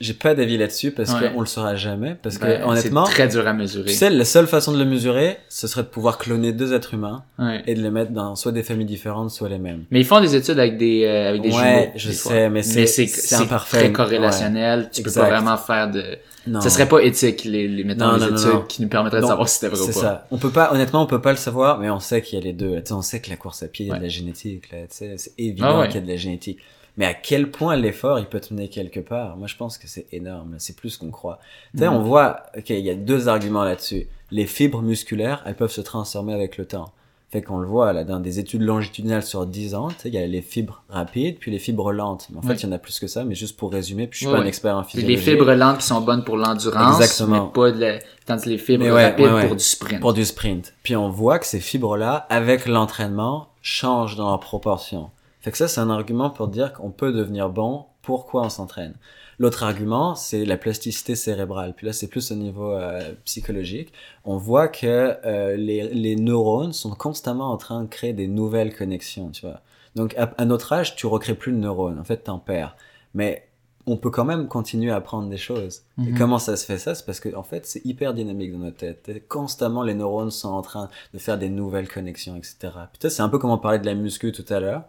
j'ai 0.00 0.14
pas 0.14 0.34
d'avis 0.34 0.56
là-dessus 0.56 0.90
parce 0.92 1.12
Ouais. 1.12 1.30
qu'on 1.30 1.40
le 1.40 1.46
saura 1.46 1.76
jamais. 1.76 2.16
Parce 2.22 2.38
que, 2.38 2.46
Ben, 2.46 2.62
honnêtement, 2.64 3.04
c'est 3.04 3.12
très 3.12 3.28
dur 3.28 3.46
à 3.46 3.52
mesurer. 3.52 3.84
tu 3.90 3.94
sais, 3.94 4.08
la 4.10 4.24
seule 4.24 4.46
façon 4.46 4.72
de 4.72 4.78
le 4.78 4.84
mesurer, 4.86 5.36
ce 5.50 5.66
serait 5.68 5.82
de 5.82 5.88
pouvoir 5.88 6.16
cloner 6.18 6.52
deux 6.52 6.72
êtres 6.72 6.94
humains 6.94 7.22
Ouais. 7.38 7.62
et 7.66 7.74
de 7.74 7.82
les 7.82 7.90
mettre 7.90 8.12
dans 8.12 8.34
soit 8.34 8.52
des 8.52 8.62
familles 8.62 8.86
différentes, 8.86 9.30
soit 9.30 9.48
les 9.50 9.58
mêmes. 9.58 9.84
Mais 9.90 10.00
ils 10.00 10.06
font 10.06 10.20
des 10.20 10.34
études 10.34 10.58
avec 10.58 10.78
des, 10.78 11.04
euh, 11.04 11.28
avec 11.28 11.42
des 11.42 11.48
Ouais, 11.50 11.54
jumeaux. 11.54 11.92
je 11.96 12.08
des 12.08 12.14
sais, 12.14 12.20
fois. 12.30 12.48
mais 12.48 12.62
c'est- 12.62 12.86
c'est 12.86 13.06
c'est 13.06 13.34
imparfait. 13.36 13.76
très 13.78 13.92
corrélationnel. 13.92 14.88
Tu 14.92 15.02
peux 15.02 15.08
Exact. 15.08 15.22
pas 15.22 15.28
vraiment 15.40 15.56
faire 15.56 15.90
de... 15.90 16.02
Non. 16.46 16.62
Ça 16.62 16.70
serait 16.70 16.88
pas 16.88 17.00
éthique, 17.00 17.44
les, 17.44 17.68
les, 17.68 17.84
mettons, 17.84 18.06
Non, 18.06 18.14
les 18.14 18.30
non, 18.30 18.36
études 18.36 18.66
qui 18.66 18.80
nous 18.80 18.88
permettraient 18.88 19.20
de 19.20 19.26
savoir 19.26 19.46
si 19.46 19.56
c'était 19.56 19.68
vrai 19.68 19.80
ou 19.82 19.86
C'est 19.86 19.92
pas. 19.92 20.00
ça. 20.00 20.26
On 20.30 20.38
peut 20.38 20.48
pas, 20.50 20.72
honnêtement, 20.72 21.02
on 21.02 21.06
peut 21.06 21.20
pas 21.20 21.32
le 21.32 21.36
savoir, 21.36 21.78
mais 21.78 21.90
on 21.90 22.00
sait 22.00 22.22
qu'il 22.22 22.38
y 22.38 22.42
a 22.42 22.44
les 22.44 22.54
deux. 22.54 22.76
Tu 22.76 22.86
sais, 22.86 22.92
on 22.94 23.02
sait 23.02 23.20
que 23.20 23.28
la 23.28 23.36
course 23.36 23.62
à 23.62 23.68
pied, 23.68 23.84
il 23.84 23.88
y 23.90 23.92
a 23.92 23.98
de 23.98 24.02
la 24.02 24.08
génétique, 24.08 24.72
là. 24.72 24.78
Tu 24.82 24.86
sais, 24.96 25.14
c'est 25.18 25.32
évident 25.36 25.80
Ah 25.80 25.86
qu'il 25.86 25.96
y 25.96 25.98
a 25.98 26.06
de 26.06 26.08
la 26.10 26.16
génétique. 26.16 26.58
Mais 26.96 27.06
à 27.06 27.14
quel 27.14 27.50
point 27.50 27.76
l'effort, 27.76 28.18
il 28.18 28.26
peut 28.26 28.40
te 28.40 28.52
mener 28.52 28.68
quelque 28.68 29.00
part? 29.00 29.36
Moi, 29.36 29.46
je 29.46 29.56
pense 29.56 29.78
que 29.78 29.86
c'est 29.88 30.06
énorme. 30.12 30.54
C'est 30.58 30.76
plus 30.76 30.96
qu'on 30.96 31.10
croit. 31.10 31.38
Tu 31.72 31.78
sais, 31.80 31.88
on 31.88 32.02
voit, 32.02 32.42
ok, 32.56 32.70
il 32.70 32.80
y 32.80 32.90
a 32.90 32.94
deux 32.94 33.28
arguments 33.28 33.64
là-dessus. 33.64 34.06
Les 34.30 34.46
fibres 34.46 34.82
musculaires, 34.82 35.42
elles 35.46 35.56
peuvent 35.56 35.70
se 35.72 35.80
transformer 35.80 36.34
avec 36.34 36.56
le 36.58 36.66
temps. 36.66 36.90
Fait 37.32 37.42
qu'on 37.42 37.58
le 37.58 37.66
voit, 37.68 37.92
là, 37.92 38.02
dans 38.02 38.18
des 38.18 38.40
études 38.40 38.62
longitudinales 38.62 39.22
sur 39.22 39.46
10 39.46 39.76
ans, 39.76 39.86
tu 39.90 39.94
sais, 39.98 40.08
il 40.08 40.14
y 40.14 40.18
a 40.18 40.26
les 40.26 40.42
fibres 40.42 40.82
rapides, 40.88 41.36
puis 41.38 41.52
les 41.52 41.60
fibres 41.60 41.92
lentes. 41.92 42.26
Mais 42.30 42.38
en 42.38 42.42
fait, 42.42 42.48
Oui. 42.48 42.56
il 42.58 42.62
y 42.64 42.66
en 42.66 42.72
a 42.72 42.78
plus 42.78 42.98
que 42.98 43.06
ça, 43.06 43.22
mais 43.24 43.36
juste 43.36 43.56
pour 43.56 43.70
résumer, 43.70 44.08
puis 44.08 44.18
je 44.18 44.24
suis 44.26 44.34
pas 44.34 44.40
un 44.42 44.46
expert 44.46 44.76
en 44.76 44.82
Puis 44.82 44.94
physiologie. 44.98 45.14
les 45.16 45.22
fibres 45.32 45.52
lentes 45.54 45.78
qui 45.78 45.86
sont 45.86 46.00
bonnes 46.00 46.24
pour 46.24 46.36
l'endurance, 46.36 47.00
Exactement. 47.00 47.46
mais 47.46 47.52
pas 47.52 47.70
de 47.70 47.78
la... 47.80 47.98
tandis 48.26 48.44
que 48.44 48.48
les 48.50 48.58
fibres 48.58 48.84
ouais, 48.84 49.04
rapides 49.04 49.26
ouais, 49.26 49.32
ouais. 49.32 49.46
pour 49.46 49.54
du 49.56 49.62
sprint. 49.62 50.00
pour 50.00 50.12
du 50.12 50.24
sprint. 50.24 50.74
Puis 50.82 50.96
on 50.96 51.08
voit 51.08 51.38
que 51.38 51.46
ces 51.46 51.60
fibres-là, 51.60 52.26
avec 52.30 52.66
l'entraînement, 52.66 53.46
changent 53.62 54.16
dans 54.16 54.28
leur 54.30 54.40
proportion. 54.40 55.10
Fait 55.40 55.50
que 55.50 55.56
ça, 55.56 55.68
c'est 55.68 55.80
un 55.80 55.90
argument 55.90 56.30
pour 56.30 56.48
dire 56.48 56.72
qu'on 56.72 56.90
peut 56.90 57.12
devenir 57.12 57.48
bon. 57.50 57.84
Pourquoi 58.02 58.42
on 58.42 58.48
s'entraîne 58.50 58.94
L'autre 59.38 59.62
argument, 59.62 60.14
c'est 60.14 60.44
la 60.44 60.58
plasticité 60.58 61.14
cérébrale. 61.14 61.72
Puis 61.74 61.86
là, 61.86 61.94
c'est 61.94 62.08
plus 62.08 62.30
au 62.30 62.34
niveau 62.34 62.72
euh, 62.72 63.00
psychologique. 63.24 63.92
On 64.26 64.36
voit 64.36 64.68
que 64.68 65.16
euh, 65.24 65.56
les, 65.56 65.88
les 65.94 66.16
neurones 66.16 66.74
sont 66.74 66.90
constamment 66.90 67.50
en 67.50 67.56
train 67.56 67.82
de 67.84 67.88
créer 67.88 68.12
des 68.12 68.26
nouvelles 68.28 68.74
connexions, 68.74 69.30
tu 69.30 69.46
vois. 69.46 69.60
Donc, 69.96 70.14
à, 70.18 70.30
à 70.36 70.44
notre 70.44 70.72
âge, 70.74 70.94
tu 70.94 71.06
recrées 71.06 71.34
plus 71.34 71.52
de 71.52 71.56
neurones. 71.56 71.98
En 71.98 72.04
fait, 72.04 72.18
t'en 72.18 72.38
perds. 72.38 72.76
Mais 73.14 73.46
on 73.86 73.96
peut 73.96 74.10
quand 74.10 74.26
même 74.26 74.46
continuer 74.46 74.90
à 74.92 74.96
apprendre 74.96 75.30
des 75.30 75.38
choses. 75.38 75.82
Et 75.98 76.10
Mhm. 76.12 76.18
comment 76.18 76.38
ça 76.38 76.54
se 76.56 76.66
fait 76.66 76.76
ça? 76.78 76.94
C'est 76.94 77.06
parce 77.06 77.18
que 77.18 77.34
en 77.34 77.42
fait, 77.42 77.64
c'est 77.66 77.84
hyper 77.86 78.12
dynamique 78.12 78.52
dans 78.52 78.58
notre 78.58 78.76
tête. 78.76 79.26
Constamment, 79.26 79.82
les 79.82 79.94
neurones 79.94 80.30
sont 80.30 80.50
en 80.50 80.60
train 80.62 80.90
de 81.14 81.18
faire 81.18 81.38
des 81.38 81.48
nouvelles 81.48 81.88
connexions, 81.88 82.36
etc. 82.36 82.56
Peut-être 82.92 83.10
c'est 83.10 83.22
un 83.22 83.28
peu 83.30 83.38
comme 83.38 83.50
on 83.50 83.58
parlait 83.58 83.78
de 83.78 83.86
la 83.86 83.94
muscu 83.94 84.32
tout 84.32 84.44
à 84.52 84.60
l'heure. 84.60 84.82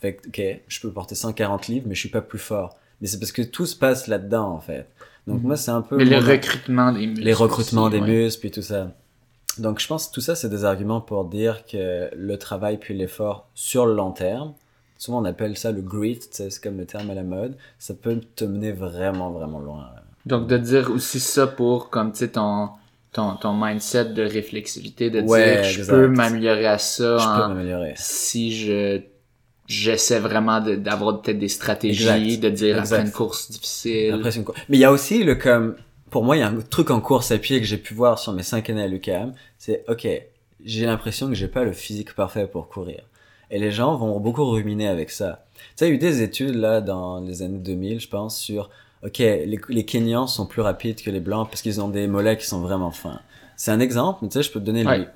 Fait 0.00 0.14
que, 0.14 0.28
ok, 0.28 0.60
je 0.68 0.80
peux 0.80 0.90
porter 0.92 1.14
140 1.14 1.66
livres, 1.68 1.86
mais 1.88 1.94
je 1.94 2.00
suis 2.00 2.08
pas 2.08 2.20
plus 2.20 2.38
fort. 2.38 2.76
Mais 3.00 3.06
c'est 3.08 3.18
parce 3.18 3.32
que 3.32 3.42
tout 3.42 3.66
se 3.66 3.76
passe 3.76 4.06
là-dedans, 4.06 4.48
en 4.50 4.60
fait. 4.60 4.86
Donc 5.26 5.40
Mhm. 5.40 5.46
moi, 5.46 5.56
c'est 5.56 5.70
un 5.70 5.82
peu 5.82 5.96
Mais 5.96 6.04
le 6.04 6.20
mon- 6.20 6.26
recrutement 6.26 6.92
des 6.92 7.06
muscles. 7.06 7.22
les 7.24 7.32
recrutements 7.34 7.82
aussi, 7.84 7.92
des 7.92 8.00
ouais. 8.00 8.06
muscles, 8.24 8.40
puis 8.40 8.50
tout 8.50 8.62
ça. 8.62 8.92
Donc 9.58 9.80
je 9.80 9.86
pense 9.88 10.08
que 10.08 10.14
tout 10.14 10.20
ça, 10.20 10.34
c'est 10.36 10.48
des 10.48 10.64
arguments 10.64 11.00
pour 11.00 11.24
dire 11.24 11.64
que 11.66 12.08
le 12.14 12.38
travail 12.38 12.78
puis 12.78 12.96
l'effort 12.96 13.48
sur 13.54 13.86
le 13.86 13.94
long 13.94 14.12
terme, 14.12 14.52
souvent 14.96 15.20
on 15.20 15.24
appelle 15.24 15.56
ça 15.56 15.72
le 15.72 15.80
grit, 15.82 16.20
c'est 16.30 16.48
comme 16.62 16.78
le 16.78 16.86
terme 16.86 17.10
à 17.10 17.14
la 17.14 17.24
mode, 17.24 17.56
ça 17.78 17.94
peut 17.94 18.20
te 18.36 18.44
mener 18.44 18.70
vraiment, 18.72 19.30
vraiment 19.30 19.58
loin. 19.58 19.86
Donc, 20.26 20.46
de 20.46 20.58
dire 20.58 20.90
aussi 20.90 21.18
ça 21.20 21.46
pour, 21.46 21.90
comme, 21.90 22.12
tu 22.12 22.18
sais, 22.18 22.28
ton, 22.28 22.68
ton, 23.12 23.34
ton 23.36 23.52
mindset 23.54 24.06
de 24.12 24.22
réflexivité, 24.22 25.10
de 25.10 25.22
Ouais, 25.22 25.54
dire, 25.56 25.64
je 25.64 25.78
exact. 25.80 25.92
peux 25.94 26.08
m'améliorer 26.08 26.66
à 26.66 26.78
ça 26.78 27.16
Je 27.18 27.24
peux 27.24 27.74
en- 27.74 27.92
si 27.96 28.52
je 28.54 29.00
j'essaie 29.68 30.18
vraiment 30.18 30.60
de- 30.60 30.74
d'avoir 30.74 31.20
peut-être 31.22 31.38
des 31.38 31.48
stratégies, 31.48 32.08
Exact. 32.08 32.40
de 32.42 32.48
dire 32.50 32.78
Exact. 32.78 32.96
après 32.96 33.06
une 33.06 33.12
course 33.12 33.50
difficile. 33.50 34.14
Après, 34.14 34.34
une 34.34 34.44
cour- 34.44 34.54
Mais 34.68 34.76
il 34.78 34.80
y 34.80 34.84
a 34.84 34.90
aussi 34.90 35.22
le 35.22 35.34
comme, 35.36 35.76
pour 36.10 36.24
moi, 36.24 36.36
il 36.36 36.40
y 36.40 36.42
a 36.42 36.48
un 36.48 36.56
truc 36.60 36.90
en 36.90 37.00
course 37.00 37.30
à 37.30 37.38
pied 37.38 37.60
que 37.60 37.66
j'ai 37.66 37.76
pu 37.78 37.94
voir 37.94 38.18
sur 38.18 38.32
mes 38.32 38.42
cinq 38.42 38.70
années 38.70 38.82
à 38.82 38.86
l'UQAM, 38.88 39.34
c'est, 39.58 39.84
ok, 39.88 40.08
j'ai 40.64 40.86
l'impression 40.86 41.28
que 41.28 41.34
j'ai 41.34 41.48
pas 41.48 41.62
le 41.64 41.72
physique 41.72 42.14
parfait 42.14 42.46
pour 42.46 42.68
courir. 42.68 43.02
Et 43.50 43.58
les 43.58 43.70
gens 43.70 43.94
vont 43.96 44.18
beaucoup 44.20 44.44
ruminer 44.44 44.88
avec 44.88 45.10
ça. 45.10 45.44
Tu 45.54 45.62
sais, 45.76 45.86
il 45.86 45.88
y 45.88 45.92
a 45.92 45.94
eu 45.94 45.98
des 45.98 46.22
études, 46.22 46.54
là, 46.56 46.80
dans 46.80 47.20
les 47.20 47.42
années 47.42 47.58
2000, 47.58 48.00
je 48.00 48.08
pense, 48.08 48.38
sur, 48.38 48.68
ok, 49.04 49.18
les, 49.18 49.58
les 49.68 49.84
Kenyans 49.84 50.26
sont 50.26 50.46
plus 50.46 50.60
rapides 50.62 51.00
que 51.02 51.10
les 51.10 51.20
Blancs 51.20 51.48
parce 51.50 51.62
qu'ils 51.62 51.80
ont 51.80 51.88
des 51.88 52.06
mollets 52.08 52.36
qui 52.36 52.46
sont 52.46 52.60
vraiment 52.60 52.90
fins. 52.90 53.20
C'est 53.56 53.70
un 53.70 53.80
exemple, 53.80 54.20
mais 54.22 54.28
tu 54.28 54.34
sais, 54.34 54.42
je 54.42 54.50
peux 54.52 54.60
te 54.60 54.64
donner. 54.66 54.84
Ouais. 54.86 55.08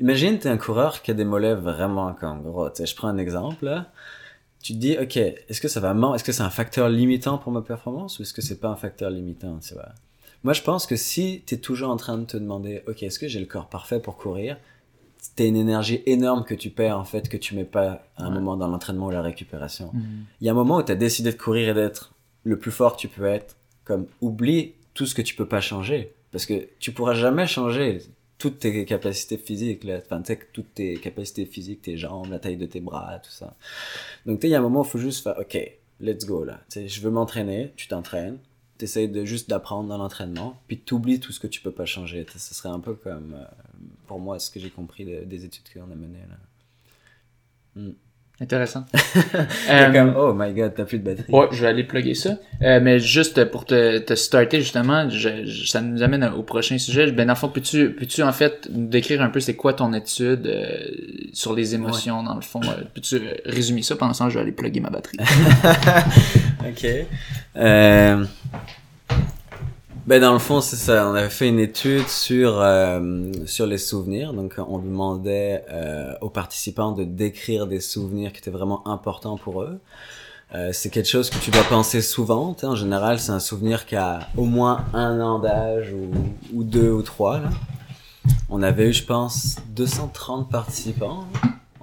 Imagine, 0.00 0.38
t'es 0.38 0.48
un 0.48 0.56
coureur 0.58 1.02
qui 1.02 1.10
a 1.10 1.14
des 1.14 1.24
mollets 1.24 1.54
vraiment 1.54 2.12
comme 2.14 2.42
gros. 2.42 2.68
Je 2.78 2.94
prends 2.94 3.08
un 3.08 3.18
exemple, 3.18 3.64
là. 3.64 3.90
Tu 4.62 4.72
te 4.72 4.78
dis, 4.78 4.96
ok, 5.00 5.16
est-ce 5.16 5.60
que 5.60 5.68
ça 5.68 5.80
va 5.80 5.94
est-ce 6.14 6.24
que 6.24 6.32
c'est 6.32 6.42
un 6.42 6.50
facteur 6.50 6.88
limitant 6.88 7.38
pour 7.38 7.52
ma 7.52 7.62
performance 7.62 8.18
ou 8.18 8.22
est-ce 8.22 8.32
que 8.32 8.42
c'est 8.42 8.58
pas 8.60 8.68
un 8.68 8.76
facteur 8.76 9.10
limitant, 9.10 9.58
tu 9.60 9.74
vois? 9.74 9.88
Moi, 10.44 10.52
je 10.52 10.62
pense 10.62 10.86
que 10.86 10.96
si 10.96 11.42
t'es 11.46 11.56
toujours 11.56 11.90
en 11.90 11.96
train 11.96 12.18
de 12.18 12.24
te 12.24 12.36
demander, 12.36 12.82
ok, 12.86 13.02
est-ce 13.02 13.18
que 13.18 13.28
j'ai 13.28 13.40
le 13.40 13.46
corps 13.46 13.68
parfait 13.68 14.00
pour 14.00 14.16
courir? 14.16 14.56
T'as 15.34 15.46
une 15.46 15.56
énergie 15.56 16.02
énorme 16.06 16.44
que 16.44 16.54
tu 16.54 16.70
perds, 16.70 16.98
en 16.98 17.04
fait, 17.04 17.28
que 17.28 17.36
tu 17.36 17.54
mets 17.56 17.64
pas 17.64 18.02
à 18.16 18.24
un 18.24 18.28
Ouais. 18.28 18.34
moment 18.34 18.56
dans 18.56 18.68
l'entraînement 18.68 19.06
ou 19.06 19.10
la 19.10 19.22
récupération. 19.22 19.90
Mhm. 19.92 20.24
Il 20.40 20.46
y 20.46 20.48
a 20.48 20.52
un 20.52 20.56
moment 20.56 20.76
où 20.78 20.82
tu 20.82 20.92
as 20.92 20.96
décidé 20.96 21.32
de 21.32 21.36
courir 21.36 21.70
et 21.70 21.74
d'être 21.74 22.12
le 22.44 22.56
plus 22.58 22.70
fort 22.70 22.94
que 22.96 23.00
tu 23.00 23.08
peux 23.08 23.24
être. 23.26 23.56
Comme, 23.84 24.06
oublie 24.20 24.74
tout 24.94 25.06
ce 25.06 25.14
que 25.14 25.22
tu 25.22 25.34
peux 25.34 25.46
pas 25.46 25.60
changer. 25.60 26.12
Parce 26.30 26.46
que 26.46 26.68
tu 26.78 26.92
pourras 26.92 27.14
jamais 27.14 27.46
changer 27.46 28.02
toutes 28.38 28.60
tes 28.60 28.84
capacités 28.84 29.36
physiques, 29.36 29.84
là. 29.84 29.98
Enfin, 29.98 30.20
tu 30.22 30.28
sais, 30.28 30.40
toutes 30.52 30.74
tes 30.74 30.96
capacités 30.98 31.44
physiques, 31.44 31.82
tes 31.82 31.96
jambes, 31.96 32.30
la 32.30 32.38
taille 32.38 32.56
de 32.56 32.66
tes 32.66 32.80
bras, 32.80 33.18
tout 33.18 33.30
ça. 33.30 33.56
Donc, 34.26 34.38
tu 34.38 34.42
sais, 34.42 34.48
il 34.48 34.52
y 34.52 34.54
a 34.54 34.58
un 34.58 34.62
moment 34.62 34.80
où 34.80 34.84
il 34.84 34.88
faut 34.90 34.98
juste 34.98 35.22
faire, 35.24 35.36
OK, 35.38 35.58
let's 36.00 36.24
go, 36.24 36.44
là. 36.44 36.60
Tu 36.70 36.80
sais, 36.80 36.88
je 36.88 37.00
veux 37.00 37.10
m'entraîner, 37.10 37.72
tu 37.76 37.88
t'entraînes. 37.88 38.38
T'essayes 38.78 39.08
de 39.08 39.24
juste 39.24 39.50
d'apprendre 39.50 39.88
dans 39.88 39.98
l'entraînement, 39.98 40.56
puis 40.68 40.78
t'oublies 40.78 41.18
tout 41.18 41.32
ce 41.32 41.40
que 41.40 41.48
tu 41.48 41.60
peux 41.60 41.72
pas 41.72 41.84
changer. 41.84 42.24
Ce 42.36 42.54
serait 42.54 42.68
un 42.68 42.78
peu 42.78 42.94
comme, 42.94 43.34
euh, 43.34 43.44
pour 44.06 44.20
moi, 44.20 44.38
ce 44.38 44.52
que 44.52 44.60
j'ai 44.60 44.70
compris 44.70 45.04
de- 45.04 45.24
des 45.24 45.44
études 45.44 45.64
qu'on 45.74 45.90
a 45.90 45.96
menées, 45.96 46.24
là. 47.76 47.82
Intéressant. 48.40 48.84
Euh, 49.70 49.92
comme, 49.92 50.14
oh 50.16 50.32
my 50.34 50.52
god, 50.54 50.72
t'as 50.74 50.84
plus 50.84 50.98
de 50.98 51.04
batterie. 51.04 51.30
Ouais, 51.32 51.46
je 51.52 51.60
vais 51.60 51.66
aller 51.68 51.84
plugger 51.84 52.14
ça. 52.14 52.36
Euh, 52.62 52.80
mais 52.82 52.98
juste 53.00 53.44
pour 53.46 53.64
te, 53.66 53.98
te 53.98 54.14
starter 54.14 54.60
justement, 54.60 55.08
je, 55.10 55.44
je- 55.44 55.66
ça 55.66 55.80
nous 55.82 56.02
amène 56.02 56.24
au 56.24 56.42
prochain 56.42 56.78
sujet. 56.78 57.10
Ben 57.12 57.26
dans 57.26 57.34
le 57.34 57.38
fond, 57.38 57.48
peux-tu 57.48 57.90
peux-tu 57.92 58.22
en 58.22 58.32
fait 58.32 58.68
nous 58.72 58.86
décrire 58.88 59.20
un 59.22 59.28
peu 59.28 59.40
c'est 59.40 59.54
quoi 59.54 59.74
ton 59.74 59.92
étude 59.92 60.46
euh, 60.46 60.66
sur 61.34 61.54
les 61.54 61.74
émotions 61.74 62.22
dans 62.22 62.34
le 62.34 62.40
fond? 62.40 62.60
Euh, 62.64 62.82
Peux-tu 62.94 63.20
résumer 63.44 63.82
ça? 63.82 63.96
Pendant 63.96 64.14
ce 64.14 64.20
temps 64.20 64.30
je 64.30 64.36
vais 64.36 64.42
aller 64.42 64.52
plugger 64.52 64.80
ma 64.80 64.90
batterie. 64.90 65.18
Ok. 66.68 66.86
Ben 70.08 70.22
dans 70.22 70.32
le 70.32 70.38
fond 70.38 70.62
c'est 70.62 70.76
ça. 70.76 71.06
On 71.06 71.14
avait 71.14 71.28
fait 71.28 71.50
une 71.50 71.58
étude 71.58 72.08
sur 72.08 72.62
euh, 72.62 73.30
sur 73.44 73.66
les 73.66 73.76
souvenirs. 73.76 74.32
Donc 74.32 74.54
on 74.56 74.78
demandait 74.78 75.66
euh, 75.70 76.14
aux 76.22 76.30
participants 76.30 76.92
de 76.92 77.04
décrire 77.04 77.66
des 77.66 77.80
souvenirs 77.80 78.32
qui 78.32 78.38
étaient 78.38 78.50
vraiment 78.50 78.88
importants 78.88 79.36
pour 79.36 79.60
eux. 79.60 79.78
Euh, 80.54 80.70
c'est 80.72 80.88
quelque 80.88 81.10
chose 81.10 81.28
que 81.28 81.36
tu 81.36 81.50
dois 81.50 81.64
penser 81.64 82.00
souvent. 82.00 82.56
En 82.62 82.74
général, 82.74 83.20
c'est 83.20 83.32
un 83.32 83.38
souvenir 83.38 83.84
qui 83.84 83.96
a 83.96 84.20
au 84.38 84.46
moins 84.46 84.86
un 84.94 85.20
an 85.20 85.40
d'âge 85.40 85.92
ou, 85.92 86.10
ou 86.54 86.64
deux 86.64 86.90
ou 86.90 87.02
trois. 87.02 87.40
Là. 87.40 87.50
On 88.48 88.62
avait 88.62 88.88
eu, 88.88 88.94
je 88.94 89.04
pense, 89.04 89.56
230 89.76 90.48
participants, 90.48 91.26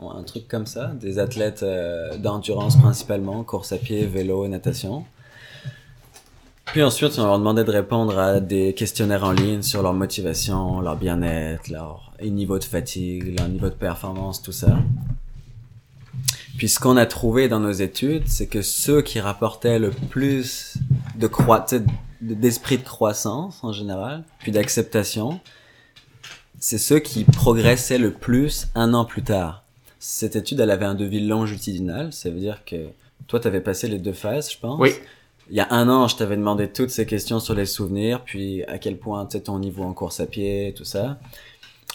un 0.01 0.23
truc 0.23 0.47
comme 0.47 0.65
ça, 0.65 0.87
des 0.99 1.19
athlètes 1.19 1.61
euh, 1.61 2.17
d'endurance 2.17 2.75
principalement, 2.75 3.43
course 3.43 3.71
à 3.71 3.77
pied, 3.77 4.07
vélo, 4.07 4.47
natation. 4.47 5.05
Puis 6.65 6.83
ensuite, 6.83 7.17
on 7.19 7.25
leur 7.25 7.37
demandait 7.37 7.63
de 7.63 7.71
répondre 7.71 8.17
à 8.19 8.39
des 8.39 8.73
questionnaires 8.73 9.23
en 9.23 9.31
ligne 9.31 9.61
sur 9.61 9.81
leur 9.81 9.93
motivation, 9.93 10.81
leur 10.81 10.97
bien-être, 10.97 11.69
leur 11.69 12.11
niveau 12.21 12.59
de 12.59 12.63
fatigue, 12.63 13.37
leur 13.37 13.47
niveau 13.47 13.69
de 13.69 13.75
performance, 13.75 14.41
tout 14.41 14.51
ça. 14.51 14.77
Puis 16.57 16.69
ce 16.69 16.79
qu'on 16.79 16.97
a 16.97 17.05
trouvé 17.05 17.47
dans 17.47 17.59
nos 17.59 17.71
études, 17.71 18.23
c'est 18.27 18.47
que 18.47 18.61
ceux 18.61 19.01
qui 19.01 19.19
rapportaient 19.19 19.79
le 19.79 19.91
plus 19.91 20.75
de 21.17 21.27
croi- 21.27 21.65
d'esprit 22.21 22.77
de 22.77 22.83
croissance 22.83 23.63
en 23.63 23.71
général, 23.71 24.23
puis 24.39 24.51
d'acceptation, 24.51 25.39
c'est 26.59 26.77
ceux 26.77 26.99
qui 26.99 27.25
progressaient 27.25 27.97
le 27.99 28.11
plus 28.11 28.67
un 28.73 28.93
an 28.93 29.05
plus 29.05 29.21
tard. 29.23 29.63
Cette 29.99 30.35
étude, 30.35 30.59
elle 30.59 30.71
avait 30.71 30.85
un 30.85 30.95
devis 30.95 31.19
longitudinal, 31.25 32.11
ça 32.13 32.29
veut 32.29 32.39
dire 32.39 32.63
que 32.65 32.87
toi, 33.27 33.39
tu 33.39 33.47
avais 33.47 33.61
passé 33.61 33.87
les 33.87 33.99
deux 33.99 34.13
phases, 34.13 34.51
je 34.51 34.57
pense. 34.57 34.79
Oui. 34.79 34.91
Il 35.49 35.55
y 35.55 35.59
a 35.59 35.67
un 35.71 35.87
an, 35.89 36.07
je 36.07 36.15
t'avais 36.15 36.37
demandé 36.37 36.67
toutes 36.67 36.89
ces 36.89 37.05
questions 37.05 37.39
sur 37.39 37.53
les 37.53 37.65
souvenirs, 37.65 38.23
puis 38.23 38.63
à 38.63 38.79
quel 38.79 38.97
point, 38.97 39.25
tu 39.25 39.39
ton 39.41 39.59
niveau 39.59 39.83
en 39.83 39.93
course 39.93 40.19
à 40.19 40.25
pied, 40.25 40.73
tout 40.75 40.85
ça. 40.85 41.19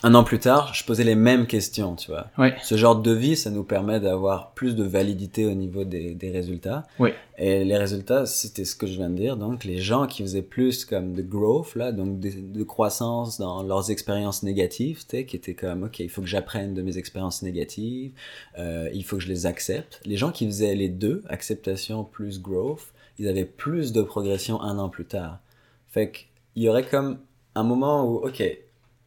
Un 0.03 0.15
an 0.15 0.25
plus 0.25 0.39
tard, 0.39 0.73
je 0.73 0.83
posais 0.85 1.05
les 1.05 1.15
mêmes 1.15 1.47
questions, 1.47 1.95
tu 1.95 2.11
vois. 2.11 2.29
Oui. 2.39 2.49
Ce 2.63 2.75
genre 2.75 2.97
de 2.97 3.11
devis, 3.11 3.37
ça 3.37 3.51
nous 3.51 3.65
permet 3.65 4.01
d'avoir 4.01 4.53
plus 4.53 4.75
de 4.75 4.83
validité 4.83 5.45
au 5.45 5.53
niveau 5.53 5.85
des, 5.85 6.15
des 6.15 6.31
résultats. 6.31 6.87
Oui. 6.99 7.11
Et 7.37 7.65
les 7.65 7.77
résultats, 7.77 8.25
c'était 8.25 8.65
ce 8.65 8.75
que 8.75 8.87
je 8.87 8.97
viens 8.97 9.11
de 9.11 9.17
dire. 9.17 9.37
Donc, 9.37 9.65
les 9.65 9.77
gens 9.77 10.07
qui 10.07 10.23
faisaient 10.23 10.41
plus 10.41 10.87
comme 10.87 11.13
de 11.13 11.21
growth, 11.21 11.75
là, 11.75 11.93
donc 11.93 12.19
de, 12.19 12.31
de 12.31 12.65
croissance 12.65 13.39
dans 13.39 13.63
leurs 13.63 13.91
expériences 13.91 14.43
négatives, 14.43 15.01
tu 15.01 15.19
sais, 15.19 15.27
qui 15.27 15.37
étaient 15.37 15.55
comme, 15.55 15.85
OK, 15.85 15.99
il 15.99 16.09
faut 16.09 16.23
que 16.23 16.29
j'apprenne 16.29 16.73
de 16.73 16.81
mes 16.81 16.97
expériences 16.97 17.43
négatives, 17.43 18.13
euh, 18.59 18.89
il 18.95 19.05
faut 19.05 19.17
que 19.17 19.23
je 19.23 19.29
les 19.29 19.45
accepte. 19.45 20.01
Les 20.07 20.17
gens 20.17 20.31
qui 20.31 20.47
faisaient 20.47 20.75
les 20.75 20.89
deux, 20.89 21.23
acceptation 21.29 22.05
plus 22.05 22.41
growth, 22.41 22.87
ils 23.21 23.29
avaient 23.29 23.45
plus 23.45 23.93
de 23.93 24.01
progression 24.01 24.63
un 24.63 24.79
an 24.79 24.89
plus 24.89 25.05
tard. 25.05 25.41
Fait 25.89 26.11
qu'il 26.11 26.63
y 26.63 26.71
aurait 26.71 26.87
comme 26.87 27.19
un 27.55 27.63
moment 27.63 28.07
où, 28.07 28.17
OK, 28.17 28.43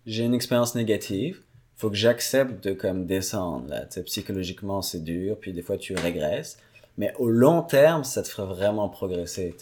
j'ai 0.05 0.24
une 0.24 0.36
expérience 0.36 0.76
négative, 0.76 1.41
faut 1.78 1.89
que 1.89 1.95
j'accepte 1.95 2.64
de 2.64 2.74
comme 2.74 3.07
descendre 3.07 3.68
là, 3.70 3.86
psychologiquement 4.05 4.84
c'est 4.84 5.03
dur, 5.03 5.38
puis 5.39 5.51
des 5.51 5.64
fois 5.64 5.78
tu 5.78 5.95
régresses, 5.95 6.59
mais 6.99 7.11
au 7.18 7.28
long 7.28 7.64
terme 7.64 8.03
ça 8.03 8.22
te 8.22 8.28
ferait 8.28 8.45
vraiment 8.45 8.88
progresser. 8.88 9.55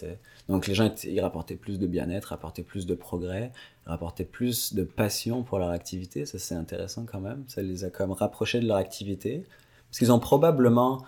Donc 0.50 0.66
les 0.66 0.74
gens 0.74 0.92
ils 1.02 1.20
rapportaient 1.22 1.56
plus 1.56 1.78
de 1.78 1.86
bien-être, 1.86 2.26
rapportaient 2.26 2.62
plus 2.62 2.84
de 2.84 2.94
progrès, 2.94 3.52
rapportaient 3.86 4.26
plus 4.26 4.74
de 4.74 4.84
passion 4.84 5.44
pour 5.44 5.60
leur 5.60 5.70
activité, 5.70 6.26
ça 6.26 6.38
c'est 6.38 6.54
intéressant 6.54 7.06
quand 7.10 7.20
même, 7.20 7.44
ça 7.48 7.62
les 7.62 7.84
a 7.84 7.90
comme 7.90 8.12
rapprochés 8.12 8.60
de 8.60 8.66
leur 8.66 8.76
activité, 8.76 9.46
parce 9.88 9.98
qu'ils 9.98 10.12
ont 10.12 10.20
probablement 10.20 11.02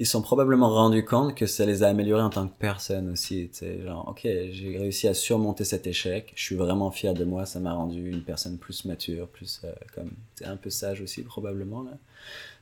ils 0.00 0.06
sont 0.06 0.22
probablement 0.22 0.70
rendus 0.70 1.04
compte 1.04 1.34
que 1.36 1.44
ça 1.46 1.66
les 1.66 1.82
a 1.82 1.88
améliorés 1.88 2.22
en 2.22 2.30
tant 2.30 2.48
que 2.48 2.54
personne 2.58 3.10
aussi. 3.12 3.50
Tu 3.56 3.66
genre, 3.84 4.06
ok, 4.08 4.22
j'ai 4.22 4.76
réussi 4.78 5.06
à 5.08 5.14
surmonter 5.14 5.64
cet 5.64 5.86
échec. 5.86 6.32
Je 6.34 6.42
suis 6.42 6.56
vraiment 6.56 6.90
fier 6.90 7.12
de 7.14 7.24
moi. 7.24 7.44
Ça 7.44 7.60
m'a 7.60 7.74
rendu 7.74 8.10
une 8.10 8.22
personne 8.22 8.56
plus 8.56 8.86
mature, 8.86 9.28
plus 9.28 9.60
euh, 9.64 9.70
comme, 9.94 10.10
un 10.44 10.56
peu 10.56 10.70
sage 10.70 11.02
aussi 11.02 11.22
probablement 11.22 11.82
là. 11.82 11.92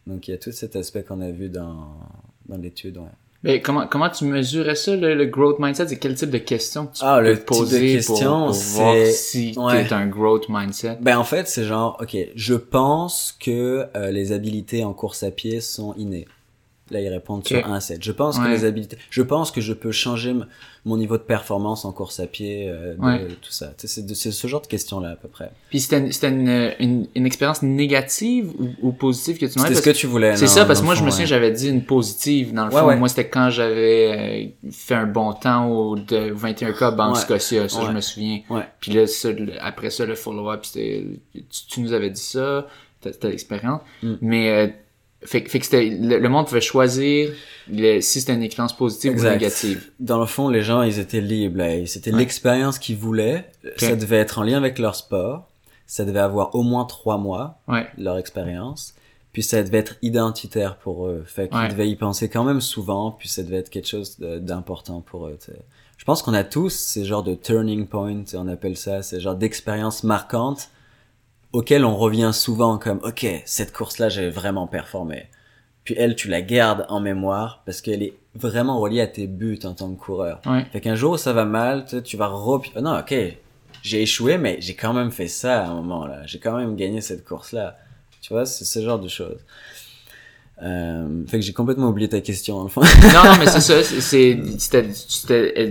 Donc 0.09 0.27
il 0.27 0.33
y 0.33 0.35
a 0.35 0.39
tout 0.39 0.51
cet 0.53 0.75
aspect 0.77 1.05
qu'on 1.05 1.21
a 1.21 1.31
vu 1.31 1.49
dans 1.49 1.87
dans 2.49 2.57
l'étude. 2.57 2.97
Ouais. 2.99 3.05
Mais 3.45 3.61
comment 3.61 3.87
comment 3.87 4.11
tu 4.11 4.25
mesurais 4.25 4.75
ça 4.75 4.97
le, 4.97 5.15
le 5.15 5.27
growth 5.27 5.61
mindset? 5.61 5.87
C'est 5.87 5.99
quel 6.01 6.17
type 6.17 6.31
de 6.31 6.39
questions 6.39 6.87
que 6.89 6.95
tu 6.95 7.03
Ah, 7.05 7.19
peux 7.21 7.25
le 7.29 7.35
te 7.35 7.39
type 7.39 7.47
poser 7.47 7.81
de 7.81 7.95
question, 7.99 8.31
pour, 8.39 8.47
pour 8.47 8.55
voir 8.55 8.95
c'est- 8.95 9.13
si 9.13 9.55
Ouais. 9.57 9.87
t'es 9.87 9.93
un 9.95 10.09
growth 10.09 10.47
mindset? 10.49 10.99
Ben 11.01 11.17
en 11.17 11.23
fait 11.25 11.47
c'est 11.47 11.63
genre, 11.65 11.99
ok, 12.03 12.17
je 12.35 12.55
pense 12.55 13.31
que 13.39 13.87
euh, 13.95 14.11
les 14.11 14.33
habilités 14.33 14.83
en 14.85 14.93
course 14.93 15.23
à 15.23 15.31
pied 15.31 15.61
sont 15.61 15.95
innées. 15.95 16.27
Là, 16.91 17.01
ils 17.01 17.09
répondent 17.09 17.41
Ok. 17.41 17.49
sur 17.49 17.67
1 17.67 17.75
à 17.75 17.81
7. 17.81 18.03
Je 18.03 18.13
pense 18.13 18.39
que 18.39 18.49
les 18.49 18.65
habilités... 18.65 18.97
Je 19.11 19.23
pense 19.23 19.51
que 19.51 19.61
je 19.61 19.73
peux 19.73 19.93
changer 19.93 20.35
mon 20.85 20.97
niveau 20.97 21.19
de 21.19 21.23
performance 21.23 21.85
en 21.85 21.93
course 21.93 22.19
à 22.21 22.27
pied, 22.27 22.69
euh, 22.69 22.95
de, 22.95 23.01
Ouais. 23.01 23.27
tout 23.43 23.53
ça. 23.53 23.73
C'est 23.77 23.89
c'est 23.89 24.31
ce 24.33 24.47
genre 24.47 24.63
de 24.63 24.67
questions-là, 24.67 25.11
à 25.11 25.17
peu 25.17 25.29
près. 25.29 25.51
Puis 25.71 25.81
c'était 25.81 25.99
une, 25.99 27.07
expérience 27.15 27.63
négative 27.63 28.53
ou, 28.59 28.89
ou 28.89 28.93
positive 28.93 29.35
que 29.35 29.41
tu 29.41 29.49
C'était 29.49 29.61
demandais 29.61 29.75
ce 29.75 29.83
que 29.83 29.91
tu 29.91 30.07
voulais. 30.07 30.37
C'est 30.37 30.47
ça, 30.47 30.65
parce 30.65 30.81
que 30.81 30.87
moi, 30.87 30.95
je 30.95 31.05
me 31.05 31.11
souviens, 31.11 31.25
ouais. 31.25 31.29
j'avais 31.29 31.51
dit 31.51 31.69
une 31.69 31.85
positive. 31.85 32.55
Dans 32.55 32.65
le 32.65 32.71
fond, 32.71 32.97
moi, 32.97 33.09
c'était 33.09 33.29
quand 33.29 33.51
j'avais 33.51 34.51
euh, 34.65 34.71
fait 34.71 34.95
un 34.95 35.07
bon 35.07 35.33
temps 35.33 35.69
au 35.71 35.97
de 35.97 36.33
21 36.33 36.73
Cup 36.73 36.95
Banque 36.97 37.17
Ouais. 37.17 37.21
Scotia. 37.21 37.69
Ça, 37.69 37.83
je 37.87 37.93
me 37.93 38.01
souviens. 38.01 38.41
Puis 38.81 38.93
là, 38.93 39.07
ça, 39.07 39.29
après 39.61 39.91
ça, 39.91 40.07
le 40.07 40.15
follow-up, 40.15 40.65
c'était... 40.65 41.05
Tu, 41.33 41.67
tu 41.69 41.81
nous 41.81 41.93
avais 41.93 42.11
dit 42.11 42.21
ça, 42.21 42.67
ta, 43.01 43.11
ta 43.11 43.29
expérience. 43.29 43.83
Mm. 44.03 44.15
Mais... 44.21 44.51
Euh, 44.51 44.69
fait, 45.25 45.43
que- 45.43 45.51
fait 45.51 45.59
que. 45.61 45.77
Le, 45.77 46.19
le 46.19 46.29
monde 46.29 46.47
pouvait 46.47 46.61
choisir 46.61 47.31
le- 47.71 48.01
si 48.01 48.21
c'était 48.21 48.35
une 48.35 48.43
expérience 48.43 48.77
positive 48.77 49.13
Exact. 49.13 49.31
ou 49.31 49.33
négative. 49.35 49.91
Dans 50.01 50.19
le 50.21 50.27
fond, 50.27 50.49
les 50.49 50.63
gens, 50.63 50.83
ils 50.83 50.99
étaient 50.99 51.21
libres. 51.21 51.63
C'était 51.87 52.13
Ouais. 52.13 52.19
l'expérience 52.19 52.79
qu'ils 52.79 52.97
voulaient. 52.97 53.51
Ça 53.77 53.97
devait 53.97 54.19
être 54.19 54.39
en 54.39 54.43
lien 54.43 54.57
avec 54.57 54.79
leur 54.79 54.95
sport. 54.95 55.49
Ça 55.87 56.05
devait 56.05 56.21
avoir 56.21 56.55
au 56.55 56.63
moins 56.63 56.85
trois 56.85 57.17
mois. 57.19 57.61
Ouais. 57.69 57.87
leur 57.97 58.19
expérience. 58.19 58.95
Puis 59.33 59.43
ça 59.43 59.63
devait 59.63 59.79
être 59.79 59.97
identitaire 60.03 60.77
pour 60.79 61.07
eux. 61.07 61.23
Fait 61.27 61.49
qu'ils 61.49 61.59
Ouais. 61.59 61.69
devaient 61.69 61.89
y 61.89 61.97
penser 61.97 62.29
quand 62.29 62.45
même 62.45 62.61
souvent, 62.61 63.11
puis 63.13 63.29
ça 63.29 63.43
devait 63.43 63.57
être 63.59 63.71
quelque 63.71 63.87
chose 63.89 64.19
d'important 64.19 65.01
pour 65.01 65.27
eux. 65.29 65.37
tu 65.39 65.53
sais. 65.53 65.59
Je 65.97 66.05
pense 66.05 66.23
qu'on 66.23 66.33
a 66.35 66.45
tous 66.45 66.71
ces 66.71 67.05
genres 67.05 67.23
de 67.23 67.35
turning 67.35 67.87
point, 67.87 68.21
tu 68.23 68.31
sais, 68.31 68.37
on 68.37 68.49
appelle 68.49 68.77
ça, 68.77 69.03
ces 69.03 69.21
genres 69.21 69.35
d'expériences 69.35 70.03
marquantes 70.05 70.71
auxquelles 71.53 71.85
on 71.85 71.97
revient 71.97 72.31
souvent 72.33 72.79
comme, 72.79 73.01
ok, 73.03 73.27
cette 73.45 73.73
course-là, 73.73 74.09
j'ai 74.09 74.31
vraiment 74.31 74.67
performé. 74.67 75.29
Puis 75.85 75.95
elle, 75.97 76.17
tu 76.17 76.29
la 76.29 76.43
gardes 76.43 76.85
en 76.89 77.01
mémoire 77.01 77.63
parce 77.65 77.81
qu'elle 77.81 78.03
est 78.03 78.15
vraiment 78.35 78.79
reliée 78.79 79.01
à 79.01 79.07
tes 79.07 79.27
buts 79.27 79.59
en 79.65 79.73
tant 79.73 79.93
que 79.93 79.99
coureur. 79.99 80.41
Ouais. 80.45 80.67
Fait 80.71 80.81
qu'un 80.81 80.95
jour 80.95 81.19
ça 81.19 81.33
va 81.33 81.47
mal, 81.47 81.87
tu, 82.05 82.17
vas 82.17 82.27
re... 82.27 82.63
Non, 82.81 82.99
ok, 82.99 83.15
j'ai 83.83 84.03
échoué, 84.03 84.37
mais 84.37 84.59
j'ai 84.61 84.75
quand 84.75 84.93
même 84.93 85.11
fait 85.11 85.29
ça 85.29 85.65
à 85.65 85.69
un 85.69 85.75
moment 85.75 86.07
là. 86.07 86.27
J'ai 86.27 86.39
quand 86.39 86.57
même 86.57 86.77
gagné 86.77 87.01
cette 87.01 87.25
course-là. 87.25 87.79
Tu 88.21 88.33
vois, 88.33 88.45
c'est 88.45 88.67
ce 88.67 88.83
genre 88.83 88.99
de 88.99 89.09
choses. 89.09 89.41
Euh, 90.61 91.25
fait 91.29 91.39
que 91.39 91.45
j'ai 91.45 91.53
complètement 91.53 91.89
oublié 91.89 92.09
ta 92.09 92.21
question, 92.21 92.59
enfin. 92.59 92.81
non, 93.03 93.31
non, 93.31 93.37
mais 93.39 93.47
c'est 93.47 93.61
ça. 93.61 93.83
c'est- 93.83 94.39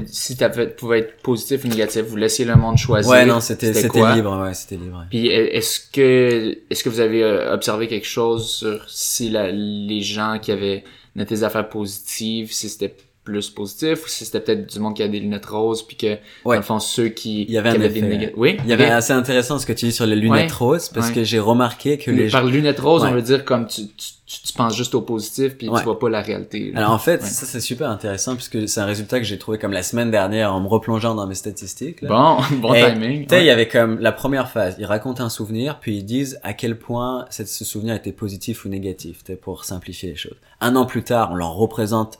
Si 0.07 0.37
tu 0.37 0.45
pouvait 0.77 0.99
être 0.99 1.17
positif 1.21 1.65
ou 1.65 1.67
négatif, 1.67 2.03
vous 2.03 2.15
laissiez 2.15 2.45
le 2.45 2.55
monde 2.55 2.77
choisir. 2.77 3.11
ouais, 3.11 3.25
non, 3.25 3.39
c'était 3.41 3.73
c'était 3.73 4.13
libre, 4.15 4.41
ouais, 4.41 4.53
c'était 4.53 4.77
libre. 4.77 5.05
Puis 5.09 5.27
e- 5.27 5.55
est-ce 5.55 5.79
que 5.91 6.57
est-ce 6.69 6.83
que 6.83 6.89
vous 6.89 7.01
avez 7.01 7.21
euh, 7.23 7.53
observé 7.53 7.87
quelque 7.87 8.07
chose 8.07 8.47
sur 8.47 8.85
si 8.89 9.29
la, 9.29 9.51
les 9.51 10.01
gens 10.01 10.39
qui 10.41 10.51
avaient 10.53 10.83
noté 11.15 11.35
des 11.35 11.43
affaires 11.43 11.67
positives, 11.67 12.53
si 12.53 12.69
c'était 12.69 12.95
plus 13.27 13.49
positif 13.49 14.05
ou 14.05 14.07
si 14.07 14.23
c'était 14.23 14.39
peut-être 14.39 14.71
du 14.73 14.79
monde 14.79 14.95
qui 14.95 15.03
a 15.03 15.07
des 15.09 15.19
lunettes 15.19 15.45
roses 15.47 15.83
puis 15.85 15.97
que 15.97 16.07
dans 16.15 16.51
Ouais. 16.51 16.55
le 16.57 16.61
fond 16.61 16.79
ceux 16.79 17.09
qui, 17.09 17.43
Il 17.43 17.51
y 17.51 17.57
avait 17.57 17.71
qui 17.71 17.75
un 17.77 17.81
avaient 17.81 17.89
des 18.01 18.33
Oui, 18.37 18.57
Il 18.63 18.69
y 18.69 18.73
avait 18.73 18.85
assez 18.89 19.11
intéressant 19.11 19.59
ce 19.59 19.65
que 19.65 19.73
tu 19.73 19.85
dis 19.87 19.91
sur 19.91 20.05
les 20.05 20.15
lunettes 20.15 20.49
Ouais. 20.51 20.57
roses, 20.57 20.87
parce 20.89 21.09
Ouais. 21.09 21.15
que 21.15 21.23
j'ai 21.25 21.39
remarqué 21.39 21.97
que 21.97 22.09
les 22.09 22.29
gens... 22.29 22.39
Par 22.39 22.47
lunettes 22.47 22.79
roses, 22.79 23.03
on 23.03 23.11
veut 23.11 23.21
dire 23.21 23.43
comme 23.43 23.67
tu, 23.67 23.87
tu, 23.87 24.07
tu, 24.25 24.41
tu 24.43 24.53
penses 24.53 24.75
juste 24.75 24.95
au 24.95 25.01
positif 25.01 25.57
puis 25.57 25.67
tu 25.67 25.83
vois 25.83 25.99
pas 25.99 26.09
la 26.09 26.21
réalité. 26.21 26.71
là. 26.71 26.79
Alors 26.79 26.91
en 26.91 26.99
fait, 26.99 27.21
ça 27.23 27.45
c'est 27.45 27.59
super 27.59 27.89
intéressant, 27.89 28.35
puisque 28.35 28.67
c'est 28.69 28.79
un 28.79 28.85
résultat 28.85 29.19
que 29.19 29.25
j'ai 29.25 29.37
trouvé 29.37 29.57
comme 29.57 29.71
la 29.73 29.83
semaine 29.83 30.09
dernière 30.11 30.53
en 30.53 30.61
me 30.61 30.67
replongeant 30.67 31.15
dans 31.15 31.27
mes 31.27 31.35
statistiques. 31.35 32.01
Là. 32.01 32.09
Bon, 32.09 32.37
bon 32.61 32.73
Et, 32.73 32.83
timing. 32.93 33.23
Tu 33.27 33.35
sais, 33.35 33.41
il 33.41 33.45
y 33.47 33.49
avait 33.49 33.67
comme 33.67 33.99
la 33.99 34.11
première 34.13 34.49
phase, 34.49 34.75
ils 34.79 34.85
racontent 34.85 35.23
un 35.23 35.29
souvenir, 35.29 35.79
puis 35.81 35.97
ils 35.97 36.03
disent 36.05 36.39
à 36.43 36.53
quel 36.53 36.77
point 36.79 37.25
cette- 37.29 37.47
ce 37.49 37.65
souvenir 37.65 37.95
était 37.95 38.11
positif 38.13 38.63
ou 38.65 38.69
négatif, 38.69 39.23
tu 39.25 39.33
sais, 39.33 39.37
pour 39.37 39.65
simplifier 39.65 40.09
les 40.09 40.15
choses. 40.15 40.37
Un 40.61 40.75
an 40.75 40.85
plus 40.85 41.03
tard, 41.03 41.29
on 41.31 41.35
leur 41.35 41.53
représente 41.53 42.19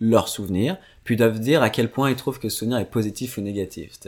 leur 0.00 0.28
souvenir, 0.28 0.76
puis 1.04 1.16
doivent 1.16 1.40
dire 1.40 1.62
à 1.62 1.70
quel 1.70 1.90
point 1.90 2.10
ils 2.10 2.16
trouvent 2.16 2.38
que 2.38 2.48
ce 2.48 2.58
souvenir 2.58 2.78
est 2.78 2.84
positif 2.90 3.36
ou 3.38 3.40
négatif. 3.40 3.98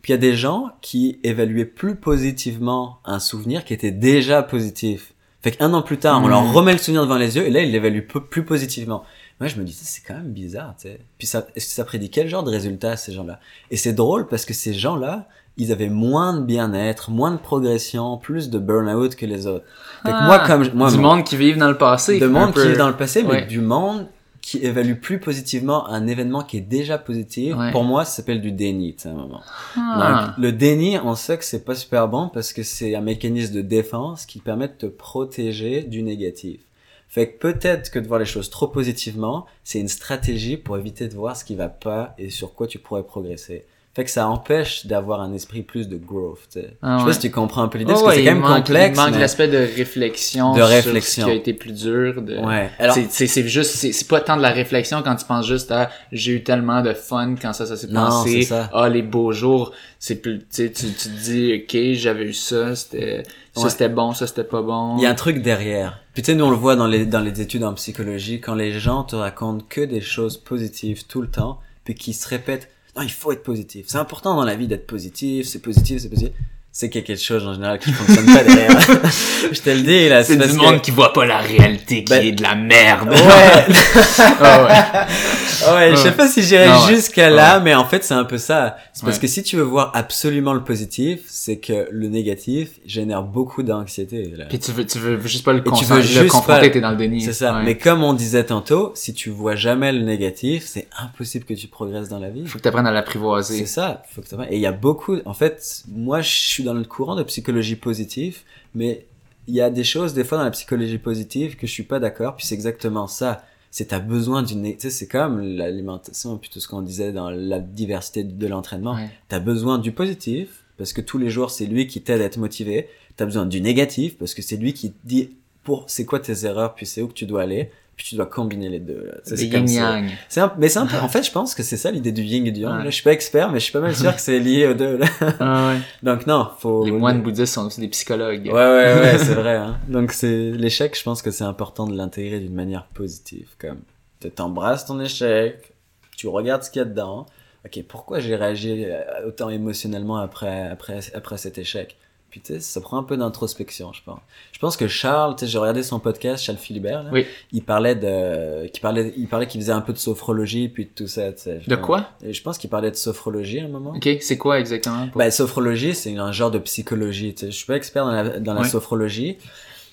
Puis 0.00 0.10
il 0.10 0.10
y 0.12 0.14
a 0.14 0.18
des 0.18 0.34
gens 0.34 0.70
qui 0.80 1.20
évaluaient 1.22 1.64
plus 1.64 1.94
positivement 1.96 2.98
un 3.04 3.18
souvenir 3.20 3.64
qui 3.64 3.74
était 3.74 3.90
déjà 3.92 4.42
positif. 4.42 5.12
Fait 5.42 5.50
qu'un 5.52 5.74
an 5.74 5.82
plus 5.82 5.98
tard, 5.98 6.22
on 6.22 6.28
leur 6.28 6.42
Mm. 6.44 6.50
remet 6.52 6.72
le 6.72 6.78
souvenir 6.78 7.02
devant 7.02 7.16
les 7.18 7.36
yeux 7.36 7.46
et 7.46 7.50
là, 7.50 7.60
ils 7.62 7.70
l'évaluent 7.72 8.06
plus 8.06 8.44
positivement. 8.44 9.04
Moi, 9.40 9.48
je 9.48 9.56
me 9.56 9.64
dis, 9.64 9.72
c'est 9.72 10.02
quand 10.06 10.14
même 10.14 10.32
bizarre, 10.32 10.74
tu 10.80 10.88
sais. 10.88 11.00
Puis 11.18 11.26
ça, 11.26 11.46
est-ce 11.56 11.66
que 11.66 11.72
ça 11.72 11.84
prédit 11.84 12.10
quel 12.10 12.28
genre 12.28 12.44
de 12.44 12.50
résultat 12.50 12.96
ces 12.96 13.12
gens-là? 13.12 13.40
Et 13.72 13.76
c'est 13.76 13.92
drôle 13.92 14.28
parce 14.28 14.44
que 14.44 14.54
ces 14.54 14.72
gens-là, 14.72 15.26
ils 15.56 15.72
avaient 15.72 15.88
moins 15.88 16.34
de 16.34 16.44
bien-être, 16.44 17.10
moins 17.10 17.32
de 17.32 17.38
progression, 17.38 18.18
plus 18.18 18.50
de 18.50 18.58
burn-out 18.58 19.16
que 19.16 19.26
les 19.26 19.46
autres. 19.48 19.64
Fait 20.04 20.10
que 20.10 20.14
Ah, 20.16 20.26
moi, 20.26 20.38
comme 20.46 20.68
moi, 20.74 20.90
du 20.90 20.96
mon- 20.96 21.02
monde 21.16 21.24
qui 21.24 21.36
vivent 21.36 21.58
dans 21.58 21.68
le 21.70 21.76
passé. 21.78 22.20
de 22.20 22.26
un 22.26 22.28
monde 22.28 22.54
peu. 22.54 22.62
qui 22.62 22.68
est 22.68 22.76
dans 22.76 22.88
le 22.88 22.96
passé, 22.96 23.22
mais 23.24 23.28
Ouais. 23.30 23.46
du 23.46 23.60
monde 23.60 24.06
qui 24.42 24.58
évalue 24.58 24.94
plus 24.94 25.20
positivement 25.20 25.88
un 25.88 26.06
événement 26.08 26.42
qui 26.42 26.58
est 26.58 26.62
déjà 26.62 26.98
positif. 26.98 27.56
Ouais. 27.56 27.70
Pour 27.70 27.84
moi, 27.84 28.04
ça 28.04 28.16
s'appelle 28.16 28.42
du 28.42 28.52
déni, 28.52 28.96
à 29.04 29.08
un 29.08 29.14
moment. 29.14 29.40
Ah. 29.76 30.34
Donc, 30.36 30.44
le 30.44 30.52
déni, 30.52 30.98
on 30.98 31.14
sait 31.14 31.38
que 31.38 31.44
c'est 31.44 31.64
pas 31.64 31.76
super 31.76 32.08
bon 32.08 32.28
parce 32.28 32.52
que 32.52 32.64
c'est 32.64 32.94
un 32.96 33.00
mécanisme 33.00 33.54
de 33.54 33.62
défense 33.62 34.26
qui 34.26 34.40
permet 34.40 34.68
de 34.68 34.74
te 34.74 34.86
protéger 34.86 35.84
du 35.84 36.02
négatif. 36.02 36.60
Fait 37.08 37.30
que 37.30 37.38
peut-être 37.38 37.90
que 37.90 37.98
de 37.98 38.08
voir 38.08 38.18
les 38.18 38.26
choses 38.26 38.50
trop 38.50 38.66
positivement, 38.66 39.46
c'est 39.64 39.78
une 39.78 39.88
stratégie 39.88 40.56
pour 40.56 40.76
éviter 40.76 41.08
de 41.08 41.14
voir 41.14 41.36
ce 41.36 41.44
qui 41.44 41.54
va 41.54 41.68
pas 41.68 42.14
et 42.18 42.30
sur 42.30 42.54
quoi 42.54 42.66
tu 42.66 42.78
pourrais 42.78 43.04
progresser. 43.04 43.64
Fait 43.94 44.04
que 44.04 44.10
ça 44.10 44.26
empêche 44.26 44.86
d'avoir 44.86 45.20
un 45.20 45.34
esprit 45.34 45.60
plus 45.62 45.86
de 45.86 45.98
growth, 45.98 46.38
tu 46.50 46.60
sais. 46.60 46.76
Ah 46.80 46.94
Je 46.96 47.00
sais 47.00 47.06
pas 47.08 47.12
si 47.12 47.18
tu 47.20 47.30
comprends 47.30 47.62
un 47.62 47.68
peu 47.68 47.76
l'idée, 47.76 47.92
Oh, 47.94 48.00
parce 48.00 48.14
que 48.16 48.20
c'est 48.22 48.26
quand 48.26 48.32
même 48.32 48.40
manque- 48.40 48.56
complexe. 48.64 48.98
Il 48.98 49.02
manque 49.02 49.12
mais- 49.12 49.18
l'aspect 49.20 49.48
de 49.48 49.58
réflexion. 49.58 50.52
De 50.52 50.56
sur 50.60 50.66
réflexion. 50.66 51.24
Ce 51.26 51.30
qui 51.30 51.30
a 51.30 51.38
été 51.38 51.52
plus 51.52 51.72
dur. 51.72 52.22
De... 52.22 52.38
Ouais. 52.38 52.70
Alors, 52.78 52.94
C'est- 53.10 53.46
juste, 53.48 53.72
c'est 53.72 53.92
c'est 53.92 54.08
pas 54.08 54.20
tant 54.22 54.38
de 54.38 54.42
la 54.42 54.48
réflexion 54.50 55.02
quand 55.02 55.14
tu 55.16 55.26
penses 55.26 55.46
juste 55.46 55.70
à 55.72 55.90
j'ai 56.10 56.32
eu 56.32 56.42
tellement 56.42 56.80
de 56.80 56.94
fun 56.94 57.34
quand 57.40 57.52
ça, 57.52 57.66
ça 57.66 57.76
s'est 57.76 57.88
passé. 57.92 58.48
Ah, 58.72 58.88
les 58.88 59.02
beaux 59.02 59.32
jours. 59.32 59.72
C'est 59.98 60.16
plus, 60.16 60.38
tu 60.50 60.72
tu 60.72 60.86
tu 60.86 60.92
te 60.94 61.22
dis, 61.24 61.62
ok, 61.62 61.94
j'avais 61.98 62.24
eu 62.24 62.32
ça, 62.32 62.74
c'était, 62.74 63.22
ça 63.54 63.62
Ouais. 63.64 63.68
c'était 63.70 63.88
bon, 63.90 64.12
ça 64.14 64.26
c'était 64.26 64.42
pas 64.42 64.62
bon. 64.62 64.96
Il 64.96 65.02
y 65.02 65.06
a 65.06 65.10
un 65.10 65.14
truc 65.14 65.42
derrière. 65.42 66.00
Puis 66.14 66.22
tu 66.22 66.32
sais, 66.32 66.34
nous 66.34 66.44
on 66.46 66.50
le 66.50 66.56
voit 66.56 66.74
dans 66.76 66.86
les, 66.88 67.04
dans 67.06 67.20
les 67.20 67.40
études 67.42 67.62
en 67.62 67.74
psychologie, 67.74 68.40
quand 68.40 68.54
les 68.54 68.72
gens 68.72 69.04
te 69.04 69.14
racontent 69.16 69.64
que 69.68 69.82
des 69.82 70.00
choses 70.00 70.38
positives 70.38 71.06
tout 71.06 71.20
le 71.22 71.28
temps, 71.28 71.60
puis 71.84 71.94
qui 71.94 72.14
se 72.14 72.26
répètent, 72.28 72.68
non, 72.96 73.02
il 73.02 73.10
faut 73.10 73.32
être 73.32 73.42
positif. 73.42 73.86
C'est 73.88 73.98
important 73.98 74.34
dans 74.34 74.44
la 74.44 74.54
vie 74.54 74.66
d'être 74.66 74.86
positif, 74.86 75.46
c'est 75.46 75.60
positif, 75.60 76.00
c'est 76.00 76.08
positif. 76.10 76.32
C'est 76.74 76.88
qu'il 76.88 77.02
y 77.02 77.04
a 77.04 77.06
quelque 77.06 77.22
chose 77.22 77.46
en 77.46 77.52
général 77.52 77.78
qui 77.78 77.92
fonctionne 77.92 78.24
pas 78.24 78.42
derrière. 78.44 78.80
Je 79.52 79.60
te 79.60 79.68
le 79.68 79.80
dis 79.82 80.08
là, 80.08 80.24
C'est 80.24 80.36
du 80.38 80.48
que- 80.48 80.54
monde 80.56 80.80
qui 80.80 80.90
voit 80.90 81.12
pas 81.12 81.26
la 81.26 81.36
réalité, 81.38 82.02
qui 82.02 82.10
Ben- 82.10 82.24
est 82.26 82.32
de 82.32 82.42
la 82.42 82.54
merde. 82.54 83.10
Ouais. 83.10 83.74
Ah 84.44 84.64
ouais. 84.64 85.74
ouais, 85.74 85.90
je 85.92 85.96
sais 85.96 86.12
pas 86.12 86.28
si 86.28 86.40
ouais. 86.40 86.66
jusqu'à 86.88 87.30
là, 87.30 87.60
mais 87.60 87.74
en 87.74 87.84
fait, 87.84 88.02
c'est 88.04 88.14
un 88.14 88.24
peu 88.24 88.38
ça. 88.38 88.76
C'est 88.92 89.04
parce 89.04 89.18
que 89.18 89.26
si 89.26 89.42
tu 89.42 89.56
veux 89.56 89.62
voir 89.62 89.90
absolument 89.94 90.54
le 90.54 90.62
positif, 90.64 91.20
c'est 91.26 91.58
que 91.58 91.88
le 91.90 92.08
négatif 92.08 92.70
génère 92.86 93.22
beaucoup 93.22 93.62
d'anxiété. 93.62 94.32
Puis 94.48 94.58
tu 94.58 94.72
veux, 94.72 94.86
tu 94.86 94.98
veux 94.98 95.20
juste 95.26 95.44
pas 95.44 95.52
le, 95.52 95.62
tu 95.62 95.84
veux 95.84 95.96
le 95.96 96.02
juste 96.02 96.28
confronter, 96.28 96.60
pas- 96.62 96.68
t'es 96.70 96.80
dans 96.80 96.90
le 96.92 96.96
déni. 96.96 97.20
C'est 97.20 97.32
ça. 97.32 97.60
Mais 97.64 97.76
comme 97.76 98.02
on 98.02 98.12
disait 98.14 98.44
tantôt, 98.44 98.92
si 98.94 99.12
tu 99.14 99.30
vois 99.30 99.56
jamais 99.56 99.92
le 99.92 100.00
négatif, 100.02 100.64
c'est 100.66 100.88
impossible 100.98 101.44
que 101.44 101.54
tu 101.54 101.66
progresses 101.68 102.08
dans 102.08 102.18
la 102.18 102.30
vie. 102.30 102.46
Faut 102.46 102.58
que 102.58 102.62
t'apprennes 102.64 102.86
à 102.86 102.90
C'est 102.90 102.94
l'apprivoiser. 102.94 103.66
ça. 103.66 104.02
Faut 104.14 104.22
que 104.22 104.28
t'apprennes. 104.28 104.48
Et 104.52 104.56
il 104.56 104.62
y 104.62 104.66
a 104.66 104.72
beaucoup, 104.72 105.18
en 105.24 105.34
fait, 105.34 105.82
moi, 105.88 106.22
je 106.22 106.30
suis 106.30 106.61
dans 106.62 106.74
le 106.74 106.84
courant 106.84 107.16
de 107.16 107.22
psychologie 107.22 107.76
positive, 107.76 108.40
mais 108.74 109.06
il 109.48 109.54
y 109.54 109.60
a 109.60 109.70
des 109.70 109.84
choses, 109.84 110.14
des 110.14 110.24
fois, 110.24 110.38
dans 110.38 110.44
la 110.44 110.50
psychologie 110.50 110.98
positive 110.98 111.56
que 111.56 111.66
je 111.66 111.72
suis 111.72 111.82
pas 111.82 111.98
d'accord, 111.98 112.36
puis 112.36 112.46
c'est 112.46 112.54
exactement 112.54 113.06
ça. 113.06 113.44
C'est 113.70 113.86
t'as 113.86 114.00
besoin 114.00 114.42
d'une, 114.42 114.62
tu 114.62 114.80
sais, 114.80 114.90
c'est 114.90 115.08
comme 115.08 115.40
l'alimentation, 115.40 116.36
puis 116.36 116.50
tout 116.50 116.60
ce 116.60 116.68
qu'on 116.68 116.82
disait 116.82 117.12
dans 117.12 117.30
la 117.30 117.58
diversité 117.58 118.22
de 118.22 118.46
l'entraînement. 118.46 118.94
Ouais. 118.94 119.08
T'as 119.28 119.40
besoin 119.40 119.78
du 119.78 119.92
positif, 119.92 120.64
parce 120.76 120.92
que 120.92 121.00
tous 121.00 121.18
les 121.18 121.30
jours, 121.30 121.50
c'est 121.50 121.66
lui 121.66 121.86
qui 121.86 122.02
t'aide 122.02 122.20
à 122.20 122.24
être 122.24 122.36
motivé. 122.36 122.88
T'as 123.16 123.24
besoin 123.24 123.46
du 123.46 123.60
négatif, 123.60 124.18
parce 124.18 124.34
que 124.34 124.42
c'est 124.42 124.56
lui 124.56 124.74
qui 124.74 124.92
te 124.92 124.98
dit 125.04 125.30
pour 125.64 125.84
c'est 125.88 126.04
quoi 126.04 126.20
tes 126.20 126.44
erreurs, 126.44 126.74
puis 126.74 126.86
c'est 126.86 127.02
où 127.02 127.08
que 127.08 127.14
tu 127.14 127.26
dois 127.26 127.42
aller, 127.42 127.70
puis 128.02 128.08
tu 128.08 128.16
dois 128.16 128.26
combiner 128.26 128.68
les 128.68 128.80
deux. 128.80 129.06
là. 129.06 129.20
C'est. 129.22 129.36
C'est 129.36 130.40
un, 130.40 130.52
mais 130.58 130.68
c'est 130.68 130.80
un 130.80 130.86
peu, 130.86 130.96
en 130.96 131.08
fait, 131.08 131.22
je 131.22 131.30
pense 131.30 131.54
que 131.54 131.62
c'est 131.62 131.76
ça 131.76 131.92
l'idée 131.92 132.10
du 132.10 132.22
yin 132.22 132.44
et 132.48 132.50
du 132.50 132.62
yang. 132.62 132.78
Ouais. 132.78 132.78
Là, 132.84 132.90
je 132.90 132.94
suis 132.96 133.04
pas 133.04 133.12
expert, 133.12 133.52
mais 133.52 133.60
je 133.60 133.64
suis 133.64 133.72
pas 133.72 133.78
mal 133.78 133.94
sûr 133.94 134.12
que 134.16 134.20
c'est 134.20 134.40
lié 134.40 134.66
aux 134.66 134.74
deux. 134.74 134.96
Là. 134.96 135.06
Ah 135.38 135.68
ouais. 135.68 135.78
Donc 136.02 136.26
non, 136.26 136.48
faut. 136.58 136.84
Les 136.84 136.90
moines 136.90 137.22
bouddhistes 137.22 137.54
sont 137.54 137.66
aussi 137.66 137.80
des 137.80 137.86
psychologues. 137.86 138.46
Ouais, 138.46 138.52
ouais, 138.52 138.94
ouais, 139.00 139.18
c'est 139.18 139.34
vrai. 139.34 139.54
Hein. 139.54 139.78
Donc 139.86 140.10
c'est 140.10 140.50
l'échec. 140.50 140.98
Je 140.98 141.02
pense 141.04 141.22
que 141.22 141.30
c'est 141.30 141.44
important 141.44 141.86
de 141.86 141.96
l'intégrer 141.96 142.40
d'une 142.40 142.54
manière 142.54 142.86
positive, 142.86 143.50
comme 143.58 143.78
tu 144.20 144.28
t'embrasses 144.32 144.86
ton 144.86 144.98
échec, 145.00 145.72
tu 146.16 146.26
regardes 146.26 146.64
ce 146.64 146.70
qu'il 146.70 146.80
y 146.80 146.82
a 146.82 146.88
dedans. 146.88 147.26
Ok, 147.64 147.80
pourquoi 147.86 148.18
j'ai 148.18 148.34
réagi 148.34 148.84
euh, 148.84 149.00
autant 149.28 149.48
émotionnellement 149.48 150.16
après 150.16 150.68
après 150.68 150.98
après 151.14 151.36
cet 151.38 151.58
échec? 151.58 151.96
Puis 152.32 152.40
tu 152.40 152.54
sais, 152.54 152.60
ça 152.60 152.80
prend 152.80 152.96
un 152.98 153.02
peu 153.02 153.16
d'introspection, 153.18 153.92
je 153.92 154.00
pense. 154.04 154.18
Je 154.52 154.58
pense 154.58 154.78
que 154.78 154.88
Charles, 154.88 155.36
tu 155.36 155.44
sais, 155.44 155.50
j'ai 155.52 155.58
regardé 155.58 155.82
son 155.82 156.00
podcast, 156.00 156.42
Charles 156.42 156.56
Philibert. 156.58 157.02
Là, 157.02 157.10
Oui. 157.12 157.26
Il 157.52 157.62
parlait 157.62 157.94
de, 157.94 158.66
qui 158.68 158.80
parlait, 158.80 159.12
il 159.18 159.28
parlait 159.28 159.46
qu'il 159.46 159.60
faisait 159.60 159.72
un 159.72 159.82
peu 159.82 159.92
de 159.92 159.98
sophrologie 159.98 160.68
puis 160.68 160.86
de 160.86 160.90
tout 160.94 161.06
ça. 161.06 161.30
tu 161.32 161.42
sais. 161.42 161.60
De 161.66 161.76
quoi? 161.76 162.08
Et 162.24 162.32
je 162.32 162.42
pense 162.42 162.56
qu'il 162.56 162.70
parlait 162.70 162.90
de 162.90 162.96
sophrologie 162.96 163.60
à 163.60 163.64
un 163.64 163.68
moment. 163.68 163.92
Ok, 163.94 164.08
c'est 164.22 164.38
quoi 164.38 164.58
exactement? 164.58 165.08
pour- 165.08 165.18
Bah, 165.18 165.30
sophrologie, 165.30 165.94
c'est 165.94 166.16
un 166.16 166.32
genre 166.32 166.50
de 166.50 166.58
psychologie. 166.58 167.34
Tu 167.34 167.40
sais. 167.46 167.52
Je 167.52 167.56
suis 167.56 167.66
pas 167.66 167.76
expert 167.76 168.04
dans 168.06 168.12
la, 168.12 168.40
dans 168.40 168.54
la 168.54 168.62
Ouais. 168.62 168.68
sophrologie, 168.68 169.36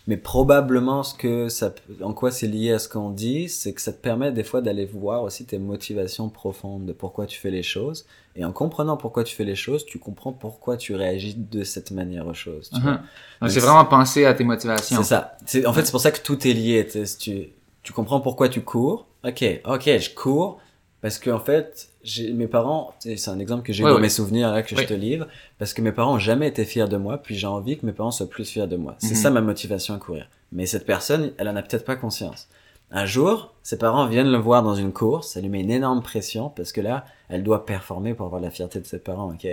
mais 0.09 0.17
probablement 0.17 1.03
ce 1.03 1.13
que 1.13 1.49
ça, 1.49 1.71
en 2.01 2.13
quoi 2.13 2.31
c'est 2.31 2.47
lié 2.47 2.71
à 2.71 2.79
ce 2.79 2.89
qu'on 2.89 3.11
dit, 3.11 3.47
c'est 3.47 3.73
que 3.73 3.79
ça 3.79 3.93
te 3.93 4.01
permet 4.01 4.31
des 4.31 4.43
fois 4.43 4.59
d'aller 4.59 4.87
voir 4.87 5.21
aussi 5.21 5.45
tes 5.45 5.59
motivations 5.59 6.29
profondes 6.29 6.87
de 6.87 6.93
pourquoi 6.93 7.27
tu 7.27 7.39
fais 7.39 7.51
les 7.51 7.61
choses. 7.61 8.07
Et 8.35 8.43
en 8.43 8.51
comprenant 8.51 8.97
pourquoi 8.97 9.23
tu 9.23 9.35
fais 9.35 9.43
les 9.43 9.53
choses, 9.55 9.85
tu 9.85 9.99
comprends 9.99 10.33
pourquoi 10.33 10.77
tu 10.77 10.95
réagis 10.95 11.35
de 11.35 11.63
cette 11.63 11.91
manière 11.91 12.25
aux 12.25 12.33
choses. 12.33 12.71
tu. 12.71 12.79
Mhm. 12.79 12.85
Donc, 12.85 12.99
Donc, 13.41 13.51
c'est 13.51 13.59
vraiment 13.59 13.85
penser 13.85 14.25
à 14.25 14.33
tes 14.33 14.43
motivations. 14.43 14.97
C'est 14.97 15.09
ça. 15.09 15.37
C'est, 15.45 15.67
en 15.67 15.73
fait, 15.73 15.85
c'est 15.85 15.91
pour 15.91 16.01
ça 16.01 16.09
que 16.09 16.21
tout 16.21 16.47
est 16.47 16.53
lié. 16.53 16.87
tu, 17.19 17.49
tu 17.83 17.93
comprends 17.93 18.19
pourquoi 18.19 18.49
tu 18.49 18.61
cours. 18.61 19.05
Ok, 19.23 19.45
ok, 19.63 19.83
je 19.99 20.15
cours 20.15 20.59
parce 21.01 21.17
que 21.19 21.29
en 21.29 21.39
fait, 21.39 21.89
j'ai, 22.03 22.31
mes 22.33 22.47
parents, 22.47 22.93
c'est 22.99 23.29
un 23.29 23.39
exemple 23.39 23.63
que 23.63 23.73
j'ai 23.73 23.83
Ouais, 23.83 23.89
dans 23.89 23.95
ouais. 23.97 24.01
mes 24.01 24.09
souvenirs 24.09 24.51
là 24.51 24.63
que 24.63 24.75
je 24.75 24.85
te 24.85 24.93
livre, 24.93 25.27
parce 25.57 25.73
que 25.73 25.81
mes 25.81 25.91
parents 25.91 26.15
ont 26.15 26.19
jamais 26.19 26.47
été 26.47 26.65
fiers 26.65 26.87
de 26.87 26.97
moi, 26.97 27.17
puis 27.17 27.35
j'ai 27.35 27.47
envie 27.47 27.77
que 27.77 27.85
mes 27.85 27.91
parents 27.93 28.11
soient 28.11 28.29
plus 28.29 28.49
fiers 28.49 28.67
de 28.67 28.75
moi. 28.77 28.95
C'est 28.99 29.09
Mhm. 29.11 29.15
ça 29.15 29.29
ma 29.29 29.41
motivation 29.41 29.93
à 29.93 29.97
courir. 29.97 30.27
Mais 30.51 30.65
cette 30.65 30.85
personne, 30.85 31.31
elle 31.37 31.47
en 31.49 31.55
a 31.55 31.61
peut-être 31.61 31.85
pas 31.85 31.95
conscience. 31.95 32.47
Un 32.91 33.05
jour, 33.05 33.53
ses 33.61 33.77
parents 33.77 34.07
viennent 34.07 34.31
le 34.31 34.39
voir 34.39 34.63
dans 34.63 34.73
une 34.73 34.91
course, 34.91 35.33
ça 35.33 35.41
lui 35.41 35.49
met 35.49 35.59
une 35.61 35.69
énorme 35.69 36.01
pression 36.01 36.49
parce 36.49 36.71
que 36.71 36.81
là, 36.81 37.05
elle 37.29 37.43
doit 37.43 37.63
performer 37.67 38.15
pour 38.15 38.25
avoir 38.25 38.41
la 38.41 38.49
fierté 38.49 38.79
de 38.79 38.85
ses 38.87 38.97
parents, 38.97 39.29
ok? 39.31 39.43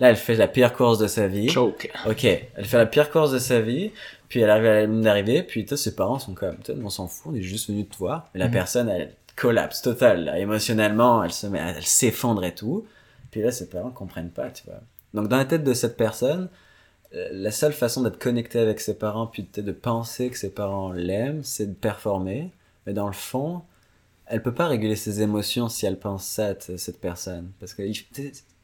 Là, 0.00 0.10
elle 0.10 0.16
fait 0.16 0.34
la 0.34 0.48
pire 0.48 0.72
course 0.72 0.98
de 0.98 1.06
sa 1.06 1.28
vie. 1.28 1.48
Choke. 1.48 1.88
Ok, 2.08 2.24
elle 2.24 2.64
fait 2.64 2.78
la 2.78 2.86
pire 2.86 3.12
course 3.12 3.30
de 3.30 3.38
sa 3.38 3.60
vie, 3.60 3.92
puis 4.28 4.40
elle 4.40 4.50
arrive 4.50 4.66
à 4.66 4.72
la 4.74 4.86
ligne 4.86 5.02
d'arrivée, 5.02 5.44
puis 5.44 5.64
ses 5.76 5.94
parents 5.94 6.18
sont 6.18 6.34
comme, 6.34 6.56
on 6.82 6.90
s'en 6.90 7.06
fout, 7.06 7.30
on 7.32 7.36
est 7.36 7.42
juste 7.42 7.68
venu 7.68 7.86
te 7.86 7.96
voir. 7.96 8.28
Mais 8.34 8.40
la 8.40 8.46
Mhm. 8.46 8.52
personne, 8.52 8.88
elle 8.88 9.14
collapse 9.40 9.80
total, 9.80 10.30
émotionnellement, 10.36 11.24
elle 11.24 11.32
se 11.32 11.46
met, 11.46 11.58
elle 11.58 11.82
s'effondre 11.82 12.44
et 12.44 12.54
tout. 12.54 12.86
Puis 13.30 13.40
là, 13.40 13.50
ses 13.50 13.70
parents 13.70 13.90
comprennent 13.90 14.30
pas, 14.30 14.50
tu 14.50 14.64
vois. 14.66 14.80
Donc 15.14 15.28
dans 15.28 15.38
la 15.38 15.46
tête 15.46 15.64
de 15.64 15.72
cette 15.72 15.96
personne, 15.96 16.50
euh, 17.14 17.28
la 17.32 17.50
seule 17.50 17.72
façon 17.72 18.02
d'être 18.02 18.18
connecté 18.18 18.58
avec 18.58 18.80
ses 18.80 18.98
parents, 18.98 19.26
puis 19.26 19.48
de 19.52 19.72
penser 19.72 20.28
que 20.28 20.36
ses 20.36 20.50
parents 20.50 20.92
l'aiment, 20.92 21.42
c'est 21.42 21.66
de 21.66 21.74
performer. 21.74 22.50
Mais 22.86 22.92
dans 22.92 23.06
le 23.06 23.14
fond, 23.14 23.62
elle 24.26 24.42
peut 24.42 24.54
pas 24.54 24.68
réguler 24.68 24.94
ses 24.94 25.22
émotions 25.22 25.70
si 25.70 25.86
elle 25.86 25.98
pense 25.98 26.26
ça, 26.26 26.54
cette 26.58 27.00
personne. 27.00 27.50
Parce 27.60 27.72
que 27.72 27.82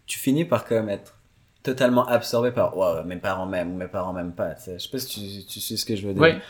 tu 0.06 0.18
finis 0.18 0.44
par 0.44 0.66
comme 0.66 0.90
être 0.90 1.14
totalement 1.62 2.06
absorbé 2.06 2.52
par 2.52 2.76
ouais, 2.76 3.02
mes 3.04 3.16
parents 3.16 3.46
m'aiment 3.46 3.72
ou 3.72 3.76
mes 3.76 3.88
parents 3.88 4.12
m'aiment 4.12 4.34
pas. 4.34 4.50
tu 4.50 4.64
sais. 4.64 4.78
Je 4.78 4.84
sais 4.84 4.90
pas 4.90 4.98
si 4.98 5.06
tu, 5.08 5.46
tu 5.46 5.60
sais 5.60 5.76
ce 5.76 5.86
que 5.86 5.96
je 5.96 6.06
veux 6.06 6.14
dire. 6.14 6.40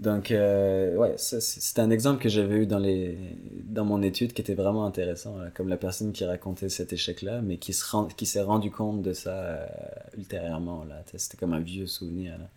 Donc, 0.00 0.32
euh, 0.32 0.96
ouais, 0.96 1.14
c'est 1.16 1.78
un 1.78 1.90
exemple 1.90 2.20
que 2.20 2.28
j'avais 2.28 2.56
eu 2.56 2.66
dans, 2.66 2.80
les, 2.80 3.16
dans 3.62 3.84
mon 3.84 4.02
étude 4.02 4.32
qui 4.32 4.42
était 4.42 4.54
vraiment 4.54 4.86
intéressant, 4.86 5.38
là, 5.38 5.50
comme 5.54 5.68
la 5.68 5.76
personne 5.76 6.12
qui 6.12 6.24
racontait 6.24 6.68
cet 6.68 6.92
échec-là, 6.92 7.42
mais 7.42 7.58
qui 7.58 7.72
se 7.72 7.88
rend- 7.88 8.08
s'est 8.22 8.42
rendu 8.42 8.72
compte 8.72 9.02
de 9.02 9.12
ça 9.12 9.30
euh, 9.30 9.66
ultérieurement. 10.18 10.84
C'était 11.14 11.36
comme 11.36 11.52
un 11.52 11.60
vieux 11.60 11.86
souvenir. 11.86 12.36
Là. 12.38 12.48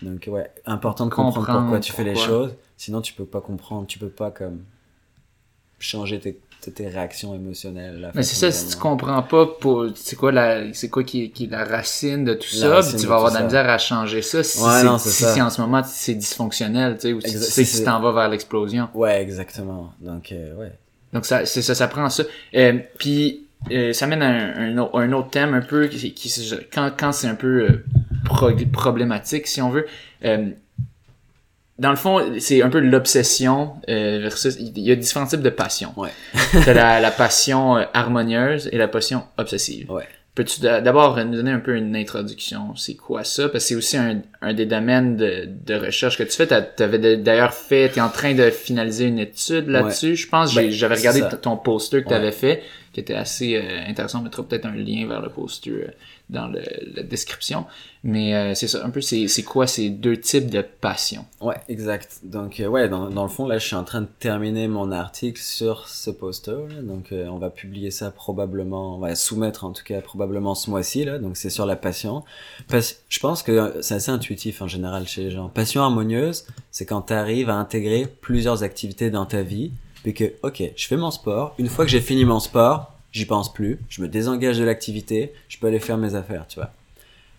Donc, 0.00 0.28
ouais, 0.32 0.50
important 0.64 1.04
de 1.04 1.10
comprendre 1.10 1.60
pourquoi 1.60 1.80
tu 1.80 1.92
fais 1.92 2.04
les 2.04 2.16
choses, 2.16 2.54
sinon 2.78 3.02
tu 3.02 3.12
peux 3.12 3.26
pas 3.26 3.42
comprendre, 3.42 3.86
tu 3.86 3.98
peux 3.98 4.08
pas 4.08 4.30
comme 4.30 4.64
changer 5.78 6.18
tes, 6.20 6.40
tes- 6.60 6.72
tes 6.72 6.88
réactions 6.88 7.34
émotionnelles. 7.34 8.10
Mais 8.14 8.22
c'est 8.22 8.34
ça, 8.36 8.50
si 8.50 8.68
tu 8.68 8.76
comprends 8.76 9.22
pas 9.22 9.46
pour, 9.46 9.86
c'est 9.94 10.16
quoi 10.16 10.32
la, 10.32 10.72
c'est 10.74 10.88
quoi 10.88 11.04
qui, 11.04 11.30
qui 11.30 11.44
est 11.44 11.50
la 11.50 11.64
racine 11.64 12.24
de 12.24 12.34
tout 12.34 12.46
La 12.60 12.82
ça, 12.82 12.88
puis 12.90 13.00
tu 13.00 13.06
vas 13.06 13.16
avoir 13.16 13.30
de 13.32 13.36
la 13.38 13.44
misère 13.44 13.68
à 13.68 13.78
changer 13.78 14.22
ça 14.22 14.42
si 14.42 14.60
Ouais, 14.62 14.82
non, 14.82 14.98
si, 14.98 15.08
ça. 15.10 15.34
si 15.34 15.40
en 15.42 15.50
ce 15.50 15.60
moment 15.60 15.82
c'est 15.84 16.14
dysfonctionnel, 16.14 16.94
tu 16.96 17.00
sais, 17.08 17.12
ou 17.12 17.20
si 17.20 17.32
tu 17.32 17.38
sais 17.38 17.62
que 17.62 17.68
c'est- 17.68 17.78
tu 17.78 17.84
t'en 17.84 18.00
vas 18.00 18.12
vers 18.12 18.28
l'explosion. 18.28 18.88
Ouais, 18.94 19.22
exactement. 19.22 19.92
Donc, 20.00 20.32
euh, 20.32 20.54
ouais. 20.56 20.72
Donc 21.12 21.26
ça, 21.26 21.46
c'est 21.46 21.62
ça, 21.62 21.74
ça 21.74 21.88
prend 21.88 22.08
ça. 22.10 22.22
Euh, 22.54 22.78
puis 22.98 23.46
euh, 23.72 23.92
ça 23.92 24.06
mène 24.06 24.22
à 24.22 24.28
un, 24.28 24.72
un, 24.74 24.78
autre- 24.78 24.98
un 25.00 25.12
autre 25.12 25.30
thème 25.30 25.54
un 25.54 25.62
peu 25.62 25.86
qui, 25.88 26.12
qui 26.14 26.52
quand 26.72 26.90
quand 26.96 27.12
c'est 27.12 27.26
un 27.28 27.34
peu 27.34 27.62
euh, 27.68 27.84
problématique 28.72 29.46
si 29.46 29.60
on 29.62 29.70
veut. 29.70 29.86
Euh, 31.78 31.82
dans 31.82 31.90
le 31.90 31.96
fond, 31.96 32.20
c'est 32.38 32.62
un 32.62 32.68
peu 32.70 32.80
l'obsession 32.80 33.74
euh, 33.88 34.18
versus. 34.20 34.56
Il 34.58 34.78
y 34.78 34.90
a 34.92 34.96
différents 34.96 35.26
types 35.26 35.42
de 35.42 35.50
passion. 35.50 35.92
Ouais. 35.96 36.10
T'as 36.64 36.74
la, 36.74 37.00
la 37.00 37.10
passion 37.10 37.76
euh, 37.76 37.84
harmonieuse 37.94 38.68
et 38.72 38.78
la 38.78 38.88
passion 38.88 39.22
obsessive. 39.36 39.90
Ouais. 39.90 40.04
Peux-tu 40.34 40.60
d'abord 40.60 41.16
nous 41.24 41.34
donner 41.34 41.50
un 41.50 41.58
peu 41.58 41.74
une 41.74 41.96
introduction? 41.96 42.76
C'est 42.76 42.94
quoi 42.94 43.24
ça? 43.24 43.48
Parce 43.48 43.64
que 43.64 43.68
c'est 43.70 43.74
aussi 43.74 43.96
un, 43.96 44.22
un 44.40 44.54
des 44.54 44.66
domaines 44.66 45.16
de, 45.16 45.48
de 45.66 45.74
recherche 45.74 46.16
que 46.16 46.22
tu 46.22 46.30
fais. 46.30 46.46
Tu 46.46 46.82
avais 46.84 47.16
d'ailleurs 47.16 47.52
fait, 47.52 47.90
tu 47.92 47.98
es 47.98 48.00
en 48.02 48.08
train 48.08 48.34
de 48.34 48.48
finaliser 48.50 49.06
une 49.06 49.18
étude 49.18 49.66
là-dessus. 49.66 50.14
Je 50.14 50.28
pense, 50.28 50.54
Ben, 50.54 50.70
j'avais 50.70 50.94
regardé 50.94 51.22
c'est 51.22 51.30
ça. 51.30 51.36
ton 51.38 51.56
poster 51.56 52.04
que 52.04 52.08
tu 52.08 52.14
avais 52.14 52.30
fait, 52.30 52.62
qui 52.92 53.00
était 53.00 53.14
assez 53.16 53.56
euh, 53.56 53.90
intéressant. 53.90 54.20
On 54.20 54.22
mettra 54.22 54.44
peut-être 54.44 54.66
un 54.66 54.76
lien 54.76 55.08
vers 55.08 55.20
le 55.22 55.28
poster 55.28 55.70
euh, 55.72 55.90
dans 56.30 56.48
la 56.48 57.02
description. 57.02 57.66
Mais 58.04 58.34
euh, 58.34 58.54
c'est 58.54 58.68
ça, 58.68 58.84
un 58.84 58.90
peu, 58.90 59.00
c'est 59.00 59.42
quoi 59.42 59.66
ces 59.66 59.90
deux 59.90 60.16
types 60.16 60.50
de 60.50 60.62
passion? 60.62 61.24
Ouais, 61.40 61.56
exact. 61.68 62.20
Donc, 62.22 62.60
euh, 62.60 62.66
ouais, 62.66 62.88
dans, 62.88 63.08
le 63.08 63.28
fond, 63.28 63.46
là, 63.46 63.58
je 63.58 63.66
suis 63.66 63.76
en 63.76 63.84
train 63.84 64.02
de 64.02 64.08
terminer 64.18 64.68
mon 64.68 64.92
article 64.92 65.40
sur 65.40 65.88
ce 65.88 66.10
poster. 66.10 66.58
Donc, 66.82 67.12
euh, 67.12 67.26
on 67.28 67.38
va 67.38 67.50
publier 67.50 67.90
ça 67.90 68.10
probablement, 68.10 68.96
on 68.96 68.98
va 68.98 69.14
soumettre 69.14 69.64
en 69.64 69.72
tout 69.72 69.84
cas 69.84 70.00
probablement 70.00 70.54
ce 70.54 70.70
mois-ci. 70.70 71.04
Là. 71.04 71.18
Donc, 71.18 71.36
c'est 71.36 71.50
sur 71.50 71.66
la 71.66 71.76
passion. 71.76 72.24
Parce, 72.68 73.02
je 73.08 73.18
pense 73.20 73.42
que 73.42 73.78
c'est 73.80 73.94
assez 73.94 74.10
intuitif 74.10 74.62
en 74.62 74.68
général 74.68 75.08
chez 75.08 75.24
les 75.24 75.30
gens. 75.30 75.48
Passion 75.48 75.82
harmonieuse, 75.82 76.46
c'est 76.70 76.86
quand 76.86 77.02
tu 77.02 77.14
arrives 77.14 77.50
à 77.50 77.54
intégrer 77.54 78.06
plusieurs 78.20 78.62
activités 78.62 79.10
dans 79.10 79.26
ta 79.26 79.42
vie. 79.42 79.72
Puis 80.04 80.14
que, 80.14 80.32
ok, 80.42 80.62
je 80.76 80.86
fais 80.86 80.96
mon 80.96 81.10
sport. 81.10 81.54
Une 81.58 81.68
fois 81.68 81.84
que 81.84 81.90
j'ai 81.90 82.00
fini 82.00 82.24
mon 82.24 82.38
sport, 82.38 82.97
j'y 83.12 83.26
pense 83.26 83.52
plus. 83.52 83.78
Je 83.88 84.02
me 84.02 84.08
désengage 84.08 84.58
de 84.58 84.64
l'activité. 84.64 85.32
Je 85.48 85.58
peux 85.58 85.66
aller 85.66 85.80
faire 85.80 85.96
mes 85.96 86.14
affaires, 86.14 86.46
tu 86.46 86.56
vois. 86.56 86.70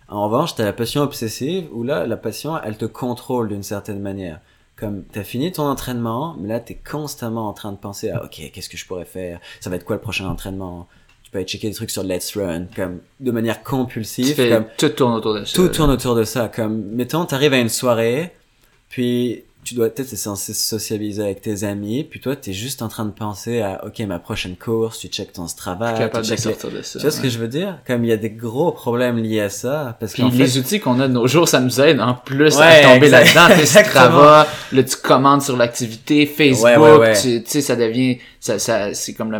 En 0.08 0.24
revanche, 0.26 0.56
t'as 0.56 0.66
la 0.66 0.74
passion 0.74 1.02
obsessive 1.02 1.68
où 1.72 1.84
là, 1.84 2.08
la 2.08 2.18
passion, 2.18 2.60
elle 2.64 2.78
te 2.78 2.86
contrôle 2.86 3.50
d'une 3.50 3.64
certaine 3.64 4.00
manière. 4.00 4.40
Comme 4.76 5.04
t'as 5.04 5.24
fini 5.24 5.52
ton 5.52 5.64
entraînement, 5.64 6.36
mais 6.40 6.48
là, 6.48 6.60
t'es 6.60 6.76
constamment 6.76 7.48
en 7.48 7.54
train 7.54 7.72
de 7.72 7.78
penser 7.78 8.10
à, 8.10 8.24
ok, 8.24 8.50
qu'est-ce 8.52 8.70
que 8.70 8.78
je 8.78 8.88
pourrais 8.88 9.06
faire? 9.06 9.40
Ça 9.60 9.70
va 9.70 9.76
être 9.76 9.84
quoi 9.84 9.98
le 9.98 10.02
prochain 10.02 10.28
entraînement? 10.28 10.88
Tu 11.24 11.30
peux 11.32 11.38
aller 11.38 11.48
checker 11.48 11.68
des 11.68 11.76
trucs 11.76 11.92
sur 11.92 12.02
Let's 12.02 12.36
Run, 12.36 12.66
comme 12.76 13.02
de 13.20 13.32
manière 13.32 13.62
compulsive, 13.62 14.36
fais, 14.36 14.50
comme 14.50 14.66
tout 14.78 14.90
tourne 14.90 15.14
autour 15.14 15.36
de 15.36 15.46
ça. 15.46 15.54
tout 15.54 15.68
tourne 15.68 15.92
autour 15.92 16.16
de 16.16 16.24
ça. 16.24 16.48
Comme, 16.48 16.82
mettons, 16.94 17.26
t'arrives 17.26 17.54
à 17.54 17.60
une 17.60 17.70
soirée, 17.70 18.34
puis 18.90 19.44
tu 19.64 19.76
dois 19.76 19.90
peut-être, 19.90 20.10
t'es 20.10 20.16
censé 20.16 20.54
socialiser 20.54 21.22
avec 21.22 21.42
tes 21.42 21.64
amis, 21.64 22.04
puis 22.04 22.20
toi, 22.20 22.36
t'es 22.36 22.54
juste 22.54 22.82
en 22.82 22.88
train 22.88 23.06
de 23.06 23.12
penser 23.12 23.62
à, 23.62 23.84
ok, 23.86 24.00
ma 24.08 24.18
prochaine 24.18 24.56
course, 24.56 25.00
tu 25.00 25.08
checkes 25.10 25.34
ton 25.34 25.48
Strava, 25.48 25.94
tu 25.94 26.00
checkes 26.24 26.46
les- 26.46 26.72
de 26.78 26.82
ça. 26.82 27.00
Tu 27.00 27.04
vois 27.04 27.12
ce 27.12 27.22
que 27.22 27.30
je 27.30 27.38
veux 27.38 27.48
dire? 27.50 27.78
Comme 27.86 28.04
il 28.06 28.10
y 28.10 28.14
a 28.14 28.18
des 28.18 28.30
gros 28.32 28.72
problèmes 28.72 29.18
liés 29.18 29.42
à 29.42 29.50
ça, 29.50 29.98
parce 30.00 30.14
qu'en 30.16 30.30
les 30.30 30.48
fait, 30.48 30.60
outils 30.60 30.80
qu'on 30.80 31.00
a 31.00 31.08
de 31.08 31.14
nos 31.14 31.28
jours, 31.28 31.48
ça 31.48 31.60
nous 31.60 31.80
aide 31.82 32.00
en 32.00 32.14
plus 32.16 32.56
Ouais, 32.58 32.64
à 32.64 32.94
tomber 32.94 33.10
là-dedans. 33.10 33.48
Tu 33.54 33.60
exactement. 33.60 33.90
Strava, 34.06 34.48
là 34.72 34.84
tu 34.84 34.96
commandes 34.96 35.42
sur 35.42 35.58
l'activité, 35.58 36.26
Facebook, 36.26 37.00
Ouais, 37.02 37.14
tu 37.22 37.44
tu 37.44 37.50
sais, 37.52 37.62
ça 37.62 37.76
devient, 37.76 38.18
ça, 38.40 38.58
ça, 38.60 38.94
c'est 38.94 39.14
comme 39.14 39.32
le 39.32 39.40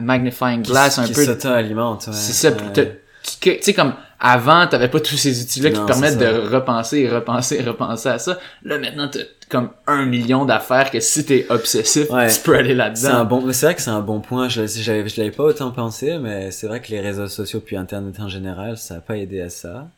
magnifying 0.00 0.62
glass 0.62 0.98
un 0.98 1.04
qui 1.06 1.12
peu. 1.12 1.24
s'auto-alimente. 1.24 2.08
C'est 2.12 2.32
ça. 2.32 2.52
Tu 2.52 3.38
que- 3.40 3.50
tu 3.56 3.62
sais, 3.62 3.72
comme 3.74 3.94
avant, 4.18 4.66
t'avais 4.66 4.88
pas 4.88 5.00
tous 5.00 5.16
ces 5.16 5.42
outils-là 5.42 5.70
qui 5.70 5.78
te 5.80 5.86
permettent 5.86 6.18
de 6.18 6.26
repenser 6.52 6.98
et 7.00 7.08
repenser 7.08 7.56
et 7.56 7.62
repenser 7.62 8.08
à 8.08 8.18
ça. 8.18 8.38
Là, 8.64 8.78
maintenant, 8.78 9.08
t'as 9.08 9.20
comme 9.52 9.70
un 9.86 10.04
million 10.06 10.44
d'affaires 10.44 10.90
que 10.90 10.98
si 10.98 11.24
t'es 11.24 11.46
obsessif, 11.50 12.10
Ouais. 12.10 12.28
tu 12.32 12.40
peux 12.40 12.56
aller 12.56 12.74
là-dedans. 12.74 13.24
bon, 13.26 13.52
c'est 13.52 13.66
vrai 13.66 13.74
que 13.76 13.82
c'est 13.82 13.90
un 13.90 14.00
bon 14.00 14.20
point. 14.20 14.48
Je, 14.48 14.66
j'avais, 14.66 15.08
je 15.08 15.16
l'avais 15.20 15.30
pas 15.30 15.44
autant 15.44 15.70
pensé, 15.70 16.18
mais 16.18 16.50
c'est 16.50 16.66
vrai 16.66 16.80
que 16.82 16.90
les 16.90 17.00
réseaux 17.00 17.28
sociaux 17.28 17.60
puis 17.64 17.76
Internet 17.76 18.18
en 18.18 18.28
général, 18.28 18.76
ça 18.78 18.96
a 18.96 19.00
pas 19.00 19.16
aidé 19.18 19.40
à 19.42 19.50
ça. 19.50 19.88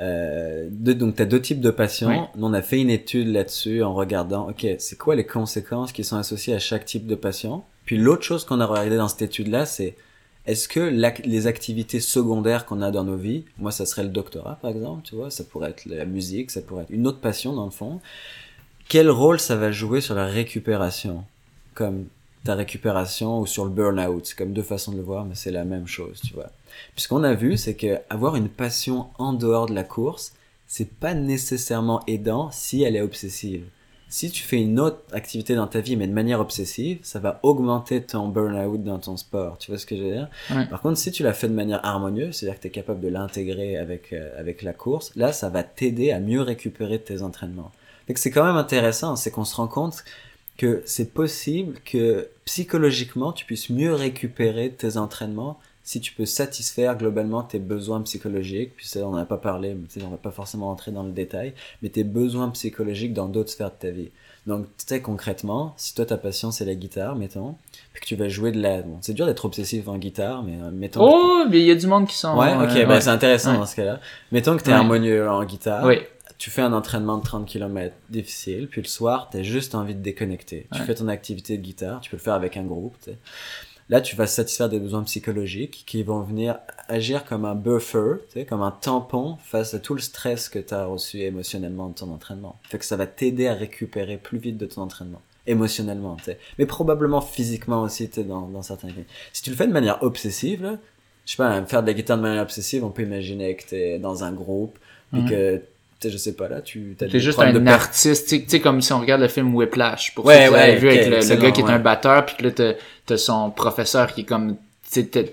Euh, 0.00 0.68
deux- 0.70 0.94
donc 0.94 1.16
t'as 1.16 1.24
deux 1.24 1.40
types 1.42 1.60
de 1.60 1.70
passions. 1.70 2.08
Oui. 2.08 2.16
On 2.40 2.54
a 2.54 2.62
fait 2.62 2.80
une 2.80 2.90
étude 2.90 3.28
là-dessus 3.28 3.82
en 3.82 3.92
regardant, 3.92 4.48
ok, 4.48 4.66
c'est 4.78 4.96
quoi 4.96 5.16
les 5.16 5.26
conséquences 5.26 5.92
qui 5.92 6.04
sont 6.04 6.16
associées 6.16 6.54
à 6.54 6.58
chaque 6.58 6.84
type 6.84 7.06
de 7.06 7.14
passion? 7.16 7.62
Puis 7.86 7.98
l'autre 7.98 8.22
chose 8.22 8.44
qu'on 8.44 8.60
a 8.60 8.66
regardé 8.66 8.96
dans 8.96 9.08
cette 9.08 9.22
étude-là, 9.22 9.66
c'est 9.66 9.96
est-ce 10.46 10.68
que 10.68 10.80
les 10.80 11.46
activités 11.46 12.00
secondaires 12.00 12.64
qu'on 12.66 12.80
a 12.82 12.90
dans 12.90 13.04
nos 13.04 13.16
vies, 13.16 13.44
moi 13.58 13.72
ça 13.72 13.84
serait 13.84 14.04
le 14.04 14.08
doctorat 14.08 14.58
par 14.62 14.70
exemple, 14.70 15.02
tu 15.04 15.16
vois, 15.16 15.30
ça 15.30 15.44
pourrait 15.44 15.70
être 15.70 15.84
la 15.86 16.04
musique, 16.06 16.50
ça 16.50 16.62
pourrait 16.62 16.84
être 16.84 16.90
une 16.90 17.06
autre 17.06 17.20
passion 17.20 17.52
dans 17.54 17.66
le 17.66 17.70
fond. 17.70 18.00
Quel 18.90 19.08
rôle 19.08 19.38
ça 19.38 19.54
va 19.54 19.70
jouer 19.70 20.00
sur 20.00 20.16
la 20.16 20.26
récupération, 20.26 21.22
comme 21.74 22.06
ta 22.42 22.56
récupération 22.56 23.38
ou 23.38 23.46
sur 23.46 23.64
le 23.64 23.70
burn-out, 23.70 24.26
c'est 24.26 24.36
comme 24.36 24.52
deux 24.52 24.64
façons 24.64 24.90
de 24.90 24.96
le 24.96 25.04
voir, 25.04 25.24
mais 25.24 25.36
c'est 25.36 25.52
la 25.52 25.64
même 25.64 25.86
chose, 25.86 26.20
tu 26.26 26.34
vois. 26.34 26.50
Puis 26.96 27.04
ce 27.04 27.08
qu'on 27.08 27.22
a 27.22 27.34
vu, 27.34 27.56
c'est 27.56 27.74
que 27.74 28.00
avoir 28.10 28.34
une 28.34 28.48
passion 28.48 29.06
en 29.16 29.32
dehors 29.32 29.66
de 29.66 29.74
la 29.74 29.84
course, 29.84 30.32
c'est 30.66 30.90
pas 30.90 31.14
nécessairement 31.14 32.02
aidant 32.08 32.50
si 32.50 32.82
elle 32.82 32.96
est 32.96 33.00
obsessive. 33.00 33.62
Si 34.08 34.28
tu 34.28 34.42
fais 34.42 34.60
une 34.60 34.80
autre 34.80 34.98
activité 35.12 35.54
dans 35.54 35.68
ta 35.68 35.78
vie, 35.78 35.94
mais 35.94 36.08
de 36.08 36.12
manière 36.12 36.40
obsessive, 36.40 36.98
ça 37.04 37.20
va 37.20 37.38
augmenter 37.44 38.02
ton 38.02 38.26
burn-out 38.26 38.82
dans 38.82 38.98
ton 38.98 39.16
sport. 39.16 39.56
Tu 39.58 39.70
vois 39.70 39.78
ce 39.78 39.86
que 39.86 39.96
je 39.96 40.02
veux 40.02 40.12
dire? 40.14 40.28
Ouais. 40.50 40.66
Par 40.66 40.80
contre, 40.80 40.98
si 40.98 41.12
tu 41.12 41.22
l'as 41.22 41.32
fait 41.32 41.46
de 41.46 41.54
manière 41.54 41.84
harmonieuse, 41.86 42.34
c'est-à-dire 42.34 42.56
que 42.56 42.62
tu 42.62 42.66
es 42.66 42.72
capable 42.72 42.98
de 42.98 43.08
l'intégrer 43.08 43.76
avec, 43.76 44.12
euh, 44.12 44.36
avec 44.36 44.62
la 44.62 44.72
course, 44.72 45.14
là, 45.14 45.32
ça 45.32 45.48
va 45.48 45.62
t'aider 45.62 46.10
à 46.10 46.18
mieux 46.18 46.42
récupérer 46.42 46.98
tes 47.00 47.22
entraînements. 47.22 47.70
Donc 48.08 48.18
c'est 48.18 48.30
quand 48.30 48.44
même 48.44 48.56
intéressant, 48.56 49.16
c'est 49.16 49.30
qu'on 49.30 49.44
se 49.44 49.54
rend 49.56 49.68
compte 49.68 50.04
que 50.58 50.82
c'est 50.84 51.12
possible 51.14 51.78
que 51.84 52.28
psychologiquement, 52.44 53.32
tu 53.32 53.44
puisses 53.46 53.70
mieux 53.70 53.94
récupérer 53.94 54.70
tes 54.70 54.96
entraînements 54.98 55.58
si 55.82 56.00
tu 56.00 56.12
peux 56.12 56.26
satisfaire 56.26 56.96
globalement 56.96 57.42
tes 57.42 57.58
besoins 57.58 58.00
psychologiques, 58.02 58.72
puis 58.76 58.86
ça 58.86 59.00
on 59.00 59.10
n'en 59.12 59.16
a 59.16 59.24
pas 59.24 59.38
parlé, 59.38 59.74
mais 59.74 59.86
tu 59.92 59.98
sais, 59.98 60.06
on 60.06 60.10
va 60.10 60.18
pas 60.18 60.30
forcément 60.30 60.70
entrer 60.70 60.92
dans 60.92 61.02
le 61.02 61.10
détail, 61.10 61.54
mais 61.82 61.88
tes 61.88 62.04
besoins 62.04 62.50
psychologiques 62.50 63.14
dans 63.14 63.26
d'autres 63.26 63.50
sphères 63.50 63.70
de 63.70 63.76
ta 63.80 63.90
vie. 63.90 64.10
Donc 64.46 64.66
très 64.86 65.00
concrètement, 65.00 65.74
si 65.78 65.94
toi 65.94 66.04
ta 66.06 66.16
passion 66.16 66.50
c'est 66.50 66.64
la 66.66 66.74
guitare, 66.74 67.16
mettons, 67.16 67.56
puis 67.92 68.02
que 68.02 68.06
tu 68.06 68.14
vas 68.14 68.28
jouer 68.28 68.52
de 68.52 68.60
la... 68.60 68.82
Bon, 68.82 68.98
c'est 69.00 69.14
dur 69.14 69.26
d'être 69.26 69.44
obsessif 69.46 69.88
en 69.88 69.96
guitare, 69.98 70.42
mais 70.42 70.58
euh, 70.62 70.70
mettons... 70.70 71.00
Oh, 71.02 71.44
mais 71.50 71.58
il 71.60 71.66
y 71.66 71.70
a 71.70 71.74
du 71.74 71.86
monde 71.86 72.06
qui 72.06 72.16
sont... 72.16 72.36
Ouais, 72.38 72.52
ok, 72.54 72.70
euh, 72.76 72.86
bah, 72.86 72.94
ouais. 72.94 73.00
c'est 73.00 73.08
intéressant 73.10 73.52
Ouais. 73.52 73.58
dans 73.58 73.66
ce 73.66 73.76
cas-là. 73.76 74.00
Mettons 74.30 74.56
que 74.56 74.62
t'es 74.62 74.70
Ouais. 74.70 74.76
harmonieux 74.76 75.28
en 75.28 75.44
guitare, 75.44 75.84
Oui. 75.86 75.96
Tu 76.40 76.48
fais 76.48 76.62
un 76.62 76.72
entraînement 76.72 77.18
de 77.18 77.22
30 77.22 77.46
km 77.46 77.94
difficile, 78.08 78.66
puis 78.66 78.80
le 78.80 78.86
soir, 78.88 79.28
t'as 79.30 79.42
juste 79.42 79.74
envie 79.74 79.94
de 79.94 80.00
déconnecter. 80.00 80.66
Tu 80.72 80.80
fais 80.80 80.94
ton 80.94 81.08
activité 81.08 81.58
de 81.58 81.62
guitare, 81.62 82.00
tu 82.00 82.08
peux 82.08 82.16
le 82.16 82.22
faire 82.22 82.32
avec 82.32 82.56
un 82.56 82.64
groupe, 82.64 82.96
tu. 83.04 83.10
Là, 83.90 84.00
tu 84.00 84.16
vas 84.16 84.26
satisfaire 84.26 84.68
des 84.68 84.78
besoins 84.78 85.02
psychologiques 85.02 85.82
qui 85.84 86.02
vont 86.02 86.22
venir 86.22 86.58
agir 86.88 87.24
comme 87.24 87.44
un 87.44 87.56
buffer, 87.56 88.20
tu 88.28 88.40
sais, 88.40 88.44
comme 88.46 88.62
un 88.62 88.70
tampon 88.70 89.36
face 89.44 89.74
à 89.74 89.80
tout 89.80 89.94
le 89.94 90.00
stress 90.00 90.48
que 90.48 90.60
tu 90.60 90.72
as 90.72 90.86
reçu 90.86 91.18
émotionnellement 91.20 91.88
de 91.88 91.94
ton 91.94 92.10
entraînement. 92.10 92.58
Fait 92.62 92.78
que 92.78 92.84
ça 92.84 92.96
va 92.96 93.06
t'aider 93.06 93.48
à 93.48 93.54
récupérer 93.54 94.16
plus 94.16 94.38
vite 94.38 94.56
de 94.56 94.66
ton 94.66 94.82
entraînement. 94.82 95.20
Émotionnellement, 95.46 96.16
tu 96.16 96.24
sais. 96.24 96.38
Mais 96.58 96.66
probablement 96.66 97.20
physiquement 97.20 97.82
aussi, 97.82 98.08
tu 98.08 98.14
sais, 98.14 98.24
dans, 98.24 98.48
dans 98.48 98.62
certains 98.62 98.88
cas. 98.88 99.02
Si 99.32 99.42
tu 99.42 99.50
le 99.50 99.56
fais 99.56 99.66
de 99.66 99.72
manière 99.72 100.02
obsessive, 100.02 100.62
là, 100.62 100.78
je 101.26 101.32
sais 101.32 101.36
pas, 101.36 101.66
faire 101.66 101.82
de 101.82 101.88
la 101.88 101.94
guitare 101.94 102.16
de 102.16 102.22
manière 102.22 102.44
obsessive, 102.44 102.82
on 102.84 102.90
peut 102.90 103.02
imaginer 103.02 103.56
que 103.56 103.66
t'es 103.66 103.98
dans 103.98 104.24
un 104.24 104.32
groupe, 104.32 104.78
puis 105.12 105.24
que, 105.24 105.56
tu 105.56 105.64
je 106.08 106.16
sais 106.16 106.32
pas, 106.34 106.48
là, 106.48 106.60
tu 106.62 106.96
T'es 106.98 107.20
juste 107.20 107.38
un 107.38 107.66
artiste, 107.66 108.28
tu 108.28 108.44
sais- 108.46 108.60
comme 108.60 108.80
si 108.80 108.92
on 108.92 109.00
regarde 109.00 109.20
le 109.20 109.28
film 109.28 109.54
Whiplash, 109.54 110.14
pour 110.14 110.24
Ouais, 110.24 110.46
ceux 110.46 110.48
qui 110.48 110.54
ouais, 110.54 110.76
vu 110.76 110.88
avec 110.88 111.06
le- 111.06 111.36
gars 111.36 111.50
qui 111.50 111.60
est 111.60 111.64
ouais. 111.64 111.70
un 111.72 111.78
batteur, 111.78 112.24
puis 112.24 112.36
que 112.36 112.44
là, 112.44 112.74
t'as, 113.06 113.16
son 113.18 113.50
professeur 113.50 114.14
qui 114.14 114.22
est 114.22 114.24
comme, 114.24 114.56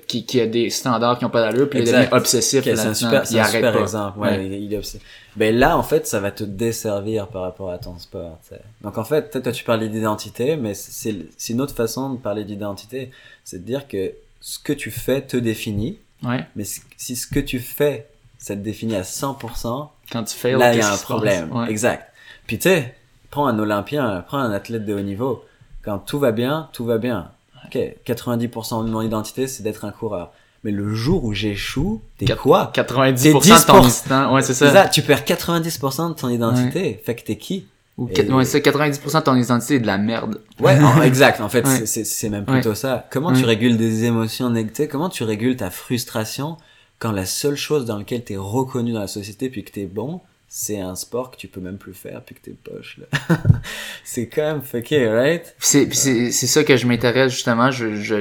qui, 0.07 0.25
qui 0.25 0.41
a 0.41 0.45
des 0.45 0.69
standards 0.69 1.17
qui 1.19 1.25
ont 1.25 1.29
pas 1.29 1.41
d'allure, 1.41 1.69
puis 1.69 1.79
il 1.79 1.85
devient 1.85 2.07
obsessif 2.11 2.59
Ok, 2.59 2.63
c'est 2.65 2.71
un 2.71 2.75
là-dedans, 2.75 2.93
super, 2.93 3.23
il 3.31 3.39
arrête 3.39 3.51
super 3.55 3.73
pas. 3.73 3.79
exemple. 3.79 4.19
Ouais, 4.19 4.45
il- 4.45 4.53
il 4.65 4.73
est 4.73 4.77
obs- 4.77 4.97
Ben 5.35 5.55
là, 5.55 5.77
en 5.77 5.83
fait, 5.83 6.05
ça 6.05 6.19
va 6.19 6.31
te 6.31 6.43
desservir 6.43 7.27
par 7.27 7.43
rapport 7.43 7.71
à 7.71 7.77
ton 7.77 7.97
sport. 7.97 8.37
tu 8.47 8.55
sais. 8.55 8.61
Donc 8.81 8.97
en 8.97 9.03
fait, 9.03 9.41
toi 9.41 9.51
tu 9.51 9.63
parlais 9.63 9.87
d'identité, 9.89 10.57
mais 10.57 10.73
c'est 10.73 11.15
c'est 11.37 11.53
une 11.53 11.61
autre 11.61 11.73
façon 11.75 12.11
de 12.13 12.17
parler 12.17 12.43
d'identité. 12.43 13.09
C'est 13.43 13.59
de 13.59 13.65
dire 13.65 13.87
que 13.87 14.11
ce 14.41 14.59
que 14.59 14.73
tu 14.73 14.91
fais 14.91 15.21
te 15.21 15.37
définit, 15.37 15.97
Ouais. 16.23 16.43
mais 16.55 16.63
si 16.97 17.15
ce 17.15 17.25
que 17.27 17.39
tu 17.39 17.59
fais, 17.59 18.07
ça 18.39 18.55
te 18.55 18.61
définit 18.61 18.95
à 18.95 19.03
100%, 19.03 19.91
Quand 20.11 20.23
tu 20.23 20.35
fais, 20.35 20.53
là 20.53 20.73
il 20.73 20.79
y 20.79 20.81
a 20.81 20.93
un 20.93 20.97
problème. 20.97 21.51
Ouais. 21.51 21.69
Exact. 21.69 22.11
Puis 22.47 22.57
tu 22.57 22.69
sais, 22.69 22.95
prends 23.29 23.47
un 23.47 23.59
Olympien, 23.59 24.23
prends 24.27 24.37
un 24.39 24.51
athlète 24.51 24.85
de 24.85 24.93
haut 24.93 25.01
niveau. 25.01 25.43
Quand 25.83 25.99
tout 25.99 26.19
va 26.19 26.31
bien, 26.31 26.69
tout 26.73 26.85
va 26.85 26.97
bien. 26.97 27.29
Ok, 27.65 27.77
90% 28.05 28.85
de 28.85 28.89
mon 28.89 29.01
identité, 29.01 29.47
c'est 29.47 29.63
d'être 29.63 29.83
un 29.85 29.91
coureur. 29.91 30.31
Mais 30.63 30.71
le 30.71 30.93
jour 30.93 31.23
où 31.23 31.33
j'échoue, 31.33 32.01
t'es 32.17 32.25
quoi? 32.35 32.71
90% 32.73 33.33
de 33.61 33.65
ton 33.65 33.83
instant, 33.85 34.33
ouais, 34.33 34.41
c'est 34.41 34.53
ça. 34.53 34.71
ça, 34.71 34.87
tu 34.87 35.01
perds 35.01 35.23
90% 35.25 36.09
de 36.09 36.13
ton 36.13 36.29
identité. 36.29 37.01
Fait 37.05 37.15
que 37.15 37.23
t'es 37.23 37.37
qui? 37.37 37.67
Ou, 37.97 38.07
Et- 38.15 38.29
ouais, 38.31 38.45
c'est 38.45 38.61
90% 38.61 39.19
de 39.19 39.23
ton 39.23 39.35
identité 39.35 39.75
est 39.75 39.79
de 39.79 39.87
la 39.87 39.97
merde. 39.97 40.39
Ouais, 40.59 40.79
en- 40.79 41.01
exact. 41.03 41.41
En 41.41 41.49
fait, 41.49 41.65
Ouais. 41.65 41.85
c'est- 41.85 42.29
même 42.29 42.45
plutôt 42.45 42.75
ça. 42.75 43.07
Comment 43.09 43.33
tu 43.33 43.43
régules 43.43 43.75
des 43.77 44.03
émotions 44.05 44.49
négatives? 44.49 44.87
Comment 44.87 45.09
tu 45.09 45.23
régules 45.23 45.55
ta 45.57 45.69
frustration 45.71 46.57
quand 46.99 47.11
la 47.11 47.25
seule 47.25 47.55
chose 47.55 47.85
dans 47.85 47.97
laquelle 47.97 48.23
t'es 48.23 48.37
reconnu 48.37 48.93
dans 48.93 49.01
la 49.01 49.07
société 49.07 49.49
puis 49.49 49.63
que 49.63 49.71
t'es 49.71 49.85
bon, 49.85 50.21
c'est 50.49 50.79
un 50.79 50.95
sport 50.95 51.29
que 51.31 51.37
tu 51.37 51.47
peux 51.47 51.59
même 51.59 51.77
plus 51.77 51.93
faire 51.93 52.21
puis 52.23 52.33
que 52.35 52.41
t'es 52.41 52.51
poche 52.51 52.99
là. 52.99 53.35
c'est 54.03 54.27
quand 54.27 54.43
même 54.43 54.61
fucké, 54.61 55.07
right? 55.09 55.55
C'est 55.59 55.93
c'est 55.93 56.31
ça 56.31 56.63
que 56.63 56.77
je 56.77 56.87
m'intéresse 56.87 57.33
justement. 57.33 57.69
Je, 57.71 57.95
je, 57.95 58.15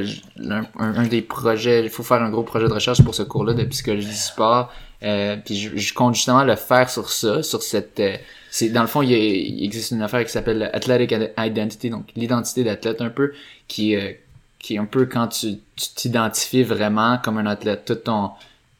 un, 0.78 1.06
des 1.06 1.22
projets 1.22 1.84
il 1.84 1.90
faut 1.90 2.02
faire 2.02 2.22
un 2.22 2.30
gros 2.30 2.42
projet 2.42 2.66
de 2.68 2.72
recherche 2.72 3.02
pour 3.02 3.14
ce 3.14 3.22
cours-là 3.22 3.54
de 3.54 3.64
psychologie 3.64 4.08
du 4.08 4.14
sport. 4.14 4.72
Euh, 5.02 5.36
puis 5.44 5.56
je, 5.56 5.76
je 5.76 5.94
compte 5.94 6.14
justement 6.14 6.42
le 6.42 6.56
faire 6.56 6.88
sur 6.88 7.10
ça 7.10 7.42
sur 7.42 7.62
cette 7.62 8.00
euh, 8.00 8.16
c'est 8.50 8.70
dans 8.70 8.80
le 8.80 8.86
fond 8.88 9.02
il, 9.02 9.12
a- 9.12 9.18
il 9.18 9.62
existe 9.62 9.90
une 9.90 10.00
affaire 10.00 10.24
qui 10.24 10.32
s'appelle 10.32 10.70
athletic 10.72 11.14
identity 11.36 11.90
donc 11.90 12.06
l'identité 12.16 12.64
d'athlète 12.64 13.02
un 13.02 13.10
peu 13.10 13.32
qui 13.68 13.94
euh, 13.94 14.12
qui 14.58 14.76
est 14.76 14.78
un 14.78 14.86
peu 14.86 15.04
quand 15.04 15.28
tu 15.28 15.58
tu 15.76 15.88
t'identifies 15.94 16.62
vraiment 16.62 17.18
comme 17.22 17.36
un 17.38 17.46
athlète. 17.46 17.84
Tout 17.84 17.94
ton 17.96 18.30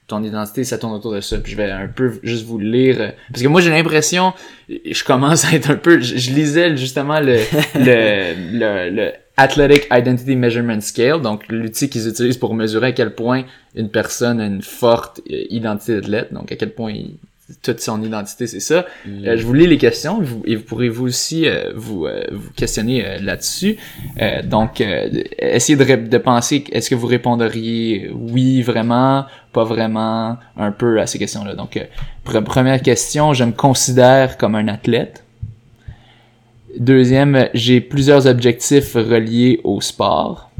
ton 0.06 0.22
identité, 0.22 0.62
ça 0.64 0.78
tourne 0.78 0.92
autour 0.94 1.12
de 1.14 1.20
ça. 1.20 1.38
Puis 1.38 1.52
je 1.52 1.56
vais 1.56 1.70
un 1.70 1.88
peu 1.88 2.18
juste 2.22 2.44
vous 2.46 2.58
lire. 2.58 3.12
Parce 3.30 3.42
que 3.42 3.48
moi, 3.48 3.60
j'ai 3.60 3.70
l'impression, 3.70 4.32
je 4.68 5.04
commence 5.04 5.44
à 5.44 5.52
être 5.54 5.70
un 5.70 5.76
peu, 5.76 6.00
je, 6.00 6.16
je 6.16 6.30
lisais 6.32 6.76
justement 6.76 7.20
le, 7.20 7.38
le, 7.74 8.34
le, 8.52 8.90
le 8.90 9.12
Athletic 9.36 9.86
Identity 9.92 10.34
Measurement 10.36 10.80
Scale, 10.80 11.20
donc 11.20 11.42
l'outil 11.48 11.90
qu'ils 11.90 12.08
utilisent 12.08 12.38
pour 12.38 12.54
mesurer 12.54 12.88
à 12.88 12.92
quel 12.92 13.14
point 13.14 13.44
une 13.74 13.90
personne 13.90 14.40
a 14.40 14.46
une 14.46 14.62
forte 14.62 15.20
euh, 15.30 15.44
identité 15.50 15.94
d'athlète, 15.96 16.32
donc 16.32 16.50
à 16.52 16.56
quel 16.56 16.70
point 16.72 16.92
il- 16.92 17.16
toute 17.62 17.80
son 17.80 18.02
identité, 18.02 18.46
c'est 18.48 18.60
ça. 18.60 18.86
Euh, 19.06 19.36
je 19.36 19.46
vous 19.46 19.54
lis 19.54 19.68
les 19.68 19.78
questions 19.78 20.20
et 20.20 20.24
vous, 20.24 20.42
et 20.46 20.56
vous 20.56 20.64
pourrez 20.64 20.88
vous 20.88 21.06
aussi 21.06 21.46
euh, 21.46 21.72
vous, 21.76 22.06
euh, 22.06 22.24
vous 22.32 22.50
questionner 22.52 23.18
là-dessus. 23.20 23.76
Donc, 24.44 24.82
essayez 25.38 25.76
de, 25.76 26.08
de 26.08 26.18
penser, 26.18 26.64
est-ce 26.72 26.90
que 26.90 26.96
vous 26.96 27.06
répondriez 27.06 28.10
oui, 28.12 28.62
vraiment, 28.62 29.26
pas 29.52 29.64
vraiment, 29.64 30.38
un 30.56 30.72
peu 30.72 31.00
à 31.00 31.06
ces 31.06 31.18
questions-là. 31.18 31.54
Donc, 31.54 31.78
pre- 32.24 32.42
première 32.42 32.82
question, 32.82 33.32
je 33.32 33.44
me 33.44 33.52
considère 33.52 34.36
comme 34.38 34.56
un 34.56 34.66
athlète. 34.68 35.22
Deuxième, 36.78 37.48
j'ai 37.54 37.80
plusieurs 37.80 38.26
objectifs 38.26 38.94
reliés 38.94 39.60
au 39.64 39.80
sport. 39.80 40.50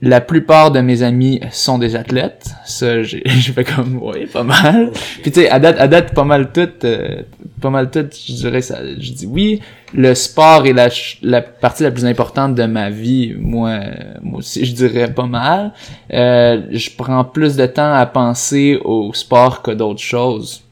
La 0.00 0.20
plupart 0.20 0.70
de 0.70 0.80
mes 0.80 1.02
amis 1.02 1.40
sont 1.50 1.76
des 1.76 1.96
athlètes. 1.96 2.50
Ça, 2.64 3.02
j'ai 3.02 3.22
fait 3.26 3.64
comme, 3.64 4.00
ouais, 4.00 4.26
pas 4.26 4.44
mal. 4.44 4.92
Puis 5.22 5.32
tu 5.32 5.40
sais, 5.40 5.50
à 5.50 5.58
date, 5.58 5.80
à 5.80 5.88
date, 5.88 6.14
pas 6.14 6.22
mal 6.22 6.52
tout, 6.52 6.68
euh, 6.84 7.22
pas 7.60 7.70
mal 7.70 7.90
tout, 7.90 8.06
je 8.12 8.32
dirais 8.32 8.62
ça, 8.62 8.78
je 8.84 9.12
dis 9.12 9.26
oui. 9.26 9.60
Le 9.92 10.14
sport 10.14 10.66
est 10.66 10.72
la, 10.72 10.88
la 11.22 11.42
partie 11.42 11.82
la 11.82 11.90
plus 11.90 12.04
importante 12.04 12.54
de 12.54 12.64
ma 12.64 12.90
vie. 12.90 13.34
Moi, 13.36 13.80
moi 14.22 14.38
aussi, 14.38 14.64
je 14.64 14.72
dirais 14.72 15.12
pas 15.12 15.26
mal. 15.26 15.72
Euh, 16.12 16.62
je 16.70 16.90
prends 16.96 17.24
plus 17.24 17.56
de 17.56 17.66
temps 17.66 17.92
à 17.94 18.06
penser 18.06 18.78
au 18.84 19.12
sport 19.14 19.62
que 19.62 19.72
d'autres 19.72 20.02
choses. 20.02 20.62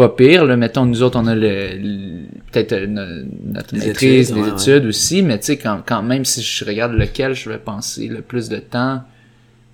Pas 0.00 0.08
pire, 0.08 0.46
là, 0.46 0.56
mettons, 0.56 0.86
nous 0.86 1.02
autres, 1.02 1.18
on 1.20 1.26
a 1.26 1.34
le, 1.34 1.76
le- 1.76 2.22
peut-être 2.50 2.72
euh, 2.72 2.86
no- 2.86 3.28
notre 3.52 3.74
Les 3.76 3.88
maîtrise, 3.88 4.30
études, 4.30 4.36
les 4.36 4.42
ouais, 4.50 4.56
ouais. 4.56 4.62
études 4.62 4.86
aussi, 4.86 5.20
mais 5.22 5.38
tu 5.38 5.44
sais, 5.46 5.58
quand, 5.58 5.82
quand 5.84 6.02
même, 6.02 6.24
si 6.24 6.40
je 6.42 6.64
regarde 6.64 6.92
lequel 6.94 7.34
je 7.34 7.50
vais 7.50 7.58
penser 7.58 8.08
le 8.08 8.22
plus 8.22 8.48
de 8.48 8.56
temps, 8.56 9.02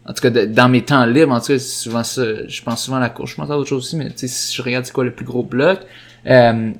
en 0.04 0.12
tout 0.12 0.22
cas, 0.22 0.30
de- 0.30 0.46
dans 0.46 0.68
mes 0.68 0.82
temps 0.82 1.06
libres, 1.06 1.32
en 1.32 1.38
tout 1.40 1.46
cas, 1.48 1.58
c'est 1.60 1.82
souvent 1.84 2.02
ça, 2.02 2.24
je 2.48 2.62
pense 2.62 2.84
souvent 2.84 2.96
à 2.96 3.00
la 3.00 3.08
course, 3.10 3.30
je 3.30 3.36
pense 3.36 3.50
à 3.50 3.56
autre 3.56 3.68
chose 3.68 3.84
aussi, 3.84 3.96
mais 3.96 4.06
tu 4.10 4.14
sais, 4.16 4.26
si 4.28 4.56
je 4.56 4.62
regarde 4.62 4.84
c'est 4.84 4.92
quoi 4.92 5.04
le 5.04 5.12
plus 5.12 5.24
gros 5.24 5.44
bloc, 5.44 5.78
euh, 6.26 6.72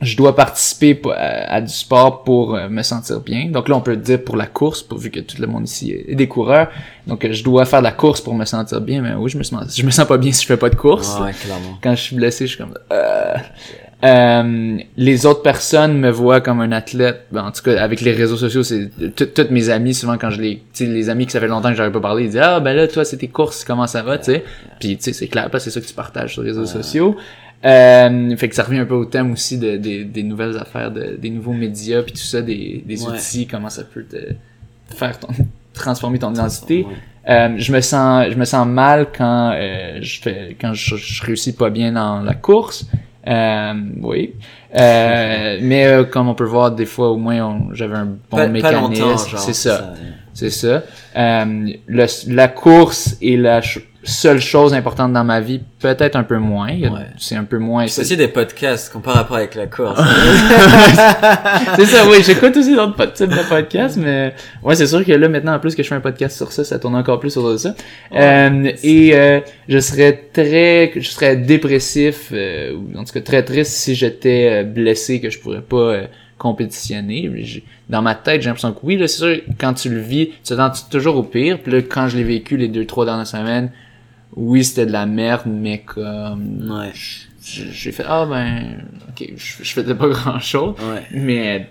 je 0.00 0.16
dois 0.16 0.34
participer 0.34 0.94
p- 0.94 1.10
à, 1.10 1.52
à 1.54 1.60
du 1.60 1.72
sport 1.72 2.24
pour 2.24 2.54
euh, 2.54 2.68
me 2.68 2.82
sentir 2.82 3.20
bien. 3.20 3.50
Donc 3.50 3.68
là, 3.68 3.76
on 3.76 3.80
peut 3.80 3.90
le 3.90 3.96
dire 3.98 4.22
pour 4.24 4.36
la 4.36 4.46
course, 4.46 4.82
pourvu 4.82 5.10
que 5.10 5.20
tout 5.20 5.36
le 5.40 5.46
monde 5.46 5.64
ici 5.68 5.92
est 6.08 6.14
des 6.14 6.26
coureurs. 6.28 6.68
Donc 7.06 7.24
euh, 7.24 7.32
je 7.32 7.44
dois 7.44 7.64
faire 7.66 7.80
de 7.80 7.84
la 7.84 7.92
course 7.92 8.20
pour 8.20 8.34
me 8.34 8.44
sentir 8.44 8.80
bien, 8.80 9.02
mais 9.02 9.12
oui, 9.14 9.30
je 9.30 9.36
me 9.38 9.42
sens, 9.42 9.76
je 9.76 9.84
me 9.84 9.90
sens 9.90 10.06
pas 10.06 10.16
bien 10.18 10.32
si 10.32 10.42
je 10.42 10.46
fais 10.46 10.56
pas 10.56 10.70
de 10.70 10.76
course. 10.76 11.18
Ouais, 11.20 11.32
clairement. 11.32 11.78
Quand 11.82 11.94
je 11.94 12.00
suis 12.02 12.16
blessé, 12.16 12.46
je 12.46 12.54
suis 12.54 12.58
comme 12.64 12.74
euh, 12.92 13.34
euh, 14.02 14.78
les 14.96 15.26
autres 15.26 15.42
personnes 15.42 15.98
me 15.98 16.10
voient 16.10 16.40
comme 16.40 16.60
un 16.60 16.72
athlète. 16.72 17.26
Ben, 17.32 17.44
en 17.44 17.50
tout 17.52 17.62
cas, 17.62 17.82
avec 17.82 18.00
les 18.00 18.12
réseaux 18.12 18.38
sociaux, 18.38 18.62
c'est 18.62 18.88
tout- 19.14 19.26
toutes 19.26 19.50
mes 19.50 19.68
amis 19.68 19.92
souvent 19.92 20.16
quand 20.16 20.30
je 20.30 20.40
les, 20.40 20.62
les 20.80 21.10
amis 21.10 21.26
que 21.26 21.32
ça 21.32 21.40
fait 21.40 21.48
longtemps 21.48 21.68
que 21.70 21.76
j'avais 21.76 21.92
pas 21.92 22.00
parlé, 22.00 22.24
ils 22.24 22.30
disent 22.30 22.40
ah 22.42 22.60
ben 22.60 22.74
là 22.74 22.88
toi 22.88 23.04
c'est 23.04 23.18
tes 23.18 23.28
courses, 23.28 23.64
comment 23.64 23.86
ça 23.86 24.02
va, 24.02 24.16
tu 24.16 24.24
sais. 24.32 24.44
Puis 24.78 24.96
tu 24.96 25.02
sais 25.04 25.12
c'est 25.12 25.28
clair, 25.28 25.50
parce 25.50 25.64
que 25.64 25.70
c'est 25.70 25.78
ça 25.78 25.84
que 25.84 25.88
tu 25.90 25.94
partages 25.94 26.32
sur 26.32 26.42
les 26.42 26.48
réseaux 26.50 26.64
sociaux. 26.64 27.16
Euh, 27.64 28.36
fait 28.36 28.48
que 28.48 28.54
ça 28.54 28.62
revient 28.62 28.78
un 28.78 28.86
peu 28.86 28.94
au 28.94 29.04
thème 29.04 29.32
aussi 29.32 29.58
de, 29.58 29.76
des- 29.76 30.04
des 30.04 30.22
nouvelles 30.22 30.56
affaires, 30.56 30.90
de- 30.90 31.16
des 31.20 31.28
nouveaux 31.30 31.52
médias, 31.52 32.02
puis 32.02 32.12
tout 32.12 32.18
ça, 32.18 32.40
des, 32.40 32.82
des 32.86 33.02
Ouais. 33.04 33.10
outils, 33.12 33.46
comment 33.46 33.68
ça 33.68 33.84
peut 33.84 34.04
te 34.04 34.16
faire 34.96 35.18
ton, 35.18 35.28
transformer 35.74 36.18
ton 36.18 36.32
identité. 36.32 36.86
Euh, 37.28 37.50
je 37.58 37.70
me 37.72 37.80
sens 37.82 38.28
je 38.30 38.34
me 38.36 38.46
sens 38.46 38.66
mal 38.66 39.08
quand 39.16 39.52
euh, 39.54 39.98
je 40.00 40.20
fais 40.22 40.56
quand 40.58 40.72
je, 40.72 40.96
je 40.96 41.22
réussis 41.22 41.52
pas 41.54 41.68
bien 41.68 41.92
dans 41.92 42.22
la 42.22 42.32
course. 42.34 42.86
Euh, 43.28 43.74
oui. 44.00 44.32
Euh, 44.74 45.58
mais 45.62 45.84
euh, 45.86 46.04
comme 46.04 46.28
on 46.28 46.34
peut 46.34 46.44
voir 46.44 46.72
des 46.72 46.86
fois 46.86 47.10
au 47.10 47.18
moins 47.18 47.68
j'avais 47.72 47.96
un 47.96 48.06
bon 48.06 48.18
Pas, 48.30 48.48
mécanisme. 48.48 49.36
c'est 49.36 49.52
ça. 49.52 49.92
c'est 50.32 50.48
ça. 50.48 50.82
Euh, 51.14 51.70
le- 51.86 52.34
la 52.34 52.48
course 52.48 53.18
est 53.20 53.36
la 53.36 53.60
seule 54.02 54.40
chose 54.40 54.72
importante 54.72 55.12
dans 55.12 55.24
ma 55.24 55.40
vie 55.40 55.60
peut-être 55.78 56.16
un 56.16 56.22
peu 56.22 56.38
moins 56.38 56.68
Ouais. 56.70 57.06
c'est 57.18 57.36
un 57.36 57.44
peu 57.44 57.58
moins 57.58 57.86
C'est 57.86 58.02
aussi 58.02 58.16
des 58.16 58.28
podcasts 58.28 58.92
pas 59.02 59.12
rapport 59.12 59.36
avec 59.36 59.54
la 59.54 59.66
course. 59.66 60.00
c'est 61.76 61.86
ça, 61.86 62.08
oui, 62.08 62.18
j'écoute 62.24 62.56
aussi 62.56 62.74
d'autres 62.74 63.12
types 63.12 63.30
de 63.30 63.48
podcasts, 63.48 63.96
mais 63.96 64.34
ouais, 64.62 64.74
c'est 64.74 64.86
sûr 64.86 65.04
que 65.04 65.12
là, 65.12 65.28
maintenant, 65.28 65.54
en 65.54 65.58
plus 65.58 65.74
que 65.74 65.82
je 65.82 65.88
fais 65.88 65.94
un 65.94 66.00
podcast 66.00 66.36
sur 66.36 66.52
ça, 66.52 66.64
ça 66.64 66.78
tourne 66.78 66.94
encore 66.94 67.20
plus 67.20 67.36
autour 67.36 67.52
de 67.52 67.56
ça. 67.56 67.74
Euh, 68.14 68.72
et 68.82 69.14
euh, 69.14 69.40
je 69.68 69.78
serais 69.78 70.28
très, 70.32 70.92
je 70.96 71.08
serais 71.08 71.36
dépressif, 71.36 72.28
euh, 72.32 72.74
ou 72.74 72.98
en 72.98 73.04
tout 73.04 73.12
cas 73.12 73.20
très 73.20 73.42
triste 73.42 73.72
si 73.72 73.94
j'étais 73.94 74.48
euh, 74.50 74.64
blessé, 74.64 75.20
que 75.20 75.30
je 75.30 75.38
pourrais 75.38 75.62
pas 75.62 75.76
euh, 75.76 76.06
compétitionner. 76.38 77.30
Dans 77.88 78.02
ma 78.02 78.14
tête, 78.14 78.42
j'ai 78.42 78.48
l'impression 78.48 78.72
que 78.72 78.78
oui, 78.82 78.96
là, 78.96 79.06
c'est 79.08 79.18
sûr, 79.18 79.36
quand 79.58 79.74
tu 79.74 79.88
le 79.90 80.00
vis, 80.00 80.28
tu 80.44 80.54
t'attends 80.54 80.72
toujours 80.90 81.16
au 81.16 81.22
pire. 81.22 81.58
Puis 81.62 81.72
là, 81.72 81.78
quand 81.82 82.08
je 82.08 82.16
l'ai 82.16 82.24
vécu 82.24 82.56
les 82.56 82.68
deux, 82.68 82.86
trois 82.86 83.04
dernières 83.04 83.26
semaines, 83.26 83.70
oui, 84.36 84.64
c'était 84.64 84.86
de 84.86 84.92
la 84.92 85.06
merde, 85.06 85.42
mais 85.46 85.78
comme 85.80 86.70
ouais. 86.70 86.92
j'ai 87.42 87.92
fait 87.92 88.04
ah 88.06 88.26
ben 88.26 88.84
ok 89.08 89.28
je, 89.36 89.64
je 89.64 89.72
faisais 89.72 89.94
pas 89.94 90.08
grand 90.16 90.38
chose 90.38 90.74
Ouais. 90.80 91.02
mais 91.12 91.68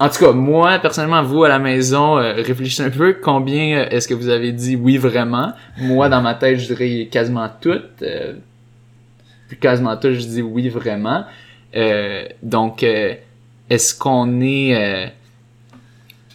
en 0.00 0.08
tout 0.08 0.18
cas 0.24 0.32
moi 0.32 0.78
personnellement 0.78 1.22
vous 1.22 1.44
à 1.44 1.48
la 1.48 1.58
maison 1.58 2.18
euh, 2.18 2.34
réfléchissez 2.34 2.82
un 2.84 2.90
peu 2.90 3.14
combien 3.22 3.78
euh, 3.78 3.88
est-ce 3.90 4.08
que 4.08 4.14
vous 4.14 4.28
avez 4.28 4.52
dit 4.52 4.76
oui 4.76 4.96
vraiment? 4.96 5.52
Moi 5.78 6.08
dans 6.08 6.22
ma 6.22 6.34
tête 6.34 6.58
je 6.58 6.66
dirais 6.72 7.08
quasiment 7.10 7.48
tout 7.60 7.80
euh, 8.02 8.34
puis 9.48 9.58
quasiment 9.58 9.96
tout 9.96 10.12
je 10.12 10.20
dis 10.26 10.42
oui 10.42 10.68
vraiment 10.68 11.24
Euh, 11.76 12.24
donc 12.42 12.82
euh, 12.82 13.14
est-ce 13.68 13.94
qu'on 13.94 14.40
est 14.40 14.74
euh, 14.74 15.06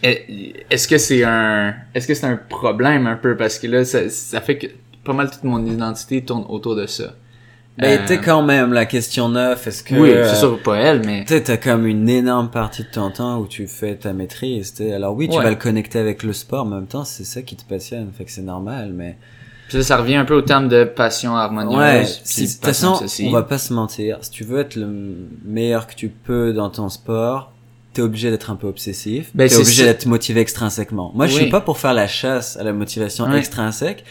est- 0.03 0.65
est-ce 0.70 0.88
que 0.88 0.98
c'est 0.98 1.24
un 1.24 1.74
est-ce 1.94 2.07
que 2.07 2.14
c'est 2.14 2.28
un 2.28 2.38
problème 2.38 3.07
un 3.07 3.15
peu? 3.15 3.36
Parce 3.36 3.57
que 3.60 3.68
là 3.68 3.84
ça, 3.86 4.10
ça 4.10 4.41
fait 4.41 4.57
que 4.57 4.68
pas 5.04 5.14
mal 5.14 5.30
toute 5.32 5.44
mon 5.44 5.66
identité 5.66 6.24
tourne 6.24 6.46
autour 6.50 6.76
de 6.76 6.86
ça 6.88 7.14
Mais 7.78 7.98
Euh, 7.98 8.02
t'es 8.08 8.20
quand 8.20 8.44
même 8.44 8.72
la 8.74 8.86
question 8.86 9.30
9, 9.30 9.66
est-ce 9.68 9.84
que... 9.84 9.96
oui, 9.96 10.12
euh, 10.12 10.28
c'est 10.30 10.36
sûr 10.40 10.62
pas 10.62 10.78
elle, 10.78 11.02
mais 11.06 11.26
Tu 11.26 11.42
t'as 11.42 11.58
comme 11.58 11.88
une 11.88 12.08
énorme 12.08 12.50
partie 12.52 12.84
de 12.84 12.90
ton 12.92 13.10
temps 13.12 13.40
où 13.40 13.48
tu 13.48 13.68
fais 13.68 13.96
ta 13.96 14.14
maîtrise. 14.14 14.74
t'sais. 14.74 14.94
Alors 14.94 15.16
oui, 15.16 15.28
tu 15.28 15.38
Ouais. 15.38 15.44
vas 15.44 15.50
le 15.50 15.56
connecter 15.56 15.98
avec 16.00 16.22
le 16.24 16.34
sport, 16.34 16.66
mais 16.66 16.76
en 16.76 16.80
même 16.80 16.88
temps, 16.88 17.04
c'est 17.04 17.24
ça 17.26 17.42
qui 17.42 17.56
te 17.56 17.64
passionne. 17.68 18.12
Fait 18.18 18.26
que 18.26 18.32
c'est 18.32 18.42
normal, 18.44 18.94
mais... 18.96 19.18
Puis 19.70 19.78
là, 19.78 19.84
ça 19.84 19.98
revient 19.98 20.16
un 20.18 20.26
peu 20.26 20.36
au 20.36 20.42
terme 20.44 20.68
de 20.68 20.84
passion 20.84 21.36
harmonieuse. 21.36 21.76
Ouais, 21.78 22.06
si, 22.24 22.46
de 22.46 22.52
toute 22.52 22.64
façon, 22.66 23.00
on 23.24 23.32
va 23.32 23.42
pas 23.44 23.58
se 23.58 23.74
mentir. 23.74 24.18
Si 24.22 24.30
tu 24.30 24.44
veux 24.44 24.60
être 24.60 24.76
le 24.76 24.88
meilleur 25.44 25.88
que 25.88 25.96
tu 25.96 26.10
peux 26.10 26.54
dans 26.54 26.70
ton 26.70 26.90
sport, 26.90 27.52
t'es 27.94 28.02
obligé 28.04 28.30
d'être 28.30 28.52
un 28.52 28.56
peu 28.56 28.68
obsessif. 28.68 29.32
Ben, 29.34 29.48
t'es 29.50 29.56
obligé 29.56 29.84
ça. 29.84 29.90
d'être 29.90 30.06
motivé 30.06 30.42
extrinsèquement. 30.42 31.12
Moi, 31.16 31.26
je 31.28 31.34
Oui. 31.36 31.42
suis 31.44 31.50
pas 31.50 31.62
pour 31.62 31.80
faire 31.80 31.94
la 31.94 32.08
chasse 32.08 32.56
à 32.58 32.64
la 32.64 32.74
motivation 32.74 33.26
Ouais. 33.26 33.38
extrinsèque. 33.40 34.04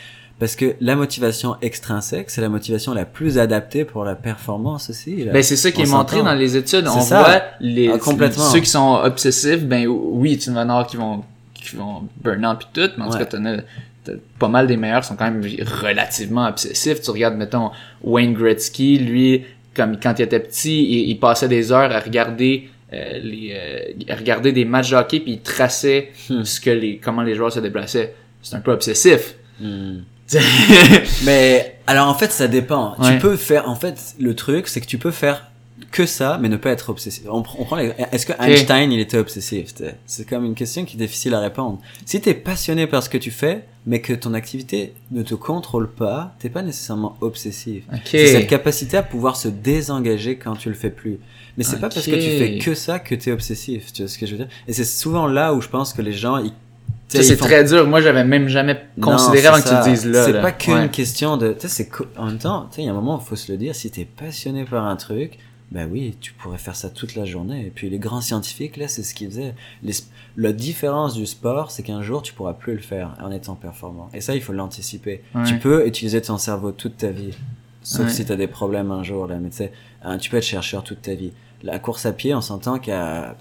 Parce 0.42 0.56
que 0.56 0.74
la 0.80 0.96
motivation 0.96 1.54
extrinsèque, 1.62 2.28
c'est 2.28 2.40
la 2.40 2.48
motivation 2.48 2.94
la 2.94 3.04
plus 3.04 3.38
adaptée 3.38 3.84
pour 3.84 4.04
la 4.04 4.16
performance 4.16 4.90
aussi. 4.90 5.22
là. 5.24 5.30
Ben, 5.32 5.40
c'est 5.44 5.54
ça 5.54 5.70
qui 5.70 5.82
On 5.82 5.84
est 5.84 5.90
montré 5.90 6.20
dans 6.20 6.34
les 6.34 6.56
études. 6.56 6.84
On 6.88 7.00
ça. 7.00 7.22
voit 7.22 7.42
les, 7.60 7.88
Ah, 7.94 7.98
complètement. 7.98 8.42
ceux 8.50 8.58
qui 8.58 8.66
sont 8.70 8.94
obsessifs, 9.04 9.62
ben 9.62 9.86
oui, 9.86 10.38
tu 10.38 10.50
vas 10.50 10.66
en 10.66 10.84
qui 10.84 10.96
vont, 10.96 11.22
qui 11.54 11.76
vont 11.76 12.08
burn 12.24 12.44
out 12.44 12.58
pis 12.58 12.66
tout, 12.72 12.90
mais 12.98 13.04
en 13.04 13.10
tout 13.10 13.18
cas, 13.18 13.24
t'en 13.26 13.44
as, 13.44 13.58
t'as- 14.02 14.12
pas 14.40 14.48
mal 14.48 14.66
des 14.66 14.76
meilleurs 14.76 15.04
sont 15.04 15.14
quand 15.14 15.30
même 15.30 15.42
relativement 15.80 16.48
obsessifs. 16.48 17.00
Tu 17.02 17.10
regardes, 17.12 17.36
mettons, 17.36 17.70
Wayne 18.02 18.34
Gretzky, 18.34 18.98
lui, 18.98 19.44
comme 19.76 19.96
quand 20.00 20.18
il 20.18 20.22
était 20.22 20.40
petit, 20.40 20.82
il, 20.82 21.10
il 21.10 21.18
passait 21.20 21.46
des 21.48 21.70
heures 21.70 21.92
à 21.92 22.00
regarder 22.00 22.68
euh, 22.92 23.18
les, 23.22 23.54
euh, 23.54 24.12
à 24.12 24.16
regarder 24.16 24.50
des 24.50 24.64
matchs 24.64 24.90
de 24.90 24.96
hockey 24.96 25.20
puis 25.20 25.32
il 25.34 25.40
traçait 25.40 26.10
Hmm. 26.28 26.42
ce 26.42 26.60
que 26.60 26.70
les, 26.70 26.98
comment 26.98 27.22
les 27.22 27.36
joueurs 27.36 27.52
se 27.52 27.60
déplaçaient. 27.60 28.12
C'est 28.42 28.56
un 28.56 28.60
peu 28.60 28.72
obsessif. 28.72 29.36
Hmm. 29.60 30.00
Mais 31.24 31.76
alors 31.86 32.08
en 32.08 32.14
fait 32.14 32.30
ça 32.32 32.48
dépend. 32.48 32.94
Ouais. 32.98 33.14
Tu 33.14 33.18
peux 33.18 33.36
faire 33.36 33.68
en 33.68 33.76
fait 33.76 33.98
le 34.20 34.34
truc 34.34 34.68
c'est 34.68 34.80
que 34.80 34.86
tu 34.86 34.98
peux 34.98 35.10
faire 35.10 35.48
que 35.90 36.06
ça 36.06 36.38
mais 36.40 36.48
ne 36.48 36.56
pas 36.56 36.70
être 36.70 36.88
obsessif. 36.90 37.24
On, 37.28 37.42
pr- 37.42 37.56
on 37.58 37.64
prend 37.64 37.76
les- 37.76 37.92
est-ce 38.12 38.24
que 38.24 38.32
Einstein 38.40 38.92
il 38.92 39.00
était 39.00 39.18
obsessif 39.18 39.74
C'est 40.06 40.26
comme 40.28 40.44
une 40.44 40.54
question 40.54 40.84
qui 40.84 40.96
est 40.96 41.00
difficile 41.00 41.34
à 41.34 41.40
répondre. 41.40 41.78
Si 42.06 42.20
t'es 42.20 42.34
passionné 42.34 42.86
par 42.86 43.02
ce 43.02 43.08
que 43.10 43.18
tu 43.18 43.30
fais 43.30 43.64
mais 43.84 44.00
que 44.00 44.12
ton 44.12 44.32
activité 44.32 44.94
ne 45.10 45.22
te 45.24 45.34
contrôle 45.34 45.90
pas, 45.90 46.34
t'es 46.38 46.48
pas 46.48 46.62
nécessairement 46.62 47.16
obsessif. 47.20 47.82
C'est 48.04 48.18
cette 48.28 48.46
capacité 48.46 48.96
à 48.96 49.02
pouvoir 49.02 49.36
se 49.36 49.48
désengager 49.48 50.36
quand 50.36 50.54
tu 50.54 50.68
le 50.68 50.76
fais 50.76 50.90
plus. 50.90 51.18
Mais 51.58 51.64
c'est 51.64 51.80
pas 51.80 51.88
parce 51.88 52.06
que 52.06 52.12
tu 52.12 52.38
fais 52.38 52.58
que 52.58 52.74
ça 52.74 52.98
que 53.00 53.14
t'es 53.16 53.32
obsessif, 53.32 53.92
tu 53.92 54.02
vois 54.02 54.08
ce 54.08 54.16
que 54.18 54.24
je 54.24 54.32
veux 54.32 54.38
dire? 54.38 54.48
Et 54.68 54.72
c'est 54.72 54.84
souvent 54.84 55.26
là 55.26 55.52
où 55.52 55.60
je 55.60 55.68
pense 55.68 55.92
que 55.92 56.00
les 56.00 56.12
gens 56.12 56.38
ils 56.38 56.52
Ça, 57.18 57.22
c'est 57.22 57.36
font- 57.36 57.44
très 57.46 57.64
dur. 57.64 57.86
Moi, 57.86 58.00
j'avais 58.00 58.24
même 58.24 58.48
jamais 58.48 58.80
non, 58.96 59.08
considéré 59.12 59.40
c'est 59.42 59.46
avant 59.48 59.60
que 59.62 59.68
tu 59.68 59.74
le 59.74 59.94
dises 59.94 60.06
là. 60.06 60.24
C'est 60.24 60.40
pas 60.40 60.52
qu'une 60.52 60.74
Ouais. 60.74 60.88
question 60.88 61.36
de. 61.36 61.52
Tu 61.52 61.60
sais, 61.60 61.68
c'est 61.68 61.90
en 62.18 62.26
même 62.26 62.38
temps, 62.38 62.66
tu 62.70 62.76
sais, 62.76 62.82
il 62.82 62.84
y 62.86 62.88
a 62.88 62.92
un 62.92 62.94
moment, 62.94 63.20
il 63.22 63.28
faut 63.28 63.36
se 63.36 63.50
le 63.52 63.58
dire. 63.58 63.74
Si 63.74 63.90
t'es 63.90 64.04
passionné 64.04 64.64
par 64.64 64.86
un 64.86 64.96
truc, 64.96 65.38
Ben 65.70 65.88
oui, 65.90 66.14
tu 66.20 66.34
pourrais 66.34 66.58
faire 66.58 66.76
ça 66.76 66.90
toute 66.90 67.14
la 67.14 67.24
journée. 67.24 67.64
Et 67.68 67.70
puis 67.70 67.88
les 67.88 67.98
grands 67.98 68.20
scientifiques, 68.20 68.76
là, 68.76 68.88
c'est 68.88 69.02
ce 69.02 69.14
qu'ils 69.14 69.30
faisaient. 69.30 69.54
Les 69.82 69.94
la 70.36 70.52
différence 70.52 71.14
du 71.14 71.24
sport, 71.24 71.70
c'est 71.70 71.82
qu'un 71.82 72.02
jour, 72.02 72.20
tu 72.20 72.34
pourras 72.34 72.52
plus 72.52 72.74
le 72.74 72.80
faire 72.82 73.16
en 73.22 73.30
étant 73.30 73.54
performant. 73.54 74.10
Et 74.12 74.20
ça, 74.20 74.34
il 74.34 74.42
faut 74.42 74.52
l'anticiper. 74.52 75.22
Ouais. 75.34 75.44
Tu 75.44 75.56
peux 75.58 75.86
utiliser 75.86 76.20
ton 76.20 76.36
cerveau 76.36 76.72
toute 76.72 76.98
ta 76.98 77.08
vie. 77.08 77.30
Sauf 77.82 78.04
Ouais. 78.04 78.12
si 78.12 78.26
tu 78.26 78.32
as 78.32 78.36
des 78.36 78.48
problèmes 78.48 78.90
un 78.90 79.02
jour, 79.02 79.26
là. 79.26 79.36
Mais 79.40 79.48
tu 79.48 79.56
sais, 79.56 79.72
hein, 80.04 80.18
tu 80.18 80.28
peux 80.28 80.36
être 80.36 80.44
chercheur 80.44 80.84
toute 80.84 81.00
ta 81.00 81.14
vie. 81.14 81.32
La 81.62 81.78
course 81.78 82.04
à 82.04 82.12
pied, 82.12 82.34
on 82.34 82.42
s'entend 82.42 82.78
qu'à 82.78 83.34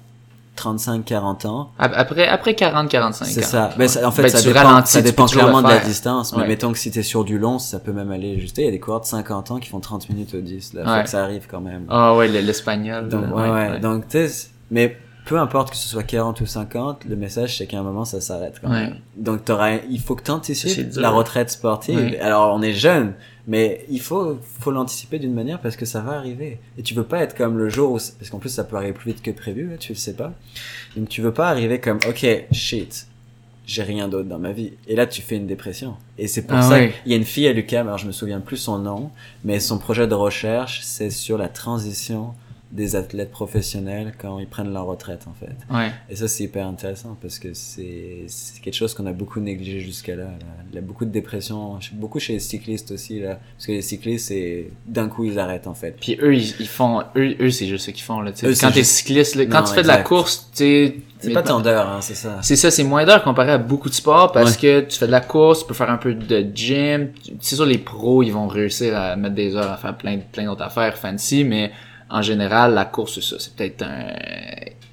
35, 0.62 1.04
40 1.06 1.46
ans, 1.46 1.72
Ap- 1.80 1.94
Après, 1.96 2.28
après 2.28 2.54
40, 2.56 2.88
45 2.90 3.26
c'est 3.26 3.42
ça. 3.42 3.72
Ben, 3.78 3.88
ça- 3.88 4.08
en 4.08 4.12
fait, 4.12 4.24
Ben, 4.24 4.30
ça 4.30 4.42
dépend, 4.42 4.86
ça 4.86 5.02
dépend 5.02 5.26
clairement 5.26 5.62
de 5.62 5.68
la 5.68 5.80
distance. 5.80 6.34
Mais 6.36 6.44
Ouais. 6.44 6.48
mettons 6.48 6.72
que 6.72 6.78
si 6.78 6.92
t'es 6.92 7.04
sur 7.04 7.24
du 7.24 7.40
long, 7.40 7.58
ça 7.60 7.80
peut 7.80 7.92
même 7.92 8.12
aller 8.12 8.40
juste. 8.40 8.58
Il 8.60 8.66
y 8.66 8.68
a 8.68 8.72
des 8.72 8.80
coureurs 8.80 9.02
de 9.02 9.06
50 9.06 9.52
ans 9.52 9.58
qui 9.58 9.70
font 9.70 9.80
30 9.80 10.08
minutes 10.10 10.34
au 10.36 10.42
10. 10.42 10.74
Là. 10.74 10.98
Ouais. 10.98 11.04
que 11.04 11.10
ça 11.10 11.24
arrive 11.24 11.48
quand 11.50 11.62
même. 11.62 11.86
Ah 11.90 12.16
ouais, 12.16 12.28
le- 12.28 12.40
l'espagnol. 12.42 13.10
Donc, 13.10 13.36
ouais, 13.36 13.50
ouais. 13.50 13.80
Donc, 13.80 14.08
tu 14.08 14.26
mais 14.70 14.98
peu 15.26 15.40
importe 15.40 15.70
que 15.72 15.76
ce 15.78 15.88
soit 15.88 16.04
40 16.04 16.42
ou 16.42 16.46
50, 16.46 17.06
le 17.06 17.16
message, 17.16 17.58
c'est 17.58 17.68
qu'à 17.68 17.80
un 17.80 17.84
moment, 17.84 18.06
ça 18.06 18.22
s'arrête 18.22 18.56
quand 18.62 18.70
Ouais. 18.70 18.82
même. 18.82 18.96
Donc, 19.18 19.46
t'auras, 19.46 19.78
il 19.90 20.00
faut 20.00 20.16
que 20.16 20.24
t'anticipes 20.24 20.96
la 20.96 21.10
retraite 21.12 21.50
sportive. 21.52 21.98
Ouais. 22.00 22.20
Alors, 22.20 22.54
on 22.56 22.62
est 22.62 22.74
jeune, 22.74 23.14
mais 23.48 23.86
il 23.90 24.00
faut, 24.02 24.38
faut 24.60 24.72
l'anticiper 24.72 25.20
d'une 25.20 25.34
manière 25.34 25.60
parce 25.60 25.76
que 25.76 25.86
ça 25.86 26.02
va 26.02 26.14
arriver. 26.14 26.60
Et 26.78 26.84
tu 26.84 26.94
veux 26.94 27.04
pas 27.04 27.20
être 27.24 27.36
comme 27.36 27.58
le 27.58 27.70
jour 27.70 27.92
où, 27.94 27.98
parce 28.20 28.30
qu'en 28.30 28.40
plus, 28.40 28.50
ça 28.50 28.64
peut 28.64 28.76
arriver 28.76 28.94
plus 28.94 29.12
vite 29.12 29.22
que 29.22 29.32
prévu, 29.32 29.70
là, 29.70 29.78
tu 29.78 29.94
le 29.94 29.98
sais 29.98 30.14
pas. 30.14 30.34
Donc, 30.96 31.10
tu 31.10 31.22
veux 31.22 31.34
pas 31.34 31.50
arriver 31.50 31.80
comme, 31.80 32.00
ok, 32.08 32.26
shit. 32.52 33.08
J'ai 33.66 33.84
rien 33.84 34.08
d'autre 34.08 34.28
dans 34.28 34.40
ma 34.40 34.52
vie. 34.52 34.74
Et 34.88 34.96
là, 34.96 35.06
tu 35.08 35.22
fais 35.22 35.36
une 35.38 35.48
dépression. 35.48 35.96
Et 36.18 36.28
c'est 36.28 36.42
pour 36.42 36.58
Ah 36.58 36.62
ça 36.64 36.70
ouais. 36.72 36.94
qu'il 37.04 37.12
y 37.12 37.16
a 37.16 37.18
une 37.18 37.24
fille 37.26 37.48
à 37.48 37.54
l'UQAM, 37.54 37.88
alors 37.88 38.00
je 38.00 38.08
me 38.08 38.12
souviens 38.12 38.40
plus 38.42 38.58
son 38.58 38.80
nom, 38.80 39.12
mais 39.46 39.60
son 39.60 39.78
projet 39.78 40.08
de 40.08 40.16
recherche, 40.16 40.82
c'est 40.84 41.10
sur 41.12 41.38
la 41.38 41.48
transition 41.48 42.34
des 42.72 42.96
athlètes 42.96 43.32
professionnels 43.32 44.14
quand 44.18 44.40
ils 44.40 44.48
prennent 44.48 44.72
leur 44.72 44.86
retraite 44.86 45.26
en 45.28 45.34
fait. 45.34 45.56
Ouais. 45.74 45.92
Et 46.10 46.16
ça 46.16 46.28
c'est 46.30 46.46
hyper 46.46 46.66
intéressant 46.68 47.18
parce 47.22 47.38
que 47.38 47.54
c'est 47.54 48.24
c'est 48.28 48.62
quelque 48.62 48.74
chose 48.76 48.94
qu'on 48.94 49.06
a 49.08 49.12
beaucoup 49.12 49.40
négligé 49.42 49.82
jusqu'à 49.82 50.16
là, 50.16 50.24
là. 50.24 50.32
Il 50.70 50.76
y 50.76 50.78
a 50.78 50.82
beaucoup 50.82 51.04
de 51.04 51.10
dépression, 51.12 51.78
beaucoup 51.94 52.20
chez 52.20 52.34
les 52.34 52.40
cyclistes 52.40 52.92
aussi 52.92 53.20
là, 53.20 53.40
parce 53.58 53.68
que 53.68 53.74
les 53.74 53.82
cyclistes 53.82 54.30
c'est 54.30 54.70
d'un 54.88 55.10
coup 55.10 55.26
ils 55.26 55.38
arrêtent 55.38 55.68
en 55.68 55.74
fait. 55.74 55.96
Puis 56.00 56.18
eux, 56.22 56.34
ils, 56.34 56.56
ils 56.62 56.68
font, 56.68 57.02
eux, 57.18 57.36
eux 57.42 57.52
c'est 57.52 57.68
juste 57.68 57.86
ce 57.88 57.92
qu'ils 57.92 58.04
font 58.04 58.22
là. 58.22 58.32
Eux, 58.44 58.54
Quand 58.60 58.70
t'es 58.70 58.80
juste- 58.80 58.92
cycliste, 58.92 59.36
là, 59.36 59.46
quand 59.48 59.60
Non, 59.62 59.68
tu 59.68 59.74
fais 59.74 59.84
de 59.84 59.88
la 59.88 59.98
course, 60.02 60.50
tu. 60.56 61.02
C'est 61.20 61.34
pas 61.34 61.44
tant 61.44 61.60
d'heures 61.62 61.88
hein, 61.88 62.00
c'est 62.02 62.16
ça. 62.16 62.40
C'est 62.42 62.56
ça, 62.56 62.72
c'est 62.72 62.84
moins 62.84 63.06
d'heures 63.06 63.24
comparé 63.24 63.52
à 63.52 63.58
beaucoup 63.60 63.90
de 63.90 63.94
sports 63.94 64.32
parce 64.32 64.58
que 64.58 64.82
tu 64.82 64.98
fais 64.98 65.06
de 65.06 65.12
la 65.12 65.22
course, 65.22 65.60
tu 65.60 65.66
peux 65.68 65.74
faire 65.76 65.92
un 65.92 65.98
peu 65.98 66.16
de 66.16 66.48
gym. 66.56 67.10
C'est 67.42 67.56
sûr, 67.56 67.66
les 67.66 67.78
pros, 67.78 68.24
ils 68.24 68.32
vont 68.32 68.48
réussir 68.48 68.98
à 68.98 69.16
mettre 69.18 69.36
des 69.36 69.56
heures 69.56 69.70
à 69.72 69.78
faire 69.78 69.96
plein, 69.98 70.18
plein 70.18 70.46
d'autres 70.46 70.64
affaires 70.64 70.98
fancy, 70.98 71.44
mais 71.44 71.72
en 72.12 72.22
général, 72.22 72.74
la 72.74 72.86
course, 72.86 73.16
c'est 73.16 73.22
ça. 73.24 73.36
C'est 73.40 73.56
peut-être 73.56 73.84
un 73.84 74.06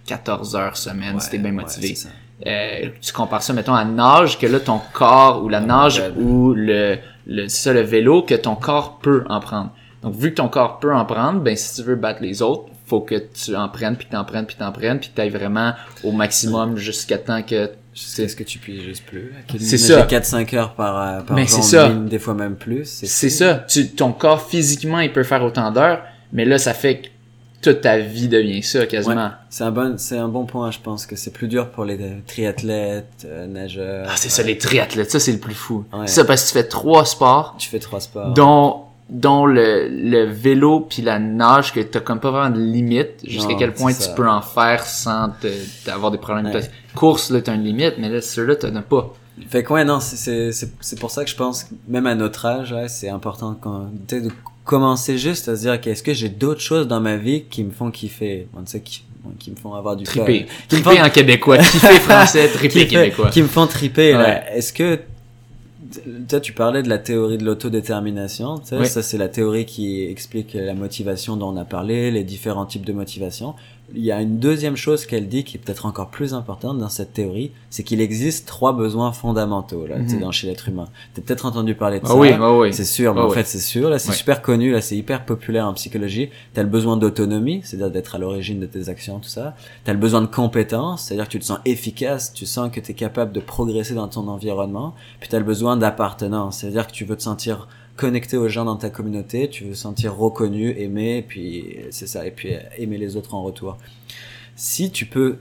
14 0.07 0.57
heures 0.57 0.77
semaine 0.77 1.15
Ouais, 1.17 1.21
si 1.21 1.31
t'es 1.31 1.39
bien 1.39 1.53
motivé. 1.53 1.95
ça. 1.95 2.09
Euh, 2.47 2.89
tu 3.01 3.13
compares 3.13 3.43
ça, 3.43 3.53
mettons, 3.53 3.75
à 3.75 3.85
nage, 3.85 4.39
que 4.39 4.47
là, 4.47 4.61
ton 4.61 4.81
corps, 4.93 5.43
ou 5.43 5.49
la 5.49 5.61
nage, 5.61 5.99
ouais. 5.99 6.23
ou 6.23 6.55
le, 6.55 6.97
le, 7.27 7.49
ça, 7.49 7.73
le 7.73 7.81
vélo, 7.81 8.23
que 8.23 8.35
ton 8.35 8.55
corps 8.55 8.99
peut 9.01 9.25
en 9.29 9.41
prendre. 9.41 9.71
Donc, 10.03 10.15
vu 10.15 10.31
que 10.31 10.37
ton 10.37 10.49
corps 10.49 10.79
peut 10.79 10.95
en 10.95 11.05
prendre, 11.05 11.41
ben, 11.41 11.57
si 11.57 11.75
tu 11.75 11.83
veux 11.87 11.97
battre 11.97 12.23
les 12.23 12.41
autres, 12.41 12.67
faut 12.87 13.01
que 13.01 13.17
tu 13.17 13.55
en 13.57 13.69
prennes, 13.69 13.97
puis 13.97 14.07
t'en 14.11 14.25
prennes, 14.25 14.47
puis 14.47 14.57
t'en 14.57 14.71
prennes, 14.73 15.01
puis 15.01 15.11
t'ailles 15.15 15.29
vraiment 15.31 15.75
au 16.05 16.13
maximum 16.13 16.77
jusqu'à 16.77 17.19
temps 17.19 17.43
que 17.43 17.71
C'est 17.93 18.29
ce 18.29 18.37
que 18.37 18.45
tu 18.45 18.59
puis 18.61 18.81
juste 18.83 19.05
plus. 19.05 19.33
C'est 19.59 19.77
ça. 19.77 20.03
4-5 20.07 20.57
heures 20.57 20.75
par, 20.75 20.97
euh, 20.97 21.21
par 21.23 21.37
Mais 21.37 21.47
jour, 21.47 21.63
c'est 21.63 21.77
ça. 21.77 21.89
des 21.89 22.19
fois 22.21 22.35
même 22.35 22.55
plus. 22.55 22.85
C'est 23.05 23.29
ça. 23.31 23.55
Tu, 23.69 23.89
ton 23.91 24.13
corps 24.13 24.41
physiquement, 24.49 25.01
il 25.01 25.13
peut 25.13 25.25
faire 25.25 25.43
autant 25.43 25.71
d'heures, 25.73 26.03
mais 26.33 26.45
là, 26.45 26.59
ça 26.59 26.75
fait 26.75 26.99
que 27.01 27.07
toute 27.61 27.81
ta 27.81 27.99
vie 27.99 28.29
devient 28.29 28.63
ça 28.63 28.87
quasiment. 28.87 29.31
C'est 29.51 29.65
un 29.65 29.71
bon, 29.73 29.95
c'est 29.99 30.17
un 30.19 30.29
bon 30.29 30.47
point. 30.47 30.71
Je 30.71 30.79
pense 30.79 31.07
que 31.07 31.17
c'est 31.17 31.33
plus 31.33 31.49
dur 31.49 31.71
pour 31.71 31.85
les 31.85 31.99
triathlètes, 32.27 33.25
euh, 33.27 33.47
nageurs. 33.47 34.07
Ah, 34.09 34.15
c'est 34.17 34.29
ça, 34.29 34.43
les 34.43 34.59
triathlètes, 34.59 35.11
ça 35.11 35.21
c'est 35.21 35.33
le 35.33 35.39
plus 35.39 35.55
fou. 35.55 35.85
Ouais. 35.93 36.07
C'est 36.07 36.15
ça 36.21 36.25
parce 36.25 36.43
que 36.45 36.49
tu 36.49 36.53
fais 36.55 36.69
trois 36.69 37.05
sports, 37.05 37.57
Tu 37.59 37.69
fais 37.69 37.79
trois 37.81 38.01
sports. 38.01 38.33
dont 38.35 38.83
dont 39.11 39.47
le, 39.47 39.89
le 39.89 40.25
vélo 40.25 40.81
puis 40.81 41.01
la 41.01 41.19
nage 41.19 41.73
que 41.73 41.81
t'as 41.81 42.01
comme 42.01 42.21
pas 42.21 42.31
vraiment 42.31 42.55
de 42.55 42.61
limite 42.61 43.13
jusqu'à 43.27 43.55
quel 43.59 43.73
point 43.73 43.91
tu 43.95 44.07
peux 44.15 44.29
en 44.29 44.43
faire 44.43 44.85
sans 44.85 45.31
te- 45.31 45.91
avoir 45.91 46.11
des 46.11 46.19
problèmes. 46.19 46.45
Ouais. 46.55 46.61
Course 46.95 47.31
là 47.31 47.41
t'as 47.41 47.55
une 47.55 47.65
limite, 47.65 47.95
mais 47.99 48.11
là 48.11 48.21
ceux-là 48.21 48.57
t'en 48.57 48.77
as 48.77 48.83
pas. 48.83 49.15
Fait 49.49 49.63
que 49.63 49.73
ouais, 49.73 49.85
non, 49.85 49.99
c'est- 50.01 50.53
c'est 50.53 50.99
pour 51.01 51.11
ça 51.11 51.25
que 51.25 51.31
je 51.31 51.37
pense 51.37 51.65
que 51.65 51.75
même 51.89 52.07
à 52.07 52.15
notre 52.15 52.45
âge, 52.45 52.73
ouais, 52.73 52.89
c'est 52.89 53.09
important 53.09 53.57
quand, 53.59 53.89
de 54.09 54.31
commencer 54.69 55.17
juste 55.19 55.49
à 55.49 55.57
se 55.57 55.63
dire, 55.63 55.73
ok, 55.75 55.87
est-ce 55.87 56.03
que 56.03 56.13
j'ai 56.13 56.29
d'autres 56.29 56.61
choses 56.61 56.87
dans 56.87 57.01
ma 57.01 57.17
vie 57.17 57.45
qui 57.51 57.65
me 57.65 57.71
font 57.71 57.91
kiffer, 57.91 58.47
bon, 58.53 58.61
tu 58.65 58.73
sais, 58.73 58.81
qui, 58.81 59.03
qui 59.39 59.51
me 59.51 59.57
font 59.57 59.73
avoir 59.75 59.97
du. 59.97 60.05
Triper. 60.05 60.47
Qui 60.69 60.77
me 60.77 60.83
Triper 60.83 60.97
font- 61.01 61.07
en 61.07 61.11
québécois, 61.11 61.59
kiffer 61.59 62.01
français, 62.09 62.49
qui, 62.53 62.59
triper 62.59 62.87
québécois. 62.87 63.31
qui 63.31 63.43
me 63.43 63.49
font 63.49 63.67
triper. 63.67 64.15
Ouais. 64.15 64.23
là. 64.23 64.55
Est-ce 64.55 64.73
que 64.73 65.01
toi 66.29 66.41
tu 66.41 66.53
parlais 66.53 66.83
de 66.83 66.89
la 66.89 66.99
théorie 66.99 67.39
de 67.39 67.45
l'autodétermination, 67.45 68.59
tu 68.59 68.67
sais, 68.69 68.77
Oui. 68.79 68.87
ça 68.87 69.03
c'est 69.03 69.17
la 69.19 69.29
théorie 69.29 69.65
qui 69.65 70.05
explique 70.05 70.53
la 70.55 70.75
motivation 70.75 71.37
dont 71.37 71.49
on 71.53 71.57
a 71.57 71.65
parlé, 71.65 72.11
les 72.11 72.25
différents 72.25 72.67
types 72.67 72.85
de 72.85 72.93
motivation. 72.93 73.55
Il 73.95 74.05
y 74.05 74.13
a 74.13 74.21
une 74.21 74.39
deuxième 74.39 74.77
chose 74.77 75.07
qu'elle 75.07 75.29
dit 75.29 75.45
qui 75.45 75.57
est 75.57 75.61
peut-être 75.61 75.87
encore 75.87 76.11
plus 76.11 76.35
importante 76.35 76.79
dans 76.79 76.91
cette 76.91 77.15
théorie, 77.15 77.53
c'est 77.71 77.83
qu'il 77.83 78.03
existe 78.03 78.47
trois 78.47 78.75
besoins 78.77 79.13
fondamentaux 79.13 79.87
là, 79.87 79.97
sais, 80.07 80.17
Mhm. 80.17 80.21
dans 80.21 80.31
chez 80.31 80.47
l'être 80.47 80.69
humain. 80.69 80.89
T'as 81.15 81.23
peut-être 81.23 81.47
entendu 81.47 81.75
parler 81.75 81.99
de 82.01 82.05
Ah 82.05 82.09
ça. 82.09 82.15
oui, 82.17 82.31
ah 82.33 82.53
oui. 82.55 82.75
C'est 82.75 82.85
sûr, 82.85 83.15
mais 83.15 83.21
Ah 83.21 83.25
en 83.25 83.29
oui. 83.29 83.35
fait 83.35 83.45
c'est 83.45 83.59
sûr, 83.59 83.89
là 83.89 83.99
c'est 83.99 84.13
super 84.13 84.43
connu, 84.43 84.73
là 84.73 84.83
c'est 84.83 84.97
hyper 84.97 85.25
populaire 85.25 85.67
en 85.67 85.73
psychologie. 85.73 86.29
T'as 86.53 86.63
le 86.65 86.69
besoin 86.69 86.99
d'autonomie, 86.99 87.61
c'est-à-dire 87.65 87.91
d'être 87.91 88.15
à 88.15 88.19
l'origine 88.19 88.61
de 88.61 88.67
tes 88.67 88.91
actions, 88.91 89.21
tout 89.21 89.29
ça. 89.31 89.57
T'as 89.85 89.93
le 89.95 89.99
besoin 89.99 90.21
de 90.21 90.27
compétence, 90.27 91.05
c'est-à-dire 91.05 91.25
que 91.27 91.33
tu 91.33 91.39
te 91.39 91.45
sens 91.47 91.59
efficace, 91.65 92.33
tu 92.35 92.45
sens 92.45 92.71
que 92.71 92.81
t'es 92.81 92.95
capable 92.95 93.33
de 93.33 93.41
progresser 93.41 93.95
dans 93.95 94.09
ton 94.09 94.29
environnement. 94.29 94.95
Puis 95.21 95.31
t'as 95.31 95.39
le 95.39 95.45
besoin 95.45 95.79
d'appartenance, 95.79 96.59
c'est-à-dire 96.59 96.87
que 96.87 96.93
tu 96.93 97.05
veux 97.07 97.17
te 97.17 97.23
sentir 97.23 97.69
connecté 97.99 98.39
aux 98.39 98.49
gens 98.49 98.65
dans 98.65 98.77
ta 98.77 98.89
communauté, 98.89 99.51
tu 99.51 99.65
veux 99.65 99.75
sentir 99.75 100.17
reconnu, 100.17 100.71
aimé, 100.79 101.25
puis 101.27 101.77
c'est 101.91 102.07
ça, 102.07 102.25
et 102.25 102.31
puis 102.31 102.51
aimer 102.79 102.97
les 102.97 103.17
autres 103.17 103.35
en 103.35 103.43
retour. 103.43 103.77
Si 104.57 104.91
tu 104.91 105.05
peux 105.05 105.37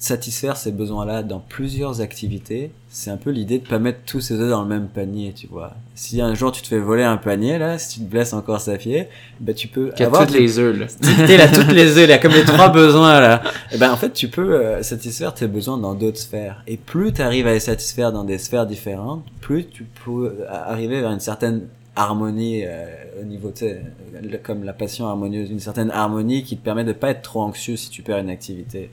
satisfaire 0.00 0.56
ces 0.56 0.72
besoins-là 0.72 1.22
dans 1.22 1.40
plusieurs 1.40 2.00
activités, 2.00 2.72
c'est 2.88 3.10
un 3.10 3.18
peu 3.18 3.30
l'idée 3.30 3.58
de 3.58 3.66
pas 3.66 3.78
mettre 3.78 4.00
tous 4.06 4.20
ces 4.20 4.34
œufs 4.34 4.48
dans 4.48 4.62
le 4.62 4.68
même 4.68 4.88
panier, 4.88 5.34
tu 5.34 5.46
vois. 5.46 5.74
Si 5.94 6.20
un 6.22 6.34
jour 6.34 6.50
tu 6.52 6.62
te 6.62 6.68
fais 6.68 6.78
voler 6.78 7.02
un 7.02 7.18
panier, 7.18 7.58
là, 7.58 7.78
si 7.78 7.94
tu 7.94 8.06
te 8.06 8.10
blesses 8.10 8.32
encore 8.32 8.60
sa 8.60 8.76
pied, 8.76 9.08
ben 9.40 9.54
tu 9.54 9.68
peux 9.68 9.90
Qui 9.90 10.02
a 10.02 10.06
avoir 10.06 10.26
toutes 10.26 10.36
les 10.36 10.58
œufs 10.58 10.76
là. 10.76 10.86
T'es 11.26 11.36
là, 11.36 11.48
toutes 11.48 11.72
les 11.72 11.98
œufs, 11.98 12.08
là, 12.08 12.18
comme 12.18 12.32
les 12.32 12.44
trois 12.44 12.68
besoins, 12.72 13.20
là. 13.20 13.42
Et 13.72 13.78
ben, 13.78 13.92
en 13.92 13.96
fait, 13.96 14.12
tu 14.12 14.28
peux 14.28 14.54
euh, 14.54 14.82
satisfaire 14.82 15.34
tes 15.34 15.46
besoins 15.46 15.76
dans 15.76 15.94
d'autres 15.94 16.18
sphères. 16.18 16.64
Et 16.66 16.78
plus 16.78 17.12
tu 17.12 17.20
arrives 17.20 17.46
à 17.46 17.52
les 17.52 17.60
satisfaire 17.60 18.10
dans 18.10 18.24
des 18.24 18.38
sphères 18.38 18.66
différentes, 18.66 19.22
plus 19.42 19.66
tu 19.66 19.84
peux 20.04 20.26
euh, 20.26 20.46
arriver 20.50 21.02
vers 21.02 21.12
une 21.12 21.20
certaine 21.20 21.66
harmonie 22.00 22.62
euh, 22.64 22.86
au 23.20 23.24
niveau, 23.24 23.52
le- 23.60 24.38
comme 24.38 24.64
la 24.64 24.72
passion 24.72 25.06
harmonieuse, 25.06 25.50
une 25.50 25.60
certaine 25.60 25.90
harmonie 25.90 26.42
qui 26.42 26.56
te 26.56 26.64
permet 26.64 26.84
de 26.84 26.92
pas 26.92 27.10
être 27.10 27.22
trop 27.22 27.42
anxieux 27.42 27.76
si 27.76 27.90
tu 27.90 28.02
perds 28.02 28.18
une 28.18 28.30
activité. 28.30 28.90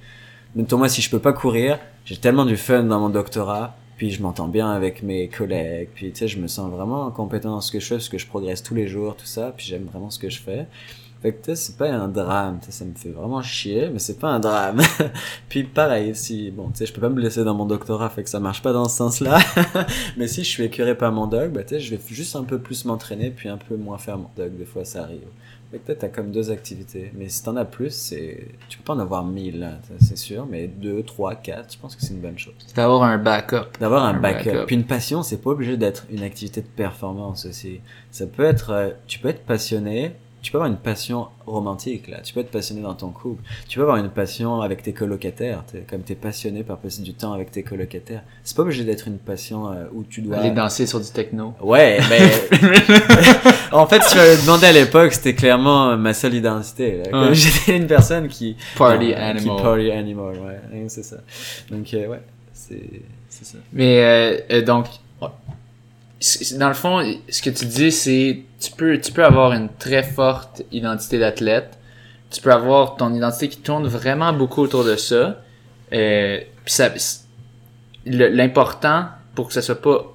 Mettons 0.55 0.77
moi, 0.77 0.89
si 0.89 1.01
je 1.01 1.09
peux 1.09 1.19
pas 1.19 1.33
courir, 1.33 1.79
j'ai 2.05 2.17
tellement 2.17 2.45
du 2.45 2.57
fun 2.57 2.83
dans 2.83 2.99
mon 2.99 3.09
doctorat, 3.09 3.75
puis 3.97 4.11
je 4.11 4.21
m'entends 4.21 4.47
bien 4.47 4.69
avec 4.71 5.03
mes 5.03 5.27
collègues, 5.27 5.89
puis 5.93 6.11
tu 6.11 6.19
sais, 6.19 6.27
je 6.27 6.39
me 6.39 6.47
sens 6.47 6.69
vraiment 6.71 7.09
compétent 7.11 7.51
dans 7.51 7.61
ce 7.61 7.71
que 7.71 7.79
je 7.79 7.85
fais, 7.87 7.95
parce 7.95 8.09
que 8.09 8.17
je 8.17 8.27
progresse 8.27 8.63
tous 8.63 8.75
les 8.75 8.87
jours, 8.87 9.15
tout 9.15 9.25
ça, 9.25 9.53
puis 9.55 9.65
j'aime 9.65 9.85
vraiment 9.85 10.09
ce 10.09 10.19
que 10.19 10.29
je 10.29 10.39
fais. 10.39 10.67
Fait 11.21 11.33
que 11.33 11.55
c'est 11.55 11.77
pas 11.77 11.89
un 11.89 12.07
drame, 12.07 12.59
ça 12.69 12.85
me 12.85 12.93
fait 12.93 13.09
vraiment 13.09 13.41
chier, 13.41 13.89
mais 13.91 13.97
c'est 13.99 14.19
pas 14.19 14.29
un 14.29 14.39
drame. 14.39 14.81
puis 15.49 15.63
pareil, 15.63 16.15
si, 16.15 16.51
bon, 16.51 16.69
tu 16.69 16.77
sais, 16.77 16.85
je 16.85 16.93
peux 16.93 17.01
pas 17.01 17.09
me 17.09 17.15
blesser 17.15 17.43
dans 17.43 17.55
mon 17.55 17.65
doctorat, 17.65 18.09
fait 18.09 18.23
que 18.23 18.29
ça 18.29 18.39
marche 18.39 18.61
pas 18.61 18.71
dans 18.71 18.87
ce 18.87 18.97
sens-là. 18.97 19.39
mais 20.17 20.27
si 20.27 20.43
je 20.43 20.49
suis 20.49 20.63
écœuré 20.63 20.95
par 20.95 21.11
mon 21.11 21.25
doc, 21.25 21.51
bah 21.51 21.63
tu 21.63 21.69
sais, 21.69 21.79
je 21.79 21.95
vais 21.95 22.01
juste 22.07 22.35
un 22.35 22.43
peu 22.43 22.59
plus 22.59 22.85
m'entraîner, 22.85 23.31
puis 23.31 23.49
un 23.49 23.57
peu 23.57 23.75
moins 23.75 23.97
faire 23.97 24.17
mon 24.17 24.29
doc, 24.37 24.55
des 24.55 24.65
fois 24.65 24.85
ça 24.85 25.03
arrive. 25.03 25.21
Fait 25.71 25.79
que 25.79 25.91
t'as 25.91 26.07
comme 26.07 26.31
deux 26.31 26.49
activités, 26.49 27.11
mais 27.13 27.27
si 27.27 27.43
t'en 27.43 27.57
as 27.57 27.65
plus, 27.65 27.91
c'est, 27.91 28.47
tu 28.69 28.77
peux 28.77 28.85
pas 28.85 28.93
en 28.93 28.99
avoir 28.99 29.25
mille, 29.25 29.59
là, 29.59 29.71
c'est 29.99 30.17
sûr, 30.17 30.45
mais 30.49 30.67
deux, 30.67 31.03
trois, 31.03 31.35
quatre, 31.35 31.73
je 31.73 31.77
pense 31.77 31.93
que 31.95 32.01
c'est 32.03 32.13
une 32.13 32.21
bonne 32.21 32.39
chose. 32.39 32.53
D'avoir 32.73 33.03
un 33.03 33.17
backup. 33.17 33.77
D'avoir 33.77 34.05
un 34.05 34.13
Un 34.15 34.19
backup. 34.19 34.45
backup. 34.51 34.65
Puis 34.67 34.75
une 34.77 34.85
passion, 34.85 35.23
c'est 35.23 35.41
pas 35.41 35.49
obligé 35.49 35.75
d'être 35.75 36.05
une 36.09 36.23
activité 36.23 36.61
de 36.61 36.67
performance 36.67 37.45
aussi. 37.45 37.81
Ça 38.11 38.27
peut 38.27 38.45
être, 38.45 38.69
euh, 38.69 38.89
tu 39.07 39.19
peux 39.19 39.27
être 39.27 39.43
passionné, 39.45 40.13
tu 40.47 40.53
peux 40.53 40.59
avoir 40.59 40.71
une 40.71 40.77
passion 40.77 41.27
romantique 41.45 42.07
là. 42.07 42.21
Tu 42.21 42.33
peux 42.33 42.39
être 42.39 42.51
passionné 42.51 42.81
dans 42.81 42.93
ton 42.93 43.09
couple. 43.09 43.43
Tu 43.67 43.79
peux 43.79 43.81
avoir 43.81 43.97
une 43.97 44.07
passion 44.07 44.61
avec 44.61 44.81
tes 44.81 44.93
colocataires. 44.93 45.65
Comme 45.89 46.03
t'es 46.03 46.15
passionné 46.15 46.63
par 46.63 46.77
passer 46.77 47.01
du 47.01 47.13
temps 47.13 47.33
avec 47.33 47.51
tes 47.51 47.63
colocataires. 47.63 48.23
C'est 48.45 48.55
pas 48.55 48.63
obligé 48.63 48.85
d'être 48.85 49.09
une 49.09 49.17
passion 49.17 49.69
euh, 49.69 49.87
où 49.91 50.05
tu 50.05 50.21
dois. 50.21 50.37
Aller 50.37 50.51
danser 50.51 50.85
sur 50.85 51.01
du 51.01 51.09
techno. 51.09 51.53
Ouais, 51.59 51.99
mais 52.09 52.31
en 53.73 53.87
fait, 53.87 54.01
si 54.03 54.11
tu 54.11 54.15
m'avais 54.15 54.37
demandé 54.37 54.67
à 54.67 54.71
l'époque, 54.71 55.11
c'était 55.11 55.35
clairement 55.35 55.89
euh, 55.89 55.97
ma 55.97 56.13
seule 56.13 56.35
identité. 56.35 57.03
J'étais 57.33 57.75
une 57.75 57.87
personne 57.87 58.29
qui 58.29 58.55
Party 58.77 59.11
euh, 59.13 59.17
animal. 59.17 59.57
Qui 59.57 59.63
party 59.63 59.91
animal, 59.91 60.33
ouais, 60.37 60.85
c'est 60.87 61.03
ça. 61.03 61.17
Donc 61.69 61.93
euh, 61.93 62.07
ouais, 62.07 62.21
c'est 62.53 63.01
ça. 63.29 63.57
Mais 63.73 64.39
euh, 64.49 64.61
donc, 64.61 64.85
dans 66.57 66.67
le 66.67 66.73
fond, 66.73 67.03
ce 67.29 67.41
que 67.41 67.49
tu 67.49 67.65
dis, 67.65 67.91
c'est 67.91 68.43
tu 68.59 68.71
peux 68.71 68.99
tu 68.99 69.11
peux 69.11 69.23
avoir 69.23 69.53
une 69.53 69.69
très 69.69 70.03
forte 70.03 70.63
identité 70.71 71.19
d'athlète, 71.19 71.77
tu 72.31 72.41
peux 72.41 72.51
avoir 72.51 72.95
ton 72.95 73.13
identité 73.13 73.49
qui 73.49 73.57
tourne 73.57 73.87
vraiment 73.87 74.33
beaucoup 74.33 74.61
autour 74.61 74.83
de 74.83 74.95
ça. 74.95 75.41
Euh, 75.93 76.39
puis 76.65 76.73
ça, 76.73 76.89
l'important 78.05 79.05
pour 79.35 79.47
que 79.47 79.53
ça 79.53 79.61
soit 79.61 79.81
pas 79.81 80.13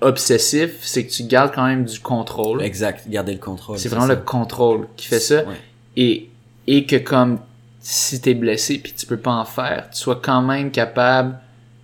obsessif, 0.00 0.78
c'est 0.82 1.06
que 1.06 1.12
tu 1.12 1.22
gardes 1.24 1.54
quand 1.54 1.66
même 1.66 1.84
du 1.84 2.00
contrôle. 2.00 2.62
Exact, 2.62 3.08
garder 3.08 3.32
le 3.32 3.38
contrôle. 3.38 3.78
C'est 3.78 3.88
vraiment 3.88 4.06
le 4.06 4.16
contrôle 4.16 4.88
qui 4.96 5.06
fait 5.06 5.20
ça. 5.20 5.44
Ouais. 5.44 5.54
Et, 5.96 6.30
et 6.66 6.84
que 6.84 6.96
comme 6.96 7.38
si 7.80 8.20
t'es 8.20 8.34
blessé 8.34 8.78
puis 8.78 8.92
tu 8.92 9.06
peux 9.06 9.16
pas 9.16 9.32
en 9.32 9.44
faire, 9.44 9.88
tu 9.92 9.98
sois 9.98 10.20
quand 10.22 10.42
même 10.42 10.70
capable 10.70 11.38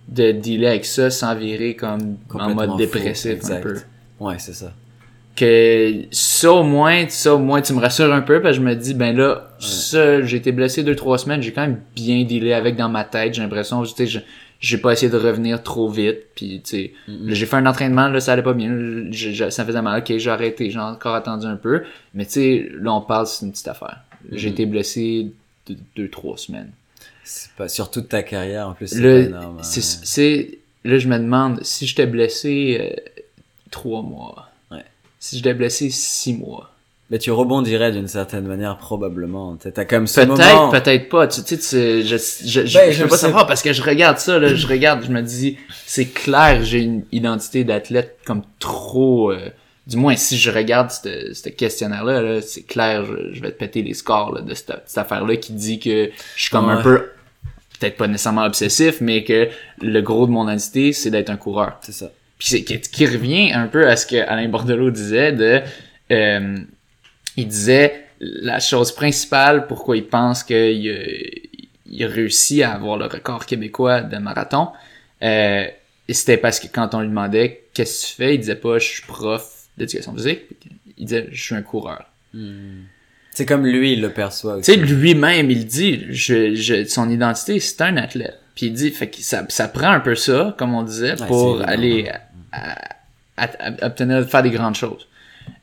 de 0.09 0.31
dealer 0.31 0.67
avec 0.67 0.85
ça 0.85 1.09
sans 1.09 1.35
virer 1.35 1.75
comme 1.75 2.17
en 2.33 2.49
mode 2.55 2.69
fou, 2.71 2.77
dépressif 2.77 3.39
un 3.45 3.61
peu. 3.61 3.75
Ouais, 4.19 4.35
c'est 4.39 4.53
ça. 4.53 4.73
Que 5.35 5.93
ça 6.11 6.51
au 6.51 6.63
moins, 6.63 7.07
ça 7.07 7.33
au 7.35 7.37
moins 7.39 7.61
tu 7.61 7.71
me 7.73 7.79
rassures 7.79 8.11
un 8.13 8.21
peu 8.21 8.41
parce 8.41 8.57
que 8.57 8.61
je 8.63 8.67
me 8.67 8.75
dis 8.75 8.93
ben 8.93 9.15
là, 9.15 9.49
ça 9.59 10.21
j'ai 10.23 10.37
été 10.37 10.51
blessé 10.51 10.83
deux 10.83 10.95
trois 10.95 11.17
semaines, 11.17 11.41
j'ai 11.41 11.53
quand 11.53 11.61
même 11.61 11.79
bien 11.95 12.23
dealé 12.25 12.51
avec 12.53 12.75
dans 12.75 12.89
ma 12.89 13.05
tête, 13.05 13.35
j'ai 13.35 13.41
l'impression, 13.41 13.81
tu 13.83 13.89
sais, 13.95 14.05
je- 14.05 14.19
j'ai 14.59 14.77
pas 14.77 14.91
essayé 14.91 15.09
de 15.09 15.15
revenir 15.15 15.63
trop 15.63 15.87
vite 15.89 16.17
puis 16.35 16.59
tu 16.61 16.69
sais, 16.69 16.93
j'ai 17.27 17.45
fait 17.45 17.55
un 17.55 17.65
entraînement 17.67 18.09
là 18.09 18.19
ça 18.19 18.33
allait 18.33 18.43
pas 18.43 18.53
bien, 18.53 18.69
Je- 19.11 19.31
je- 19.31 19.49
ça 19.49 19.63
me 19.63 19.67
faisait 19.67 19.81
mal, 19.81 19.99
ok 20.01 20.17
j'ai 20.17 20.29
arrêté, 20.29 20.69
j'ai 20.71 20.79
encore 20.79 21.15
attendu 21.15 21.45
un 21.45 21.55
peu, 21.55 21.83
mais 22.13 22.25
tu 22.25 22.31
sais 22.33 22.69
là 22.81 22.91
on 22.93 22.99
parle 23.01 23.25
c'est 23.27 23.45
une 23.45 23.51
petite 23.53 23.69
affaire. 23.69 24.01
J'ai 24.33 24.49
été 24.49 24.65
blessé 24.65 25.27
deux, 25.67 25.77
deux 25.95 26.09
trois 26.09 26.37
semaines. 26.37 26.71
C'est 27.31 27.51
pas 27.53 27.67
sur 27.69 27.91
toute 27.91 28.09
ta 28.09 28.23
carrière 28.23 28.67
en 28.69 28.73
plus. 28.73 28.87
C'est 28.87 29.25
énorme. 29.25 29.59
hein. 29.59 29.63
c'est, 29.63 30.57
là, 30.83 30.97
je 30.97 31.07
me 31.07 31.17
demande 31.17 31.59
si 31.63 31.85
j'étais 31.85 32.07
blessé 32.07 32.77
euh, 32.81 33.11
trois 33.71 34.01
mois. 34.01 34.47
Ouais. 34.71 34.83
Si 35.19 35.37
j'étais 35.37 35.53
blessé 35.53 35.89
six 35.89 36.33
mois. 36.33 36.71
Mais 37.11 37.17
tu 37.17 37.31
rebondirais 37.31 37.91
d'une 37.91 38.07
certaine 38.07 38.45
manière 38.45 38.77
probablement. 38.77 39.55
T'as 39.57 39.85
comme 39.85 40.05
ce 40.07 40.21
Peut-être, 40.21 40.37
moment. 40.55 40.69
peut-être 40.69 41.09
pas. 41.09 41.27
Tu 41.27 41.41
tu 41.43 41.55
sais, 41.57 42.01
tu- 42.01 42.07
je, 42.07 42.17
je, 42.17 42.65
je, 42.67 42.77
Ben, 42.77 42.91
je 42.91 42.97
je 42.97 43.03
peux 43.03 43.09
pas 43.09 43.15
sais. 43.17 43.21
savoir 43.25 43.47
parce 43.47 43.63
que 43.63 43.73
je 43.73 43.81
regarde 43.81 44.19
ça, 44.19 44.37
là, 44.37 44.53
je 44.53 44.67
regarde, 44.67 45.03
je 45.05 45.11
me 45.11 45.21
dis, 45.21 45.57
c'est 45.87 46.05
clair, 46.05 46.63
j'ai 46.63 46.81
une 46.81 47.03
identité 47.11 47.63
d'athlète 47.63 48.19
comme 48.25 48.43
trop, 48.59 49.31
euh, 49.31 49.49
du 49.87 49.97
moins, 49.97 50.15
si 50.15 50.37
je 50.37 50.51
regarde 50.51 50.91
ce 50.91 51.33
ce 51.33 51.49
questionnaire-là, 51.49 52.21
là, 52.21 52.41
c'est 52.43 52.61
clair, 52.61 53.03
je, 53.05 53.33
je 53.33 53.41
vais 53.41 53.51
te 53.51 53.57
péter 53.57 53.81
les 53.81 53.95
scores, 53.95 54.35
là, 54.35 54.41
de 54.41 54.53
cette, 54.53 54.73
cette 54.85 54.97
affaire-là 54.99 55.35
qui 55.37 55.53
dit 55.53 55.79
que 55.79 56.11
je 56.35 56.41
suis 56.43 56.51
comme 56.51 56.69
un 56.69 56.83
peu, 56.83 57.05
peut-être 57.79 57.97
pas 57.97 58.07
nécessairement 58.07 58.45
obsessif, 58.45 59.01
mais 59.01 59.23
que 59.23 59.49
le 59.81 60.01
gros 60.01 60.27
de 60.27 60.31
mon 60.31 60.43
identité, 60.47 60.93
c'est 60.93 61.11
d'être 61.11 61.29
un 61.29 61.37
coureur. 61.37 61.79
C'est 61.81 61.93
ça. 61.93 62.11
Puis 62.37 62.47
c'est 62.49 62.63
qui, 62.63 63.05
revient 63.05 63.51
un 63.53 63.67
peu 63.67 63.87
à 63.87 63.95
ce 63.97 64.05
que 64.05 64.15
Alain 64.15 64.47
Bordelot 64.47 64.91
disait 64.91 65.33
de 65.33 65.61
euh, 66.11 66.57
il 67.35 67.47
disait 67.47 68.05
la 68.21 68.59
chose 68.59 68.93
principale 68.93 69.67
pourquoi 69.67 69.97
il 69.97 70.07
pense 70.07 70.43
qu'il 70.43 70.55
a, 70.55 70.61
il 71.85 72.03
a 72.03 72.07
réussi 72.07 72.63
à 72.63 72.73
avoir 72.73 72.97
le 72.97 73.05
record 73.05 73.45
québécois 73.45 74.01
de 74.01 74.17
marathon 74.17 74.69
euh, 75.21 75.67
c'était 76.07 76.37
parce 76.37 76.61
que 76.61 76.67
quand 76.67 76.95
on 76.95 77.01
lui 77.01 77.09
demandait 77.09 77.65
qu'est-ce 77.73 78.03
que 78.03 78.07
tu 78.07 78.15
fais? 78.15 78.35
Il 78.35 78.39
disait 78.39 78.55
pas 78.55 78.79
je 78.79 78.87
suis 78.87 79.03
prof 79.03 79.67
d'éducation 79.77 80.13
physique 80.15 80.43
il 80.97 81.05
disait 81.05 81.27
je 81.31 81.43
suis 81.43 81.55
un 81.55 81.61
coureur 81.61 82.05
Hmm. 82.33 82.83
C'est 83.39 83.45
comme 83.45 83.65
lui, 83.65 83.93
il 83.93 84.01
le 84.01 84.09
perçoit 84.11 84.57
tu 84.57 84.63
sais 84.63 84.75
lui-même 84.77 85.49
il 85.49 85.65
dit 85.65 86.05
je, 86.09 86.53
je 86.55 86.85
son 86.85 87.09
identité 87.09 87.59
c'est 87.59 87.81
un 87.81 87.97
athlète 87.97 88.37
puis 88.55 88.67
il 88.67 88.73
dit 88.73 88.91
fait 88.91 89.09
que 89.09 89.17
ça, 89.21 89.45
ça 89.49 89.67
prend 89.67 89.91
un 89.91 89.99
peu 90.01 90.15
ça 90.15 90.55
comme 90.57 90.73
on 90.75 90.83
disait 90.83 91.15
Ouais, 91.19 91.27
pour 91.27 91.61
aller 91.61 92.09
à, 92.51 92.77
à- 93.37 93.49
à 93.81 93.85
obtenir 93.87 94.27
faire 94.29 94.43
des 94.43 94.51
grandes 94.51 94.75
choses 94.75 95.05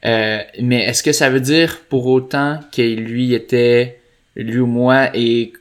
Euh, 0.05 0.41
mais 0.63 0.81
est-ce 0.89 1.03
que 1.03 1.13
ça 1.13 1.29
veut 1.31 1.41
dire 1.55 1.71
pour 1.91 2.07
autant 2.07 2.61
que 2.75 2.83
lui 2.83 3.35
était 3.35 3.99
lui 4.37 4.59
ou 4.61 4.67
moi 4.67 5.11
est 5.15 5.53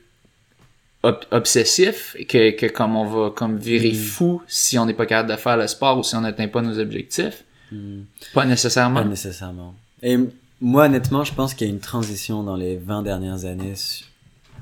ob- 1.03 1.25
obsessif 1.31 2.15
que, 2.27 2.51
que 2.59 2.65
comme 2.67 2.95
on 2.95 3.05
va 3.05 3.29
comme 3.39 3.57
virer 3.57 3.91
Mm. 3.91 3.95
fou 4.15 4.41
si 4.47 4.77
on 4.79 4.85
n'est 4.85 4.93
pas 5.01 5.05
capable 5.05 5.31
de 5.31 5.35
faire 5.37 5.57
le 5.57 5.67
sport 5.67 5.97
ou 5.99 6.03
si 6.03 6.15
on 6.15 6.21
n'atteint 6.21 6.47
pas 6.47 6.61
nos 6.61 6.77
objectifs? 6.79 7.43
Hmm. 7.71 8.01
pas 8.33 8.45
nécessairement 8.45 9.01
Pas 9.03 9.09
nécessairement. 9.09 9.73
Et 10.03 10.17
moi, 10.61 10.85
honnêtement, 10.85 11.23
je 11.23 11.33
pense 11.33 11.53
qu'il 11.53 11.67
y 11.67 11.69
a 11.69 11.73
une 11.73 11.79
transition 11.79 12.43
dans 12.43 12.55
les 12.55 12.77
20 12.77 13.03
dernières 13.03 13.45
années. 13.45 13.73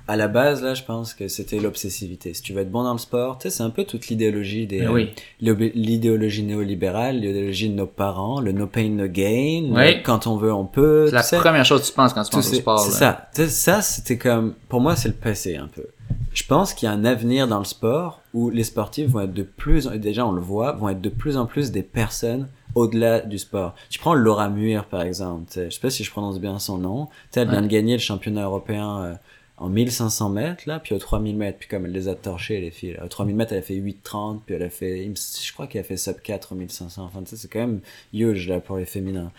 À 0.06 0.18
la 0.18 0.28
base, 0.28 0.62
là, 0.62 0.74
je 0.74 0.84
pense 0.84 1.14
que 1.14 1.30
c'était 1.30 1.60
l'obsessivité. 1.60 2.34
Si 2.34 2.42
tu 2.42 2.52
veux 2.52 2.62
être 2.62 2.72
bon 2.72 2.84
dans 2.84 2.92
le 2.92 3.00
sport, 3.00 3.38
tu 3.38 3.44
sais, 3.44 3.56
c'est 3.56 3.64
un 3.64 3.70
peu 3.70 3.86
toute 3.86 4.08
l'idéologie 4.10 4.68
des, 4.68 4.86
oui 4.86 5.12
l'obé- 5.42 5.72
l'idéologie 5.76 6.44
néolibérale, 6.44 7.22
l'idéologie 7.22 7.70
de 7.70 7.76
nos 7.76 7.86
parents, 7.86 8.42
le 8.42 8.52
no 8.52 8.68
pain, 8.68 8.90
no 8.90 9.08
gain, 9.08 9.70
le 9.70 9.74
Oui. 9.74 10.04
quand 10.04 10.28
on 10.28 10.36
veut, 10.36 10.52
on 10.54 10.66
peut. 10.66 11.06
c'est 11.08 11.14
la 11.16 11.24
sais. 11.24 11.38
première 11.38 11.64
chose 11.64 11.84
que 11.84 11.88
tu 11.88 11.94
penses 11.94 12.12
quand 12.14 12.24
tu 12.26 12.32
penses 12.32 12.52
au 12.52 12.56
sport 12.56 12.80
c'est 12.82 12.92
ça. 12.92 13.30
Tu 13.34 13.44
sais, 13.44 13.48
Ça, 13.48 13.82
c'était 13.82 14.18
comme, 14.18 14.56
pour 14.68 14.82
moi, 14.82 14.98
c'est 14.98 15.08
le 15.08 15.14
passé 15.14 15.56
un 15.56 15.68
peu. 15.68 15.86
Je 16.34 16.44
pense 16.44 16.74
qu'il 16.74 16.88
y 16.88 16.90
a 16.90 16.94
un 16.94 17.06
avenir 17.06 17.48
dans 17.48 17.60
le 17.60 17.64
sport 17.66 18.20
où 18.34 18.50
les 18.50 18.64
sportifs 18.66 19.08
vont 19.08 19.22
être 19.22 19.34
de 19.34 19.44
plus, 19.44 19.86
déjà 19.88 20.26
on 20.26 20.34
le 20.34 20.42
voit, 20.42 20.74
vont 20.74 20.90
être 20.90 21.00
de 21.02 21.10
plus 21.10 21.38
en 21.38 21.46
plus 21.46 21.72
des 21.72 21.84
personnes 21.84 22.50
au-delà 22.76 23.22
du 23.22 23.38
sport. 23.38 23.76
Tu 23.90 24.00
prends 24.00 24.14
Laura 24.14 24.50
Muir 24.50 24.86
par 24.86 25.02
exemple. 25.02 25.52
Je 25.56 25.70
sais 25.70 25.80
pas 25.80 25.90
si 25.90 26.04
je 26.04 26.12
prononce 26.12 26.40
bien 26.40 26.60
son 26.60 26.78
nom. 26.78 27.08
Tu 27.32 27.40
Elle 27.40 27.50
vient 27.50 27.62
de 27.62 27.68
gagner 27.68 27.94
le 27.94 28.00
championnat 28.00 28.44
européen 28.44 29.04
euh, 29.04 29.16
en 29.58 29.70
1500 29.70 30.30
mètres 30.30 30.64
là, 30.66 30.80
puis 30.80 30.96
au 30.96 31.00
3000 31.00 31.36
mètres. 31.36 31.60
Puis 31.60 31.68
comme 31.70 31.86
elle 31.86 31.92
les 31.92 32.08
a 32.08 32.16
torchés 32.16 32.60
les 32.60 32.72
filles. 32.72 32.94
là. 32.94 33.06
Au 33.06 33.08
3000 33.08 33.36
mètres 33.36 33.54
elle 33.54 33.60
a 33.60 33.64
fait 33.64 33.76
8,30 33.76 34.40
puis 34.46 34.56
elle 34.56 34.64
a 34.64 34.70
fait, 34.70 35.12
je 35.16 35.54
crois 35.54 35.68
qu'elle 35.68 35.82
a 35.82 35.84
fait 35.84 35.98
sub 35.98 36.20
4 36.22 36.52
au 36.54 36.56
1500. 36.56 37.04
Enfin 37.04 37.22
tu 37.24 37.32
sais, 37.32 37.38
c'est 37.38 37.48
quand 37.48 37.60
même 37.60 37.82
huge 38.14 38.48
là 38.48 38.60
pour 38.60 38.78
les 38.78 38.86
féminins. 38.86 39.32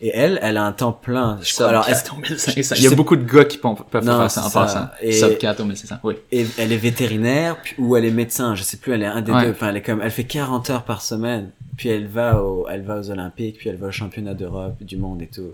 Et 0.00 0.10
elle, 0.12 0.38
elle 0.42 0.56
a 0.56 0.64
un 0.64 0.72
temps 0.72 0.92
plein. 0.92 1.38
Je 1.40 1.52
crois- 1.54 1.66
Sub 1.66 1.68
alors, 1.68 1.86
4 1.86 2.04
est-ce- 2.04 2.12
au 2.12 2.16
1500. 2.16 2.74
je 2.74 2.80
Il 2.80 2.84
y 2.84 2.92
a 2.92 2.96
beaucoup 2.96 3.14
de 3.16 3.22
gars 3.24 3.44
qui 3.44 3.58
peuvent 3.58 3.76
Non, 4.04 4.18
faire 4.18 4.30
ça 4.30 4.44
en 4.44 4.50
passant. 4.50 4.88
Et- 5.00 5.12
Sub 5.12 5.38
4 5.38 5.60
au 5.60 5.64
1500. 5.64 5.96
Oui. 6.02 6.14
Et 6.32 6.46
elle 6.58 6.72
est 6.72 6.76
vétérinaire, 6.76 7.56
puis, 7.62 7.74
ou 7.78 7.96
elle 7.96 8.04
est 8.04 8.10
médecin, 8.10 8.54
je 8.54 8.62
sais 8.64 8.76
plus, 8.76 8.92
elle 8.92 9.02
est 9.02 9.06
un 9.06 9.22
des 9.22 9.32
Ouais. 9.32 9.44
deux. 9.46 9.50
Enfin, 9.52 9.68
elle 9.70 9.76
est 9.76 9.82
comme, 9.82 10.02
elle 10.02 10.10
fait 10.10 10.24
40 10.24 10.68
heures 10.70 10.82
par 10.84 11.00
semaine. 11.00 11.50
Puis 11.76 11.88
elle 11.88 12.06
va 12.08 12.42
au, 12.42 12.66
elle 12.68 12.82
va 12.82 12.98
aux 12.98 13.10
Olympiques, 13.10 13.58
puis 13.58 13.68
elle 13.70 13.76
va 13.76 13.86
au 13.88 13.92
championnat 13.92 14.34
d'Europe, 14.34 14.82
du 14.82 14.96
monde 14.96 15.22
et 15.22 15.26
tout. 15.28 15.52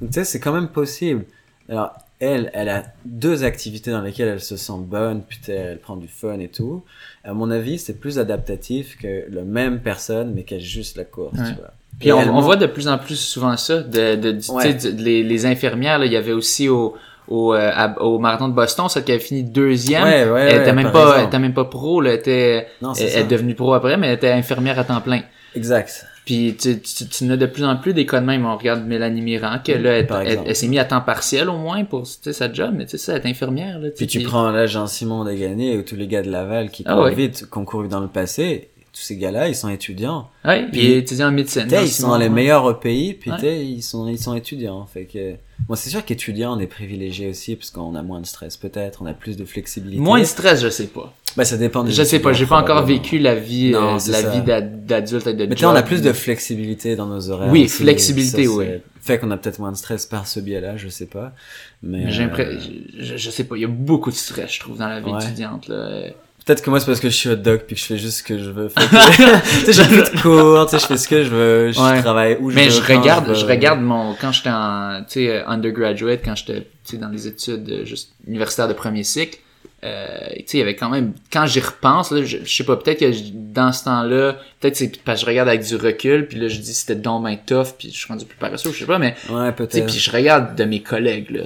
Donc 0.00 0.10
tu 0.10 0.14
sais, 0.14 0.24
c'est 0.24 0.40
quand 0.40 0.52
même 0.52 0.68
possible. 0.68 1.24
Alors, 1.68 1.92
elle, 2.18 2.50
elle 2.54 2.68
a 2.68 2.84
deux 3.04 3.44
activités 3.44 3.90
dans 3.90 4.00
lesquelles 4.00 4.28
elle 4.28 4.40
se 4.40 4.56
sent 4.56 4.72
bonne, 4.78 5.22
sais, 5.42 5.52
elle 5.52 5.78
prend 5.78 5.96
du 5.96 6.08
fun 6.08 6.38
et 6.38 6.48
tout. 6.48 6.82
À 7.24 7.34
mon 7.34 7.50
avis, 7.50 7.78
c'est 7.78 7.98
plus 8.00 8.18
adaptatif 8.18 8.96
que 8.98 9.24
la 9.30 9.42
même 9.42 9.80
personne, 9.80 10.32
mais 10.34 10.42
a 10.54 10.58
juste 10.58 10.96
la 10.96 11.04
course, 11.04 11.38
Ouais. 11.38 11.48
tu 11.48 11.54
vois. 11.56 11.72
Puis 11.98 12.12
on, 12.12 12.40
voit 12.40 12.56
de 12.56 12.66
plus 12.66 12.88
en 12.88 12.98
plus 12.98 13.16
souvent 13.18 13.56
ça, 13.56 13.80
de, 13.80 14.52
Ouais. 14.52 14.76
les, 14.98 15.22
les 15.22 15.46
infirmières, 15.46 15.98
là, 15.98 16.04
il 16.06 16.12
y 16.12 16.16
avait 16.16 16.32
aussi 16.32 16.68
au, 16.68 16.94
au, 17.28 17.54
euh, 17.54 17.70
à- 17.74 18.00
au 18.02 18.18
marathon 18.18 18.48
de 18.48 18.54
Boston, 18.54 18.88
celle 18.88 19.04
qui 19.04 19.12
avait 19.12 19.20
fini 19.20 19.42
deuxième. 19.42 20.04
Ouais, 20.04 20.28
ouais, 20.30 20.40
elle 20.42 20.56
ouais, 20.56 20.62
était 20.62 20.72
même 20.74 20.92
pas, 20.92 21.04
raison. 21.06 21.18
elle 21.20 21.26
était 21.28 21.38
même 21.38 21.54
pas 21.54 21.64
pro, 21.64 22.00
là, 22.02 22.10
elle 22.12 22.18
était, 22.18 22.68
Non, 22.82 22.92
elle, 22.92 23.06
est 23.06 23.24
devenue 23.24 23.54
pro 23.54 23.72
après, 23.74 23.96
mais 23.96 24.08
elle 24.08 24.14
était 24.14 24.30
infirmière 24.30 24.78
à 24.78 24.84
temps 24.84 25.00
plein. 25.00 25.22
Exact. 25.56 26.06
Puis 26.26 26.56
tu, 26.60 26.80
tu, 26.80 27.06
tu 27.06 27.24
en 27.24 27.30
as 27.30 27.36
de 27.36 27.46
plus 27.46 27.64
en 27.64 27.76
plus 27.76 27.94
des 27.94 28.04
cas 28.04 28.20
de 28.20 28.26
même. 28.26 28.44
On 28.44 28.56
regarde 28.56 28.84
Mélanie 28.84 29.22
Mirand, 29.22 29.58
que 29.64 29.72
là, 29.72 29.98
elle, 30.24 30.56
s'est 30.56 30.66
mise 30.66 30.80
à 30.80 30.84
temps 30.84 31.00
partiel 31.00 31.48
au 31.48 31.56
moins 31.56 31.84
pour 31.84 32.06
sa 32.06 32.52
job, 32.52 32.74
mais 32.76 32.84
tu 32.84 32.92
sais, 32.92 32.98
ça, 32.98 33.14
elle 33.14 33.26
est 33.26 33.30
infirmière. 33.30 33.78
Là, 33.78 33.90
Puis 33.96 34.08
tu 34.08 34.20
prends 34.22 34.50
là 34.50 34.66
Jean-Simon 34.66 35.24
Desgagnés 35.24 35.78
ou 35.78 35.82
tous 35.82 35.94
les 35.94 36.08
gars 36.08 36.22
de 36.22 36.30
Laval 36.30 36.70
qui 36.70 36.82
Ah 36.84 36.94
courent 36.94 37.06
vite, 37.06 37.48
couru 37.48 37.88
dans 37.88 38.00
le 38.00 38.08
passé. 38.08 38.70
Tous 38.96 39.02
ces 39.02 39.16
gars-là, 39.18 39.46
ils 39.48 39.54
sont 39.54 39.68
étudiants. 39.68 40.30
Ouais, 40.42 40.62
puis 40.62 40.80
Puis- 40.80 40.92
étudiant 40.92 41.28
en 41.28 41.32
médecine. 41.32 41.66
Ils 41.70 41.86
sinon, 41.86 42.08
sont 42.12 42.16
les 42.16 42.24
ouais. 42.28 42.30
meilleurs 42.30 42.64
au 42.64 42.72
pays, 42.72 43.12
puis 43.12 43.30
Ouais. 43.30 43.62
ils 43.62 43.82
sont 43.82 44.08
ils 44.08 44.18
sont 44.18 44.34
étudiants. 44.34 44.86
Fait 44.86 45.04
que 45.04 45.34
moi 45.68 45.76
c'est 45.76 45.90
sûr 45.90 46.02
qu'étudiant 46.02 46.56
on 46.56 46.60
est 46.60 46.66
privilégié 46.66 47.28
aussi 47.28 47.56
parce 47.56 47.70
qu'on 47.70 47.94
a 47.94 48.02
moins 48.02 48.22
de 48.22 48.26
stress 48.26 48.56
peut-être, 48.56 49.02
on 49.02 49.06
a 49.06 49.12
plus 49.12 49.36
de 49.36 49.44
flexibilité. 49.44 50.00
Moins 50.00 50.20
de 50.20 50.24
stress, 50.24 50.62
je 50.62 50.70
sais 50.70 50.86
pas. 50.86 51.12
Bah 51.36 51.44
ça 51.44 51.58
dépend. 51.58 51.84
Des 51.84 51.92
Je 51.92 52.02
sais 52.04 52.20
pas, 52.20 52.30
étudiants, 52.30 52.38
j'ai 52.38 52.46
pas 52.48 52.58
encore 52.62 52.86
vécu 52.86 53.18
la 53.18 53.34
vie, 53.34 53.72
Non, 53.72 53.90
euh, 53.90 53.92
la 53.92 53.98
ça. 54.22 54.30
vie 54.30 54.40
d'ad- 54.40 54.86
d'adulte 54.86 55.26
et 55.26 55.34
de 55.34 55.44
Mais 55.44 55.64
on 55.66 55.68
a 55.74 55.82
plus 55.82 56.00
de 56.00 56.14
flexibilité 56.14 56.96
dans 56.96 57.06
nos 57.06 57.28
horaires. 57.28 57.52
Oui, 57.52 57.64
aussi. 57.64 57.82
flexibilité, 57.82 58.48
oui. 58.48 58.64
Fait 59.02 59.18
qu'on 59.18 59.30
a 59.30 59.36
peut-être 59.36 59.58
moins 59.58 59.72
de 59.72 59.76
stress 59.76 60.06
par 60.06 60.26
ce 60.26 60.40
biais-là, 60.40 60.78
je 60.78 60.88
sais 60.88 61.04
pas. 61.06 61.34
Mais 61.82 62.04
Mais 62.06 62.10
j'ai 62.10 62.22
euh, 62.22 62.26
l'impression, 62.28 62.70
je, 62.98 63.16
je 63.18 63.30
sais 63.30 63.44
pas, 63.44 63.56
il 63.56 63.60
y 63.60 63.64
a 63.66 63.68
beaucoup 63.68 64.10
de 64.10 64.16
stress, 64.16 64.54
je 64.54 64.60
trouve, 64.60 64.78
dans 64.78 64.88
la 64.88 65.00
vie 65.00 65.10
étudiante, 65.20 65.68
là. 65.68 66.06
Peut-être 66.46 66.62
que 66.62 66.70
moi 66.70 66.78
c'est 66.80 66.86
parce 66.86 67.00
que 67.00 67.10
je 67.10 67.14
suis 67.16 67.28
hot 67.28 67.34
dog 67.36 67.62
puis 67.66 67.74
que 67.74 67.80
je 67.82 67.86
fais 67.86 67.98
juste 67.98 68.18
ce 68.18 68.22
que 68.22 68.38
je 68.38 68.50
veux. 68.50 68.68
Fait 68.68 68.80
que- 68.80 69.62
T'sais, 69.64 69.72
j'ai 69.72 69.82
plus 69.88 70.10
de 70.16 70.20
cours, 70.22 70.68
je 70.70 70.78
fais 70.86 70.96
ce 70.96 71.08
que 71.08 71.24
je 71.24 71.28
veux, 71.28 71.72
je 71.72 71.80
Ouais. 71.80 72.00
travaille 72.00 72.36
où 72.40 72.50
je 72.50 72.54
Mais 72.56 72.66
veux. 72.68 72.70
je 72.70 72.86
quand 72.86 73.00
regarde, 73.00 73.34
je 73.34 73.44
regarde 73.44 73.80
mon, 73.80 74.14
quand 74.14 74.30
j'étais 74.32 74.50
en, 74.50 75.00
tu 75.08 75.14
sais, 75.14 75.28
euh, 75.28 75.46
undergraduate, 75.48 76.20
quand 76.24 76.36
j'étais, 76.36 76.60
tu 76.60 76.66
sais, 76.84 76.96
dans 76.98 77.08
les 77.08 77.26
études 77.26 77.68
euh, 77.68 77.84
juste 77.84 78.12
universitaires 78.28 78.68
de 78.68 78.74
premier 78.74 79.02
cycle, 79.02 79.38
euh, 79.84 80.06
tu 80.38 80.42
sais, 80.46 80.58
il 80.58 80.60
y 80.60 80.62
avait 80.62 80.76
quand 80.76 80.88
même, 80.88 81.12
quand 81.32 81.46
j'y 81.46 81.58
repense, 81.60 82.12
là, 82.12 82.22
je, 82.22 82.38
je 82.44 82.56
sais 82.56 82.64
pas, 82.64 82.76
peut-être 82.76 83.00
que 83.00 83.10
je- 83.12 83.24
dans 83.32 83.72
ce 83.72 83.84
temps-là, 83.84 84.36
peut-être 84.60 84.76
c'est 84.76 84.96
parce 85.02 85.18
que 85.20 85.26
je 85.26 85.30
regarde 85.30 85.48
avec 85.48 85.62
du 85.64 85.74
recul, 85.76 86.28
puis 86.28 86.38
là, 86.38 86.46
je 86.48 86.58
dis 86.60 86.72
c'était 86.74 86.94
donc 86.94 87.24
ben 87.24 87.36
tough, 87.44 87.74
puis 87.76 87.90
je 87.92 87.96
suis 87.98 88.06
rendu 88.06 88.24
plus 88.24 88.38
paresseux, 88.38 88.70
je 88.72 88.78
sais 88.78 88.84
pas, 88.86 88.98
mais, 89.00 89.16
Ouais, 89.28 89.52
tu 89.52 89.64
sais, 89.64 89.66
peut-être. 89.80 89.86
puis 89.86 89.98
je 89.98 90.10
regarde 90.12 90.54
de 90.56 90.64
mes 90.64 90.80
collègues, 90.80 91.30
là, 91.30 91.42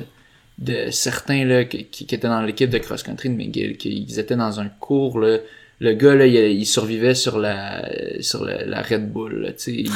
de 0.61 0.91
certains, 0.91 1.45
là, 1.45 1.65
qui, 1.65 1.87
qui 1.87 2.05
étaient 2.05 2.29
dans 2.29 2.43
l'équipe 2.43 2.71
de 2.71 2.79
cross-country 2.79 3.31
de 3.31 3.35
McGill, 3.35 3.77
qu'ils 3.77 4.19
étaient 4.19 4.37
dans 4.37 4.61
un 4.61 4.69
cours, 4.69 5.19
là, 5.19 5.39
le 5.81 5.95
gars, 5.95 6.15
là, 6.15 6.27
il, 6.27 6.67
survivait 6.67 7.15
sur 7.15 7.39
la, 7.39 7.89
sur 8.21 8.45
la, 8.45 8.83
Red 8.83 9.11
Bull, 9.11 9.41
là, 9.41 9.51
il- 9.67 9.91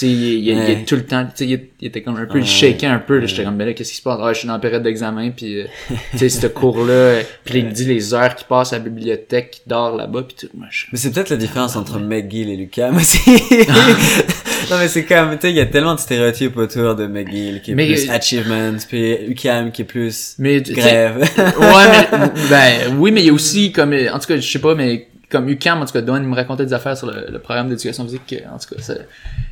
sais, 0.00 0.06
il, 0.08 0.48
il- 0.48 0.54
Ouais. 0.58 0.72
est 0.72 0.84
tout 0.86 0.96
le 0.96 1.04
temps, 1.04 1.24
tu 1.24 1.30
sais, 1.34 1.46
il, 1.46 1.60
il 1.80 1.88
était 1.88 2.02
comme 2.02 2.16
un 2.16 2.26
peu, 2.26 2.38
il 2.38 2.46
shakeait 2.46 2.86
un 2.86 2.98
peu, 2.98 3.18
là, 3.18 3.26
j'étais 3.26 3.44
comme, 3.44 3.56
ben 3.56 3.66
là, 3.66 3.72
qu'est-ce 3.74 3.90
qui 3.90 3.96
se 3.98 4.02
passe? 4.02 4.18
Ah, 4.22 4.32
je 4.32 4.38
suis 4.40 4.46
dans 4.48 4.54
la 4.54 4.58
période 4.60 4.82
d'examen, 4.82 5.30
puis, 5.30 5.60
euh, 5.60 5.64
tu 6.12 6.18
sais, 6.18 6.28
ce 6.28 6.46
cours-là, 6.46 6.92
euh, 6.92 7.22
puis 7.44 7.58
il 7.60 7.66
me 7.66 7.70
dit 7.72 7.84
les 7.84 8.14
heures 8.14 8.34
qu'il 8.34 8.46
passe 8.46 8.72
à 8.72 8.78
la 8.78 8.84
bibliothèque, 8.84 9.50
qu'il 9.52 9.62
dort 9.66 9.96
là-bas, 9.96 10.22
puis 10.22 10.36
tout, 10.40 10.48
moi, 10.56 10.66
Mais 10.92 10.98
c'est 10.98 11.10
peut-être 11.12 11.30
la 11.30 11.36
différence 11.36 11.76
entre 11.76 11.98
McGill 11.98 12.50
et 12.50 12.56
Lucam 12.56 12.96
aussi. 12.96 13.20
non 14.70 14.76
mais 14.78 14.88
c'est 14.88 15.04
comme, 15.04 15.30
tu 15.36 15.42
sais, 15.42 15.50
il 15.50 15.56
y 15.56 15.60
a 15.60 15.66
tellement 15.66 15.94
de 15.94 16.00
stéréotypes 16.00 16.56
autour 16.56 16.94
de 16.94 17.06
McGill 17.06 17.60
qui 17.62 17.70
est 17.70 17.74
Mais- 17.74 17.86
plus 17.86 18.10
achievement, 18.10 18.72
puis 18.88 19.14
UCAM 19.28 19.70
qui 19.72 19.82
est 19.82 19.84
plus 19.86 20.34
mais, 20.38 20.60
grève. 20.60 21.18
ouais, 21.20 22.08
mais, 22.12 22.28
ben, 22.50 22.96
oui, 22.98 23.10
mais 23.12 23.22
il 23.22 23.26
y 23.26 23.30
a 23.30 23.32
aussi, 23.32 23.72
comme, 23.72 23.92
euh, 23.92 24.12
en 24.12 24.18
tout 24.18 24.26
cas, 24.26 24.36
je 24.36 24.48
sais 24.50 24.58
pas, 24.58 24.74
mais, 24.74 25.08
comme 25.30 25.48
UCAM, 25.48 25.82
en 25.82 25.84
tout 25.86 25.92
cas, 25.92 26.00
Don, 26.00 26.16
il 26.16 26.22
me 26.22 26.34
racontait 26.34 26.64
des 26.64 26.72
affaires 26.72 26.96
sur 26.96 27.06
le, 27.06 27.26
le 27.30 27.38
programme 27.38 27.68
d'éducation 27.68 28.04
physique, 28.04 28.32
euh, 28.32 28.54
en 28.54 28.58
tout 28.58 28.74
cas, 28.74 28.94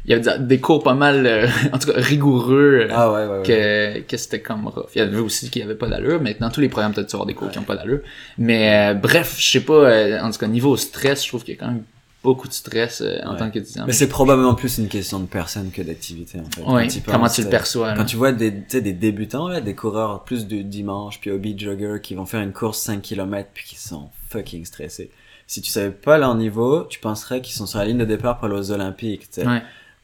il 0.06 0.10
y 0.10 0.14
avait 0.14 0.38
des- 0.38 0.60
cours 0.60 0.82
pas 0.82 0.94
mal, 0.94 1.26
euh, 1.26 1.46
en 1.72 1.78
tout 1.78 1.92
cas, 1.92 2.00
rigoureux, 2.00 2.86
euh, 2.88 2.88
ah 2.92 3.12
ouais, 3.12 3.26
ouais, 3.26 3.38
ouais. 3.38 4.02
que, 4.04 4.10
que 4.10 4.16
c'était 4.16 4.40
comme 4.40 4.66
rough. 4.68 4.86
Il 4.94 4.98
y 4.98 5.00
avait 5.02 5.18
aussi 5.18 5.50
qui 5.50 5.60
avait 5.62 5.74
pas 5.74 5.88
d'allure, 5.88 6.20
mais 6.20 6.34
dans 6.40 6.50
tous 6.50 6.60
les 6.60 6.68
programmes, 6.68 6.94
avoir 6.96 7.26
des 7.26 7.34
cours 7.34 7.50
qui 7.50 7.58
ont 7.58 7.62
pas 7.64 7.76
d'allure. 7.76 8.00
Mais, 8.38 8.90
euh, 8.90 8.94
bref, 8.94 9.36
je 9.38 9.50
sais 9.50 9.60
pas, 9.60 9.72
euh, 9.74 10.20
en 10.20 10.30
tout 10.30 10.38
cas, 10.38 10.46
niveau 10.46 10.76
stress, 10.76 11.22
je 11.22 11.28
trouve 11.28 11.44
qu'il 11.44 11.54
y 11.54 11.58
a 11.58 11.60
quand 11.60 11.70
même 11.72 11.82
beaucoup 12.22 12.48
de 12.48 12.52
stress 12.52 13.02
euh, 13.02 13.18
en 13.24 13.36
tant 13.36 13.50
qu'étudiant. 13.50 13.84
Mais 13.86 13.92
c'est 13.92 14.08
probablement 14.08 14.54
plus 14.54 14.78
une 14.78 14.88
question 14.88 15.20
de 15.20 15.26
personne 15.26 15.70
que 15.70 15.80
d'activité 15.82 16.40
en 16.40 16.44
fait. 16.78 16.88
Tu 16.88 17.00
comment 17.02 17.20
penses, 17.20 17.34
tu 17.36 17.42
le 17.42 17.48
perçois, 17.48 17.88
là. 17.88 17.94
Quand 17.96 18.04
tu 18.04 18.16
vois 18.16 18.32
des, 18.32 18.52
tu 18.68 18.82
des 18.82 18.92
débutants, 18.92 19.46
là, 19.46 19.60
des 19.60 19.74
coureurs 19.74 20.24
plus 20.24 20.48
de 20.48 20.62
dimanche, 20.62 21.20
puis 21.20 21.30
hobby 21.30 21.56
jogger 21.56 21.98
qui 22.02 22.16
vont 22.16 22.26
faire 22.26 22.40
une 22.40 22.52
course 22.52 22.80
5 22.80 23.00
km 23.00 23.48
puis 23.54 23.64
qui 23.64 23.76
sont 23.76 24.08
fucking 24.30 24.64
stressés. 24.64 25.10
Si 25.46 25.60
tu 25.62 25.70
savais 25.70 25.90
pas 25.90 26.18
leur 26.18 26.34
niveau, 26.34 26.84
tu 26.84 26.98
penserais 26.98 27.40
qu'ils 27.40 27.54
sont 27.54 27.66
sur 27.66 27.78
la 27.78 27.84
ligne 27.84 27.98
de 27.98 28.04
départ 28.04 28.38
pour 28.38 28.50
aux 28.50 28.70
Olympiques. 28.72 29.28
Ouais. 29.38 29.62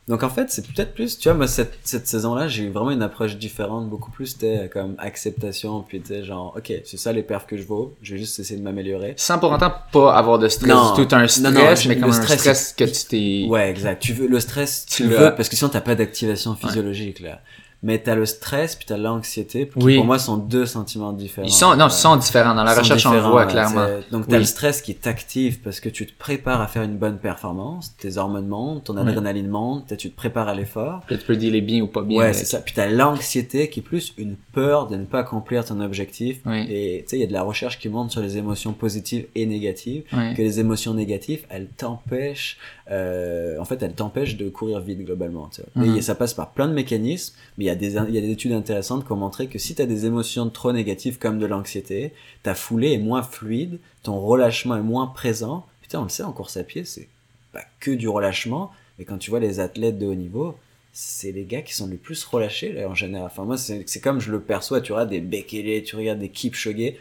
Donc 0.08 0.24
en 0.24 0.28
fait, 0.28 0.50
c'est 0.50 0.66
peut-être 0.66 0.94
plus, 0.94 1.16
tu 1.18 1.28
vois, 1.28 1.36
moi 1.36 1.46
cette, 1.46 1.78
cette 1.84 2.08
saison-là, 2.08 2.48
j'ai 2.48 2.64
eu 2.64 2.70
vraiment 2.70 2.90
une 2.90 3.02
approche 3.02 3.36
différente, 3.36 3.88
beaucoup 3.88 4.10
plus 4.10 4.26
c'était 4.26 4.68
comme 4.72 4.96
acceptation, 4.98 5.82
puis 5.82 6.00
tu 6.00 6.08
sais, 6.08 6.24
genre, 6.24 6.54
ok, 6.56 6.72
c'est 6.84 6.96
ça 6.96 7.12
les 7.12 7.22
perfs 7.22 7.46
que 7.46 7.56
je 7.56 7.62
vaux, 7.62 7.94
je 8.02 8.14
vais 8.14 8.18
juste 8.18 8.38
essayer 8.40 8.58
de 8.58 8.64
m'améliorer. 8.64 9.14
Sans 9.16 9.38
pour 9.38 9.52
autant 9.52 9.72
pas 9.92 10.14
avoir 10.16 10.40
de 10.40 10.48
stress 10.48 10.72
Non. 10.72 10.94
tout. 10.96 11.06
un 11.12 11.20
Non, 11.22 11.28
stress, 11.28 11.38
non, 11.40 11.74
je- 11.76 11.88
mais 11.88 11.94
le 11.94 12.00
comme 12.00 12.10
un 12.10 12.12
stress, 12.22 12.72
que 12.76 12.82
tu 12.84 13.04
t'es... 13.08 13.46
Ouais, 13.48 13.70
exact. 13.70 14.02
Tu 14.02 14.12
veux 14.12 14.26
le 14.26 14.40
stress, 14.40 14.86
tu, 14.86 15.04
Tu 15.04 15.08
le 15.08 15.14
veux 15.16 15.34
parce 15.36 15.48
que 15.48 15.54
sinon 15.54 15.70
t'as 15.70 15.80
pas 15.80 15.94
d'activation 15.94 16.56
physiologique 16.56 17.20
là. 17.20 17.40
Mais 17.84 17.98
t'as 17.98 18.14
le 18.14 18.26
stress 18.26 18.76
puis 18.76 18.86
t'as 18.86 18.96
l'anxiété 18.96 19.68
qui 19.68 19.84
Oui. 19.84 19.96
pour 19.96 20.04
moi 20.04 20.18
sont 20.18 20.36
deux 20.36 20.66
sentiments 20.66 21.12
différents. 21.12 21.46
Ils 21.48 21.50
sont, 21.52 21.74
non, 21.76 21.88
ils 21.88 21.90
sont 21.90 22.16
différents. 22.16 22.54
Dans 22.54 22.62
la 22.64 22.74
recherche, 22.74 23.04
on 23.06 23.12
le 23.12 23.18
voit 23.20 23.46
clairement. 23.46 23.86
Donc 24.12 24.26
t'as 24.28 24.34
Oui. 24.34 24.38
le 24.40 24.44
stress 24.44 24.80
qui 24.82 24.94
t'active 24.94 25.60
parce 25.60 25.80
que 25.80 25.88
tu 25.88 26.06
te 26.06 26.12
prépares 26.16 26.60
à 26.60 26.66
faire 26.68 26.82
une 26.84 26.96
bonne 26.96 27.18
performance, 27.18 27.96
tes 27.96 28.18
hormones 28.18 28.46
montent, 28.46 28.84
ton 28.84 28.96
adrénaline 28.96 29.48
monte, 29.48 29.86
t'sais, 29.86 29.96
tu 29.96 30.10
te 30.10 30.16
prépares 30.16 30.48
à 30.48 30.54
l'effort. 30.54 31.00
Tu 31.08 31.18
peux 31.18 31.36
dealer 31.36 31.60
bien 31.60 31.82
ou 31.82 31.86
pas 31.88 32.02
bien. 32.02 32.18
Ouais, 32.20 32.32
c'est 32.32 32.44
ça. 32.44 32.60
Puis 32.60 32.72
t'as 32.74 32.86
l'anxiété 32.88 33.68
qui 33.68 33.80
est 33.80 33.82
plus 33.82 34.12
une 34.16 34.36
peur 34.52 34.86
de 34.86 34.96
ne 34.96 35.04
pas 35.04 35.18
accomplir 35.20 35.64
ton 35.64 35.80
objectif. 35.80 36.38
Oui. 36.46 36.66
Et 36.70 37.02
tu 37.02 37.10
sais, 37.10 37.16
il 37.16 37.20
y 37.20 37.24
a 37.24 37.26
de 37.26 37.32
la 37.32 37.42
recherche 37.42 37.78
qui 37.80 37.88
montre 37.88 38.12
sur 38.12 38.20
les 38.22 38.38
émotions 38.38 38.72
positives 38.72 39.26
et 39.34 39.44
négatives 39.46 40.04
que 40.12 40.40
les 40.42 40.60
émotions 40.60 40.94
négatives, 40.94 41.44
elles 41.50 41.66
t'empêchent, 41.76 42.58
euh, 42.92 43.58
en 43.58 43.64
fait, 43.64 43.82
elles 43.82 43.94
t'empêchent 43.94 44.36
de 44.36 44.48
courir 44.50 44.80
vite 44.80 45.00
globalement. 45.00 45.48
Tu 45.52 45.62
vois. 45.62 45.86
Mhm. 45.86 45.96
Et 45.96 46.02
ça 46.02 46.14
passe 46.14 46.34
par 46.34 46.50
plein 46.50 46.68
de 46.68 46.74
mécanismes, 46.74 47.34
mais 47.56 47.64
il 47.64 47.66
y 47.68 47.70
a 47.70 47.74
des, 47.74 47.94
il 47.94 48.14
y 48.14 48.18
a 48.18 48.20
des 48.20 48.30
études 48.30 48.52
intéressantes 48.52 49.06
qui 49.06 49.12
ont 49.12 49.16
montré 49.16 49.46
que 49.46 49.58
si 49.58 49.74
tu 49.74 49.82
as 49.82 49.86
des 49.86 50.04
émotions 50.06 50.50
trop 50.50 50.72
négatives 50.72 51.18
comme 51.18 51.38
de 51.38 51.46
l'anxiété, 51.46 52.12
ta 52.42 52.54
foulée 52.54 52.92
est 52.92 52.98
moins 52.98 53.22
fluide, 53.22 53.78
ton 54.02 54.20
relâchement 54.20 54.76
est 54.76 54.82
moins 54.82 55.06
présent. 55.06 55.66
Putain, 55.80 56.00
on 56.00 56.04
le 56.04 56.08
sait, 56.10 56.22
en 56.22 56.32
course 56.32 56.56
à 56.56 56.64
pied, 56.64 56.84
c'est 56.84 57.08
pas 57.52 57.64
que 57.80 57.90
du 57.90 58.08
relâchement, 58.08 58.70
mais 58.98 59.04
quand 59.04 59.18
tu 59.18 59.30
vois 59.30 59.40
les 59.40 59.58
athlètes 59.60 59.98
de 59.98 60.06
haut 60.06 60.14
niveau, 60.14 60.54
c'est 60.92 61.32
les 61.32 61.44
gars 61.44 61.62
qui 61.62 61.74
sont 61.74 61.86
les 61.86 61.96
plus 61.96 62.22
relâchés 62.24 62.72
là, 62.72 62.88
en 62.88 62.94
général. 62.94 63.26
Enfin 63.26 63.44
moi 63.44 63.56
c'est 63.56 64.00
comme 64.02 64.20
je 64.20 64.30
le 64.30 64.40
perçois, 64.40 64.80
tu 64.82 64.92
regardes 64.92 65.10
des 65.10 65.20
Bekele, 65.20 65.82
tu 65.82 65.96
regardes 65.96 66.18
des 66.18 66.28
Kipchoge, 66.28 66.94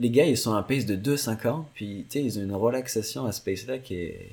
les 0.00 0.10
gars 0.10 0.24
ils 0.24 0.38
sont 0.38 0.54
à 0.54 0.58
un 0.58 0.62
pace 0.62 0.86
de 0.86 0.96
2,50 0.96 1.64
puis 1.74 2.06
tu 2.08 2.18
sais 2.18 2.24
ils 2.24 2.38
ont 2.38 2.42
une 2.42 2.54
relaxation 2.54 3.26
à 3.26 3.32
ce 3.32 3.42
pace 3.42 3.66
là 3.66 3.78
qui 3.78 3.94
est 3.94 4.30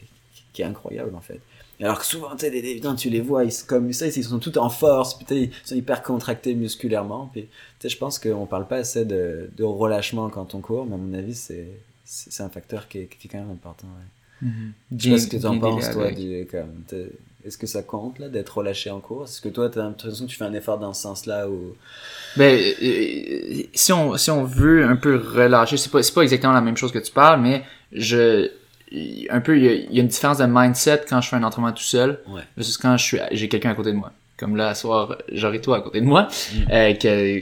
qui 0.55 0.61
est 0.61 0.65
incroyable 0.65 1.15
en 1.15 1.21
fait. 1.21 1.39
Alors 1.81 1.99
que 1.99 2.05
souvent 2.05 2.31
tu 2.31 2.39
sais 2.39 2.49
les 2.49 2.61
débutants 2.61 2.95
tu 2.95 3.09
les 3.09 3.21
vois 3.21 3.43
ils 3.43 3.51
sont 3.51 3.67
comme 3.67 3.91
ça 3.91 4.07
ils 4.07 4.23
sont 4.23 4.39
tous 4.39 4.57
en 4.57 4.69
force, 4.69 5.17
putain 5.17 5.35
ils 5.35 5.51
sont 5.63 5.75
hyper 5.75 6.01
contractés 6.01 6.55
musculairement 6.55 7.29
puis 7.31 7.43
tu 7.43 7.49
sais 7.79 7.89
je 7.89 7.97
pense 7.97 8.17
qu'on 8.17 8.45
parle 8.45 8.67
pas 8.67 8.77
assez 8.77 9.05
de, 9.05 9.49
de 9.55 9.63
relâchement 9.63 10.29
quand 10.29 10.55
on 10.55 10.61
court, 10.61 10.85
mais 10.85 10.95
à 10.95 10.97
mon 10.97 11.13
avis 11.13 11.35
c'est 11.35 12.43
un 12.43 12.49
facteur 12.49 12.87
qui 12.87 12.99
est, 12.99 13.07
qui 13.07 13.27
est 13.27 13.31
quand 13.31 13.39
même 13.39 13.51
important. 13.51 13.87
Ouais. 13.87 14.47
Mhm. 14.47 14.73
Je 14.97 15.03
sais 15.03 15.09
pas 15.11 15.17
ce 15.19 15.27
que 15.27 15.37
t'en 15.37 15.51
bien 15.51 15.59
penses, 15.59 15.91
toi, 15.91 16.11
du, 16.11 16.47
comme, 16.49 16.83
est-ce 17.45 17.57
que 17.57 17.67
ça 17.67 17.83
compte, 17.83 18.19
là, 18.19 18.27
d'être 18.27 18.57
relâché 18.57 18.89
en 18.89 18.99
cours? 18.99 19.25
Est-ce 19.25 19.39
que 19.39 19.49
toi, 19.49 19.69
t'as 19.69 19.83
l'impression 19.83 20.25
que 20.25 20.31
tu 20.31 20.35
fais 20.37 20.45
un 20.45 20.53
effort 20.53 20.79
dans 20.79 20.93
ce 20.93 21.03
sens-là 21.03 21.47
ou... 21.47 21.75
Ben, 22.37 22.59
euh, 22.81 23.63
si 23.73 23.93
on, 23.93 24.17
si 24.17 24.31
on 24.31 24.43
veut 24.43 24.83
un 24.83 24.95
peu 24.95 25.15
relâcher, 25.15 25.77
c'est 25.77 25.91
pas, 25.91 26.01
c'est 26.01 26.13
pas 26.13 26.23
exactement 26.23 26.53
la 26.53 26.61
même 26.61 26.75
chose 26.75 26.91
que 26.91 26.99
tu 26.99 27.11
parles, 27.11 27.41
mais 27.41 27.63
je, 27.91 28.49
un 28.91 29.41
peu, 29.41 29.57
il 29.57 29.63
y 29.63 29.69
a, 29.69 29.73
il 29.73 29.93
y 29.93 29.99
a 29.99 30.01
une 30.01 30.07
différence 30.07 30.37
de 30.37 30.45
mindset 30.45 31.01
quand 31.09 31.19
je 31.21 31.29
fais 31.29 31.35
un 31.35 31.43
entraînement 31.43 31.71
tout 31.71 31.83
seul, 31.83 32.19
Ouais. 32.27 32.41
versus 32.55 32.77
quand 32.77 32.95
je 32.97 33.03
suis, 33.03 33.17
j'ai 33.31 33.47
quelqu'un 33.49 33.71
à 33.71 33.75
côté 33.75 33.91
de 33.91 33.97
moi. 33.97 34.11
Comme 34.37 34.55
là, 34.55 34.73
ce 34.75 34.81
soir, 34.81 35.15
j'aurai 35.31 35.61
toi 35.61 35.77
à 35.77 35.81
côté 35.81 36.01
de 36.01 36.05
moi, 36.05 36.27
Mm. 36.53 36.71
euh, 36.71 36.93
que, 36.93 37.41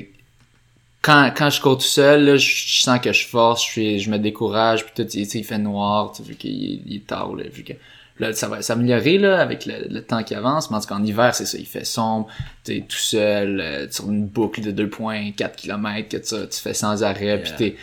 quand, 1.01 1.31
quand 1.35 1.49
je 1.49 1.59
cours 1.61 1.77
tout 1.77 1.83
seul, 1.83 2.23
là, 2.25 2.37
je, 2.37 2.47
je 2.49 2.81
sens 2.81 2.99
que 2.99 3.11
je 3.11 3.25
force, 3.27 3.61
je, 3.65 3.69
suis, 3.71 3.99
je 3.99 4.09
me 4.09 4.17
décourage, 4.17 4.85
puis 4.85 4.93
tout, 4.95 5.03
tu 5.09 5.25
sais, 5.25 5.39
il 5.39 5.43
fait 5.43 5.57
noir, 5.57 6.13
tu 6.15 6.23
sais, 6.23 6.29
vu 6.29 6.35
qu'il 6.35 6.81
il 6.87 6.95
est 6.97 7.07
tard, 7.07 7.35
là, 7.35 7.43
vu 7.51 7.63
que, 7.63 7.73
là, 8.19 8.31
ça 8.31 8.47
va 8.47 8.61
s'améliorer, 8.61 9.17
là, 9.17 9.41
avec 9.41 9.65
le, 9.65 9.87
le 9.89 10.01
temps 10.01 10.23
qui 10.23 10.33
avance, 10.33 10.71
mais 10.71 10.77
en 10.77 10.79
tout 10.79 10.87
cas, 10.87 10.95
en 10.95 11.03
hiver, 11.03 11.35
c'est 11.35 11.45
ça, 11.45 11.57
il 11.57 11.65
fait 11.65 11.83
sombre, 11.83 12.27
t'es 12.63 12.85
tout 12.87 12.95
seul, 12.95 13.59
euh, 13.59 13.87
sur 13.91 14.09
une 14.09 14.25
boucle 14.27 14.61
de 14.61 14.71
2.4 14.71 15.55
km 15.57 16.07
que 16.07 16.17
tu, 16.17 16.47
tu 16.49 16.59
fais 16.61 16.73
sans 16.73 17.03
arrêt, 17.03 17.41
puis 17.41 17.49
Yeah. 17.49 17.57
t'es, 17.57 17.75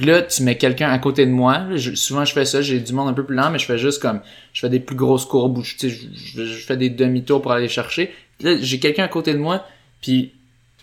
là, 0.00 0.22
tu 0.22 0.42
mets 0.42 0.56
quelqu'un 0.56 0.90
à 0.90 0.98
côté 0.98 1.26
de 1.26 1.30
moi. 1.30 1.66
je- 1.74 1.94
souvent, 1.94 2.24
je 2.24 2.32
fais 2.32 2.44
ça. 2.44 2.62
J'ai 2.62 2.78
du 2.80 2.92
monde 2.92 3.08
un 3.08 3.12
peu 3.12 3.24
plus 3.24 3.34
lent, 3.36 3.50
mais 3.50 3.58
je 3.58 3.64
fais 3.66 3.78
juste 3.78 4.00
comme, 4.00 4.20
je 4.52 4.60
fais 4.60 4.68
des 4.68 4.80
plus 4.80 4.96
grosses 4.96 5.24
courbes 5.24 5.58
où 5.58 5.64
je, 5.64 5.74
je, 5.88 6.44
fais 6.66 6.76
des 6.76 6.90
demi-tours 6.90 7.42
pour 7.42 7.52
aller 7.52 7.68
chercher. 7.68 8.12
Là, 8.40 8.54
j'ai 8.60 8.78
quelqu'un 8.78 9.04
à 9.04 9.08
côté 9.08 9.32
de 9.32 9.38
moi, 9.38 9.66
puis 10.00 10.32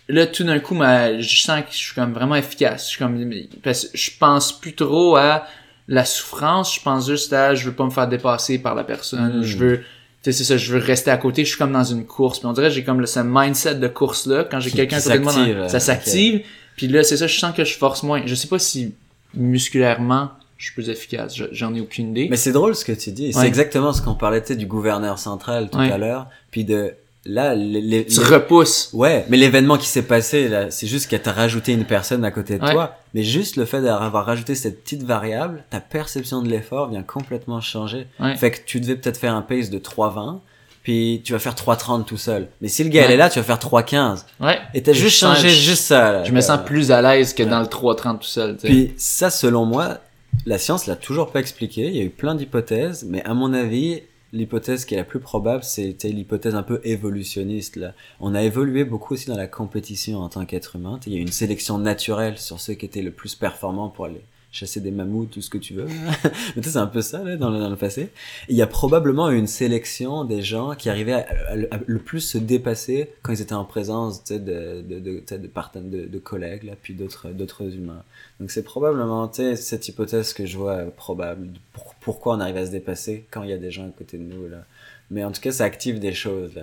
là, 0.08 0.26
tout 0.26 0.44
d'un 0.44 0.58
coup, 0.58 0.74
ma, 0.74 1.18
je 1.20 1.40
sens 1.40 1.60
que 1.62 1.72
je 1.72 1.78
suis 1.78 1.94
comme 1.94 2.12
vraiment 2.12 2.36
efficace. 2.36 2.84
Je 2.84 2.88
suis 2.90 2.98
comme, 2.98 3.30
parce 3.62 3.86
que 3.86 3.96
je 3.96 4.10
pense 4.18 4.52
plus 4.60 4.74
trop 4.74 5.16
à 5.16 5.46
la 5.88 6.04
souffrance. 6.04 6.74
Je 6.74 6.80
pense 6.82 7.08
juste 7.08 7.32
à, 7.32 7.54
je 7.54 7.64
veux 7.64 7.74
pas 7.74 7.84
me 7.84 7.90
faire 7.90 8.08
dépasser 8.08 8.58
par 8.58 8.74
la 8.74 8.84
personne. 8.84 9.38
Mm. 9.38 9.42
Je 9.42 9.56
veux, 9.56 9.78
tu 9.78 9.84
sais, 10.22 10.32
c'est 10.32 10.44
ça, 10.44 10.56
je 10.58 10.72
veux 10.72 10.78
rester 10.80 11.10
à 11.10 11.16
côté. 11.16 11.44
Je 11.44 11.48
suis 11.50 11.58
comme 11.58 11.72
dans 11.72 11.84
une 11.84 12.04
course. 12.04 12.40
Puis 12.40 12.46
on 12.46 12.52
dirait, 12.52 12.70
j'ai 12.70 12.84
comme 12.84 13.00
le, 13.00 13.06
ce 13.06 13.20
mindset 13.20 13.76
de 13.76 13.88
course 13.88 14.26
là. 14.26 14.44
Quand 14.44 14.60
j'ai 14.60 14.70
quelqu'un 14.72 14.98
à 14.98 15.00
côté 15.00 15.18
de 15.18 15.22
moi, 15.24 15.32
dans- 15.32 15.68
ça 15.68 15.76
euh, 15.76 15.80
s'active. 15.80 16.42
Puis 16.76 16.88
là, 16.88 17.02
c'est 17.02 17.16
ça, 17.16 17.26
je 17.26 17.38
sens 17.38 17.54
que 17.56 17.64
je 17.64 17.76
force 17.76 18.02
moins. 18.02 18.22
Je 18.26 18.34
sais 18.34 18.48
pas 18.48 18.58
si 18.58 18.94
musculairement, 19.34 20.30
je 20.58 20.66
suis 20.66 20.74
plus 20.74 20.88
efficace. 20.88 21.36
Je- 21.36 21.44
J'en 21.52 21.74
ai 21.74 21.80
aucune 21.80 22.10
idée. 22.10 22.28
Mais 22.30 22.36
c'est 22.36 22.52
drôle 22.52 22.74
ce 22.74 22.84
que 22.84 22.92
tu 22.92 23.10
dis. 23.12 23.32
C'est 23.32 23.40
Ouais. 23.40 23.46
exactement 23.46 23.92
ce 23.92 24.02
qu'on 24.02 24.14
parlait, 24.14 24.40
tu 24.40 24.48
sais, 24.48 24.56
du 24.56 24.66
gouverneur 24.66 25.18
central 25.18 25.70
tout 25.70 25.78
Ouais. 25.78 25.90
à 25.90 25.98
l'heure. 25.98 26.26
Puis 26.50 26.64
de, 26.64 26.94
là, 27.24 27.54
les, 27.54 27.80
les- 27.80 28.06
tu 28.06 28.20
les- 28.20 28.26
repousses. 28.26 28.90
Ouais, 28.92 29.24
mais 29.28 29.36
l'événement 29.36 29.76
qui 29.78 29.86
s'est 29.88 30.02
passé, 30.06 30.48
là, 30.48 30.70
c'est 30.70 30.86
juste 30.86 31.08
qu'elle 31.08 31.22
t'a 31.22 31.32
rajouté 31.32 31.72
une 31.72 31.84
personne 31.84 32.24
à 32.24 32.30
côté 32.30 32.58
de 32.58 32.64
Ouais. 32.64 32.72
toi. 32.72 32.96
Mais 33.14 33.22
juste 33.22 33.56
le 33.56 33.64
fait 33.64 33.82
d'avoir 33.82 34.24
rajouté 34.26 34.54
cette 34.54 34.82
petite 34.82 35.02
variable, 35.02 35.64
ta 35.70 35.80
perception 35.80 36.42
de 36.42 36.48
l'effort 36.48 36.88
vient 36.90 37.02
complètement 37.02 37.60
changer. 37.60 38.06
Ouais. 38.20 38.36
Fait 38.36 38.50
que 38.50 38.58
tu 38.64 38.80
devais 38.80 38.96
peut-être 38.96 39.18
faire 39.18 39.34
un 39.34 39.42
pace 39.42 39.70
de 39.70 39.78
3,20, 39.78 40.40
puis 40.86 41.20
tu 41.24 41.32
vas 41.32 41.40
faire 41.40 41.56
3,30 41.56 42.04
tout 42.04 42.16
seul. 42.16 42.46
Mais 42.60 42.68
si 42.68 42.84
le 42.84 42.90
gars 42.90 43.06
Ouais. 43.08 43.14
est 43.14 43.16
là, 43.16 43.28
tu 43.28 43.40
vas 43.40 43.44
faire 43.44 43.58
3,15. 43.58 44.24
Ouais. 44.38 44.56
Et 44.72 44.84
t'as 44.84 44.92
Je 44.92 45.00
juste 45.00 45.18
changé 45.18 45.48
je- 45.48 45.60
juste 45.70 45.82
ça. 45.82 46.12
Là, 46.12 46.22
Je 46.22 46.30
me 46.30 46.40
sens 46.40 46.60
Euh, 46.60 46.62
plus 46.62 46.92
à 46.92 47.02
l'aise 47.02 47.34
que 47.34 47.42
ouais. 47.42 47.48
dans 47.48 47.58
le 47.58 47.66
3.30 47.66 48.20
tout 48.20 48.28
seul. 48.28 48.56
Puis 48.56 48.94
ça, 48.96 49.28
selon 49.30 49.64
moi, 49.64 49.98
la 50.46 50.58
science 50.58 50.86
l'a 50.86 50.94
toujours 50.94 51.32
pas 51.32 51.40
expliqué. 51.40 51.88
Il 51.88 51.96
y 51.96 52.00
a 52.00 52.04
eu 52.04 52.10
plein 52.10 52.36
d'hypothèses, 52.36 53.04
mais 53.04 53.20
à 53.24 53.34
mon 53.34 53.52
avis, 53.52 54.02
l'hypothèse 54.32 54.84
qui 54.84 54.94
est 54.94 54.98
la 54.98 55.02
plus 55.02 55.18
probable, 55.18 55.64
c'était 55.64 56.10
l'hypothèse 56.10 56.54
un 56.54 56.62
peu 56.62 56.80
évolutionniste. 56.84 57.74
Là. 57.74 57.92
On 58.20 58.36
a 58.36 58.42
évolué 58.44 58.84
beaucoup 58.84 59.14
aussi 59.14 59.26
dans 59.26 59.36
la 59.36 59.48
compétition 59.48 60.20
en 60.20 60.28
tant 60.28 60.44
qu'être 60.44 60.76
humain. 60.76 61.00
Il 61.08 61.12
y 61.14 61.16
a 61.16 61.18
eu 61.18 61.22
une 61.22 61.32
sélection 61.32 61.78
naturelle 61.78 62.38
sur 62.38 62.60
ceux 62.60 62.74
qui 62.74 62.86
étaient 62.86 63.02
le 63.02 63.10
plus 63.10 63.34
performants 63.34 63.88
pour 63.88 64.04
aller 64.04 64.22
chasser 64.52 64.80
des 64.80 64.90
mammouths, 64.90 65.30
tout 65.30 65.42
ce 65.42 65.50
que 65.50 65.58
tu 65.58 65.74
veux. 65.74 65.84
Mais 66.24 66.30
tu 66.56 66.62
sais, 66.62 66.70
c'est 66.70 66.76
un 66.78 66.86
peu 66.86 67.02
ça 67.02 67.22
là, 67.22 67.36
dans, 67.36 67.50
le, 67.50 67.58
dans 67.58 67.68
le 67.68 67.76
passé. 67.76 68.08
Il 68.48 68.56
y 68.56 68.62
a 68.62 68.66
probablement 68.66 69.28
une 69.30 69.46
sélection 69.46 70.24
des 70.24 70.40
gens 70.42 70.74
qui 70.74 70.88
arrivaient 70.88 71.12
à, 71.12 71.26
à- 71.48 71.74
à 71.76 71.80
le 71.86 71.98
plus 71.98 72.20
se 72.20 72.38
dépasser 72.38 73.10
quand 73.22 73.32
ils 73.32 73.42
étaient 73.42 73.52
en 73.54 73.64
présence 73.66 74.24
de, 74.24 74.38
de, 74.38 74.82
de, 74.82 74.98
de, 75.36 75.46
parten- 75.48 75.90
de, 75.90 76.06
de 76.06 76.18
collègues, 76.18 76.62
là, 76.64 76.72
puis 76.80 76.94
d'autres 76.94 77.28
d'autres 77.30 77.64
humains. 77.74 78.02
Donc 78.40 78.50
c'est 78.50 78.62
probablement 78.62 79.28
tu 79.28 79.42
sais, 79.42 79.56
cette 79.56 79.88
hypothèse 79.88 80.32
que 80.32 80.46
je 80.46 80.56
vois 80.56 80.84
probable. 80.96 81.48
Pour- 81.74 81.94
pourquoi 82.00 82.36
on 82.36 82.40
arrive 82.40 82.56
à 82.56 82.66
se 82.66 82.70
dépasser 82.70 83.26
quand 83.30 83.42
il 83.42 83.50
y 83.50 83.52
a 83.52 83.58
des 83.58 83.70
gens 83.70 83.86
à 83.88 83.90
côté 83.96 84.16
de 84.16 84.22
nous 84.22 84.48
là. 84.48 84.64
Mais 85.10 85.22
en 85.22 85.30
tout 85.32 85.40
cas, 85.40 85.52
ça 85.52 85.64
active 85.64 85.98
des 86.00 86.12
choses 86.14 86.54
là. 86.54 86.62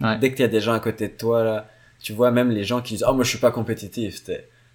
Ouais. 0.00 0.18
Dès 0.18 0.30
qu'il 0.30 0.40
y 0.40 0.44
a 0.44 0.48
des 0.48 0.60
gens 0.60 0.72
à 0.72 0.80
côté 0.80 1.08
de 1.08 1.12
toi 1.12 1.44
là, 1.44 1.68
tu 2.00 2.12
vois 2.12 2.30
même 2.30 2.50
les 2.50 2.64
gens 2.64 2.80
qui 2.82 2.94
disent 2.94 3.04
oh 3.08 3.12
moi 3.14 3.24
je 3.24 3.30
suis 3.30 3.38
pas 3.38 3.50
compétitif. 3.50 4.22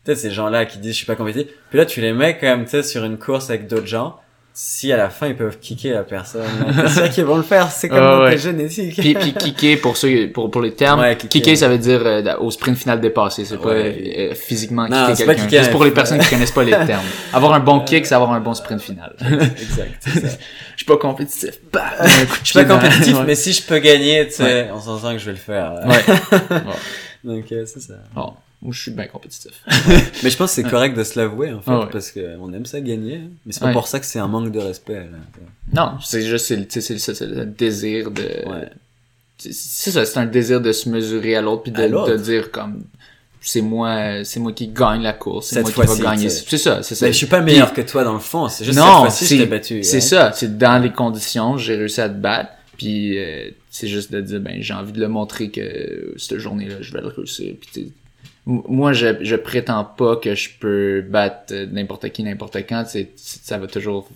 Sais, 0.06 0.16
ces 0.16 0.32
gens-là 0.32 0.66
qui 0.66 0.78
disent 0.80 0.94
je 0.94 0.98
suis 0.98 1.06
pas 1.06 1.16
compétitif. 1.16 1.52
Puis 1.70 1.78
là 1.78 1.86
tu 1.86 2.02
les 2.02 2.14
mets 2.14 2.38
quand 2.38 2.48
même 2.48 2.66
tu 2.66 2.72
sais 2.72 2.84
sur 2.84 3.04
une 3.04 3.18
course 3.18 3.50
avec 3.50 3.68
d'autres 3.68 3.88
gens. 3.88 4.18
si 4.54 4.92
à 4.92 4.98
la 4.98 5.10
fin 5.10 5.28
ils 5.28 5.36
peuvent 5.38 5.60
kicker 5.60 5.92
la 5.94 6.04
personne, 6.04 6.44
c'est 6.88 6.90
sûr 6.90 7.10
qu'ils 7.10 7.24
vont 7.26 7.38
le 7.38 7.44
faire, 7.44 7.72
c'est 7.72 7.88
comme 7.88 8.00
Ah 8.00 8.18
dans 8.18 8.22
ouais. 8.24 8.38
génétique. 8.38 8.96
Puis, 9.00 9.14
puis 9.14 9.34
kicker, 9.34 9.78
pour 9.80 9.96
ceux, 9.96 10.28
pour, 10.30 10.52
pour 10.52 10.62
les 10.62 10.74
termes, 10.74 11.00
Ouais, 11.00 11.16
kicker, 11.16 11.30
kicker. 11.42 11.56
ça 11.56 11.70
veut 11.70 11.78
dire 11.78 12.02
euh, 12.06 12.36
au 12.40 12.52
sprint 12.52 12.78
final 12.78 13.00
dépassé. 13.00 13.46
C'est 13.46 13.58
pas 13.58 13.70
euh, 13.70 14.34
physiquement 14.36 14.90
Non, 14.90 15.08
kicker 15.08 15.26
quelqu'un. 15.26 15.44
kicker, 15.44 15.60
Juste 15.60 15.72
pour 15.72 15.86
les 15.86 15.92
personnes 15.92 16.20
qui 16.20 16.28
connaissent 16.30 16.52
pas 16.52 16.64
les 16.66 16.72
termes. 16.72 17.06
Avoir 17.34 17.54
un 17.54 17.62
bon 17.62 17.80
kick, 17.82 18.06
c'est 18.06 18.16
avoir 18.16 18.34
un 18.34 18.42
bon 18.42 18.54
sprint 18.54 18.82
final. 18.82 19.16
exact, 19.22 20.04
ça. 20.04 20.10
Je 20.20 20.28
suis 20.78 20.86
pas 20.86 20.98
compétitif. 20.98 21.52
Bah, 21.72 21.84
Je 22.44 22.50
suis 22.50 22.54
pas 22.56 22.66
compétitif, 22.66 23.16
mais 23.26 23.36
si 23.36 23.54
je 23.54 23.64
peux 23.64 23.78
gagner, 23.80 24.28
tu 24.28 24.34
sais, 24.34 24.70
on 24.74 24.82
s'entend 24.82 25.14
que 25.14 25.20
je 25.20 25.26
vais 25.28 25.32
le 25.32 25.38
faire. 25.38 25.76
Ouais. 25.88 26.60
Donc, 27.24 27.52
euh, 27.52 27.66
c'est 27.66 27.80
ça. 27.82 27.94
Bon, 28.16 28.34
moi, 28.62 28.72
je 28.74 28.82
suis 28.82 28.92
bien 28.92 29.08
compétitif. 29.08 29.52
Mais 30.24 30.30
je 30.30 30.38
pense 30.38 30.52
que 30.56 30.62
c'est 30.62 30.70
correct 30.70 30.96
de 30.96 31.04
se 31.04 31.18
l'avouer, 31.20 31.52
en 31.52 31.62
fait, 31.62 31.72
Ah 31.72 31.80
ouais. 31.82 31.86
parce 31.92 32.12
que 32.12 32.38
on 32.40 32.54
aime 32.54 32.66
ça 32.66 32.80
gagner. 32.82 33.16
hein. 33.16 33.30
Mais 33.46 33.54
c'est 33.54 33.60
pas 33.62 33.68
Ouais. 33.68 33.74
pour 33.74 33.88
ça 33.88 34.00
que 34.00 34.06
c'est 34.06 34.20
un 34.20 34.28
manque 34.28 34.52
de 34.52 34.60
respect. 34.60 34.96
Là. 35.12 35.18
Non, 35.74 35.98
c'est 36.04 36.22
juste, 36.22 36.46
c'est, 36.48 36.56
le- 36.58 36.68
tu 36.68 36.80
sais, 36.80 36.98
c'est, 37.00 37.12
le- 37.12 37.16
c'est 37.16 37.26
le 37.28 37.46
désir 37.46 38.12
de... 38.12 38.22
Ouais. 38.22 38.70
C'est, 39.38 39.54
c'est 39.54 39.90
ça, 39.92 40.06
c'est 40.06 40.20
un 40.20 40.28
désir 40.28 40.62
de 40.62 40.72
se 40.72 40.88
mesurer 40.90 41.36
à 41.36 41.42
l'autre 41.42 41.64
puis 41.64 41.72
de, 41.72 41.82
l'autre. 41.84 42.12
de 42.12 42.18
dire 42.18 42.52
comme 42.52 42.84
c'est 43.44 43.62
moi 43.62 44.24
c'est 44.24 44.40
moi 44.40 44.54
qui 44.54 44.68
gagne 44.68 45.02
la 45.02 45.14
course 45.14 45.48
c'est 45.48 45.56
Cette 45.56 45.76
moi 45.76 45.86
qui 45.88 46.00
va 46.04 46.12
gagner 46.12 46.30
c'est 46.30 46.58
ça 46.60 46.84
c'est 46.84 46.94
ça 46.94 47.08
Mais 47.08 47.12
je 47.12 47.18
suis 47.18 47.26
pas 47.26 47.42
meilleur 47.42 47.74
que 47.74 47.82
toi 47.82 48.04
dans 48.04 48.14
le 48.14 48.20
fond, 48.20 48.48
c'est 48.50 48.64
juste 48.64 48.78
cette 48.78 48.86
non 48.88 49.00
fois-ci 49.00 49.26
je 49.26 49.30
t'ai 49.32 49.38
c'est 49.40 49.46
battu. 49.48 49.84
c'est 49.84 49.98
hein. 49.98 50.02
ça 50.02 50.32
c'est 50.32 50.60
dans 50.60 50.78
les 50.80 50.92
conditions 50.92 51.58
j'ai 51.58 51.76
réussi 51.76 52.02
à 52.02 52.10
te 52.10 52.14
battre 52.14 52.52
puis 52.78 53.18
euh, 53.18 53.50
c'est 53.72 53.88
juste 53.88 54.12
de 54.12 54.22
dire 54.22 54.42
ben 54.42 54.62
j'ai 54.62 54.76
envie 54.76 54.92
de 54.92 55.00
le 55.00 55.08
montrer 55.08 55.50
que 55.50 56.14
cette 56.18 56.38
journée 56.38 56.68
là 56.68 56.76
je 56.82 56.94
vais 56.94 57.02
le 57.02 57.08
réussir 57.08 57.56
puis 57.60 57.70
tu 57.74 57.82
sais, 57.82 57.88
m- 57.88 57.92
moi 58.46 58.94
je 58.94 59.24
je 59.24 59.36
prétends 59.36 59.84
pas 59.84 60.16
que 60.16 60.36
je 60.36 60.50
peux 60.60 61.02
battre 61.02 61.54
n'importe 61.72 62.10
qui 62.10 62.24
n'importe 62.24 62.58
quand. 62.68 62.86
C'est 62.88 63.12
ça 63.16 63.58
va 63.58 63.68
toujours 63.68 64.10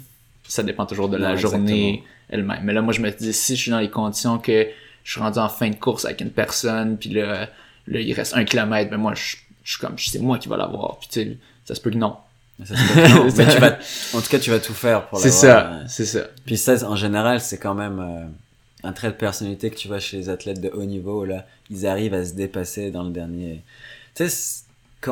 ça 0.47 0.63
dépend 0.63 0.85
toujours 0.85 1.09
de 1.09 1.17
la 1.17 1.35
journée 1.35 2.03
elle-même. 2.29 2.61
Mais 2.63 2.73
là 2.73 2.81
moi 2.81 2.93
je 2.93 3.01
me 3.01 3.11
dis 3.11 3.33
si 3.33 3.55
je 3.55 3.61
suis 3.61 3.71
dans 3.71 3.79
les 3.79 3.89
conditions 3.89 4.39
que 4.39 4.67
je 5.03 5.11
suis 5.11 5.21
rendu 5.21 5.39
en 5.39 5.49
fin 5.49 5.69
de 5.69 5.75
course 5.75 6.05
avec 6.05 6.21
une 6.21 6.31
personne 6.31 6.97
puis 6.97 7.11
là 7.11 7.49
là 7.87 7.99
il 7.99 8.13
reste 8.13 8.35
un 8.35 8.45
kilomètre 8.45 8.89
mais 8.91 8.97
moi 8.97 9.13
je, 9.15 9.37
je 9.63 9.71
suis 9.71 9.79
comme 9.79 9.95
c'est 9.97 10.19
moi 10.19 10.37
qui 10.37 10.47
va 10.47 10.57
l'avoir. 10.57 10.97
Puis 10.99 11.09
tu 11.11 11.21
sais 11.21 11.37
ça 11.65 11.75
se 11.75 11.81
peut 11.81 11.91
que 11.91 11.97
non. 11.97 12.15
Ça, 12.63 12.73
non, 12.73 13.25
mais 13.37 13.47
tu 13.47 13.59
vas, 13.59 13.77
en 14.13 14.21
tout 14.21 14.29
cas, 14.29 14.39
tu 14.39 14.49
vas 14.49 14.59
tout 14.59 14.73
faire 14.73 15.07
pour 15.07 15.19
c'est 15.19 15.29
ça 15.29 15.81
c'est 15.87 16.05
ça. 16.05 16.21
Puis 16.45 16.57
ça, 16.57 16.87
en 16.89 16.95
général, 16.95 17.41
c'est 17.41 17.57
quand 17.57 17.73
même 17.73 17.99
euh, 17.99 18.87
un 18.87 18.93
trait 18.93 19.09
de 19.09 19.15
personnalité 19.15 19.69
que 19.69 19.75
tu 19.75 19.89
vois 19.89 19.99
chez 19.99 20.17
les 20.17 20.29
athlètes 20.29 20.61
de 20.61 20.69
haut 20.69 20.85
niveau. 20.85 21.25
Là, 21.25 21.45
ils 21.69 21.85
arrivent 21.85 22.13
à 22.13 22.23
se 22.23 22.33
dépasser 22.33 22.91
dans 22.91 23.03
le 23.03 23.09
dernier. 23.09 23.61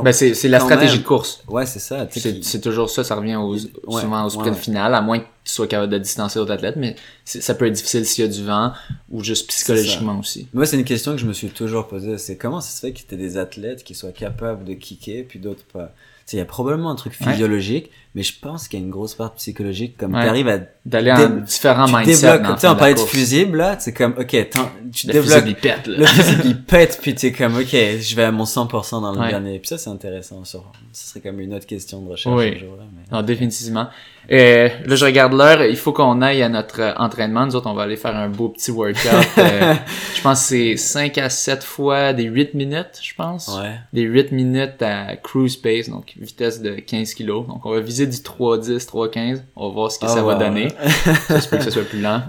Ben 0.03 0.11
c'est 0.11 0.33
c'est 0.33 0.47
la 0.47 0.59
stratégie 0.59 0.93
même. 0.93 1.03
de 1.03 1.07
course 1.07 1.43
Ouais, 1.47 1.67
c'est 1.67 1.79
ça. 1.79 2.07
C'est 2.09 2.61
toujours 2.61 2.89
ça, 2.89 3.03
ça 3.03 3.15
revient 3.15 3.35
aux, 3.35 3.53
Ouais, 3.55 4.01
souvent 4.01 4.25
au 4.25 4.29
sprint 4.29 4.55
ouais. 4.55 4.61
final, 4.61 4.95
à 4.95 5.01
moins 5.01 5.19
que 5.19 5.25
tu 5.43 5.53
sois 5.53 5.67
capable 5.67 5.91
de 5.91 5.99
distancer 5.99 6.39
d'autres 6.39 6.53
athlètes, 6.53 6.77
mais 6.77 6.95
ça 7.25 7.53
peut 7.53 7.67
être 7.67 7.73
difficile 7.73 8.05
s'il 8.05 8.25
y 8.25 8.27
a 8.27 8.31
du 8.31 8.43
vent 8.43 8.73
ou 9.11 9.23
juste 9.23 9.47
psychologiquement 9.49 10.17
aussi. 10.19 10.47
Moi, 10.53 10.65
c'est 10.65 10.77
une 10.77 10.83
question 10.85 11.11
que 11.11 11.19
je 11.19 11.27
me 11.27 11.33
suis 11.33 11.49
toujours 11.49 11.87
posée. 11.87 12.17
C'est 12.17 12.37
comment 12.37 12.59
ça 12.59 12.71
se 12.71 12.79
fait 12.79 12.91
qu'il 12.93 13.05
y 13.11 13.13
ait 13.13 13.17
des 13.17 13.37
athlètes 13.37 13.83
qui 13.83 13.93
soient 13.93 14.11
capables 14.13 14.63
de 14.63 14.73
kicker, 14.73 15.23
puis 15.27 15.37
d'autres 15.37 15.65
pas? 15.71 15.91
Tu 16.25 16.31
sais, 16.31 16.37
il 16.37 16.39
y 16.39 16.41
a 16.41 16.45
probablement 16.45 16.89
un 16.91 16.95
truc 16.95 17.13
Ouais. 17.19 17.31
physiologique, 17.33 17.91
mais 18.15 18.23
je 18.23 18.33
pense 18.39 18.67
qu'il 18.69 18.79
y 18.79 18.81
a 18.81 18.85
une 18.85 18.91
grosse 18.91 19.13
part 19.13 19.33
psychologique. 19.33 19.97
Comme 19.97 20.13
Ouais. 20.13 20.23
tu 20.23 20.27
arrives 20.29 20.47
à 20.47 20.59
D'aller 20.85 21.13
Dé- 21.15 21.41
différents 21.45 21.85
tu 21.85 21.91
le 21.95 22.03
tu 22.05 22.13
sais, 22.15 22.67
on 22.67 22.75
parlait 22.75 22.93
de 22.93 22.99
fusible, 22.99 23.57
là, 23.57 23.77
c'est 23.79 23.93
comme, 23.93 24.13
ok, 24.17 24.27
tu 24.27 25.07
Le 25.07 25.13
développes, 25.13 25.23
fusible, 25.43 25.49
il 25.49 25.55
pète, 25.55 25.87
là. 25.87 25.97
le 25.97 26.05
fusible, 26.05 26.41
il 26.45 26.61
pète, 26.63 26.99
puis 27.01 27.15
t'es 27.15 27.31
comme, 27.31 27.55
ok, 27.57 27.67
je 27.71 28.15
vais 28.15 28.23
à 28.23 28.31
mon 28.31 28.45
100% 28.45 29.01
dans 29.01 29.11
le 29.13 29.19
Ouais. 29.19 29.29
dernier. 29.29 29.59
Puis 29.59 29.67
ça, 29.69 29.77
c'est 29.77 29.89
intéressant. 29.89 30.43
Sur, 30.45 30.71
ce 30.93 31.07
serait 31.09 31.19
comme 31.21 31.39
une 31.39 31.53
autre 31.53 31.65
question 31.65 32.01
de 32.01 32.09
recherche 32.11 32.35
Oui. 32.37 32.53
un 32.55 32.59
jour, 32.59 32.75
là, 32.77 32.83
mais- 32.93 33.15
Non, 33.15 33.21
définitivement. 33.23 33.87
Euh, 34.31 34.69
là, 34.85 34.95
je 34.95 35.03
regarde 35.05 35.33
l'heure. 35.33 35.63
Il 35.65 35.75
faut 35.75 35.91
qu'on 35.91 36.21
aille 36.21 36.41
à 36.43 36.49
notre 36.49 36.81
euh, 36.81 36.93
entraînement. 36.97 37.45
Nous 37.45 37.55
autres, 37.55 37.69
on 37.69 37.73
va 37.73 37.83
aller 37.83 37.97
faire 37.97 38.15
un 38.15 38.29
beau 38.29 38.49
petit 38.49 38.71
workout. 38.71 38.97
euh, 39.37 39.73
je 40.15 40.21
pense 40.21 40.39
que 40.41 40.47
c'est 40.47 40.77
5 40.77 41.17
à 41.17 41.29
7 41.29 41.63
fois 41.63 42.13
des 42.13 42.23
8 42.23 42.53
minutes, 42.53 42.99
je 43.01 43.13
pense. 43.15 43.49
Ouais. 43.61 43.75
Des 43.91 44.03
8 44.03 44.31
minutes 44.31 44.81
à 44.81 45.15
cruise 45.17 45.57
pace, 45.57 45.89
donc 45.89 46.13
vitesse 46.17 46.61
de 46.61 46.75
15 46.75 47.13
kg. 47.15 47.27
Donc, 47.27 47.65
on 47.65 47.71
va 47.71 47.79
viser 47.81 48.07
du 48.07 48.17
3-10, 48.17 48.85
3-15. 48.87 49.41
On 49.55 49.67
va 49.67 49.73
voir 49.73 49.91
ce 49.91 49.99
que 49.99 50.07
ça 50.07 50.15
Ah, 50.19 50.23
va 50.23 50.33
wow. 50.35 50.39
donner. 50.39 50.69
ça 51.27 51.41
se 51.41 51.47
peut 51.49 51.57
que 51.57 51.63
ce 51.63 51.71
soit 51.71 51.83
plus 51.83 51.99
lent. 52.01 52.21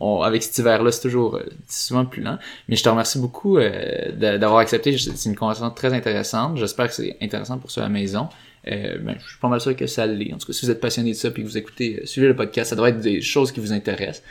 On- 0.00 0.20
avec 0.22 0.42
cet 0.42 0.58
hiver-là, 0.58 0.92
c'est 0.92 1.02
toujours 1.02 1.36
euh, 1.36 1.44
souvent 1.68 2.04
plus 2.04 2.22
lent. 2.22 2.38
Mais 2.68 2.76
je 2.76 2.82
te 2.82 2.88
remercie 2.88 3.18
beaucoup 3.18 3.56
euh, 3.58 4.12
d'avoir 4.38 4.58
accepté. 4.60 4.96
C'est 4.98 5.28
une 5.28 5.36
conversation 5.36 5.70
très 5.70 5.92
intéressante. 5.94 6.56
J'espère 6.58 6.88
que 6.88 6.94
c'est 6.94 7.16
intéressant 7.22 7.58
pour 7.58 7.70
ceux 7.70 7.80
à 7.80 7.84
la 7.84 7.90
maison. 7.90 8.28
Euh, 8.66 8.96
ben, 9.02 9.14
je 9.22 9.28
suis 9.28 9.38
pas 9.38 9.48
mal 9.48 9.60
sûr 9.60 9.76
que 9.76 9.86
ça 9.86 10.06
l'est. 10.06 10.32
En 10.32 10.38
tout 10.38 10.46
cas, 10.46 10.52
si 10.54 10.64
vous 10.64 10.70
êtes 10.72 10.80
passionné 10.80 11.10
de 11.10 11.16
ça 11.16 11.30
puis 11.30 11.42
que 11.42 11.48
vous 11.48 11.58
écoutez, 11.58 12.00
euh, 12.02 12.06
suivez 12.06 12.28
le 12.28 12.34
podcast, 12.36 12.70
ça 12.70 12.76
doit 12.76 12.88
être 12.88 13.00
des 13.00 13.20
choses 13.20 13.52
qui 13.52 13.60
vous 13.60 13.72
intéressent. 13.72 14.22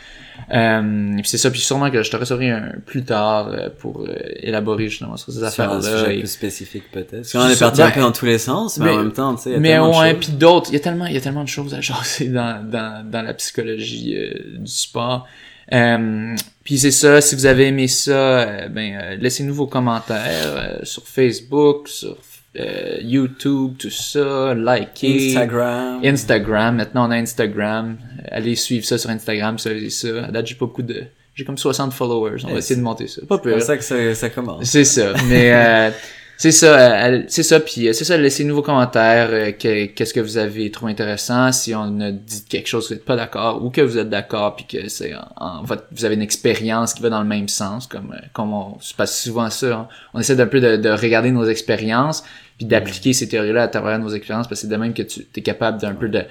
Euh, 0.51 1.11
et 1.17 1.21
puis 1.21 1.29
c'est 1.29 1.37
ça, 1.37 1.51
puis 1.51 1.59
sûrement 1.59 1.91
que 1.91 2.01
je 2.01 2.09
te 2.09 2.17
recevrai 2.17 2.49
un, 2.49 2.71
plus 2.85 3.03
tard 3.03 3.49
euh, 3.49 3.69
pour 3.77 4.01
euh, 4.01 4.15
élaborer 4.37 4.89
justement 4.89 5.15
sur 5.17 5.31
ces 5.31 5.37
Sur 5.37 5.45
un 5.45 5.47
affaires-là. 5.49 5.81
sujet 5.99 6.15
et- 6.15 6.19
plus 6.19 6.27
spécifique, 6.31 6.83
peut-être. 6.91 7.11
Parce 7.11 7.31
qu'on 7.31 7.47
est 7.47 7.59
parti 7.59 7.81
un 7.81 7.85
ben, 7.87 7.91
peu 7.91 7.99
dans 8.01 8.11
tous 8.11 8.25
les 8.25 8.39
sens, 8.39 8.77
mais, 8.79 8.85
mais- 8.85 8.91
en 8.91 8.97
même 9.03 9.11
temps, 9.13 9.35
tu 9.35 9.43
sais, 9.43 9.49
il 9.51 9.53
y 9.53 9.55
a 9.55 9.59
mais 9.59 9.77
ouais, 9.79 10.13
puis 10.15 10.29
d'autres, 10.31 10.71
il 10.71 10.73
y 10.73 10.77
a 10.77 10.79
tellement, 10.79 11.05
il 11.05 11.13
y 11.13 11.17
a 11.17 11.21
tellement 11.21 11.43
de 11.43 11.49
choses 11.49 11.73
à 11.75 11.81
jaser 11.81 12.29
dans, 12.29 12.67
dans, 12.67 13.07
dans 13.09 13.21
la 13.21 13.33
psychologie 13.35 14.15
euh, 14.17 14.57
du 14.57 14.71
sport. 14.71 15.27
Euh, 15.71 16.35
puis 16.63 16.77
c'est 16.77 16.91
ça, 16.91 17.21
si 17.21 17.35
vous 17.35 17.45
avez 17.45 17.67
aimé 17.67 17.87
ça, 17.87 18.11
euh, 18.11 18.67
ben 18.67 18.99
euh, 19.01 19.15
laissez-nous 19.15 19.53
vos 19.53 19.67
commentaires 19.67 20.27
euh, 20.55 20.79
sur 20.83 21.03
Facebook, 21.07 21.87
sur 21.87 22.17
euh, 22.59 22.97
YouTube, 23.01 23.73
tout 23.79 23.89
ça, 23.89 24.53
likez. 24.53 25.27
Instagram. 25.29 26.01
Instagram, 26.03 26.75
maintenant 26.75 27.07
on 27.07 27.11
a 27.11 27.15
Instagram. 27.17 27.97
Allez 28.31 28.55
suivre 28.55 28.85
ça 28.85 28.97
sur 28.97 29.09
Instagram, 29.09 29.57
ça 29.57 29.71
et 29.71 29.89
ça. 29.89 30.25
À 30.25 30.31
date, 30.31 30.47
j'ai 30.47 30.55
pas 30.55 30.65
beaucoup 30.65 30.83
de. 30.83 31.03
J'ai 31.35 31.45
comme 31.45 31.57
60 31.57 31.93
followers. 31.93 32.43
On 32.45 32.51
va 32.51 32.59
essayer 32.59 32.75
de 32.79 32.83
monter 32.85 33.07
ça. 33.07 33.21
Pas 33.27 33.41
C'est 33.43 33.49
pire. 33.49 33.61
ça 33.63 33.77
que 33.77 33.83
ça, 33.83 34.13
ça 34.15 34.29
commence. 34.29 34.65
C'est 34.65 34.85
ça. 34.85 35.13
Mais 35.27 35.51
euh, 35.51 35.89
c'est 36.51 36.51
ça. 36.51 37.09
c'est 37.27 37.43
ça. 37.43 37.59
Puis 37.59 37.87
euh, 37.87 37.93
c'est 37.93 38.03
ça. 38.05 38.17
Laissez-nous 38.17 38.55
vos 38.55 38.61
commentaires. 38.61 39.29
euh, 39.31 39.51
que- 39.51 39.85
Qu'est-ce 39.85 40.13
que 40.13 40.19
vous 40.19 40.37
avez 40.37 40.69
trouvé 40.71 40.91
intéressant. 40.91 41.51
Si 41.51 41.73
on 41.73 41.99
a 42.01 42.11
dit 42.11 42.43
quelque 42.49 42.67
chose 42.67 42.83
que 42.83 42.89
vous 42.89 42.95
n'êtes 42.95 43.05
pas 43.05 43.15
d'accord 43.15 43.63
ou 43.63 43.69
que 43.69 43.81
vous 43.81 43.97
êtes 43.97 44.09
d'accord 44.09 44.55
puis 44.55 44.65
que 44.65 44.89
c'est 44.89 45.13
en, 45.37 45.63
votre- 45.63 45.85
vous 45.91 46.05
avez 46.05 46.15
une 46.15 46.21
expérience 46.21 46.93
qui 46.93 47.01
va 47.01 47.09
dans 47.09 47.21
le 47.21 47.27
même 47.27 47.47
sens. 47.47 47.87
Comme 47.87 48.13
euh, 48.13 48.25
comme 48.33 48.53
on 48.53 48.77
se 48.79 48.93
passe 48.93 49.21
souvent 49.21 49.49
ça. 49.49 49.73
hein. 49.73 49.87
On 50.13 50.19
essaie 50.19 50.35
d'un 50.35 50.47
peu 50.47 50.59
de, 50.59 50.75
de 50.77 50.89
regarder 50.89 51.31
nos 51.31 51.45
expériences 51.45 52.23
puis 52.57 52.65
d'appliquer 52.67 53.13
ces 53.13 53.27
théories-là 53.29 53.63
à 53.63 53.67
travers 53.67 53.97
nos 53.99 54.09
expériences 54.09 54.47
parce 54.47 54.61
que 54.61 54.67
c'est 54.67 54.71
de 54.73 54.77
même 54.77 54.93
que 54.93 55.01
tu 55.03 55.25
es 55.35 55.41
capable 55.41 55.79
d'un 55.81 55.93
peu 55.95 56.09
de 56.09 56.23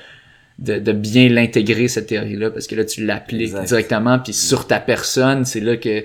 de, 0.58 0.78
de 0.78 0.92
bien 0.92 1.28
l'intégrer 1.30 1.88
cette 1.88 2.08
théorie-là 2.08 2.50
parce 2.50 2.66
que 2.66 2.74
là 2.74 2.84
tu 2.84 3.04
l'appliques 3.04 3.54
directement 3.64 4.18
puis 4.18 4.34
sur 4.34 4.66
ta 4.66 4.78
personne 4.80 5.44
c'est 5.46 5.60
là 5.60 5.76
que 5.78 6.04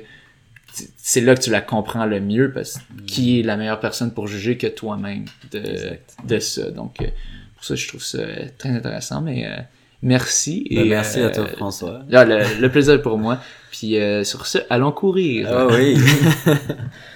c'est 0.97 1.21
là 1.21 1.35
que 1.35 1.41
tu 1.41 1.49
la 1.49 1.61
comprends 1.61 2.05
le 2.05 2.19
mieux 2.19 2.51
parce 2.51 2.77
que 2.77 3.01
qui 3.07 3.39
est 3.39 3.43
la 3.43 3.57
meilleure 3.57 3.79
personne 3.79 4.11
pour 4.13 4.27
juger 4.27 4.57
que 4.57 4.67
toi-même 4.67 5.25
de, 5.51 5.59
Exact. 5.59 6.15
de 6.25 6.39
ça 6.39 6.69
donc 6.71 7.01
euh, 7.01 7.07
pour 7.55 7.65
ça 7.65 7.75
je 7.75 7.87
trouve 7.87 8.03
ça 8.03 8.19
euh, 8.19 8.45
très 8.57 8.69
intéressant 8.69 9.21
mais 9.21 9.47
euh, 9.47 9.55
merci 10.03 10.67
Ben, 10.69 10.85
et 10.85 10.89
merci 10.89 11.19
euh, 11.19 11.27
à 11.27 11.31
toi, 11.31 11.47
François. 11.47 12.01
là, 12.09 12.25
le, 12.25 12.61
le 12.61 12.69
plaisir 12.71 13.01
pour 13.01 13.17
moi 13.17 13.39
puis 13.71 13.97
euh, 13.97 14.23
sur 14.23 14.45
ce 14.45 14.59
allons 14.69 14.91
courir 14.91 15.47
Ah 15.51 15.67
oui. 15.67 15.97